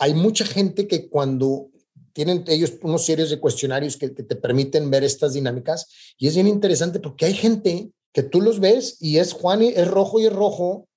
hay 0.00 0.14
mucha 0.14 0.44
gente 0.44 0.88
que 0.88 1.08
cuando 1.08 1.70
tienen 2.12 2.42
ellos 2.48 2.72
unos 2.82 3.06
series 3.06 3.30
de 3.30 3.38
cuestionarios 3.38 3.96
que, 3.96 4.12
que, 4.12 4.24
te 4.24 4.34
permiten 4.34 4.90
ver 4.90 5.04
estas 5.04 5.34
dinámicas 5.34 5.86
y 6.18 6.26
es 6.26 6.34
bien 6.34 6.48
interesante 6.48 6.98
porque 6.98 7.26
hay 7.26 7.34
gente 7.34 7.92
que 8.12 8.22
tú 8.22 8.40
los 8.40 8.60
ves 8.60 8.96
y 9.00 9.18
es 9.18 9.32
Juan, 9.32 9.62
y 9.62 9.68
es 9.68 9.88
rojo 9.88 10.20
y 10.20 10.26
es 10.26 10.32
rojo 10.32 10.88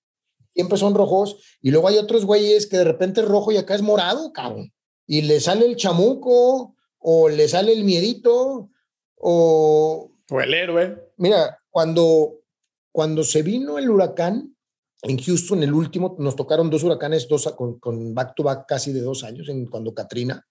siempre 0.54 0.78
son 0.78 0.96
rojos, 0.96 1.38
y 1.62 1.72
luego 1.72 1.88
hay 1.88 1.98
otros 1.98 2.26
güeyes 2.26 2.68
que 2.68 2.78
de 2.78 2.84
repente 2.84 3.22
es 3.22 3.28
rojo 3.28 3.52
y 3.52 3.58
acá 3.58 3.76
es 3.76 3.82
morado, 3.82 4.32
cabrón, 4.34 4.72
y 5.08 5.22
le 5.22 5.40
sale 5.40 5.66
el 5.66 5.76
chamuco, 5.76 6.76
o 7.00 7.30
le 7.30 7.48
sale 7.48 7.74
el 7.74 7.84
miedito, 7.84 8.70
o... 9.16 10.12
O 10.30 10.42
el 10.42 10.54
héroe. 10.54 11.12
Mira, 11.18 11.60
cuando, 11.70 12.42
cuando 12.92 13.24
se 13.24 13.42
vino 13.42 13.78
el 13.78 13.90
huracán 13.90 14.56
en 15.02 15.18
Houston, 15.18 15.64
el 15.64 15.74
último, 15.74 16.16
nos 16.20 16.36
tocaron 16.36 16.70
dos 16.70 16.84
huracanes 16.84 17.28
dos, 17.28 17.52
con, 17.58 17.80
con 17.80 18.14
back 18.14 18.36
to 18.36 18.44
back 18.44 18.66
casi 18.68 18.94
de 18.94 19.02
dos 19.02 19.24
años, 19.24 19.50
en, 19.50 19.66
cuando 19.66 19.94
Katrina. 19.94 20.46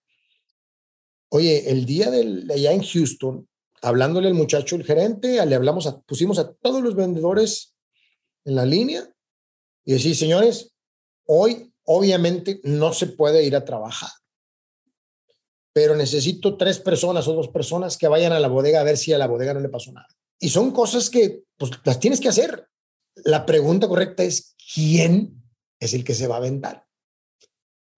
Oye, 1.31 1.71
el 1.71 1.87
día 1.87 2.11
del, 2.11 2.51
allá 2.51 2.73
en 2.73 2.83
Houston, 2.83 3.49
hablándole 3.83 4.28
al 4.28 4.35
muchacho, 4.35 4.76
el 4.76 4.85
gerente, 4.85 5.45
le 5.45 5.55
hablamos, 5.55 5.89
pusimos 6.07 6.39
a 6.39 6.53
todos 6.53 6.83
los 6.83 6.95
vendedores 6.95 7.74
en 8.45 8.55
la 8.55 8.64
línea 8.64 9.09
y 9.85 9.93
decir, 9.93 10.16
señores, 10.16 10.74
hoy 11.26 11.72
obviamente 11.85 12.61
no 12.64 12.93
se 12.93 13.07
puede 13.07 13.45
ir 13.45 13.57
a 13.57 13.64
trabajar, 13.64 14.11
pero 15.72 15.97
necesito 15.97 16.57
tres 16.57 16.78
personas 16.78 17.26
o 17.28 17.35
dos 17.35 17.49
personas 17.49 17.97
que 17.97 18.09
vayan 18.09 18.33
a 18.33 18.41
la 18.41 18.49
bodega 18.49 18.81
a 18.81 18.85
ver 18.85 18.97
si 18.97 19.12
a 19.12 19.18
la 19.18 19.26
bodega 19.26 19.55
no 19.55 19.61
le 19.61 19.68
pasó 19.68 19.93
nada. 19.93 20.09
Y 20.39 20.49
son 20.49 20.70
cosas 20.70 21.11
que 21.11 21.45
pues, 21.57 21.72
las 21.85 22.01
tienes 22.01 22.20
que 22.20 22.28
hacer. 22.28 22.66
La 23.24 23.45
pregunta 23.45 23.89
correcta 23.89 24.22
es, 24.22 24.55
¿quién 24.74 25.43
es 25.78 25.95
el 25.95 26.05
que 26.05 26.14
se 26.14 26.26
va 26.26 26.37
a 26.37 26.39
aventar? 26.39 26.87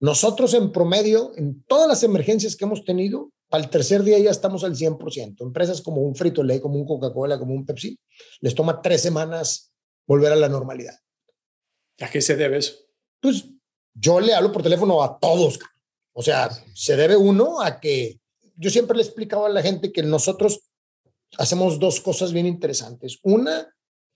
Nosotros 0.01 0.53
en 0.55 0.73
promedio, 0.73 1.33
en 1.37 1.63
todas 1.63 1.89
las 1.89 2.03
emergencias 2.03 2.57
que 2.57 2.65
hemos 2.65 2.85
tenido, 2.85 3.31
al 3.53 3.69
tercer 3.69 4.03
día 4.03 4.19
ya 4.19 4.31
estamos 4.31 4.65
al 4.65 4.75
100%. 4.75 5.43
Empresas 5.43 5.83
como 5.83 6.01
un 6.01 6.17
Frito 6.17 6.43
Lay, 6.43 6.61
como 6.61 6.77
un 6.77 6.87
Coca-Cola, 6.87 7.39
como 7.39 7.55
un 7.55 7.67
Pepsi, 7.67 7.99
les 8.41 8.55
toma 8.55 8.81
tres 8.81 9.03
semanas 9.03 9.73
volver 10.07 10.33
a 10.33 10.37
la 10.37 10.49
normalidad. 10.49 10.99
¿A 12.01 12.11
qué 12.11 12.21
se 12.23 12.35
debe 12.35 12.59
eso? 12.59 12.75
Pues 13.21 13.45
yo 13.95 14.21
le 14.21 14.35
hablo 14.35 14.51
por 14.53 14.63
teléfono 14.63 15.03
a 15.03 15.19
todos. 15.19 15.59
O 16.15 16.23
sea, 16.23 16.51
se 16.75 16.97
debe 16.97 17.15
uno 17.17 17.61
a 17.61 17.79
que 17.79 18.21
yo 18.57 18.71
siempre 18.71 18.97
le 18.97 19.03
explicaba 19.03 19.47
a 19.47 19.51
la 19.51 19.63
gente 19.63 19.93
que 19.93 20.03
nosotros 20.03 20.71
hacemos 21.37 21.79
dos 21.79 22.01
cosas 22.01 22.33
bien 22.33 22.47
interesantes. 22.47 23.19
Una, 23.23 23.71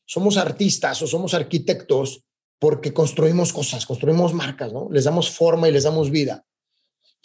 somos 0.06 0.38
artistas 0.38 1.02
o 1.02 1.06
somos 1.06 1.34
arquitectos 1.34 2.24
porque 2.58 2.94
construimos 2.94 3.52
cosas, 3.52 3.84
construimos 3.84 4.32
marcas, 4.32 4.72
¿no? 4.72 4.88
Les 4.90 5.04
damos 5.04 5.30
forma 5.30 5.68
y 5.68 5.72
les 5.72 5.84
damos 5.84 6.10
vida. 6.10 6.46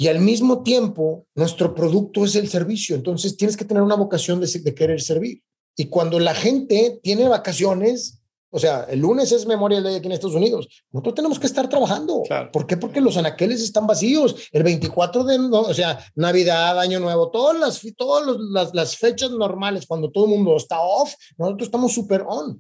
Y 0.02 0.08
al 0.08 0.20
mismo 0.20 0.64
tiempo, 0.64 1.28
nuestro 1.36 1.76
producto 1.76 2.26
es 2.26 2.34
el 2.34 2.50
servicio. 2.50 2.96
Entonces, 2.96 3.38
tienes 3.38 3.56
que 3.56 3.66
tener 3.66 3.84
una 3.84 3.94
vocación 3.94 4.42
de, 4.42 4.74
querer 4.74 5.00
servir. 5.00 5.44
Y 5.78 5.90
cuando 5.90 6.20
la 6.20 6.34
gente 6.34 7.00
tiene 7.04 7.28
vacaciones, 7.28 8.20
o 8.50 8.58
sea, 8.58 8.88
el 8.90 9.02
lunes 9.02 9.32
es 9.32 9.46
Memorial 9.46 9.84
Day 9.84 9.98
aquí 9.98 10.08
en 10.08 10.14
Estados 10.14 10.36
Unidos. 10.36 10.68
Nosotros 10.92 11.14
tenemos 11.14 11.38
que 11.38 11.46
estar 11.46 11.70
trabajando. 11.70 12.24
¿Por 12.52 12.66
qué? 12.66 12.78
Porque 12.78 13.00
los 13.00 13.16
anaqueles 13.16 13.62
están 13.62 13.86
vacíos. 13.86 14.50
El 14.52 14.64
24 14.64 15.24
de, 15.24 15.38
o 15.38 15.74
sea, 15.76 16.04
Navidad, 16.16 16.80
Año 16.80 17.00
Nuevo, 17.00 17.30
todas 17.30 17.60
las, 17.60 17.80
todas 17.96 18.26
las, 18.50 18.74
las 18.74 18.98
fechas 18.98 19.30
normales, 19.30 19.86
cuando 19.86 20.10
todo 20.10 20.26
el 20.26 20.32
mundo 20.32 20.58
está 20.58 20.82
off, 20.82 21.14
nosotros 21.38 21.68
estamos 21.68 21.94
súper 21.94 22.26
on. 22.28 22.60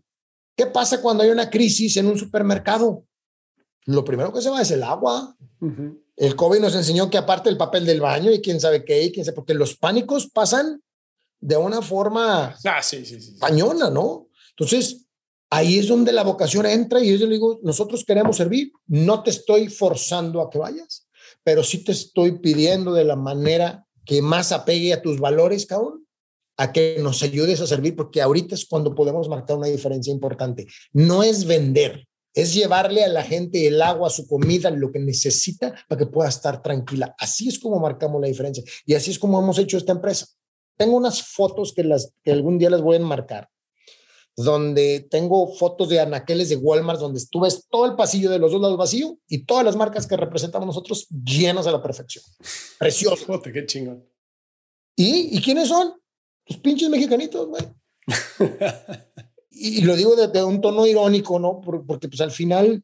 ¿Qué 0.55 0.67
pasa 0.67 1.01
cuando 1.01 1.23
hay 1.23 1.31
una 1.31 1.49
crisis 1.49 1.97
en 1.97 2.05
un 2.05 2.19
supermercado? 2.19 3.03
Lo 3.87 4.05
primero 4.05 4.31
que 4.31 4.43
se 4.43 4.51
va 4.51 4.61
es 4.61 4.69
el 4.69 4.83
agua. 4.83 5.35
El 6.21 6.35
COVID 6.35 6.59
nos 6.59 6.75
enseñó 6.75 7.09
que 7.09 7.17
aparte 7.17 7.49
el 7.49 7.57
papel 7.57 7.83
del 7.83 7.99
baño 7.99 8.31
y 8.31 8.41
quién 8.41 8.59
sabe 8.59 8.85
qué, 8.85 9.01
y 9.01 9.11
quién 9.11 9.25
sabe, 9.25 9.33
porque 9.33 9.55
los 9.55 9.75
pánicos 9.75 10.29
pasan 10.29 10.79
de 11.39 11.57
una 11.57 11.81
forma 11.81 12.55
ah, 12.63 12.83
sí, 12.83 13.03
sí, 13.03 13.19
sí, 13.19 13.37
pañona, 13.39 13.89
¿no? 13.89 14.27
Entonces, 14.51 15.07
ahí 15.49 15.79
es 15.79 15.87
donde 15.87 16.11
la 16.11 16.21
vocación 16.23 16.67
entra 16.67 17.03
y 17.03 17.17
yo 17.17 17.25
le 17.25 17.33
digo, 17.33 17.59
nosotros 17.63 18.05
queremos 18.05 18.37
servir, 18.37 18.71
no 18.85 19.23
te 19.23 19.31
estoy 19.31 19.67
forzando 19.67 20.43
a 20.43 20.51
que 20.51 20.59
vayas, 20.59 21.07
pero 21.43 21.63
sí 21.63 21.83
te 21.83 21.91
estoy 21.91 22.37
pidiendo 22.37 22.93
de 22.93 23.03
la 23.03 23.15
manera 23.15 23.87
que 24.05 24.21
más 24.21 24.51
apegue 24.51 24.93
a 24.93 25.01
tus 25.01 25.19
valores, 25.19 25.65
cabrón, 25.65 26.05
a 26.55 26.71
que 26.71 26.97
nos 26.99 27.23
ayudes 27.23 27.61
a 27.61 27.65
servir, 27.65 27.95
porque 27.95 28.21
ahorita 28.21 28.53
es 28.53 28.67
cuando 28.67 28.93
podemos 28.93 29.27
marcar 29.27 29.57
una 29.57 29.65
diferencia 29.65 30.13
importante. 30.13 30.67
No 30.93 31.23
es 31.23 31.45
vender, 31.45 32.07
es 32.33 32.53
llevarle 32.53 33.03
a 33.03 33.09
la 33.09 33.23
gente 33.23 33.67
el 33.67 33.81
agua, 33.81 34.09
su 34.09 34.27
comida, 34.27 34.69
lo 34.69 34.91
que 34.91 34.99
necesita 34.99 35.73
para 35.87 35.99
que 35.99 36.05
pueda 36.05 36.29
estar 36.29 36.61
tranquila. 36.61 37.15
Así 37.19 37.47
es 37.47 37.59
como 37.59 37.79
marcamos 37.79 38.21
la 38.21 38.27
diferencia 38.27 38.63
y 38.85 38.93
así 38.93 39.11
es 39.11 39.19
como 39.19 39.41
hemos 39.41 39.57
hecho 39.57 39.77
esta 39.77 39.91
empresa. 39.91 40.27
Tengo 40.77 40.95
unas 40.95 41.21
fotos 41.21 41.73
que, 41.73 41.83
las, 41.83 42.13
que 42.23 42.31
algún 42.31 42.57
día 42.57 42.69
las 42.69 42.81
voy 42.81 42.95
a 42.95 42.99
enmarcar, 42.99 43.49
donde 44.35 45.07
tengo 45.11 45.53
fotos 45.53 45.89
de 45.89 45.99
anaqueles 45.99 46.49
de 46.49 46.55
Walmart, 46.55 46.99
donde 46.99 47.21
tú 47.29 47.41
ves 47.41 47.67
todo 47.69 47.85
el 47.85 47.95
pasillo 47.95 48.29
de 48.31 48.39
los 48.39 48.51
dos 48.51 48.61
lados 48.61 48.77
vacío 48.77 49.19
y 49.27 49.45
todas 49.45 49.65
las 49.65 49.75
marcas 49.75 50.07
que 50.07 50.17
representamos 50.17 50.65
nosotros 50.65 51.07
llenas 51.09 51.67
a 51.67 51.71
la 51.71 51.83
perfección. 51.83 52.23
Precioso. 52.79 53.41
qué 53.41 53.65
chingón. 53.65 54.07
¿Y, 54.95 55.37
¿Y 55.37 55.41
quiénes 55.41 55.67
son? 55.67 55.93
Los 56.47 56.57
pinches 56.59 56.89
mexicanitos, 56.89 57.47
güey. 57.47 57.63
y, 59.61 59.81
lo 59.81 59.95
digo 59.95 60.15
de, 60.15 60.43
un 60.43 60.61
tono 60.61 60.85
irónico, 60.85 61.39
¿no? 61.39 61.61
Porque 61.61 62.07
pues 62.07 62.21
al 62.21 62.31
final 62.31 62.83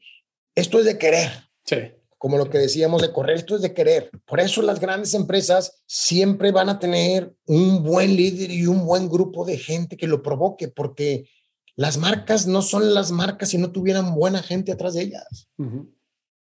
esto 0.55 0.79
es 0.79 0.85
de 0.85 0.97
querer. 0.97 1.29
Sí. 1.65 1.77
Como 2.17 2.37
lo 2.37 2.49
que 2.49 2.57
decíamos 2.57 3.01
de 3.01 3.11
correr, 3.11 3.37
esto 3.37 3.55
es 3.55 3.61
de 3.61 3.73
querer. 3.73 4.09
Por 4.25 4.39
eso 4.39 4.61
las 4.61 4.79
grandes 4.79 5.13
empresas 5.13 5.83
siempre 5.85 6.51
van 6.51 6.69
a 6.69 6.79
tener 6.79 7.35
un 7.45 7.83
buen 7.83 8.15
líder 8.15 8.49
y 8.51 8.65
un 8.65 8.85
buen 8.85 9.09
grupo 9.09 9.45
de 9.45 9.57
gente 9.57 9.97
que 9.97 10.07
lo 10.07 10.23
provoque, 10.23 10.67
porque 10.67 11.29
las 11.75 11.97
marcas 11.97 12.47
no 12.47 12.63
son 12.63 12.93
las 12.93 13.11
marcas 13.11 13.49
si 13.49 13.59
no 13.59 13.71
tuvieran 13.71 14.15
buena 14.15 14.41
gente 14.41 14.71
atrás 14.71 14.95
de 14.95 15.03
ellas. 15.03 15.47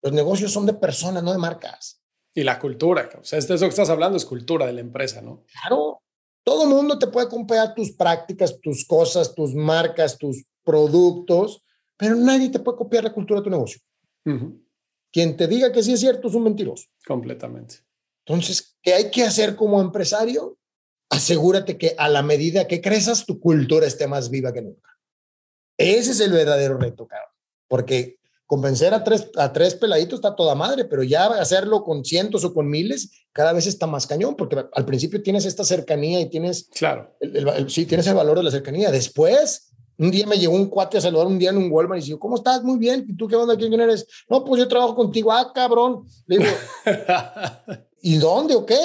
Los 0.01 0.13
negocios 0.13 0.51
son 0.51 0.65
de 0.65 0.73
personas, 0.73 1.21
no 1.21 1.31
de 1.31 1.37
marcas. 1.37 2.01
Y 2.33 2.43
la 2.43 2.57
cultura, 2.59 3.09
o 3.19 3.23
sea, 3.23 3.37
eso 3.37 3.57
que 3.57 3.65
estás 3.65 3.89
hablando 3.89 4.17
es 4.17 4.25
cultura 4.25 4.65
de 4.65 4.73
la 4.73 4.81
empresa, 4.81 5.21
¿no? 5.21 5.43
Claro, 5.51 6.01
todo 6.43 6.65
mundo 6.65 6.97
te 6.97 7.07
puede 7.07 7.27
comprar 7.27 7.73
tus 7.73 7.91
prácticas, 7.91 8.59
tus 8.61 8.85
cosas, 8.85 9.33
tus 9.35 9.53
marcas, 9.53 10.17
tus 10.17 10.45
productos, 10.63 11.63
pero 11.97 12.15
nadie 12.15 12.49
te 12.49 12.59
puede 12.59 12.77
copiar 12.77 13.03
la 13.03 13.13
cultura 13.13 13.39
de 13.39 13.43
tu 13.45 13.49
negocio. 13.49 13.81
Quien 15.11 15.35
te 15.35 15.47
diga 15.47 15.71
que 15.71 15.81
sí 15.81 15.93
es 15.93 15.99
cierto 15.99 16.27
es 16.27 16.35
un 16.35 16.43
mentiroso. 16.43 16.85
Completamente. 17.05 17.77
Entonces, 18.25 18.77
¿qué 18.81 18.93
hay 18.93 19.09
que 19.09 19.23
hacer 19.23 19.55
como 19.55 19.81
empresario? 19.81 20.57
Asegúrate 21.09 21.77
que 21.77 21.95
a 21.97 22.07
la 22.09 22.21
medida 22.21 22.67
que 22.67 22.81
crezas, 22.81 23.25
tu 23.25 23.39
cultura 23.39 23.87
esté 23.87 24.05
más 24.07 24.29
viva 24.29 24.53
que 24.53 24.61
nunca. 24.61 24.89
Ese 25.77 26.11
es 26.11 26.19
el 26.19 26.31
verdadero 26.31 26.77
reto, 26.77 27.07
cabrón. 27.07 27.33
Porque 27.67 28.18
convencer 28.49 28.95
a 28.95 29.03
tres, 29.03 29.29
a 29.35 29.53
tres 29.53 29.75
peladitos 29.75 30.17
está 30.17 30.35
toda 30.35 30.55
madre, 30.55 30.85
pero 30.85 31.03
ya 31.03 31.27
hacerlo 31.27 31.83
con 31.83 32.03
cientos 32.03 32.43
o 32.43 32.51
con 32.51 32.67
miles 32.67 33.11
cada 33.31 33.53
vez 33.53 33.67
está 33.67 33.85
más 33.85 34.07
cañón, 34.07 34.35
porque 34.35 34.65
al 34.73 34.85
principio 34.85 35.21
tienes 35.21 35.45
esta 35.45 35.63
cercanía 35.63 36.19
y 36.19 36.31
tienes, 36.31 36.67
claro, 36.73 37.15
sí, 37.67 37.85
tienes 37.85 38.07
el 38.07 38.15
valor 38.15 38.37
de 38.37 38.43
la 38.43 38.49
cercanía. 38.49 38.89
Después, 38.89 39.69
un 39.99 40.09
día 40.09 40.25
me 40.25 40.39
llegó 40.39 40.55
un 40.55 40.65
cuate 40.65 40.97
a 40.97 41.01
saludar 41.01 41.27
un 41.27 41.37
día 41.37 41.51
en 41.51 41.57
un 41.57 41.71
Walmart 41.71 42.01
y 42.01 42.05
dijo, 42.05 42.17
¿cómo 42.17 42.37
estás? 42.37 42.63
Muy 42.63 42.79
bien. 42.79 43.05
¿Y 43.07 43.15
tú 43.15 43.27
qué 43.27 43.35
onda? 43.35 43.55
¿Quién 43.55 43.71
eres? 43.79 44.07
No, 44.27 44.43
pues 44.43 44.59
yo 44.59 44.67
trabajo 44.67 44.95
contigo. 44.95 45.31
Ah, 45.31 45.51
cabrón. 45.53 46.07
Le 46.25 46.39
digo, 46.39 46.49
¿y 48.01 48.17
dónde 48.17 48.55
o 48.55 48.65
qué? 48.65 48.79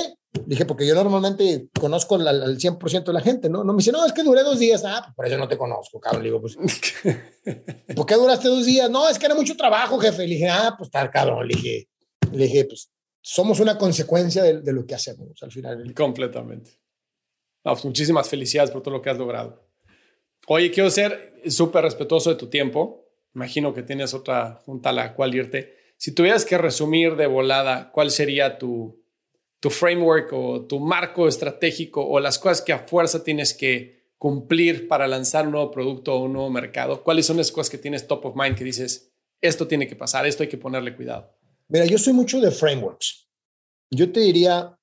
Dije, 0.47 0.65
porque 0.67 0.87
yo 0.87 0.95
normalmente 0.95 1.69
conozco 1.79 2.17
al, 2.17 2.27
al 2.27 2.59
100% 2.59 3.05
de 3.05 3.13
la 3.13 3.21
gente, 3.21 3.49
¿no? 3.49 3.63
No 3.63 3.73
me 3.73 3.79
dice, 3.79 3.93
no, 3.93 4.05
es 4.05 4.13
que 4.13 4.25
duré 4.25 4.43
dos 4.43 4.59
días. 4.59 4.83
Ah, 4.85 5.13
por 5.15 5.27
eso 5.27 5.39
no 5.39 5.47
te 5.47 5.57
conozco, 5.57 6.01
cabrón. 6.01 6.23
Le 6.23 6.29
digo, 6.29 6.41
pues, 6.41 6.57
¿por 7.97 8.05
qué 8.05 8.15
duraste 8.17 8.49
dos 8.49 8.67
días? 8.67 8.91
No, 8.91 9.09
es 9.09 9.19
que 9.19 9.27
era 9.27 9.35
mucho 9.35 9.57
trabajo, 9.57 9.99
jefe. 9.99 10.27
Le 10.27 10.35
dije, 10.35 10.49
ah, 10.49 10.75
pues 10.77 10.91
tal, 10.91 11.11
cabrón. 11.11 11.47
Le 11.47 11.55
dije, 11.55 11.89
le 12.33 12.45
dije, 12.47 12.65
pues 12.65 12.91
somos 13.23 13.61
una 13.61 13.79
consecuencia 13.79 14.43
de, 14.43 14.61
de 14.61 14.73
lo 14.73 14.85
que 14.85 14.97
hacemos 14.97 15.41
al 15.43 15.53
final. 15.53 15.95
Completamente. 15.95 16.73
pues, 17.63 17.85
muchísimas 17.85 18.29
felicidades 18.29 18.73
por 18.73 18.83
todo 18.83 18.95
lo 18.95 19.03
que 19.03 19.11
has 19.11 19.19
logrado. 19.19 19.65
Oye, 20.49 20.71
quiero 20.71 20.91
ser 20.91 21.41
súper 21.47 21.85
respetuoso 21.85 22.31
de 22.31 22.37
tu 22.37 22.49
tiempo. 22.49 23.09
Imagino 23.35 23.73
que 23.73 23.83
tienes 23.83 24.13
otra 24.15 24.61
junta 24.67 24.91
a 24.91 24.93
la 24.93 25.15
cual 25.15 25.35
irte. 25.35 25.77
Si 25.97 26.13
tuvieras 26.13 26.45
que 26.45 26.59
resumir 26.59 27.15
de 27.17 27.27
volada, 27.27 27.91
¿cuál 27.93 28.11
sería 28.11 28.59
tu, 28.59 29.04
tu 29.65 29.71
framework 29.71 30.31
o 30.35 30.67
tu 30.67 30.79
marco 30.79 31.27
estratégico 31.27 32.07
o 32.07 32.21
las 32.21 32.39
cosas 32.39 32.61
que 32.61 32.75
a 32.75 32.81
fuerza 32.81 33.25
tienes 33.25 33.55
que 33.55 34.13
cumplir 34.19 34.89
para 34.89 35.09
lanzar 35.09 35.47
un 35.47 35.53
nuevo 35.53 35.71
producto 35.71 36.13
o 36.13 36.25
un 36.25 36.35
nuevo 36.35 36.51
mercado? 36.51 37.03
¿Cuáles 37.03 37.25
son 37.25 37.39
las 37.39 37.51
cosas 37.51 37.71
que 37.71 37.79
tienes 37.79 38.07
top 38.07 38.27
of 38.27 38.37
mind 38.37 38.59
que 38.59 38.65
dices, 38.65 39.11
esto 39.41 39.67
tiene 39.67 39.89
que 39.89 39.97
pasar, 39.97 40.27
esto 40.27 40.43
hay 40.43 40.51
que 40.51 40.59
ponerle 40.59 40.95
cuidado? 40.95 41.35
Mira, 41.69 41.87
yo 41.87 41.97
soy 41.97 42.13
mucho 42.13 42.43
de 42.43 42.51
frameworks. 42.51 43.27
Yo 43.91 44.13
te 44.13 44.21
diría, 44.21 44.79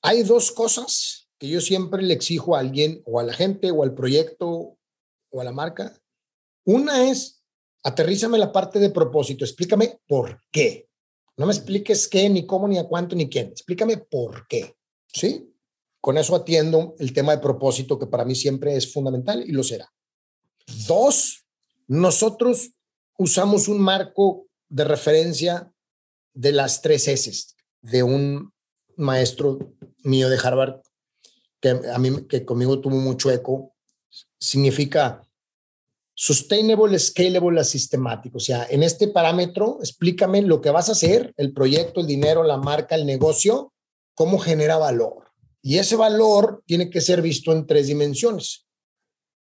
hay 0.00 0.22
dos 0.22 0.52
cosas 0.52 1.28
que 1.36 1.48
yo 1.48 1.60
siempre 1.60 2.00
le 2.00 2.14
exijo 2.14 2.54
a 2.54 2.60
alguien 2.60 3.02
o 3.04 3.18
a 3.18 3.24
la 3.24 3.32
gente 3.32 3.72
o 3.72 3.82
al 3.82 3.94
proyecto 3.94 4.78
o 5.32 5.40
a 5.40 5.42
la 5.42 5.50
marca. 5.50 6.00
Una 6.64 7.10
es, 7.10 7.42
aterrízame 7.82 8.38
la 8.38 8.52
parte 8.52 8.78
de 8.78 8.90
propósito, 8.90 9.44
explícame 9.44 9.98
por 10.06 10.40
qué. 10.52 10.87
No 11.38 11.46
me 11.46 11.52
expliques 11.52 12.06
qué, 12.08 12.28
ni 12.28 12.44
cómo, 12.46 12.68
ni 12.68 12.78
a 12.78 12.84
cuánto, 12.84 13.16
ni 13.16 13.30
quién. 13.30 13.48
Explícame 13.48 13.96
por 13.96 14.46
qué. 14.48 14.76
¿Sí? 15.06 15.50
Con 16.00 16.18
eso 16.18 16.34
atiendo 16.34 16.94
el 16.98 17.12
tema 17.12 17.32
de 17.32 17.42
propósito, 17.42 17.98
que 17.98 18.06
para 18.06 18.24
mí 18.24 18.34
siempre 18.34 18.76
es 18.76 18.92
fundamental 18.92 19.42
y 19.46 19.52
lo 19.52 19.62
será. 19.62 19.90
Dos, 20.86 21.46
nosotros 21.86 22.72
usamos 23.16 23.68
un 23.68 23.80
marco 23.80 24.48
de 24.68 24.84
referencia 24.84 25.72
de 26.34 26.52
las 26.52 26.82
tres 26.82 27.08
S 27.08 27.54
de 27.80 28.02
un 28.02 28.52
maestro 28.96 29.58
mío 30.02 30.28
de 30.28 30.38
Harvard 30.42 30.80
que 31.60 31.70
a 31.70 31.98
mí 31.98 32.26
que 32.26 32.44
conmigo 32.44 32.80
tuvo 32.80 32.96
mucho 32.96 33.30
eco 33.30 33.74
significa 34.38 35.27
Sustainable, 36.20 36.98
scalable, 36.98 37.62
sistemático. 37.62 38.38
O 38.38 38.40
sea, 38.40 38.66
en 38.68 38.82
este 38.82 39.06
parámetro, 39.06 39.78
explícame 39.78 40.42
lo 40.42 40.60
que 40.60 40.70
vas 40.70 40.88
a 40.88 40.92
hacer, 40.92 41.32
el 41.36 41.52
proyecto, 41.52 42.00
el 42.00 42.08
dinero, 42.08 42.42
la 42.42 42.56
marca, 42.56 42.96
el 42.96 43.06
negocio, 43.06 43.72
cómo 44.16 44.40
genera 44.40 44.78
valor. 44.78 45.28
Y 45.62 45.78
ese 45.78 45.94
valor 45.94 46.64
tiene 46.66 46.90
que 46.90 47.00
ser 47.00 47.22
visto 47.22 47.52
en 47.52 47.68
tres 47.68 47.86
dimensiones. 47.86 48.66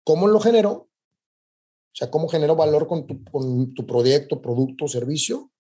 ¿Cómo 0.04 0.26
lo 0.26 0.40
genero? 0.40 0.72
O 0.72 1.94
sea, 1.94 2.10
cómo 2.10 2.28
genero 2.28 2.56
valor 2.56 2.88
con 2.88 3.06
tu, 3.06 3.24
con 3.26 3.76
tu 3.76 3.86
proyecto, 3.86 4.42
producto, 4.42 4.88
servicio. 4.88 5.52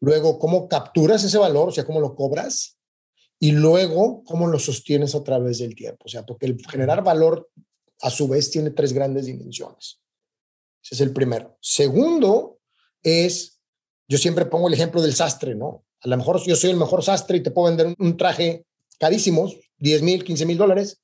Luego, 0.00 0.38
cómo 0.38 0.68
capturas 0.68 1.22
ese 1.22 1.36
valor, 1.36 1.68
o 1.68 1.72
sea, 1.72 1.84
cómo 1.84 2.00
lo 2.00 2.16
cobras. 2.16 2.78
Y 3.38 3.52
luego, 3.52 4.24
cómo 4.24 4.46
lo 4.46 4.58
sostienes 4.58 5.14
a 5.14 5.22
través 5.22 5.58
del 5.58 5.74
tiempo. 5.74 6.06
O 6.06 6.08
sea, 6.08 6.24
porque 6.24 6.46
el 6.46 6.58
generar 6.66 7.04
valor, 7.04 7.50
a 8.00 8.08
su 8.08 8.26
vez, 8.26 8.50
tiene 8.50 8.70
tres 8.70 8.94
grandes 8.94 9.26
dimensiones. 9.26 10.01
Ese 10.82 10.94
es 10.94 11.00
el 11.00 11.12
primero. 11.12 11.56
Segundo 11.60 12.58
es, 13.02 13.60
yo 14.08 14.18
siempre 14.18 14.46
pongo 14.46 14.68
el 14.68 14.74
ejemplo 14.74 15.00
del 15.00 15.14
sastre, 15.14 15.54
¿no? 15.54 15.84
A 16.00 16.08
lo 16.08 16.16
mejor 16.16 16.42
yo 16.44 16.56
soy 16.56 16.70
el 16.70 16.76
mejor 16.76 17.04
sastre 17.04 17.36
y 17.36 17.42
te 17.42 17.50
puedo 17.50 17.68
vender 17.68 17.94
un 17.98 18.16
traje 18.16 18.66
carísimo, 18.98 19.52
10 19.78 20.02
mil, 20.02 20.24
15 20.24 20.46
mil 20.46 20.58
dólares, 20.58 21.00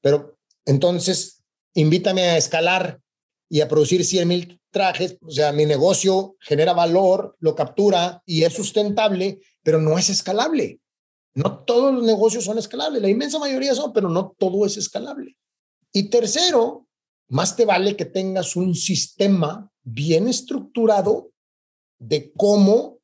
pero 0.00 0.38
entonces 0.64 1.42
invítame 1.74 2.22
a 2.22 2.36
escalar 2.36 3.00
y 3.48 3.60
a 3.60 3.68
producir 3.68 4.04
100 4.04 4.28
mil 4.28 4.60
trajes, 4.70 5.16
o 5.22 5.30
sea, 5.30 5.52
mi 5.52 5.64
negocio 5.64 6.36
genera 6.40 6.74
valor, 6.74 7.36
lo 7.40 7.54
captura 7.54 8.22
y 8.26 8.42
es 8.42 8.52
sustentable, 8.52 9.40
pero 9.62 9.80
no 9.80 9.98
es 9.98 10.10
escalable. 10.10 10.80
No 11.34 11.64
todos 11.64 11.94
los 11.94 12.02
negocios 12.02 12.44
son 12.44 12.58
escalables, 12.58 13.00
la 13.00 13.08
inmensa 13.08 13.38
mayoría 13.38 13.74
son, 13.74 13.92
pero 13.92 14.08
no 14.08 14.34
todo 14.38 14.66
es 14.66 14.76
escalable. 14.76 15.36
Y 15.92 16.10
tercero, 16.10 16.85
más 17.28 17.56
te 17.56 17.64
vale 17.64 17.96
que 17.96 18.04
tengas 18.04 18.56
un 18.56 18.74
sistema 18.74 19.70
bien 19.82 20.28
estructurado 20.28 21.30
de 21.98 22.32
cómo 22.32 22.98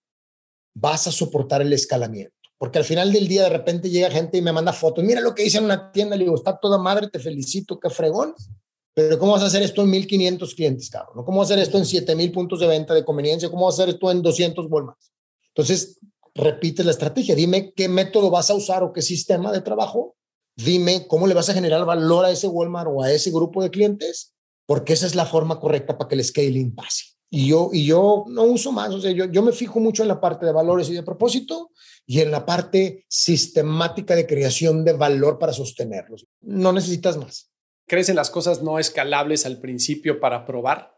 vas 0.75 1.07
a 1.07 1.13
soportar 1.13 1.63
el 1.63 1.73
escalamiento. 1.73 2.35
Porque 2.59 2.79
al 2.79 2.85
final 2.85 3.13
del 3.13 3.27
día 3.27 3.43
de 3.43 3.49
repente 3.49 3.91
llega 3.91 4.11
gente 4.11 4.39
y 4.39 4.43
me 4.43 4.53
manda 4.53 4.73
fotos. 4.73 5.03
Mira 5.05 5.21
lo 5.21 5.35
que 5.35 5.45
hice 5.45 5.59
en 5.59 5.65
una 5.65 5.91
tienda. 5.91 6.15
Le 6.17 6.25
digo, 6.25 6.37
está 6.37 6.57
toda 6.57 6.79
madre, 6.79 7.09
te 7.09 7.19
felicito, 7.19 7.81
qué 7.81 7.91
fregón. 7.91 8.35
Pero 8.95 9.19
¿cómo 9.19 9.33
vas 9.33 9.43
a 9.43 9.47
hacer 9.47 9.63
esto 9.63 9.83
en 9.83 9.91
1500 9.91 10.55
clientes, 10.55 10.91
cabrón? 10.91 11.25
¿Cómo 11.25 11.39
vas 11.39 11.51
a 11.51 11.55
hacer 11.55 11.63
esto 11.65 11.79
en 11.79 11.87
7000 11.87 12.31
puntos 12.31 12.61
de 12.61 12.67
venta 12.67 12.95
de 12.95 13.05
conveniencia? 13.05 13.51
¿Cómo 13.51 13.65
vas 13.65 13.79
a 13.79 13.83
hacer 13.83 13.95
esto 13.95 14.11
en 14.11 14.23
200 14.23 14.67
Walmart? 14.69 14.99
Entonces, 15.49 15.99
repite 16.35 16.85
la 16.85 16.93
estrategia. 16.93 17.35
Dime 17.35 17.73
qué 17.73 17.89
método 17.89 18.31
vas 18.31 18.51
a 18.51 18.55
usar 18.55 18.83
o 18.83 18.93
qué 18.93 19.03
sistema 19.03 19.51
de 19.51 19.63
trabajo. 19.63 20.15
Dime 20.57 21.07
cómo 21.07 21.27
le 21.27 21.35
vas 21.35 21.49
a 21.49 21.55
generar 21.55 21.85
valor 21.85 22.25
a 22.25 22.31
ese 22.31 22.47
Walmart 22.47 22.91
o 22.93 23.03
a 23.03 23.11
ese 23.11 23.31
grupo 23.31 23.63
de 23.63 23.71
clientes, 23.71 24.35
porque 24.67 24.93
esa 24.93 25.07
es 25.07 25.15
la 25.15 25.27
forma 25.27 25.59
correcta 25.59 25.97
para 25.97 26.09
que 26.09 26.15
el 26.15 26.25
scaling 26.25 26.75
pase. 26.75 27.05
Y 27.31 27.49
yo, 27.49 27.71
y 27.73 27.87
yo 27.87 28.25
no 28.29 28.43
uso 28.43 28.73
más, 28.73 28.91
o 28.91 29.01
sea, 29.01 29.11
yo, 29.11 29.25
yo 29.25 29.43
me 29.43 29.53
fijo 29.53 29.81
mucho 29.81 30.03
en 30.03 30.09
la 30.09 30.21
parte 30.21 30.45
de 30.45 30.53
valores 30.53 30.91
y 30.91 30.93
de 30.93 31.03
propósito 31.03 31.71
y 32.05 32.21
en 32.21 32.31
la 32.31 32.45
parte 32.45 33.07
sistemática 33.09 34.15
de 34.15 34.27
creación 34.27 34.85
de 34.85 34.93
valor 34.93 35.39
para 35.39 35.55
sostenerlos. 35.55 36.27
No 36.43 36.75
necesitas 36.75 37.17
más. 37.17 37.51
¿Crees 37.87 38.11
en 38.11 38.17
las 38.17 38.31
cosas 38.31 38.63
no 38.63 38.79
escalables 38.79 39.47
al 39.47 39.61
principio 39.61 40.21
para 40.21 40.45
probar 40.45 40.95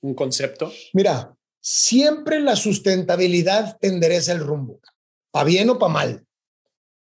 un 0.00 0.14
concepto? 0.14 0.72
Mira, 0.94 1.36
siempre 1.60 2.40
la 2.40 2.56
sustentabilidad 2.56 3.76
te 3.78 3.88
endereza 3.88 4.32
el 4.32 4.40
rumbo, 4.40 4.80
para 5.30 5.44
bien 5.44 5.68
o 5.70 5.78
para 5.78 5.92
mal. 5.92 6.26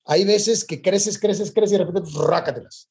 Hay 0.08 0.24
veces 0.24 0.64
que 0.64 0.82
creces, 0.82 1.20
creces, 1.20 1.52
creces 1.52 1.74
y 1.74 1.78
de 1.78 1.86
repente 1.86 2.02
pues, 2.02 2.16
rácatelas. 2.16 2.90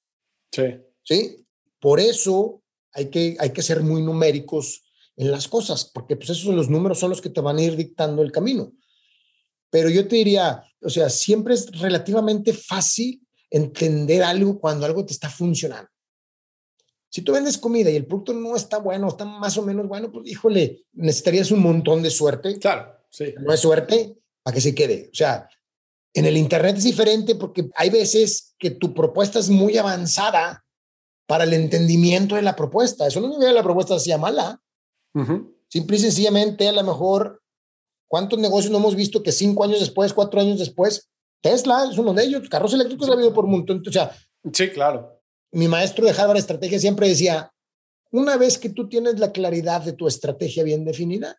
Sí. 0.52 0.62
¿Sí? 1.02 1.46
Por 1.80 1.98
eso 1.98 2.62
hay 2.92 3.10
que, 3.10 3.36
hay 3.38 3.50
que 3.50 3.62
ser 3.62 3.82
muy 3.82 4.02
numéricos 4.02 4.82
en 5.16 5.30
las 5.30 5.48
cosas, 5.48 5.84
porque 5.86 6.16
pues 6.16 6.30
esos 6.30 6.54
los 6.54 6.68
números 6.68 6.98
son 6.98 7.10
los 7.10 7.22
que 7.22 7.30
te 7.30 7.40
van 7.40 7.56
a 7.56 7.62
ir 7.62 7.74
dictando 7.74 8.22
el 8.22 8.32
camino. 8.32 8.72
Pero 9.70 9.88
yo 9.88 10.06
te 10.06 10.16
diría, 10.16 10.62
o 10.82 10.90
sea, 10.90 11.08
siempre 11.08 11.54
es 11.54 11.70
relativamente 11.80 12.52
fácil 12.52 13.26
entender 13.50 14.22
algo 14.22 14.60
cuando 14.60 14.84
algo 14.86 15.04
te 15.06 15.12
está 15.12 15.30
funcionando. 15.30 15.88
Si 17.08 17.22
tú 17.22 17.32
vendes 17.32 17.56
comida 17.56 17.90
y 17.90 17.96
el 17.96 18.06
producto 18.06 18.34
no 18.34 18.56
está 18.56 18.78
bueno, 18.78 19.08
está 19.08 19.24
más 19.24 19.56
o 19.56 19.62
menos 19.62 19.88
bueno, 19.88 20.12
pues 20.12 20.28
híjole, 20.28 20.84
necesitarías 20.92 21.50
un 21.50 21.60
montón 21.60 22.02
de 22.02 22.10
suerte. 22.10 22.58
Claro, 22.58 22.94
sí. 23.08 23.32
No 23.40 23.54
es 23.54 23.60
suerte 23.60 24.18
para 24.42 24.54
que 24.54 24.60
se 24.60 24.74
quede. 24.74 25.08
O 25.12 25.14
sea, 25.14 25.48
en 26.16 26.24
el 26.24 26.38
Internet 26.38 26.78
es 26.78 26.84
diferente 26.84 27.34
porque 27.34 27.68
hay 27.74 27.90
veces 27.90 28.54
que 28.58 28.70
tu 28.70 28.94
propuesta 28.94 29.38
es 29.38 29.50
muy 29.50 29.76
avanzada 29.76 30.64
para 31.26 31.44
el 31.44 31.52
entendimiento 31.52 32.36
de 32.36 32.42
la 32.42 32.56
propuesta. 32.56 33.06
Eso 33.06 33.20
no 33.20 33.26
significa 33.26 33.50
que 33.50 33.56
la 33.56 33.62
propuesta 33.62 33.98
sea 33.98 34.16
mala. 34.16 34.58
Simple 35.68 35.96
y 35.96 36.00
sencillamente, 36.00 36.68
a 36.68 36.72
lo 36.72 36.82
mejor, 36.84 37.42
¿cuántos 38.08 38.38
negocios 38.38 38.72
no 38.72 38.78
hemos 38.78 38.94
visto 38.94 39.22
que 39.22 39.30
cinco 39.30 39.62
años 39.62 39.78
después, 39.80 40.14
cuatro 40.14 40.40
años 40.40 40.58
después, 40.58 41.10
Tesla 41.42 41.86
es 41.90 41.98
uno 41.98 42.14
de 42.14 42.24
ellos, 42.24 42.48
carros 42.48 42.72
eléctricos 42.72 43.10
ha 43.10 43.12
habido 43.12 43.34
por 43.34 43.44
un 43.44 43.50
montón. 43.50 43.82
O 43.86 43.92
sea, 43.92 44.16
sí, 44.54 44.70
claro. 44.70 45.20
Mi 45.52 45.68
maestro 45.68 46.06
de 46.06 46.12
Harvard 46.12 46.38
Estrategia 46.38 46.78
siempre 46.78 47.08
decía, 47.08 47.52
una 48.10 48.38
vez 48.38 48.56
que 48.56 48.70
tú 48.70 48.88
tienes 48.88 49.18
la 49.18 49.32
claridad 49.32 49.82
de 49.82 49.92
tu 49.92 50.08
estrategia 50.08 50.64
bien 50.64 50.86
definida, 50.86 51.36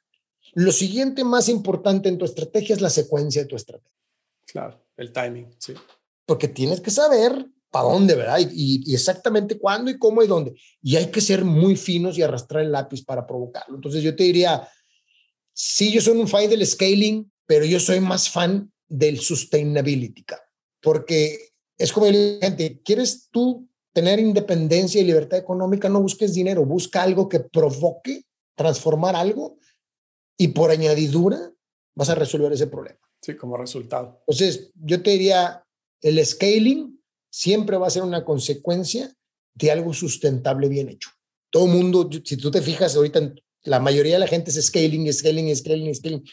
lo 0.53 0.71
siguiente 0.71 1.23
más 1.23 1.49
importante 1.49 2.09
en 2.09 2.19
tu 2.19 2.25
estrategia 2.25 2.75
es 2.75 2.81
la 2.81 2.91
secuencia 2.91 3.41
de 3.41 3.47
tu 3.47 3.55
estrategia. 3.55 3.96
Claro, 4.47 4.85
el 4.95 5.11
timing, 5.11 5.53
sí. 5.59 5.73
Porque 6.25 6.47
tienes 6.47 6.81
que 6.81 6.91
saber 6.91 7.45
para 7.69 7.89
dónde, 7.89 8.15
¿verdad? 8.15 8.39
Y, 8.51 8.93
exactamente 8.93 9.59
cuándo 9.59 9.91
y 9.91 9.99
cómo 9.99 10.23
y 10.23 10.27
dónde. 10.27 10.55
Y 10.81 10.95
hay 10.95 11.07
que 11.07 11.21
ser 11.21 11.43
muy 11.43 11.75
finos 11.75 12.17
y 12.17 12.21
arrastrar 12.21 12.63
el 12.63 12.71
lápiz 12.71 13.03
para 13.03 13.27
provocarlo. 13.27 13.75
Entonces 13.75 14.01
yo 14.01 14.15
te 14.15 14.23
diría, 14.23 14.67
sí, 15.53 15.91
yo 15.91 16.01
soy 16.01 16.17
un 16.17 16.27
fan 16.27 16.49
del 16.49 16.65
scaling, 16.65 17.31
pero 17.45 17.65
yo 17.65 17.79
soy 17.79 17.99
más 17.99 18.29
fan 18.29 18.71
del 18.87 19.19
sustainability, 19.19 20.25
porque 20.81 21.49
es 21.77 21.91
como 21.91 22.05
el 22.05 22.39
gente, 22.41 22.81
¿quieres 22.83 23.27
tú 23.29 23.67
tener 23.93 24.19
independencia 24.19 25.01
y 25.01 25.03
libertad 25.03 25.39
económica? 25.39 25.89
No 25.89 26.01
busques 26.01 26.33
dinero, 26.33 26.65
busca 26.65 27.03
algo 27.03 27.27
que 27.27 27.41
provoque 27.41 28.23
transformar 28.55 29.15
algo 29.15 29.59
y 30.37 30.49
por 30.49 30.71
añadidura 30.71 31.51
vas 31.97 32.09
a 32.09 32.15
resolver 32.15 32.53
ese 32.53 32.67
problema. 32.67 32.99
Sí, 33.21 33.35
como 33.35 33.57
resultado. 33.57 34.19
Entonces, 34.27 34.71
yo 34.75 35.01
te 35.01 35.11
diría, 35.11 35.65
el 36.01 36.23
scaling 36.23 37.01
siempre 37.29 37.77
va 37.77 37.87
a 37.87 37.89
ser 37.89 38.03
una 38.03 38.23
consecuencia 38.23 39.11
de 39.55 39.71
algo 39.71 39.93
sustentable 39.93 40.69
bien 40.69 40.89
hecho. 40.89 41.09
Todo 41.49 41.65
el 41.65 41.71
mundo, 41.71 42.07
si 42.23 42.37
tú 42.37 42.51
te 42.51 42.61
fijas 42.61 42.95
ahorita, 42.95 43.33
la 43.63 43.79
mayoría 43.79 44.13
de 44.13 44.19
la 44.19 44.27
gente 44.27 44.51
es 44.51 44.63
scaling, 44.63 45.11
scaling, 45.11 45.55
scaling, 45.55 45.95
scaling. 45.95 46.23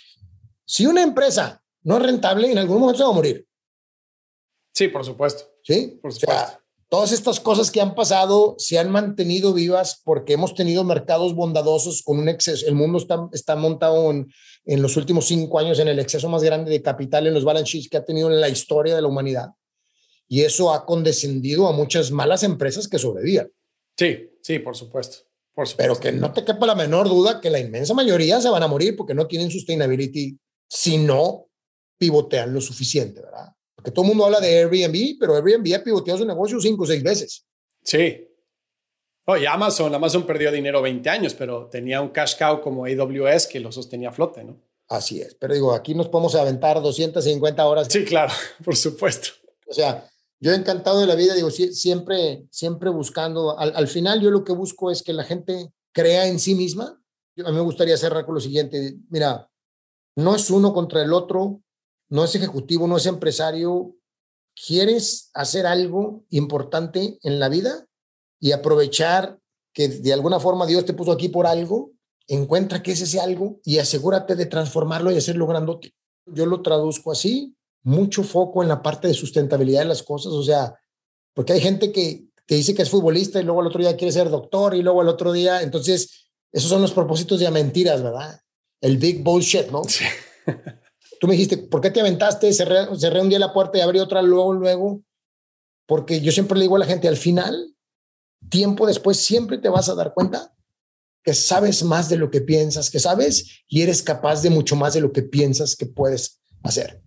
Si 0.67 0.87
una 0.87 1.03
empresa 1.03 1.63
no 1.83 1.97
es 1.97 2.03
rentable, 2.03 2.53
en 2.53 2.59
algún 2.59 2.81
momento 2.81 2.99
se 2.99 3.05
va 3.05 3.11
a 3.11 3.15
morir. 3.15 3.47
Sí, 4.75 4.89
por 4.89 5.05
supuesto. 5.05 5.45
Sí, 5.63 5.99
por 6.03 6.13
supuesto. 6.13 6.59
Todas 6.95 7.11
estas 7.11 7.41
cosas 7.41 7.73
que 7.73 7.81
han 7.81 7.97
pasado 7.97 8.55
se 8.57 8.79
han 8.79 8.89
mantenido 8.89 9.53
vivas 9.53 10.01
porque 10.05 10.35
hemos 10.35 10.55
tenido 10.55 10.85
mercados 10.85 11.35
bondadosos 11.35 12.05
con 12.05 12.21
un 12.21 12.29
exceso. 12.29 12.69
El 12.69 12.77
mundo 12.77 12.99
está, 12.99 13.29
está 13.33 13.57
montado 13.57 14.13
en, 14.13 14.33
en 14.65 14.81
los 14.81 14.97
últimos 14.97 15.27
cinco 15.27 15.59
años 15.59 15.81
en 15.81 15.89
el 15.89 15.99
exceso 15.99 16.29
más 16.29 16.45
grande 16.45 16.71
de 16.71 16.83
capital 16.83 17.27
en 17.27 17.35
los 17.35 17.43
balance 17.43 17.73
sheets 17.73 17.89
que 17.89 17.97
ha 17.97 18.05
tenido 18.05 18.31
en 18.31 18.41
la 18.41 18.49
historia 18.49 18.95
de 18.95 19.03
la 19.03 19.09
humanidad 19.09 19.49
y 20.29 20.43
eso 20.43 20.73
ha 20.73 20.87
condescendido 20.87 21.67
a 21.67 21.73
muchas 21.73 22.13
malas 22.13 22.45
empresas 22.45 22.87
que 22.87 23.01
sobrevivían. 23.01 23.51
Sí, 23.99 24.31
sí, 24.41 24.61
por 24.61 24.77
supuesto, 24.77 25.17
por 25.53 25.67
Pero 25.77 25.99
que 25.99 26.13
no 26.13 26.33
te 26.33 26.45
quepa 26.45 26.65
la 26.65 26.77
menor 26.77 27.09
duda 27.09 27.41
que 27.41 27.51
la 27.51 27.59
inmensa 27.59 27.93
mayoría 27.93 28.41
se 28.41 28.51
van 28.51 28.63
a 28.63 28.69
morir 28.69 28.95
porque 28.97 29.15
no 29.15 29.27
tienen 29.27 29.51
sustainability 29.51 30.39
si 30.69 30.99
no 30.99 31.49
pivotean 31.99 32.55
lo 32.55 32.61
suficiente, 32.61 33.21
¿verdad? 33.21 33.49
Porque 33.85 33.97
todo 33.97 34.07
el 34.07 34.09
mundo 34.09 34.25
habla 34.25 34.41
de 34.41 34.61
Airbnb, 34.61 35.19
pero 35.21 35.35
Airbnb 35.37 35.75
ha 35.75 35.85
pivoteado 35.85 36.21
su 36.21 36.25
negocio 36.25 36.59
cinco 36.59 36.85
o 36.85 36.87
seis 36.87 37.03
veces. 37.03 37.45
Sí. 37.83 38.27
Oye, 39.27 39.47
Amazon, 39.47 39.95
Amazon 39.95 40.25
perdió 40.25 40.51
dinero 40.51 40.81
20 40.81 41.11
años, 41.11 41.35
pero 41.35 41.69
tenía 41.69 42.01
un 42.01 42.09
cash 42.09 42.39
cow 42.39 42.63
como 42.63 42.87
AWS 42.87 43.47
que 43.47 43.61
lo 43.61 43.71
sostenía 43.71 44.09
a 44.09 44.13
flote, 44.13 44.43
¿no? 44.43 44.59
Así 44.89 45.21
es. 45.21 45.35
Pero 45.35 45.53
digo, 45.53 45.75
aquí 45.75 45.95
nos 45.95 46.09
podemos 46.09 46.35
aventar 46.35 46.81
250 46.81 47.67
horas. 47.67 47.89
Sí, 47.91 48.07
claro, 48.07 48.33
por 48.65 48.75
supuesto. 48.75 49.29
O 49.69 49.75
sea, 49.75 50.09
yo 50.41 50.53
encantado 50.53 51.01
de 51.01 51.07
la 51.07 51.15
vida, 51.15 51.35
digo, 51.35 51.51
siempre, 51.51 52.47
siempre 52.51 52.89
buscando, 52.89 53.59
al, 53.59 53.87
final 53.87 54.23
yo 54.23 54.31
lo 54.31 54.45
que 54.45 54.55
busco 54.55 54.91
es 54.91 55.03
que 55.03 55.13
la 55.13 55.25
gente 55.25 55.75
crea 55.93 56.27
en 56.27 56.41
sí 56.41 56.55
misma. 56.55 56.99
a 57.45 57.51
mí 57.51 57.55
me 57.55 57.61
gustaría 57.61 57.99
cerrar 57.99 58.25
con 58.25 58.35
lo 58.35 58.41
siguiente, 58.41 58.97
mira, 59.11 59.51
no 60.17 60.35
es 60.35 60.49
uno 60.49 60.73
contra 60.73 61.03
el 61.03 61.13
otro, 61.13 61.64
no 62.15 62.23
es 62.23 62.33
ejecutivo, 62.37 62.87
no 62.87 62.97
es 62.97 63.07
empresario. 63.07 63.97
¿Quieres 64.55 65.31
hacer 65.35 65.67
algo 65.67 66.25
importante 66.31 67.19
en 67.25 67.41
la 67.41 67.49
vida 67.49 67.89
y 68.39 68.53
aprovechar 68.53 69.41
que 69.73 69.89
de 69.89 70.13
alguna 70.13 70.39
forma 70.39 70.65
Dios 70.65 70.85
te 70.85 70.95
puso 70.95 71.11
aquí 71.11 71.29
por 71.29 71.49
algo? 71.49 71.91
Encuentra 72.29 72.85
qué 72.85 72.93
es 72.93 73.01
ese 73.01 73.19
algo 73.19 73.59
y 73.65 73.79
asegúrate 73.79 74.37
de 74.37 74.47
transformarlo 74.47 75.11
y 75.11 75.17
hacerlo 75.17 75.49
grandote. 75.49 75.93
Yo 76.27 76.47
lo 76.47 76.63
traduzco 76.63 77.11
así, 77.11 77.57
mucho 77.83 78.23
foco 78.23 78.63
en 78.63 78.69
la 78.69 78.81
parte 78.81 79.09
de 79.09 79.15
sustentabilidad 79.15 79.81
de 79.81 79.87
las 79.89 80.05
cosas, 80.05 80.35
o 80.35 80.45
sea, 80.45 80.73
porque 81.35 81.55
hay 81.55 81.61
gente 81.61 81.91
que, 81.91 82.29
te 82.47 82.55
dice 82.55 82.77
que 82.77 82.83
es 82.83 82.91
futbolista 82.91 83.41
y 83.41 83.43
luego 83.43 83.61
el 83.61 83.67
otro 83.67 83.81
día 83.81 83.97
quiere 83.97 84.13
ser 84.13 84.31
doctor 84.31 84.77
y 84.77 84.83
luego 84.83 85.03
el 85.03 85.09
otro 85.09 85.33
día, 85.33 85.63
entonces, 85.63 86.29
esos 86.53 86.71
son 86.71 86.81
los 86.81 86.93
propósitos 86.93 87.41
de 87.41 87.51
mentiras, 87.51 88.05
¿verdad? 88.05 88.41
El 88.81 88.99
big 88.99 89.25
bullshit, 89.25 89.67
¿no? 89.73 89.83
Sí. 89.83 90.05
Tú 91.21 91.27
me 91.27 91.35
dijiste, 91.35 91.57
¿por 91.57 91.81
qué 91.81 91.91
te 91.91 92.01
aventaste? 92.01 92.53
Cerré, 92.53 92.87
cerré 92.99 93.21
un 93.21 93.29
día 93.29 93.39
la 93.39 93.53
puerta 93.53 93.79
y 93.79 93.81
abrí 93.81 93.99
otra 93.99 94.23
luego, 94.23 94.53
luego. 94.53 95.03
porque 95.87 96.21
yo 96.21 96.33
siempre 96.33 96.59
le 96.59 96.65
digo 96.65 96.77
a 96.77 96.81
la 96.81 96.87
gente, 96.87 97.09
al 97.09 97.17
final, 97.17 97.75
tiempo 98.49 98.87
después, 98.87 99.19
siempre 99.19 99.59
te 99.59 99.69
vas 99.69 99.89
a 99.89 99.95
dar 99.95 100.15
cuenta 100.15 100.55
que 101.23 101.35
sabes 101.35 101.83
más 101.83 102.09
de 102.09 102.17
lo 102.17 102.31
que 102.31 102.43
piensas 102.43 102.91
que 102.91 103.01
sabes 103.01 103.65
y 103.67 103.83
eres 103.83 104.03
capaz 104.03 104.43
de 104.43 104.51
mucho 104.51 104.77
más 104.77 104.95
de 104.95 105.01
lo 105.01 105.13
que 105.13 105.23
piensas 105.23 105.75
que 105.75 105.87
puedes 105.87 106.43
hacer. 106.63 107.03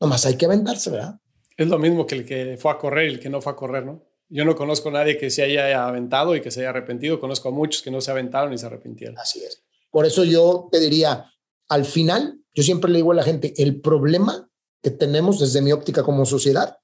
Nomás 0.00 0.24
hay 0.24 0.36
que 0.36 0.46
aventarse, 0.46 0.90
¿verdad? 0.90 1.20
Es 1.56 1.68
lo 1.68 1.78
mismo 1.78 2.06
que 2.06 2.14
el 2.14 2.24
que 2.24 2.56
fue 2.58 2.70
a 2.70 2.78
correr 2.78 3.10
y 3.10 3.14
el 3.14 3.20
que 3.20 3.28
no 3.28 3.40
fue 3.40 3.52
a 3.52 3.56
correr, 3.56 3.84
¿no? 3.84 4.06
Yo 4.28 4.44
no 4.44 4.54
conozco 4.54 4.88
a 4.88 4.92
nadie 4.92 5.18
que 5.18 5.28
se 5.28 5.42
haya 5.42 5.86
aventado 5.86 6.36
y 6.36 6.40
que 6.40 6.52
se 6.52 6.60
haya 6.60 6.70
arrepentido. 6.70 7.18
Conozco 7.20 7.48
a 7.48 7.52
muchos 7.52 7.82
que 7.82 7.90
no 7.90 8.00
se 8.00 8.12
aventaron 8.12 8.52
y 8.52 8.58
se 8.58 8.66
arrepintieron. 8.66 9.18
Así 9.18 9.42
es. 9.42 9.64
Por 9.90 10.06
eso 10.06 10.22
yo 10.22 10.68
te 10.70 10.78
diría, 10.78 11.26
al 11.68 11.84
final, 11.84 12.39
yo 12.54 12.62
siempre 12.62 12.90
le 12.90 12.98
digo 12.98 13.12
a 13.12 13.16
la 13.16 13.22
gente, 13.22 13.54
el 13.62 13.80
problema 13.80 14.50
que 14.82 14.90
tenemos 14.90 15.38
desde 15.40 15.62
mi 15.62 15.72
óptica 15.72 16.02
como 16.02 16.26
sociedad 16.26 16.78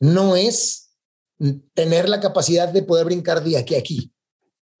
no 0.00 0.36
es 0.36 0.96
tener 1.74 2.08
la 2.08 2.20
capacidad 2.20 2.68
de 2.68 2.82
poder 2.82 3.06
brincar 3.06 3.42
de 3.42 3.58
aquí 3.58 3.74
a 3.74 3.78
aquí. 3.78 4.12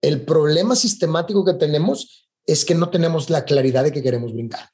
El 0.00 0.24
problema 0.24 0.76
sistemático 0.76 1.44
que 1.44 1.54
tenemos 1.54 2.30
es 2.46 2.64
que 2.64 2.74
no 2.74 2.90
tenemos 2.90 3.30
la 3.30 3.44
claridad 3.44 3.84
de 3.84 3.92
que 3.92 4.02
queremos 4.02 4.32
brincar. 4.32 4.68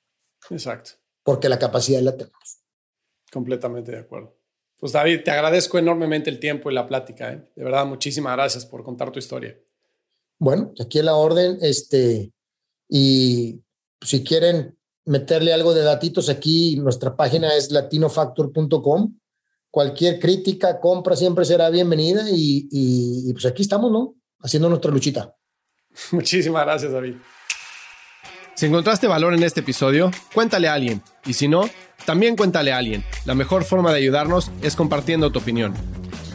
Exacto. 0.51 0.93
Porque 1.23 1.49
la 1.49 1.59
capacidad 1.59 2.01
la 2.01 2.17
tenemos. 2.17 2.65
Completamente 3.33 3.93
de 3.93 3.99
acuerdo. 3.99 4.37
Pues 4.77 4.93
David, 4.93 5.21
te 5.25 5.31
agradezco 5.31 5.79
enormemente 5.79 6.31
el 6.31 6.41
tiempo 6.41 6.71
y 6.71 6.75
la 6.75 6.87
plática. 6.87 7.33
¿eh? 7.33 7.49
De 7.55 7.65
verdad, 7.65 7.87
muchísimas 7.87 8.35
gracias 8.35 8.67
por 8.67 8.83
contar 8.83 9.13
tu 9.13 9.19
historia. 9.19 9.59
Bueno, 10.39 10.73
aquí 10.81 10.99
en 10.99 11.05
la 11.05 11.15
orden, 11.15 11.59
este, 11.61 12.33
y 12.89 13.63
si 14.01 14.25
quieren 14.25 14.80
meterle 15.05 15.53
algo 15.53 15.75
de 15.75 15.83
datitos 15.83 16.29
aquí, 16.29 16.77
nuestra 16.77 17.17
página 17.17 17.55
es 17.55 17.71
latinofactor.com. 17.71 19.17
Cualquier 19.71 20.19
crítica, 20.19 20.81
compra 20.81 21.15
siempre 21.15 21.45
será 21.45 21.71
bienvenida 21.71 22.29
y, 22.31 22.69
y 22.71 23.33
pues 23.33 23.47
aquí 23.47 23.63
estamos, 23.63 23.91
¿no? 23.93 24.15
Haciendo 24.41 24.69
nuestra 24.69 24.91
luchita. 24.91 25.35
Muchísimas 26.13 26.65
gracias, 26.65 26.93
David. 26.93 27.15
Si 28.55 28.67
encontraste 28.67 29.07
valor 29.07 29.33
en 29.33 29.43
este 29.43 29.61
episodio, 29.61 30.11
cuéntale 30.35 30.69
a 30.69 30.75
alguien. 30.75 31.03
Y 31.25 31.33
si 31.33 31.49
no, 31.49 31.71
también 32.05 32.37
cuéntale 32.37 32.73
a 32.73 32.79
alguien. 32.79 33.05
La 33.25 33.35
mejor 33.35 33.65
forma 33.65 33.91
de 33.91 33.99
ayudarnos 33.99 34.51
es 34.63 34.77
compartiendo 34.77 35.33
tu 35.33 35.39
opinión. 35.39 35.75